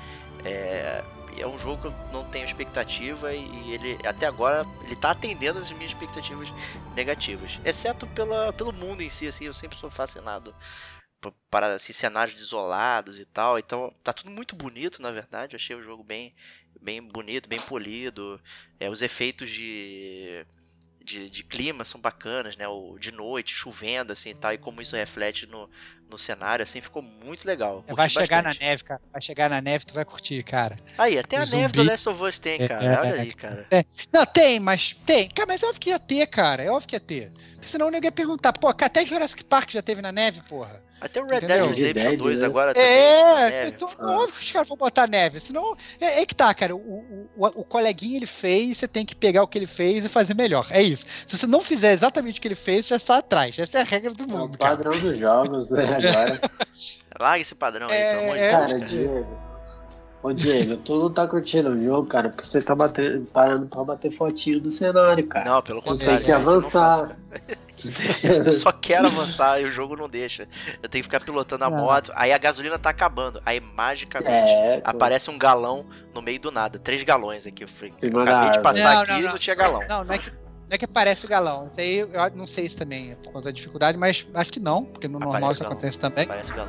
é, 0.45 1.03
é 1.39 1.47
um 1.47 1.59
jogo 1.59 1.83
que 1.83 1.87
eu 1.89 1.95
não 2.13 2.25
tenho 2.25 2.45
expectativa 2.45 3.33
e, 3.33 3.47
e 3.47 3.73
ele, 3.73 3.99
até 4.05 4.27
agora, 4.27 4.67
ele 4.85 4.97
tá 4.97 5.13
atendendo 5.13 5.59
as 5.61 5.71
minhas 5.71 5.93
expectativas 5.93 6.53
negativas. 6.95 7.59
Exceto 7.65 8.07
pela, 8.09 8.53
pelo 8.53 8.73
mundo 8.73 9.03
em 9.03 9.09
si, 9.09 9.27
assim, 9.29 9.45
eu 9.47 9.55
sempre 9.55 9.79
sou 9.79 9.91
fascinado 9.91 10.53
para 11.51 11.75
assim, 11.75 11.93
cenários 11.93 12.41
isolados 12.41 13.19
e 13.19 13.25
tal. 13.25 13.59
Então 13.59 13.93
tá 14.03 14.13
tudo 14.13 14.31
muito 14.31 14.55
bonito, 14.55 15.01
na 15.03 15.11
verdade. 15.11 15.55
Eu 15.55 15.59
achei 15.59 15.75
o 15.77 15.83
jogo 15.83 16.03
bem, 16.05 16.35
bem 16.81 17.03
bonito, 17.03 17.49
bem 17.49 17.61
polido. 17.61 18.41
É, 18.79 18.89
os 18.91 19.03
efeitos 19.03 19.51
de, 19.51 20.45
de, 21.05 21.29
de 21.31 21.43
clima 21.43 21.85
são 21.85 22.01
bacanas, 22.01 22.57
né? 22.57 22.69
O, 22.69 22.99
de 22.99 23.11
noite, 23.11 23.55
chovendo 23.55 24.13
assim 24.13 24.31
e 24.31 24.35
tal. 24.35 24.53
E 24.53 24.59
como 24.59 24.81
isso 24.83 24.95
reflete 24.95 25.47
no, 25.47 25.69
no 26.09 26.19
cenário, 26.19 26.63
assim, 26.63 26.81
ficou 26.81 27.03
muito 27.03 27.45
legal. 27.47 27.83
É, 27.89 27.95
Vai 27.95 28.09
Curti 28.09 28.21
chegar 28.23 28.43
bastante. 28.45 28.61
na 28.61 28.67
neve, 28.67 28.85
cara. 28.85 29.01
Vai 29.13 29.23
chegar 29.23 29.51
na 29.51 29.61
neve, 29.61 29.85
tu 29.87 29.95
vai 29.95 30.05
curtir, 30.05 30.43
cara. 30.45 30.79
Aí, 30.99 31.19
até 31.19 31.37
a 31.39 31.43
o 31.43 31.47
neve 31.47 31.73
do 31.73 31.79
zumbi- 31.79 31.91
Last 31.91 32.09
of 32.09 32.23
Us 32.23 32.39
tem, 32.39 32.61
É, 32.63 32.69
cara. 32.69 32.85
é, 32.85 33.01
Olha 33.01 33.17
é. 33.17 33.21
aí, 33.23 33.33
cara. 33.35 33.67
Não, 34.13 34.25
tem, 34.27 34.61
mas 34.61 34.95
tem. 35.07 35.29
Cara, 35.31 35.49
mas 35.49 35.63
é 35.63 35.67
óbvio 35.67 35.81
que 35.81 35.91
ia 35.91 35.99
ter, 35.99 36.27
cara. 36.29 36.63
É 36.63 36.71
óbvio 36.71 36.89
que 36.89 36.95
ia 36.97 37.01
ter. 37.01 37.33
Porque 37.55 37.67
senão 37.69 37.91
ninguém 37.91 38.09
ia 38.09 38.13
perguntar, 38.13 38.53
pô, 38.53 38.69
até 38.69 39.05
Jurassic 39.05 39.43
Park 39.45 39.71
já 39.73 39.83
teve 39.83 40.01
na 40.03 40.13
neve, 40.13 40.43
porra. 40.43 40.85
Até 41.01 41.21
o 41.21 41.27
Red? 41.27 41.41
Dead 41.41 41.51
Redemption 41.51 41.93
Dead, 41.93 42.19
2 42.19 42.41
né? 42.41 42.47
agora 42.47 42.73
também. 42.75 42.89
É, 42.89 43.51
né? 43.51 43.69
então, 43.69 43.91
óbvio 44.01 44.33
que 44.35 44.45
os 44.45 44.53
caras 44.53 44.67
vão 44.69 44.77
botar 44.79 45.07
neve. 45.07 45.39
Senão, 45.41 45.77
é, 46.01 46.23
é 46.23 46.27
que 46.27 46.35
tá, 46.35 46.53
cara. 46.55 46.75
O, 46.75 46.79
o, 46.79 47.29
o, 47.37 47.47
o 47.61 47.65
coleguinha 47.65 48.17
ele 48.17 48.27
fez, 48.27 48.79
você 48.79 48.89
tem 48.89 49.05
que 49.05 49.15
pegar 49.15 49.43
o 49.43 49.47
que 49.47 49.59
ele 49.59 49.67
fez 49.67 50.05
e 50.05 50.09
fazer 50.09 50.35
melhor. 50.35 50.67
É 50.71 50.81
isso. 50.83 51.05
Se 51.27 51.37
você 51.37 51.47
não 51.47 51.61
fizer 51.61 51.93
exatamente 51.93 52.39
o 52.39 52.43
que 52.43 52.49
ele 52.49 52.55
fez, 52.55 52.87
já 52.87 52.97
está 52.97 53.19
atrás. 53.19 53.59
Essa 53.59 53.79
é 53.79 53.81
a 53.83 53.85
regra 53.85 54.13
do 54.13 54.23
É 54.23 54.27
o 54.27 54.39
mundo, 54.39 54.57
cara. 54.59 54.77
padrão 54.77 54.99
dos 54.99 55.19
jogos, 55.19 55.71
né? 55.71 55.83
Agora. 56.09 56.41
Larga 57.21 57.41
esse 57.43 57.55
padrão 57.55 57.89
aí, 57.89 57.97
É, 57.97 58.11
pelo 58.15 58.23
amor 58.25 58.37
de 58.37 58.43
é, 58.43 58.49
Deus. 58.49 58.61
Cara, 58.61 58.81
Diego. 58.81 59.47
Ô 60.23 60.33
Diego, 60.33 60.77
tu 60.79 60.99
não 60.99 61.13
tá 61.13 61.27
curtindo 61.27 61.69
o 61.69 61.79
jogo, 61.81 62.09
cara, 62.09 62.31
porque 62.31 62.45
você 62.45 62.61
tá 62.61 62.75
batendo, 62.75 63.27
parando 63.27 63.67
pra 63.67 63.85
bater 63.85 64.11
fotinho 64.11 64.61
do 64.61 64.71
cenário, 64.73 65.25
cara. 65.27 65.51
Não, 65.51 65.63
pelo 65.63 65.81
Tu 65.83 65.85
contrário. 65.91 66.17
tem 66.17 66.25
que 66.25 66.33
não 66.33 66.39
avançar. 66.51 67.17
Eu 68.47 68.53
só 68.53 68.73
quero 68.73 69.07
avançar 69.07 69.61
e 69.61 69.65
o 69.65 69.71
jogo 69.71 69.97
não 69.97 70.09
deixa. 70.09 70.49
Eu 70.83 70.89
tenho 70.89 71.03
que 71.05 71.09
ficar 71.11 71.21
pilotando 71.25 71.65
a 71.65 71.71
moto, 71.71 72.13
aí 72.15 72.33
a 72.33 72.39
gasolina 72.39 72.79
tá 72.79 72.91
acabando. 72.91 73.41
Aí 73.45 73.61
magicamente 73.61 74.51
É, 74.53 74.81
aparece 74.85 75.31
um 75.31 75.39
galão 75.39 75.87
no 76.15 76.23
meio 76.23 76.41
do 76.41 76.51
nada. 76.51 76.79
Três 76.79 77.03
galões 77.03 77.47
aqui. 77.47 77.65
Eu, 77.65 77.69
falei, 77.69 77.93
acabei 78.23 78.51
de 78.51 78.61
passar 78.61 78.95
Não, 78.95 79.03
aqui 79.03 79.11
não, 79.13 79.19
e 79.19 79.23
não. 79.23 79.31
não 79.33 79.39
tinha 79.39 79.57
galão. 79.57 79.81
Não, 79.89 80.05
não 80.05 80.15
é 80.15 80.19
que. 80.19 80.31
Não 80.69 80.75
é 80.75 80.79
que 80.79 80.85
aparece 80.85 81.25
o 81.25 81.29
galão. 81.29 81.69
Isso 81.69 81.81
aí, 81.81 81.99
eu 81.99 82.11
não 82.35 82.45
sei 82.45 82.69
se 82.69 82.75
também 82.75 83.13
é 83.13 83.15
por 83.15 83.33
conta 83.33 83.45
da 83.45 83.51
dificuldade, 83.53 83.97
mas 83.97 84.27
acho 84.35 84.53
que 84.53 84.59
não, 84.59 84.85
porque 84.85 85.07
no 85.07 85.21
normal 85.21 85.53
isso 85.53 85.63
acontece 85.65 86.01
também. 86.01 86.27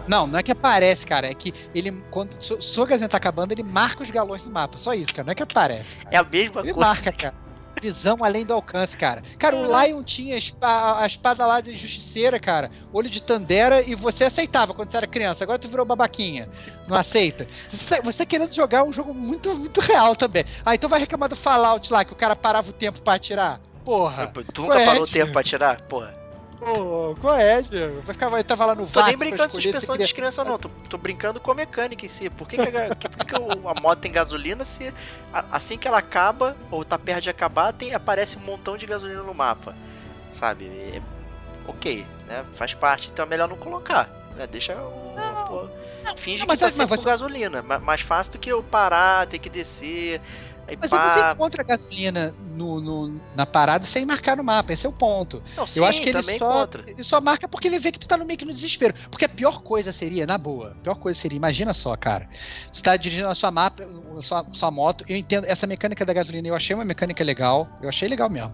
Não, 0.08 0.28
não 0.28 0.38
é 0.38 0.44
que 0.44 0.52
aparece, 0.52 1.04
cara. 1.04 1.26
É 1.26 1.34
que 1.34 1.52
ele, 1.74 1.92
quando 2.12 2.40
su- 2.40 2.62
sua 2.62 2.86
gasolina 2.86 3.10
tá 3.10 3.18
acabando, 3.18 3.54
ele 3.54 3.64
marca 3.64 4.04
os 4.04 4.12
galões 4.12 4.46
no 4.46 4.52
mapa. 4.52 4.78
Só 4.78 4.94
isso, 4.94 5.12
cara. 5.12 5.24
Não 5.26 5.32
é 5.32 5.36
que 5.36 5.42
aparece. 5.42 5.96
Cara. 5.96 6.10
É 6.16 6.20
a 6.20 6.24
mesma 6.24 6.62
Ele 6.62 6.74
coisa. 6.76 6.80
marca, 6.92 7.12
cara. 7.12 7.34
Visão 7.82 8.18
além 8.24 8.46
do 8.46 8.54
alcance, 8.54 8.98
cara. 8.98 9.22
Cara, 9.38 9.56
o 9.56 9.82
Lion 9.84 10.04
tinha 10.04 10.36
a 10.36 10.38
espa- 10.38 11.02
a 11.02 11.06
espada 11.06 11.46
lá 11.46 11.62
de 11.62 11.76
justiceira, 11.78 12.40
cara. 12.40 12.72
Olho 12.92 13.10
de 13.10 13.22
Tandera 13.22 13.82
e 13.82 13.94
você 13.96 14.24
aceitava 14.24 14.74
quando 14.74 14.92
você 14.92 14.98
era 14.98 15.08
criança. 15.08 15.44
Agora 15.44 15.60
tu 15.60 15.68
virou 15.68 15.86
babaquinha. 15.86 16.50
Não 16.88 16.98
aceita. 16.98 17.48
Você 17.68 17.86
tá, 17.86 18.02
você 18.02 18.18
tá 18.20 18.26
querendo 18.26 18.54
jogar 18.54 18.84
um 18.84 18.92
jogo 18.92 19.14
muito, 19.14 19.56
muito 19.56 19.80
real 19.80 20.16
também. 20.16 20.44
Ah, 20.66 20.74
então 20.76 20.90
vai 20.90 21.00
reclamar 21.00 21.30
do 21.30 21.36
Fallout 21.36 21.92
lá, 21.94 22.04
que 22.04 22.14
o 22.14 22.16
cara 22.16 22.36
parava 22.36 22.70
o 22.70 22.74
tempo 22.74 23.02
pra 23.02 23.14
atirar. 23.14 23.60
Porra. 23.86 24.34
Tu 24.54 24.62
nunca 24.64 24.76
Ué, 24.76 24.86
parou 24.86 25.04
o 25.04 25.08
tempo 25.08 25.32
pra 25.32 25.44
tirar? 25.44 25.82
Porra. 25.82 26.17
Pô, 26.60 27.16
qual 27.22 27.36
é, 27.36 27.62
Diego? 27.62 28.02
Vai 28.02 28.14
ficar, 28.14 28.30
vai 28.30 28.44
tava 28.44 28.66
lá 28.66 28.74
no 28.76 28.88
Tô 28.88 29.04
nem 29.06 29.16
brincando 29.16 29.44
com 29.44 29.62
suspensão 29.62 29.96
de 29.96 30.12
criança, 30.14 30.44
não. 30.44 30.58
Tô, 30.58 30.70
tô 30.90 30.98
brincando 30.98 31.40
com 31.40 31.52
a 31.52 31.56
mecânica 31.56 32.04
em 32.06 32.10
si. 32.10 32.30
Por 32.30 32.48
que, 32.48 32.58
que, 32.58 32.62
a, 32.78 32.96
que- 32.96 33.10
que 33.10 33.36
a 33.36 33.82
moto 33.82 34.00
tem 34.00 34.12
gasolina 34.12 34.66
se 34.66 34.92
a- 35.32 35.46
assim 35.52 35.78
que 35.78 35.88
ela 35.88 36.00
acaba, 36.00 36.58
ou 36.72 36.84
tá 36.84 36.98
perto 36.98 37.24
de 37.24 37.30
acabar, 37.30 37.72
tem, 37.74 37.94
aparece 37.94 38.38
um 38.38 38.42
montão 38.42 38.76
de 38.76 38.86
gasolina 38.88 39.22
no 39.22 39.34
mapa? 39.36 39.76
Sabe? 40.32 40.66
É- 40.66 41.02
ok, 41.68 42.06
né? 42.28 42.44
Faz 42.54 42.74
parte, 42.74 43.10
então 43.14 43.24
é 43.26 43.28
melhor 43.30 43.48
não 43.48 43.58
colocar. 43.58 44.10
Né? 44.36 44.48
Deixa 44.48 44.74
o. 44.76 45.16
pô, 45.48 45.68
finge 46.18 46.46
não, 46.46 46.56
que 46.56 46.60
tá 46.60 46.68
é- 46.68 46.72
sempre 46.72 46.96
com 46.98 47.04
você- 47.04 47.10
gasolina. 47.10 47.62
Ma- 47.62 47.80
Mais 47.80 48.02
fácil 48.02 48.34
do 48.34 48.40
que 48.40 48.52
eu 48.52 48.64
parar, 48.64 49.28
ter 49.28 49.38
que 49.38 49.50
descer. 49.50 50.22
Aí 50.68 50.78
Mas 50.80 50.92
aí 50.92 51.10
você 51.10 51.20
pá. 51.22 51.32
encontra 51.34 51.64
gasolina 51.64 52.36
no, 52.56 52.82
no- 52.82 53.22
na 53.36 53.46
parada 53.46 53.86
sem 53.86 54.06
marcar 54.06 54.36
no 54.36 54.44
mapa, 54.44 54.74
esse 54.74 54.86
é 54.86 54.90
o 54.90 54.92
ponto. 54.92 55.42
Não, 55.56 55.66
sim, 55.66 55.80
eu 55.80 55.86
acho 55.86 56.02
que 56.02 56.10
ele 56.10 56.22
só, 56.38 56.52
contra. 56.52 56.84
ele 56.92 57.04
só 57.04 57.22
marca 57.22 57.48
porque 57.48 57.68
ele 57.70 57.80
vê 57.80 57.92
que 57.92 57.98
tu 58.00 58.08
tá 58.08 58.18
no 58.18 58.26
meio 58.26 58.38
que 58.38 58.44
no 58.46 58.52
desespero. 58.52 58.94
Porque 59.10 59.24
a 59.24 59.30
pior 59.30 59.62
coisa 59.62 59.92
seria, 59.94 60.26
na 60.28 60.38
boa, 60.38 60.72
a 60.72 60.76
pior 60.84 60.96
coisa 60.96 61.18
seria, 61.20 61.38
imagina 61.38 61.74
só, 61.74 61.96
cara. 61.96 62.28
Você 62.72 62.82
tá 62.84 62.98
dirigindo 62.98 63.30
a 63.30 63.36
sua 63.36 63.50
mapa, 63.50 63.88
a 64.18 64.22
sua, 64.22 64.46
sua 64.52 64.70
moto, 64.70 65.06
eu 65.08 65.16
entendo, 65.16 65.46
essa 65.46 65.66
mecânica 65.66 66.04
da 66.06 66.12
gasolina 66.14 66.48
eu 66.50 66.56
achei 66.56 66.76
uma 66.76 66.84
mecânica 66.84 67.24
legal, 67.24 67.68
eu 67.82 67.88
achei 67.88 68.10
legal 68.10 68.30
mesmo. 68.30 68.54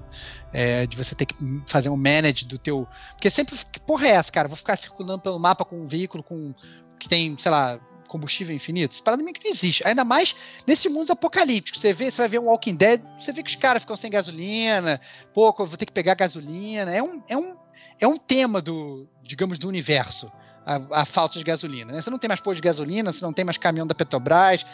É, 0.53 0.85
de 0.85 0.95
você 0.95 1.15
ter 1.15 1.25
que 1.25 1.35
fazer 1.65 1.89
um 1.89 1.97
manage 1.97 2.45
do 2.45 2.59
teu. 2.59 2.87
Porque 3.13 3.27
sempre. 3.27 3.57
Que 3.71 3.79
porra 3.79 4.05
é 4.07 4.11
essa, 4.11 4.31
cara? 4.31 4.47
Vou 4.47 4.55
ficar 4.55 4.75
circulando 4.75 5.19
pelo 5.23 5.39
mapa 5.39 5.65
com 5.65 5.81
um 5.81 5.87
veículo 5.87 6.21
com. 6.23 6.53
que 6.99 7.09
tem, 7.09 7.35
sei 7.39 7.49
lá, 7.51 7.79
combustível 8.13 8.55
infinito? 8.55 8.93
Essa 8.93 9.03
parada 9.03 9.23
meio 9.23 9.33
que 9.33 9.43
não 9.43 9.51
existe. 9.51 9.85
Ainda 9.87 10.05
mais 10.05 10.35
nesse 10.67 10.87
mundo 10.87 11.11
apocalíptico. 11.11 11.79
Você 11.79 11.91
vê, 11.91 12.11
você 12.11 12.21
vai 12.21 12.29
ver 12.29 12.39
um 12.39 12.45
Walking 12.45 12.75
Dead, 12.75 13.01
você 13.19 13.31
vê 13.31 13.41
que 13.41 13.49
os 13.49 13.55
caras 13.55 13.81
ficam 13.81 13.95
sem 13.97 14.11
gasolina, 14.11 15.01
pouco, 15.33 15.63
eu 15.63 15.65
vou 15.65 15.77
ter 15.77 15.85
que 15.85 15.91
pegar 15.91 16.13
gasolina. 16.13 16.93
É 16.93 17.01
um, 17.01 17.23
é 17.27 17.35
um, 17.35 17.55
é 17.99 18.07
um 18.07 18.17
tema 18.17 18.61
do, 18.61 19.07
digamos, 19.23 19.57
do 19.57 19.67
universo. 19.67 20.31
A, 20.65 21.01
a 21.01 21.05
falta 21.05 21.37
de 21.37 21.43
gasolina. 21.43 21.91
né? 21.91 22.01
Você 22.01 22.09
não 22.09 22.17
tem 22.17 22.29
mais 22.29 22.39
posto 22.39 22.55
de 22.55 22.61
gasolina, 22.61 23.11
você 23.11 23.25
não 23.25 23.33
tem 23.33 23.43
mais 23.43 23.57
caminhão 23.57 23.85
da 23.85 23.93
Petrobras, 23.93 24.65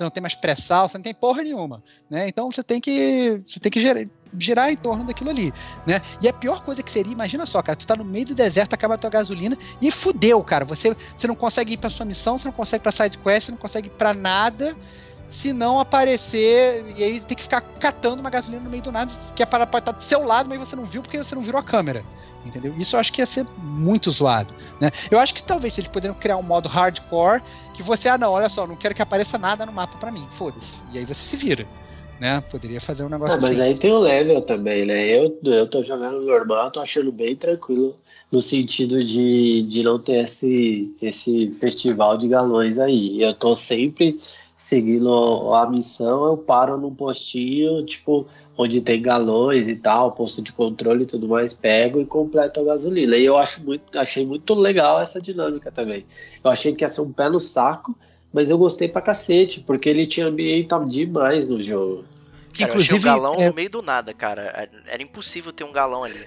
você 0.00 0.04
não 0.04 0.10
tem 0.10 0.22
mais 0.22 0.34
pré-sal, 0.34 0.88
você 0.88 0.96
não 0.96 1.02
tem 1.02 1.14
porra 1.14 1.42
nenhuma. 1.42 1.82
Né? 2.08 2.26
Então 2.28 2.50
você 2.50 2.62
tem 2.62 2.80
que. 2.80 3.42
Você 3.46 3.60
tem 3.60 3.70
que 3.70 3.80
gerar, 3.80 4.06
girar 4.38 4.70
em 4.70 4.76
torno 4.76 5.04
daquilo 5.04 5.28
ali. 5.28 5.52
Né? 5.86 6.00
E 6.22 6.28
a 6.28 6.32
pior 6.32 6.62
coisa 6.64 6.82
que 6.82 6.90
seria, 6.90 7.12
imagina 7.12 7.44
só, 7.44 7.60
cara, 7.60 7.76
tu 7.76 7.86
tá 7.86 7.94
no 7.94 8.04
meio 8.04 8.26
do 8.26 8.34
deserto, 8.34 8.72
acaba 8.72 8.94
a 8.94 8.98
tua 8.98 9.10
gasolina 9.10 9.58
e 9.80 9.90
fudeu, 9.90 10.42
cara. 10.42 10.64
Você, 10.64 10.96
você 11.16 11.26
não 11.26 11.34
consegue 11.34 11.74
ir 11.74 11.76
pra 11.76 11.90
sua 11.90 12.06
missão, 12.06 12.38
você 12.38 12.48
não 12.48 12.52
consegue 12.52 12.80
ir 12.80 12.84
pra 12.84 12.92
side 12.92 13.18
quest, 13.18 13.46
você 13.46 13.52
não 13.52 13.58
consegue 13.58 13.88
ir 13.88 14.14
nada 14.14 14.74
se 15.28 15.52
não 15.52 15.78
aparecer 15.78 16.84
e 16.96 17.04
aí 17.04 17.20
tem 17.20 17.36
que 17.36 17.44
ficar 17.44 17.60
catando 17.60 18.20
uma 18.20 18.30
gasolina 18.30 18.64
no 18.64 18.68
meio 18.68 18.82
do 18.82 18.90
nada, 18.90 19.12
que 19.36 19.44
a 19.44 19.46
pode 19.46 19.82
estar 19.82 19.92
do 19.92 20.02
seu 20.02 20.24
lado, 20.24 20.48
mas 20.48 20.58
você 20.58 20.74
não 20.74 20.84
viu 20.84 21.02
porque 21.02 21.16
você 21.16 21.36
não 21.36 21.42
virou 21.42 21.60
a 21.60 21.62
câmera. 21.62 22.02
Entendeu? 22.44 22.74
Isso 22.78 22.96
eu 22.96 23.00
acho 23.00 23.12
que 23.12 23.20
ia 23.20 23.26
ser 23.26 23.46
muito 23.58 24.10
zoado. 24.10 24.54
Né? 24.80 24.90
Eu 25.10 25.18
acho 25.18 25.34
que 25.34 25.42
talvez 25.42 25.76
eles 25.76 25.90
poderiam 25.90 26.14
criar 26.14 26.36
um 26.36 26.42
modo 26.42 26.68
hardcore 26.68 27.42
que 27.74 27.82
você, 27.82 28.08
ah 28.08 28.16
não, 28.16 28.32
olha 28.32 28.48
só, 28.48 28.66
não 28.66 28.76
quero 28.76 28.94
que 28.94 29.02
apareça 29.02 29.36
nada 29.36 29.66
no 29.66 29.72
mapa 29.72 29.98
pra 29.98 30.10
mim, 30.10 30.26
foda-se. 30.30 30.78
E 30.92 30.98
aí 30.98 31.04
você 31.04 31.22
se 31.22 31.36
vira. 31.36 31.66
Né? 32.18 32.42
Poderia 32.50 32.80
fazer 32.82 33.04
um 33.04 33.08
negócio 33.08 33.38
Ah, 33.38 33.40
mas 33.40 33.52
assim. 33.52 33.62
aí 33.62 33.74
tem 33.76 33.92
o 33.92 33.98
level 33.98 34.42
também, 34.42 34.84
né? 34.84 35.06
Eu, 35.06 35.38
eu 35.42 35.66
tô 35.66 35.82
jogando 35.82 36.20
normal, 36.20 36.70
tô 36.70 36.80
achando 36.80 37.10
bem 37.10 37.34
tranquilo 37.34 37.96
no 38.30 38.42
sentido 38.42 39.02
de, 39.02 39.62
de 39.62 39.82
não 39.82 39.98
ter 39.98 40.24
esse, 40.24 40.94
esse 41.00 41.50
festival 41.58 42.18
de 42.18 42.28
galões 42.28 42.78
aí. 42.78 43.22
Eu 43.22 43.32
tô 43.32 43.54
sempre 43.54 44.20
seguindo 44.54 45.54
a 45.54 45.68
missão, 45.70 46.26
eu 46.26 46.36
paro 46.36 46.76
num 46.76 46.94
postinho, 46.94 47.84
tipo, 47.86 48.26
onde 48.56 48.80
tem 48.80 49.00
galões 49.00 49.68
e 49.68 49.76
tal, 49.76 50.12
posto 50.12 50.42
de 50.42 50.52
controle 50.52 51.04
e 51.04 51.06
tudo 51.06 51.28
mais, 51.28 51.54
pego 51.54 52.00
e 52.00 52.04
completo 52.06 52.60
a 52.60 52.64
gasolina. 52.64 53.16
E 53.16 53.24
eu 53.24 53.38
acho 53.38 53.64
muito, 53.64 53.98
achei 53.98 54.26
muito 54.26 54.54
legal 54.54 55.00
essa 55.00 55.20
dinâmica 55.20 55.70
também. 55.70 56.04
Eu 56.44 56.50
achei 56.50 56.74
que 56.74 56.84
ia 56.84 56.88
ser 56.88 57.00
um 57.00 57.12
pé 57.12 57.28
no 57.28 57.40
saco, 57.40 57.96
mas 58.32 58.50
eu 58.50 58.58
gostei 58.58 58.88
pra 58.88 59.00
cacete, 59.00 59.60
porque 59.60 59.88
ele 59.88 60.06
tinha 60.06 60.26
ambientado 60.26 60.88
demais 60.88 61.48
no 61.48 61.62
jogo. 61.62 62.04
Que, 62.52 62.60
Cara, 62.64 62.74
eu 62.74 62.80
achei 62.80 62.96
o 62.96 62.98
inclusive, 62.98 63.04
galão 63.04 63.34
é- 63.40 63.48
no 63.48 63.54
meio 63.54 63.70
do 63.70 63.80
nada, 63.82 64.12
cara. 64.12 64.68
Era 64.86 65.02
impossível 65.02 65.52
ter 65.52 65.64
um 65.64 65.72
galão 65.72 66.04
ali. 66.04 66.26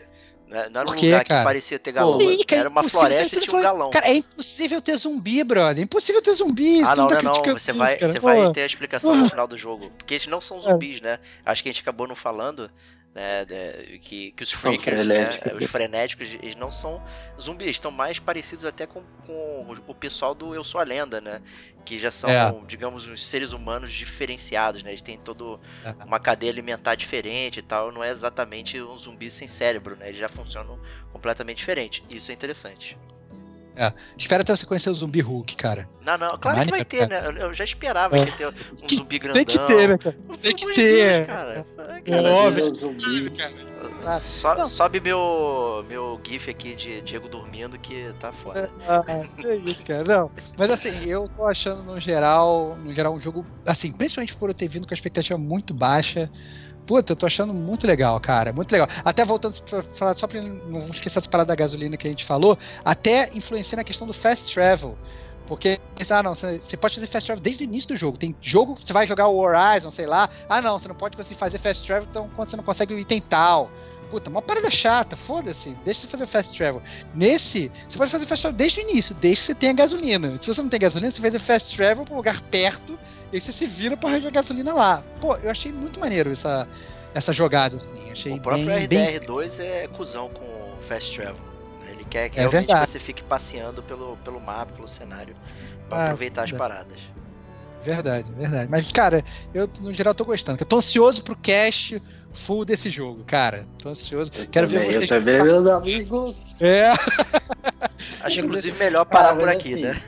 Né? 0.53 0.69
Não 0.71 0.81
era 0.81 0.89
um 0.91 0.93
lugar 0.93 1.23
cara? 1.25 1.39
que 1.39 1.45
parecia 1.45 1.79
ter 1.79 1.91
galão. 1.91 2.19
Cara, 2.47 2.59
era 2.61 2.69
uma 2.69 2.83
floresta 2.87 3.37
e 3.37 3.41
tinha 3.41 3.57
um 3.57 3.61
galão. 3.63 3.89
Cara, 3.89 4.07
é 4.07 4.13
impossível 4.13 4.79
ter 4.83 4.95
zumbi, 4.97 5.43
brother. 5.43 5.79
É 5.79 5.83
impossível 5.83 6.21
ter 6.21 6.31
zumbi. 6.33 6.83
Ah, 6.83 6.93
tu 6.93 7.01
não, 7.01 7.07
tá 7.07 7.21
não, 7.23 7.33
não. 7.33 7.43
Você 7.43 7.71
isso, 7.71 7.79
vai, 7.79 7.97
cara. 7.97 8.11
você 8.11 8.19
Pô. 8.19 8.27
vai 8.27 8.51
ter 8.51 8.61
a 8.61 8.65
explicação 8.67 9.15
no 9.15 9.23
Pô. 9.23 9.29
final 9.31 9.47
do 9.47 9.57
jogo. 9.57 9.89
Porque 9.97 10.13
eles 10.13 10.27
não 10.27 10.39
são 10.39 10.59
É. 10.59 10.61
zumbis, 10.61 11.01
né? 11.01 11.17
Acho 11.43 11.63
que 11.63 11.69
a 11.69 11.71
gente 11.71 11.81
acabou 11.81 12.07
não 12.07 12.15
falando. 12.15 12.69
Né, 13.15 13.45
de- 13.45 13.99
que, 13.99 14.31
que 14.31 14.41
os 14.41 14.51
freakers, 14.51 15.07
né, 15.07 15.15
frenéticos. 15.15 15.55
os 15.57 15.63
frenéticos, 15.65 16.33
eles 16.41 16.55
não 16.55 16.71
são 16.71 16.99
zumbis, 17.39 17.65
eles 17.67 17.75
estão 17.75 17.91
mais 17.91 18.17
parecidos 18.17 18.65
até 18.65 18.87
com, 18.87 19.03
com 19.27 19.75
o 19.85 19.93
pessoal 19.93 20.33
do 20.33 20.55
Eu 20.55 20.63
Sou 20.63 20.81
a 20.81 20.83
Lenda, 20.83 21.21
né? 21.21 21.39
Que 21.85 21.99
já 21.99 22.09
são, 22.09 22.27
É. 22.27 22.51
digamos, 22.65 23.07
uns 23.07 23.23
seres 23.27 23.51
humanos 23.51 23.93
diferenciados, 23.93 24.81
né? 24.81 24.89
Eles 24.89 25.03
têm 25.03 25.19
todo 25.19 25.59
É. 25.85 25.91
uma 26.03 26.19
cadeia 26.19 26.51
alimentar 26.51 26.95
diferente 26.95 27.59
e 27.59 27.61
tal. 27.61 27.91
Não 27.91 28.03
é 28.03 28.09
exatamente 28.09 28.81
um 28.81 28.97
zumbi 28.97 29.29
sem 29.29 29.47
cérebro, 29.47 29.95
né? 29.95 30.07
Eles 30.07 30.19
já 30.19 30.27
funcionam 30.29 30.79
completamente 31.11 31.57
diferente. 31.59 32.03
Isso 32.09 32.31
é 32.31 32.33
interessante. 32.33 32.97
Espera 34.17 34.41
até 34.41 34.55
você 34.55 34.65
conhecer 34.65 34.89
o 34.89 34.93
zumbi 34.93 35.19
Hulk, 35.19 35.55
cara. 35.55 35.89
Não, 36.05 36.17
não, 36.17 36.27
claro 36.39 36.63
que 36.65 36.71
vai 36.71 36.85
ter, 36.85 37.07
né? 37.07 37.25
Eu- 37.25 37.31
Eu 37.47 37.53
já 37.53 37.63
esperava 37.63 38.15
É. 38.15 38.23
que 38.25 38.29
ia 38.43 38.51
ter 38.51 38.59
um 38.73 38.75
Que- 38.87 38.95
zumbi 38.97 39.19
grandão. 39.19 39.43
Tem 39.43 39.45
que 39.45 39.65
ter, 39.67 39.89
né, 39.89 39.97
cara? 39.97 40.15
Tem 40.41 40.55
que 40.55 40.65
ter. 40.73 41.25
Deus, 41.25 41.27
cara. 41.27 41.65
É 41.95 42.01
cara, 42.01 42.29
óbvio. 42.29 42.65
Um 42.67 42.73
zumbi. 42.99 43.33
Ah, 44.05 44.19
so- 44.19 44.53
não. 44.55 44.65
sobe 44.65 44.99
meu, 44.99 45.85
meu 45.87 46.19
gif 46.25 46.49
aqui 46.49 46.75
de 46.75 47.01
Diego 47.01 47.29
dormindo 47.29 47.77
que 47.79 48.13
tá 48.19 48.31
foda. 48.33 48.69
Ah, 48.87 49.03
é 49.45 49.55
isso, 49.55 49.85
cara. 49.85 50.03
Não. 50.03 50.29
Mas 50.57 50.69
assim, 50.71 51.05
eu 51.09 51.29
tô 51.29 51.45
achando 51.47 51.83
no 51.83 51.99
geral, 51.99 52.77
no 52.83 52.93
geral 52.93 53.13
um 53.13 53.19
jogo, 53.21 53.45
assim, 53.65 53.91
principalmente 53.91 54.35
por 54.35 54.49
eu 54.49 54.53
ter 54.53 54.67
vindo 54.67 54.85
com 54.85 54.93
a 54.93 54.95
expectativa 54.95 55.37
muito 55.39 55.73
baixa. 55.73 56.29
Puta, 56.85 57.13
eu 57.13 57.15
tô 57.15 57.25
achando 57.25 57.53
muito 57.53 57.87
legal, 57.87 58.19
cara. 58.19 58.51
Muito 58.51 58.71
legal. 58.71 58.87
Até 59.03 59.23
voltando 59.23 59.59
pra 59.61 59.81
falar, 59.81 60.15
só 60.15 60.27
pra 60.27 60.41
não 60.41 60.89
esquecer 60.89 61.19
essa 61.19 61.29
parada 61.29 61.47
da 61.47 61.55
gasolina 61.55 61.95
que 61.95 62.07
a 62.07 62.09
gente 62.09 62.25
falou, 62.25 62.57
até 62.83 63.29
influencia 63.33 63.75
na 63.75 63.83
questão 63.83 64.05
do 64.05 64.13
fast 64.13 64.53
travel. 64.53 64.97
Porque, 65.47 65.79
ah, 66.09 66.23
não, 66.23 66.33
você 66.33 66.77
pode 66.77 66.95
fazer 66.95 67.07
fast 67.07 67.27
travel 67.27 67.41
desde 67.41 67.63
o 67.63 67.65
início 67.65 67.89
do 67.89 67.95
jogo. 67.95 68.17
Tem 68.17 68.35
jogo, 68.41 68.75
você 68.75 68.93
vai 68.93 69.05
jogar 69.05 69.27
o 69.27 69.37
Horizon, 69.37 69.91
sei 69.91 70.05
lá. 70.05 70.29
Ah, 70.47 70.61
não, 70.61 70.79
você 70.79 70.87
não 70.87 70.95
pode 70.95 71.15
conseguir 71.15 71.39
fazer 71.39 71.57
fast 71.57 71.85
travel, 71.85 72.07
então 72.09 72.29
quando 72.35 72.49
você 72.49 72.57
não 72.57 72.63
consegue 72.63 72.93
o 72.93 72.99
item 72.99 73.21
tal. 73.21 73.69
Puta, 74.09 74.29
uma 74.29 74.41
parada 74.41 74.69
chata, 74.69 75.15
foda-se, 75.15 75.75
deixa 75.83 76.01
você 76.01 76.07
fazer 76.07 76.27
fast 76.27 76.55
travel. 76.55 76.81
Nesse, 77.15 77.71
você 77.87 77.97
pode 77.97 78.11
fazer 78.11 78.25
fast 78.25 78.43
travel 78.43 78.57
desde 78.57 78.79
o 78.79 78.83
início, 78.83 79.15
desde 79.15 79.41
que 79.41 79.45
você 79.47 79.55
tenha 79.55 79.73
gasolina. 79.73 80.37
Se 80.39 80.47
você 80.47 80.61
não 80.61 80.69
tem 80.69 80.79
gasolina, 80.79 81.11
você 81.11 81.19
faz 81.19 81.33
o 81.33 81.39
fast 81.39 81.75
travel 81.75 82.05
pra 82.05 82.13
um 82.13 82.17
lugar 82.17 82.41
perto 82.43 82.97
e 83.33 83.37
aí 83.37 83.41
você 83.41 83.51
se 83.51 83.65
vira 83.65 83.97
pra 83.97 84.19
jogar 84.19 84.41
gasolina 84.41 84.73
lá. 84.73 85.03
Pô, 85.19 85.35
eu 85.37 85.49
achei 85.49 85.71
muito 85.71 85.99
maneiro 85.99 86.31
essa, 86.31 86.67
essa 87.13 87.33
jogada, 87.33 87.75
assim. 87.77 88.11
Achei 88.11 88.31
O 88.33 88.39
próprio 88.39 88.65
bem, 88.67 88.87
bem... 88.87 89.19
RDR2 89.19 89.59
é 89.59 89.87
cuzão 89.87 90.29
com 90.29 90.77
Fast 90.87 91.15
Travel. 91.15 91.35
Ele 91.89 92.05
quer 92.05 92.29
que 92.29 92.37
É 92.37 92.41
realmente 92.41 92.67
verdade. 92.67 92.89
você 92.91 92.99
fique 92.99 93.23
passeando 93.23 93.81
pelo, 93.81 94.17
pelo 94.17 94.39
mapa, 94.39 94.71
pelo 94.73 94.87
cenário, 94.87 95.35
pra 95.89 95.97
Ah, 95.97 96.03
aproveitar 96.05 96.43
as 96.43 96.53
é. 96.53 96.55
paradas. 96.55 96.99
Verdade, 97.83 98.31
verdade. 98.31 98.71
Mas, 98.71 98.91
cara, 98.93 99.25
eu 99.53 99.67
no 99.81 99.93
geral 99.93 100.13
tô 100.15 100.23
gostando. 100.23 100.61
Eu 100.61 100.65
tô 100.65 100.77
ansioso 100.77 101.21
pro 101.21 101.35
cast 101.35 102.01
full 102.33 102.63
desse 102.63 102.89
jogo, 102.89 103.23
cara. 103.25 103.65
Tô 103.77 103.89
ansioso. 103.89 104.31
Eu 104.37 104.45
Quero 104.47 104.67
também, 104.69 104.87
ver 104.89 105.01
eu 105.03 105.07
também, 105.07 105.43
meus 105.43 105.67
amigos. 105.67 106.55
É, 106.61 106.91
Acho 108.21 108.39
inclusive 108.41 108.77
melhor 108.79 109.03
parar 109.05 109.29
Cara, 109.29 109.39
por 109.39 109.49
aqui, 109.49 109.73
assim, 109.73 109.81
né? 109.83 110.01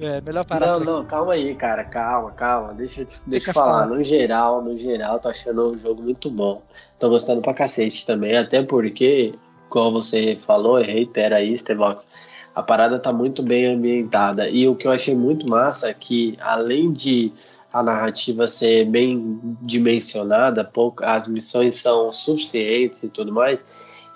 É 0.00 0.20
melhor 0.20 0.44
parar. 0.44 0.66
Não, 0.66 0.80
não, 0.80 1.04
calma 1.04 1.32
aí, 1.34 1.54
cara. 1.54 1.84
Calma, 1.84 2.30
calma. 2.32 2.74
Deixa, 2.74 3.02
eu- 3.02 3.06
deixa 3.26 3.50
eu 3.50 3.54
falar. 3.54 3.82
falando. 3.84 3.98
No 3.98 4.04
geral, 4.04 4.62
no 4.62 4.78
geral, 4.78 5.18
tô 5.18 5.28
achando 5.28 5.70
o 5.72 5.76
jogo 5.78 6.02
muito 6.02 6.30
bom. 6.30 6.62
Tô 6.98 7.08
gostando 7.08 7.40
pra 7.40 7.54
cacete 7.54 8.04
também. 8.06 8.36
Até 8.36 8.62
porque, 8.62 9.34
como 9.68 10.00
você 10.00 10.36
falou, 10.40 10.76
reitera 10.80 11.36
aí, 11.36 11.56
Stevox, 11.56 12.06
a 12.54 12.62
parada 12.62 12.98
tá 12.98 13.12
muito 13.12 13.42
bem 13.42 13.66
ambientada. 13.66 14.48
E 14.48 14.66
o 14.66 14.74
que 14.74 14.86
eu 14.86 14.90
achei 14.90 15.14
muito 15.14 15.48
massa 15.48 15.88
é 15.88 15.94
que, 15.94 16.36
além 16.40 16.92
de 16.92 17.32
a 17.72 17.82
narrativa 17.82 18.48
ser 18.48 18.84
bem 18.86 19.38
dimensionada, 19.62 20.64
pouco, 20.64 21.04
as 21.04 21.28
missões 21.28 21.74
são 21.74 22.10
suficientes 22.10 23.02
e 23.02 23.08
tudo 23.08 23.32
mais, 23.32 23.66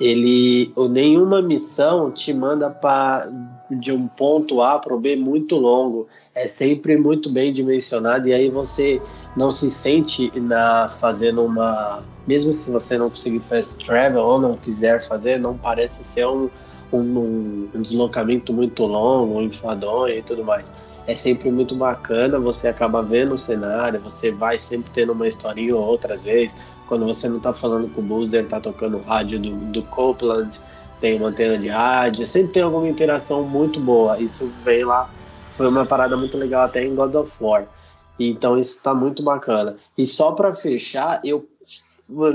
ele 0.01 0.73
ou 0.75 0.89
nenhuma 0.89 1.41
missão 1.41 2.11
te 2.11 2.33
manda 2.33 2.69
para 2.71 3.31
de 3.71 3.93
um 3.93 4.07
ponto 4.07 4.61
A 4.61 4.79
para 4.79 4.95
o 4.95 5.01
B 5.01 5.17
muito 5.17 5.57
longo. 5.57 6.09
É 6.35 6.49
sempre 6.49 6.97
muito 6.97 7.31
bem 7.31 7.53
dimensionado 7.53 8.29
e 8.29 8.33
aí 8.33 8.51
você 8.51 9.01
não 9.37 9.53
se 9.53 9.71
sente 9.71 10.33
na 10.41 10.89
fazendo 10.89 11.45
uma 11.45 12.03
mesmo 12.27 12.53
se 12.53 12.71
você 12.71 12.97
não 12.97 13.11
conseguir 13.11 13.41
fast 13.41 13.85
travel 13.85 14.23
ou 14.23 14.41
não 14.41 14.57
quiser 14.57 15.03
fazer, 15.07 15.39
não 15.39 15.57
parece 15.57 16.03
ser 16.03 16.27
um, 16.27 16.49
um, 16.93 17.69
um 17.75 17.83
deslocamento 17.83 18.53
muito 18.53 18.85
longo, 18.85 19.43
enfadonho 19.43 20.19
e 20.19 20.23
tudo 20.23 20.43
mais. 20.43 20.73
É 21.07 21.15
sempre 21.15 21.51
muito 21.51 21.77
bacana, 21.77 22.39
você 22.39 22.67
acaba 22.67 23.03
vendo 23.03 23.35
o 23.35 23.39
cenário, 23.39 24.01
você 24.01 24.31
vai 24.31 24.59
sempre 24.59 24.91
tendo 24.91 25.13
uma 25.13 25.29
historinha 25.29 25.77
ou 25.77 25.83
outra 25.83 26.15
às 26.15 26.23
vezes, 26.23 26.57
quando 26.87 27.07
você 27.07 27.29
não 27.29 27.41
tá 27.41 27.53
falando 27.53 27.89
com 27.89 28.01
o 28.01 28.05
Boozer, 28.05 28.47
tá 28.47 28.61
tocando 28.61 28.99
rádio 28.99 29.41
do, 29.41 29.51
do 29.51 29.83
Copeland, 29.85 30.59
tem 31.01 31.17
uma 31.17 31.29
antena 31.29 31.59
de 31.59 31.69
rádio, 31.69 32.27
sempre 32.27 32.53
tem 32.53 32.63
alguma 32.63 32.89
interação 32.89 33.43
muito 33.43 33.81
boa. 33.81 34.19
Isso 34.19 34.51
vem 34.65 34.85
lá, 34.85 35.11
foi 35.53 35.69
uma 35.69 35.85
parada 35.87 36.17
muito 36.17 36.37
legal 36.37 36.65
até 36.65 36.85
em 36.85 36.95
God 36.95 37.15
of 37.15 37.33
War. 37.41 37.67
Então 38.19 38.59
isso 38.59 38.81
tá 38.83 38.95
muito 38.95 39.23
bacana. 39.23 39.77
E 39.99 40.07
só 40.07 40.33
para 40.33 40.55
fechar, 40.55 41.21
eu 41.25 41.47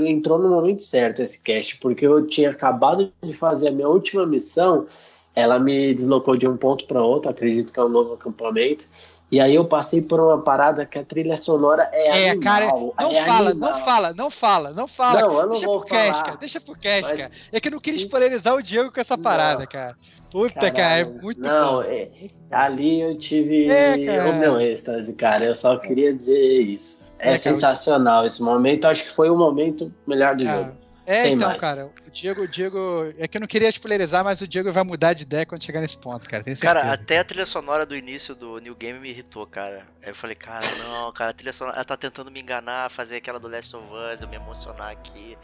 entrou 0.06 0.38
no 0.38 0.50
momento 0.50 0.82
certo 0.82 1.22
esse 1.22 1.42
cast, 1.42 1.78
porque 1.78 2.06
eu 2.06 2.26
tinha 2.26 2.50
acabado 2.50 3.10
de 3.22 3.32
fazer 3.32 3.68
a 3.68 3.72
minha 3.72 3.88
última 3.88 4.26
missão, 4.26 4.86
ela 5.34 5.58
me 5.58 5.94
deslocou 5.94 6.36
de 6.36 6.46
um 6.46 6.56
ponto 6.56 6.86
para 6.86 7.02
outro, 7.02 7.30
acredito 7.30 7.72
que 7.72 7.78
é 7.78 7.84
um 7.84 7.88
novo 7.88 8.14
acampamento. 8.14 8.84
E 9.30 9.38
aí 9.40 9.54
eu 9.54 9.64
passei 9.64 10.02
por 10.02 10.18
uma 10.18 10.42
parada 10.42 10.84
que 10.84 10.98
a 10.98 11.04
trilha 11.04 11.36
sonora 11.36 11.88
é, 11.92 12.26
É, 12.26 12.30
animal, 12.30 12.42
cara, 12.42 12.66
não 12.66 13.10
é 13.16 13.22
fala, 13.24 13.50
animal. 13.50 13.70
não 13.72 13.84
fala, 13.84 14.12
não 14.12 14.30
fala, 14.30 14.70
não 14.72 14.88
fala. 14.88 15.20
Não, 15.20 15.32
eu 15.34 15.42
não 15.42 15.50
deixa 15.50 15.66
vou 15.66 15.80
pro 15.80 15.88
cara, 15.88 16.36
deixa 16.36 16.60
pro 16.60 16.74
cast, 16.76 17.02
Mas- 17.02 17.18
cara. 17.20 17.30
É 17.52 17.60
que 17.60 17.68
eu 17.68 17.72
não 17.72 17.80
queria 17.80 18.00
spoilerizar 18.00 18.54
o 18.54 18.62
Diego 18.62 18.90
com 18.92 19.00
essa 19.00 19.16
Não. 19.16 19.22
parada, 19.22 19.66
cara. 19.68 19.96
Puta, 20.32 20.54
cara, 20.70 20.70
é 20.70 21.04
Caralho. 21.04 21.22
muito 21.22 21.40
Não, 21.40 21.80
é, 21.82 22.08
ali 22.50 23.00
eu 23.00 23.16
tive 23.18 23.68
É, 23.70 24.24
o 24.30 24.34
meu 24.36 24.60
êxtase, 24.60 25.14
cara. 25.14 25.44
Eu 25.44 25.54
só 25.54 25.76
queria 25.76 26.12
dizer 26.12 26.38
isso. 26.62 27.00
É, 27.18 27.32
É, 27.32 27.36
sensacional 27.36 28.24
esse 28.26 28.42
momento. 28.42 28.86
Acho 28.86 29.04
que 29.04 29.10
foi 29.10 29.28
o 29.30 29.36
momento 29.36 29.94
melhor 30.06 30.34
do 30.34 30.42
Ah, 30.48 30.56
jogo. 30.56 30.72
É, 31.10 31.22
Sem 31.22 31.34
então, 31.34 31.48
mais. 31.48 31.60
cara, 31.60 31.86
o 31.86 32.10
Diego, 32.10 32.42
o 32.42 32.48
Diego. 32.48 32.78
É 33.18 33.26
que 33.26 33.36
eu 33.36 33.40
não 33.40 33.48
queria 33.48 33.68
spoilerizar, 33.68 34.24
mas 34.24 34.40
o 34.40 34.46
Diego 34.48 34.70
vai 34.70 34.84
mudar 34.84 35.12
de 35.12 35.22
ideia 35.22 35.44
quando 35.44 35.64
chegar 35.64 35.80
nesse 35.80 35.98
ponto, 35.98 36.28
cara. 36.28 36.44
Cara, 36.60 36.92
até 36.92 37.18
a 37.18 37.24
trilha 37.24 37.46
sonora 37.46 37.84
do 37.86 37.96
início 37.96 38.34
do 38.34 38.58
New 38.58 38.74
Game 38.74 38.98
me 39.00 39.08
irritou, 39.10 39.46
cara. 39.46 39.86
Aí 40.02 40.10
eu 40.10 40.14
falei, 40.14 40.36
cara, 40.36 40.64
não, 40.76 41.10
cara, 41.12 41.30
a 41.30 41.34
trilha 41.34 41.52
sonora. 41.52 41.76
Ela 41.76 41.84
tá 41.84 41.96
tentando 41.96 42.30
me 42.30 42.40
enganar, 42.40 42.90
fazer 42.90 43.16
aquela 43.16 43.40
do 43.40 43.48
Last 43.48 43.74
of 43.74 43.86
Us, 43.92 44.22
eu 44.22 44.28
me 44.28 44.36
emocionar 44.36 44.90
aqui 44.90 45.36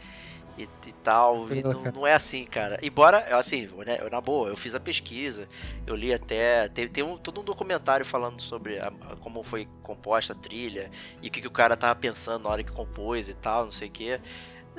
e, 0.57 0.63
e 0.85 0.93
tal. 1.03 1.51
E 1.51 1.63
não, 1.63 1.91
não 1.91 2.07
é 2.07 2.13
assim, 2.13 2.45
cara. 2.45 2.77
Embora, 2.81 3.19
assim, 3.37 3.67
né, 3.85 3.97
eu, 4.01 4.09
na 4.09 4.21
boa, 4.21 4.49
eu 4.49 4.57
fiz 4.57 4.75
a 4.75 4.79
pesquisa, 4.79 5.47
eu 5.85 5.95
li 5.95 6.13
até. 6.13 6.69
Tem, 6.69 6.87
tem 6.87 7.03
um, 7.03 7.17
todo 7.17 7.41
um 7.41 7.43
documentário 7.43 8.05
falando 8.05 8.41
sobre 8.41 8.79
a- 8.79 8.87
a- 8.87 9.15
como 9.17 9.43
foi 9.43 9.67
composta 9.83 10.33
a 10.33 10.35
trilha 10.35 10.89
e 11.21 11.27
o 11.27 11.31
que, 11.31 11.41
que 11.41 11.47
o 11.47 11.51
cara 11.51 11.75
tava 11.75 11.95
pensando 11.99 12.43
na 12.43 12.49
hora 12.49 12.63
que 12.63 12.71
compôs 12.71 13.27
e 13.29 13.33
tal, 13.33 13.65
não 13.65 13.71
sei 13.71 13.87
o 13.87 13.91
quê. 13.91 14.19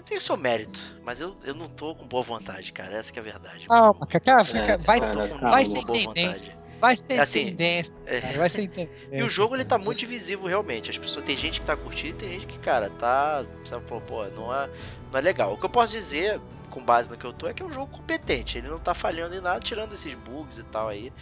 Tem 0.05 0.17
o 0.17 0.21
seu 0.21 0.37
mérito, 0.37 0.81
mas 1.05 1.21
eu, 1.21 1.37
eu 1.45 1.55
não 1.55 1.67
tô 1.69 1.95
com 1.95 2.07
boa 2.07 2.23
vontade, 2.23 2.73
cara. 2.73 2.97
Essa 2.97 3.13
que 3.13 3.19
é 3.19 3.23
a 3.23 3.25
verdade. 3.25 3.67
Calma, 3.67 4.07
cara, 4.07 4.21
cara, 4.25 4.45
fica- 4.45 4.59
É, 4.59 4.77
vai, 4.79 5.01
cara, 5.01 5.13
Tô 5.13 5.21
ser, 5.23 5.29
com 5.29 5.35
calma. 5.39 5.51
vai 5.51 5.67
ser 5.67 5.85
boa 5.85 5.99
vontade. 6.03 6.59
Vai 6.81 6.97
ser 6.97 7.15
É 7.15 7.19
assim, 7.21 7.45
tendência, 7.47 7.97
é. 8.07 8.21
cara, 8.21 8.39
vai 8.39 8.49
ser 8.51 8.69
tendência. 8.69 9.09
E 9.13 9.23
o 9.23 9.29
jogo 9.29 9.57
ele 9.57 9.65
tá 9.65 9.77
muito 9.77 9.99
divisivo 9.99 10.47
realmente. 10.47 10.91
As 10.91 10.97
pessoas 10.97 11.25
tem 11.25 11.37
gente 11.37 11.61
que 11.61 11.67
tá 11.67 11.77
curtindo 11.77 12.11
e 12.11 12.19
tem 12.19 12.29
gente 12.31 12.47
que, 12.47 12.59
cara, 12.59 12.89
tá. 12.91 13.45
Sabe, 13.65 13.85
falou, 13.89 14.03
pô, 14.03 14.25
não 14.27 14.55
é, 14.55 14.71
não 15.11 15.19
é 15.19 15.21
legal. 15.21 15.53
O 15.53 15.59
que 15.59 15.67
eu 15.67 15.71
posso 15.71 15.93
dizer, 15.93 16.41
com 16.71 16.81
base 16.83 17.11
no 17.11 17.17
que 17.19 17.25
eu 17.25 17.33
tô, 17.33 17.49
é 17.49 17.53
que 17.53 17.63
é 17.63 17.67
um 17.67 17.73
jogo 17.73 17.91
competente. 17.93 18.57
Ele 18.59 18.69
não 18.69 18.79
tá 18.79 18.95
falhando 18.95 19.35
em 19.35 19.41
nada, 19.41 19.59
tirando 19.61 19.93
esses 19.95 20.15
bugs 20.15 20.57
e 20.59 20.63
tal 20.63 20.89
aí 20.89 21.13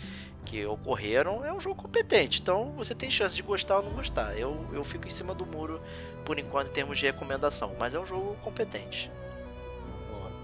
que 0.44 0.64
ocorreram. 0.66 1.42
É 1.44 1.52
um 1.52 1.58
jogo 1.58 1.82
competente. 1.82 2.40
Então 2.42 2.72
você 2.76 2.94
tem 2.94 3.10
chance 3.10 3.34
de 3.34 3.42
gostar 3.42 3.78
ou 3.78 3.84
não 3.84 3.92
gostar. 3.92 4.38
Eu, 4.38 4.64
eu 4.72 4.84
fico 4.84 5.06
em 5.06 5.10
cima 5.10 5.34
do 5.34 5.46
muro 5.46 5.80
por 6.26 6.38
enquanto 6.38 6.68
em 6.68 6.72
termos 6.72 6.98
de 6.98 7.06
recomendação. 7.06 7.72
Mas 7.78 7.94
é 7.94 7.98
um 7.98 8.04
jogo 8.04 8.36
competente. 8.42 9.10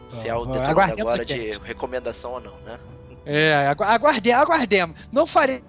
Se 0.09 0.29
é 0.29 0.35
o 0.35 0.47
detonado 0.47 1.01
agora 1.01 1.25
de 1.25 1.59
recomendação 1.65 2.33
ou 2.33 2.41
não, 2.41 2.53
né? 2.65 2.79
É, 3.27 3.67
agu- 3.67 3.83
aguarde, 3.85 4.31
aguardemos. 4.33 4.99
Não 5.11 5.27
faremos 5.27 5.63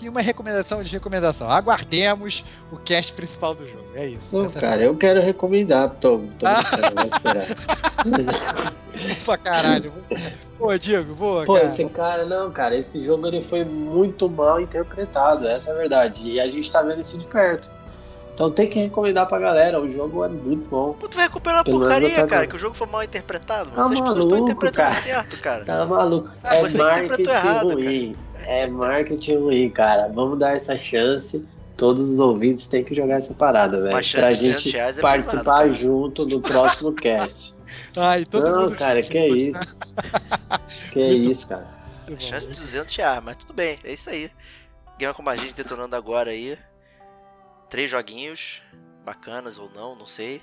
nenhuma 0.00 0.20
recomendação 0.20 0.82
de 0.82 0.90
recomendação. 0.90 1.48
Aguardemos 1.50 2.44
o 2.72 2.76
cast 2.78 3.12
principal 3.12 3.54
do 3.54 3.66
jogo. 3.68 3.84
É 3.94 4.06
isso. 4.06 4.36
Não, 4.36 4.44
é 4.44 4.48
cara, 4.48 4.82
eu 4.82 4.96
quero 4.96 5.20
recomendar. 5.20 5.88
Tô, 6.00 6.18
tô 6.38 6.46
Ah. 6.46 6.62
brincando, 6.62 6.94
vou 6.96 7.06
esperar. 7.06 7.46
Pra 9.24 9.38
caralho. 9.38 9.92
Pô, 10.58 10.76
Diego, 10.76 11.14
boa, 11.14 11.44
Pô, 11.46 11.54
cara. 11.54 11.66
esse 11.66 11.88
cara, 11.90 12.26
não, 12.26 12.50
cara, 12.50 12.74
esse 12.76 13.02
jogo 13.04 13.26
ele 13.28 13.42
foi 13.44 13.64
muito 13.64 14.28
mal 14.28 14.60
interpretado, 14.60 15.46
essa 15.48 15.70
é 15.70 15.74
a 15.74 15.76
verdade. 15.76 16.22
E 16.24 16.40
a 16.40 16.46
gente 16.50 16.70
tá 16.70 16.82
vendo 16.82 17.00
isso 17.00 17.16
de 17.16 17.26
perto. 17.26 17.70
Então 18.40 18.50
tem 18.50 18.66
que 18.66 18.78
recomendar 18.78 19.26
pra 19.26 19.38
galera, 19.38 19.78
o 19.78 19.86
jogo 19.86 20.24
é 20.24 20.28
muito 20.30 20.66
bom. 20.70 20.94
Pô, 20.94 21.06
tu 21.06 21.16
vai 21.16 21.26
recuperar 21.26 21.58
a 21.60 21.64
porcaria, 21.64 22.08
cara, 22.08 22.22
agora. 22.22 22.46
que 22.46 22.56
o 22.56 22.58
jogo 22.58 22.74
foi 22.74 22.86
mal 22.86 23.02
interpretado. 23.02 23.70
Tá 23.70 23.76
Mas 23.76 23.84
as 23.84 23.90
pessoas 23.90 24.08
estão 24.08 24.30
maluco, 24.30 24.50
interpretando 24.50 24.76
cara. 24.76 24.94
certo, 24.94 25.38
cara. 25.42 25.64
Tá 25.66 25.84
maluco. 25.84 26.30
Ah, 26.42 26.56
é 26.56 26.62
você 26.62 26.78
marketing 26.78 27.28
errado, 27.28 27.74
ruim. 27.74 28.16
É 28.46 28.66
marketing 28.66 29.36
ruim, 29.36 29.68
cara. 29.68 30.08
Vamos 30.08 30.38
dar 30.38 30.56
essa 30.56 30.74
chance. 30.74 31.46
Todos 31.76 32.08
os 32.08 32.18
ouvintes 32.18 32.66
têm 32.66 32.82
que 32.82 32.94
jogar 32.94 33.16
essa 33.16 33.34
parada, 33.34 33.76
velho. 33.76 33.90
Pra 33.90 34.00
de 34.00 34.16
200 34.16 34.38
gente 34.38 34.74
é 34.74 34.90
participar 34.94 35.42
pesado, 35.42 35.44
cara. 35.44 35.74
junto 35.74 36.24
do 36.24 36.40
próximo 36.40 36.92
cast. 36.96 37.54
Ai, 37.94 38.24
todo 38.24 38.48
não, 38.48 38.62
mundo 38.62 38.74
cara, 38.74 39.02
que 39.02 39.18
é 39.18 39.28
isso. 39.28 39.76
Que 40.92 41.00
é 41.02 41.12
isso, 41.12 41.46
cara. 41.46 41.68
Bom. 42.08 42.16
Chance 42.18 42.48
de 42.48 42.58
200 42.58 42.96
reais, 42.96 43.22
mas 43.22 43.36
tudo 43.36 43.52
bem, 43.52 43.78
é 43.84 43.92
isso 43.92 44.08
aí. 44.08 44.30
Game 44.98 45.12
como 45.12 45.28
a 45.28 45.36
gente 45.36 45.54
detonando 45.54 45.94
agora 45.94 46.30
aí. 46.30 46.56
Três 47.70 47.90
joguinhos, 47.90 48.60
bacanas 49.04 49.56
ou 49.56 49.70
não, 49.70 49.94
não 49.94 50.06
sei. 50.06 50.42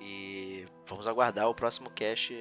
E 0.00 0.64
vamos 0.86 1.08
aguardar 1.08 1.48
o 1.48 1.54
próximo 1.54 1.90
cast 1.90 2.32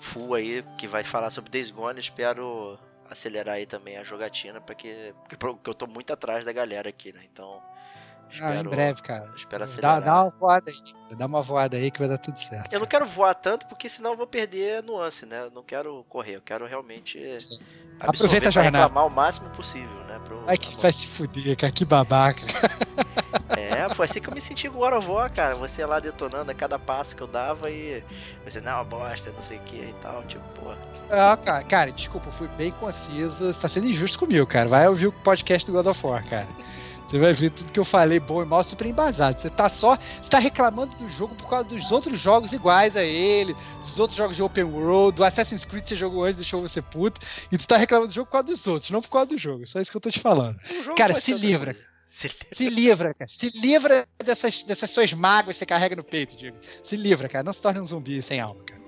full 0.00 0.34
aí, 0.34 0.62
que 0.76 0.88
vai 0.88 1.04
falar 1.04 1.30
sobre 1.30 1.50
Days 1.50 1.70
Gone. 1.70 2.00
Espero 2.00 2.78
acelerar 3.08 3.54
aí 3.54 3.66
também 3.66 3.96
a 3.96 4.02
jogatina, 4.02 4.60
para 4.60 4.74
que, 4.74 5.14
porque 5.38 5.70
eu 5.70 5.74
tô 5.74 5.86
muito 5.86 6.12
atrás 6.12 6.44
da 6.44 6.52
galera 6.52 6.88
aqui, 6.88 7.12
né? 7.12 7.20
Então, 7.32 7.62
Ah, 8.40 8.44
em 8.44 8.56
espero, 8.56 8.70
breve, 8.70 9.02
cara. 9.02 9.30
espero 9.36 9.58
Dá, 9.60 9.64
acelerar. 9.64 10.00
dá 10.02 10.22
uma 10.22 10.30
voada 10.30 10.70
aí. 10.70 11.16
Dá 11.16 11.26
uma 11.26 11.42
voada 11.42 11.76
aí 11.76 11.90
que 11.90 11.98
vai 11.98 12.08
dar 12.08 12.18
tudo 12.18 12.40
certo. 12.40 12.72
Eu 12.72 12.80
não 12.80 12.86
quero 12.86 13.06
voar 13.06 13.34
tanto 13.34 13.66
porque 13.66 13.88
senão 13.88 14.12
eu 14.12 14.16
vou 14.16 14.26
perder 14.26 14.78
a 14.78 14.82
nuance, 14.82 15.26
né? 15.26 15.40
Eu 15.42 15.50
não 15.50 15.62
quero 15.62 16.04
correr, 16.08 16.36
eu 16.36 16.40
quero 16.42 16.66
realmente 16.66 17.18
Aproveita 18.00 18.48
a 18.48 18.50
jornada. 18.50 18.78
reclamar 18.78 19.06
o 19.06 19.10
máximo 19.10 19.50
possível, 19.50 19.94
né? 20.08 20.18
Pro, 20.24 20.42
Ai, 20.46 20.56
que 20.56 20.74
vai 20.80 20.92
se 20.92 21.06
fuder, 21.06 21.56
cara. 21.56 21.72
Que 21.72 21.84
babaca. 21.84 22.42
É, 23.50 23.94
foi 23.94 24.06
assim 24.06 24.20
que 24.20 24.28
eu 24.28 24.34
me 24.34 24.40
senti 24.40 24.68
com 24.68 24.76
o 24.76 24.80
God 24.80 24.94
of 24.94 25.08
War, 25.10 25.32
cara. 25.32 25.54
Você 25.56 25.84
lá 25.84 26.00
detonando 26.00 26.50
a 26.50 26.54
cada 26.54 26.78
passo 26.78 27.14
que 27.14 27.22
eu 27.22 27.26
dava 27.26 27.70
e 27.70 28.02
você, 28.44 28.60
não, 28.60 28.84
bosta, 28.84 29.30
não 29.32 29.42
sei 29.42 29.58
o 29.58 29.62
que 29.62 29.76
e 29.76 29.94
tal, 30.00 30.22
tipo, 30.24 30.42
pô. 30.58 30.72
Ah, 31.10 31.36
cara, 31.36 31.62
cara, 31.64 31.92
desculpa, 31.92 32.28
eu 32.28 32.32
fui 32.32 32.48
bem 32.48 32.70
conciso. 32.72 33.52
Você 33.52 33.60
tá 33.60 33.68
sendo 33.68 33.86
injusto 33.86 34.18
comigo, 34.18 34.46
cara. 34.46 34.68
Vai 34.68 34.88
ouvir 34.88 35.08
o 35.08 35.12
podcast 35.12 35.66
do 35.66 35.72
God 35.72 35.86
of 35.86 36.06
War, 36.06 36.26
cara. 36.28 36.48
Você 37.12 37.18
vai 37.18 37.34
ver 37.34 37.50
tudo 37.50 37.70
que 37.70 37.78
eu 37.78 37.84
falei, 37.84 38.18
bom 38.18 38.42
e 38.42 38.46
mal, 38.46 38.64
super 38.64 38.86
embasado. 38.86 39.38
Você 39.38 39.50
tá 39.50 39.68
só. 39.68 39.98
Você 39.98 40.30
tá 40.30 40.38
reclamando 40.38 40.96
do 40.96 41.06
jogo 41.10 41.34
por 41.34 41.46
causa 41.46 41.64
dos 41.64 41.92
outros 41.92 42.18
jogos 42.18 42.54
iguais 42.54 42.96
a 42.96 43.04
ele, 43.04 43.54
dos 43.82 44.00
outros 44.00 44.16
jogos 44.16 44.34
de 44.34 44.42
Open 44.42 44.64
World, 44.64 45.16
do 45.16 45.22
Assassin's 45.22 45.66
Creed 45.66 45.82
que 45.82 45.90
você 45.90 45.96
jogou 45.96 46.24
antes, 46.24 46.38
deixou 46.38 46.62
você 46.62 46.80
puto. 46.80 47.20
E 47.52 47.58
tu 47.58 47.68
tá 47.68 47.76
reclamando 47.76 48.08
do 48.08 48.14
jogo 48.14 48.28
por 48.28 48.32
causa 48.32 48.46
dos 48.46 48.66
outros, 48.66 48.90
não 48.90 49.02
por 49.02 49.10
causa 49.10 49.26
do 49.26 49.36
jogo. 49.36 49.66
Só 49.66 49.78
isso 49.78 49.90
que 49.90 49.96
eu 49.98 50.00
tô 50.00 50.10
te 50.10 50.20
falando. 50.20 50.56
Cara, 50.96 51.12
se 51.14 51.34
livra. 51.34 51.76
Se 52.08 52.28
livra. 52.28 52.48
se 52.50 52.70
livra, 52.70 53.14
cara. 53.14 53.28
Se 53.30 53.48
livra 53.50 54.08
dessas, 54.24 54.64
dessas 54.64 54.88
suas 54.88 55.12
mágoas 55.12 55.56
que 55.56 55.58
você 55.58 55.66
carrega 55.66 55.94
no 55.94 56.04
peito, 56.04 56.34
Diego. 56.34 56.56
Se 56.82 56.96
livra, 56.96 57.28
cara. 57.28 57.44
Não 57.44 57.52
se 57.52 57.60
torne 57.60 57.78
um 57.78 57.84
zumbi 57.84 58.22
sem 58.22 58.40
alma, 58.40 58.64
cara. 58.64 58.80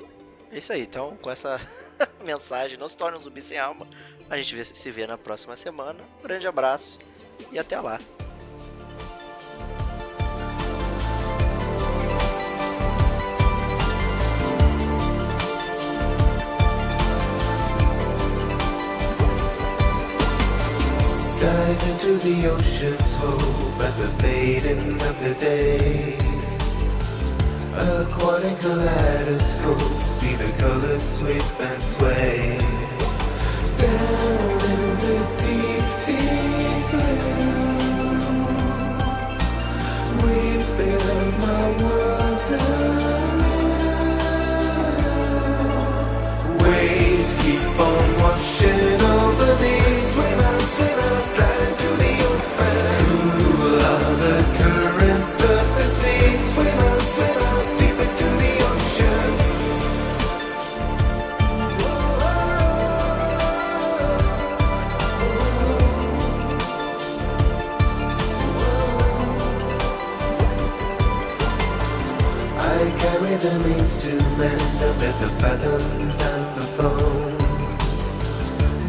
É 0.50 0.56
isso 0.56 0.72
aí. 0.72 0.80
Então, 0.80 1.14
com 1.22 1.30
essa 1.30 1.60
mensagem, 2.24 2.78
não 2.78 2.88
se 2.88 2.96
torne 2.96 3.18
um 3.18 3.20
zumbi 3.20 3.42
sem 3.42 3.58
alma. 3.58 3.86
A 4.30 4.38
gente 4.38 4.64
se 4.64 4.90
vê 4.90 5.06
na 5.06 5.18
próxima 5.18 5.54
semana. 5.58 6.02
Um 6.20 6.22
grande 6.22 6.46
abraço 6.46 6.98
e 7.52 7.58
até 7.58 7.80
lá. 7.80 7.98
Dive 21.40 21.82
into 21.90 22.16
the 22.24 22.48
ocean's 22.48 23.14
hope 23.16 23.82
at 23.82 23.94
the 23.98 24.08
fading 24.22 25.00
of 25.02 25.16
the 25.22 25.34
day. 25.34 26.16
Aquatic 27.76 28.58
kaleidoscope, 28.60 30.06
see 30.06 30.34
the 30.36 30.50
colors 30.58 31.02
sweep 31.02 31.60
and 31.60 31.82
sway. 31.82 32.58
Down 33.78 34.60
in 34.70 34.98
the 35.00 35.43
keep 47.44 47.80
on 47.80 48.18
washing 48.18 49.00
over 49.02 49.62
me. 49.62 49.83
the 73.44 73.58
means 73.68 73.98
to 73.98 74.12
mend 74.38 74.80
bit 75.00 75.14
the 75.20 75.28
fathoms 75.40 76.18
and 76.32 76.46
the 76.56 76.64
foam. 76.76 77.36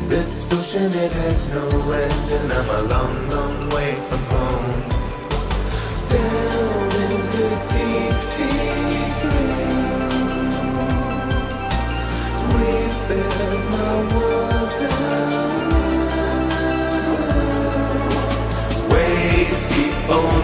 This 0.08 0.54
ocean, 0.54 0.92
it 0.94 1.12
has 1.12 1.50
no 1.50 1.66
end, 1.92 2.32
and 2.38 2.54
I'm 2.54 2.70
a 2.70 2.82
long, 2.94 3.30
long 3.30 3.70
way 3.72 3.96
from 4.08 4.24
home. 4.36 4.82
Down 6.10 6.92
in 7.04 7.12
the 7.36 7.50
deep, 7.74 8.18
deep 8.38 9.16
blue, 9.22 9.90
rebuild 12.56 13.64
my 13.76 13.94
world. 14.16 14.72
Waves 18.92 19.64
keep 19.74 20.10
on. 20.10 20.35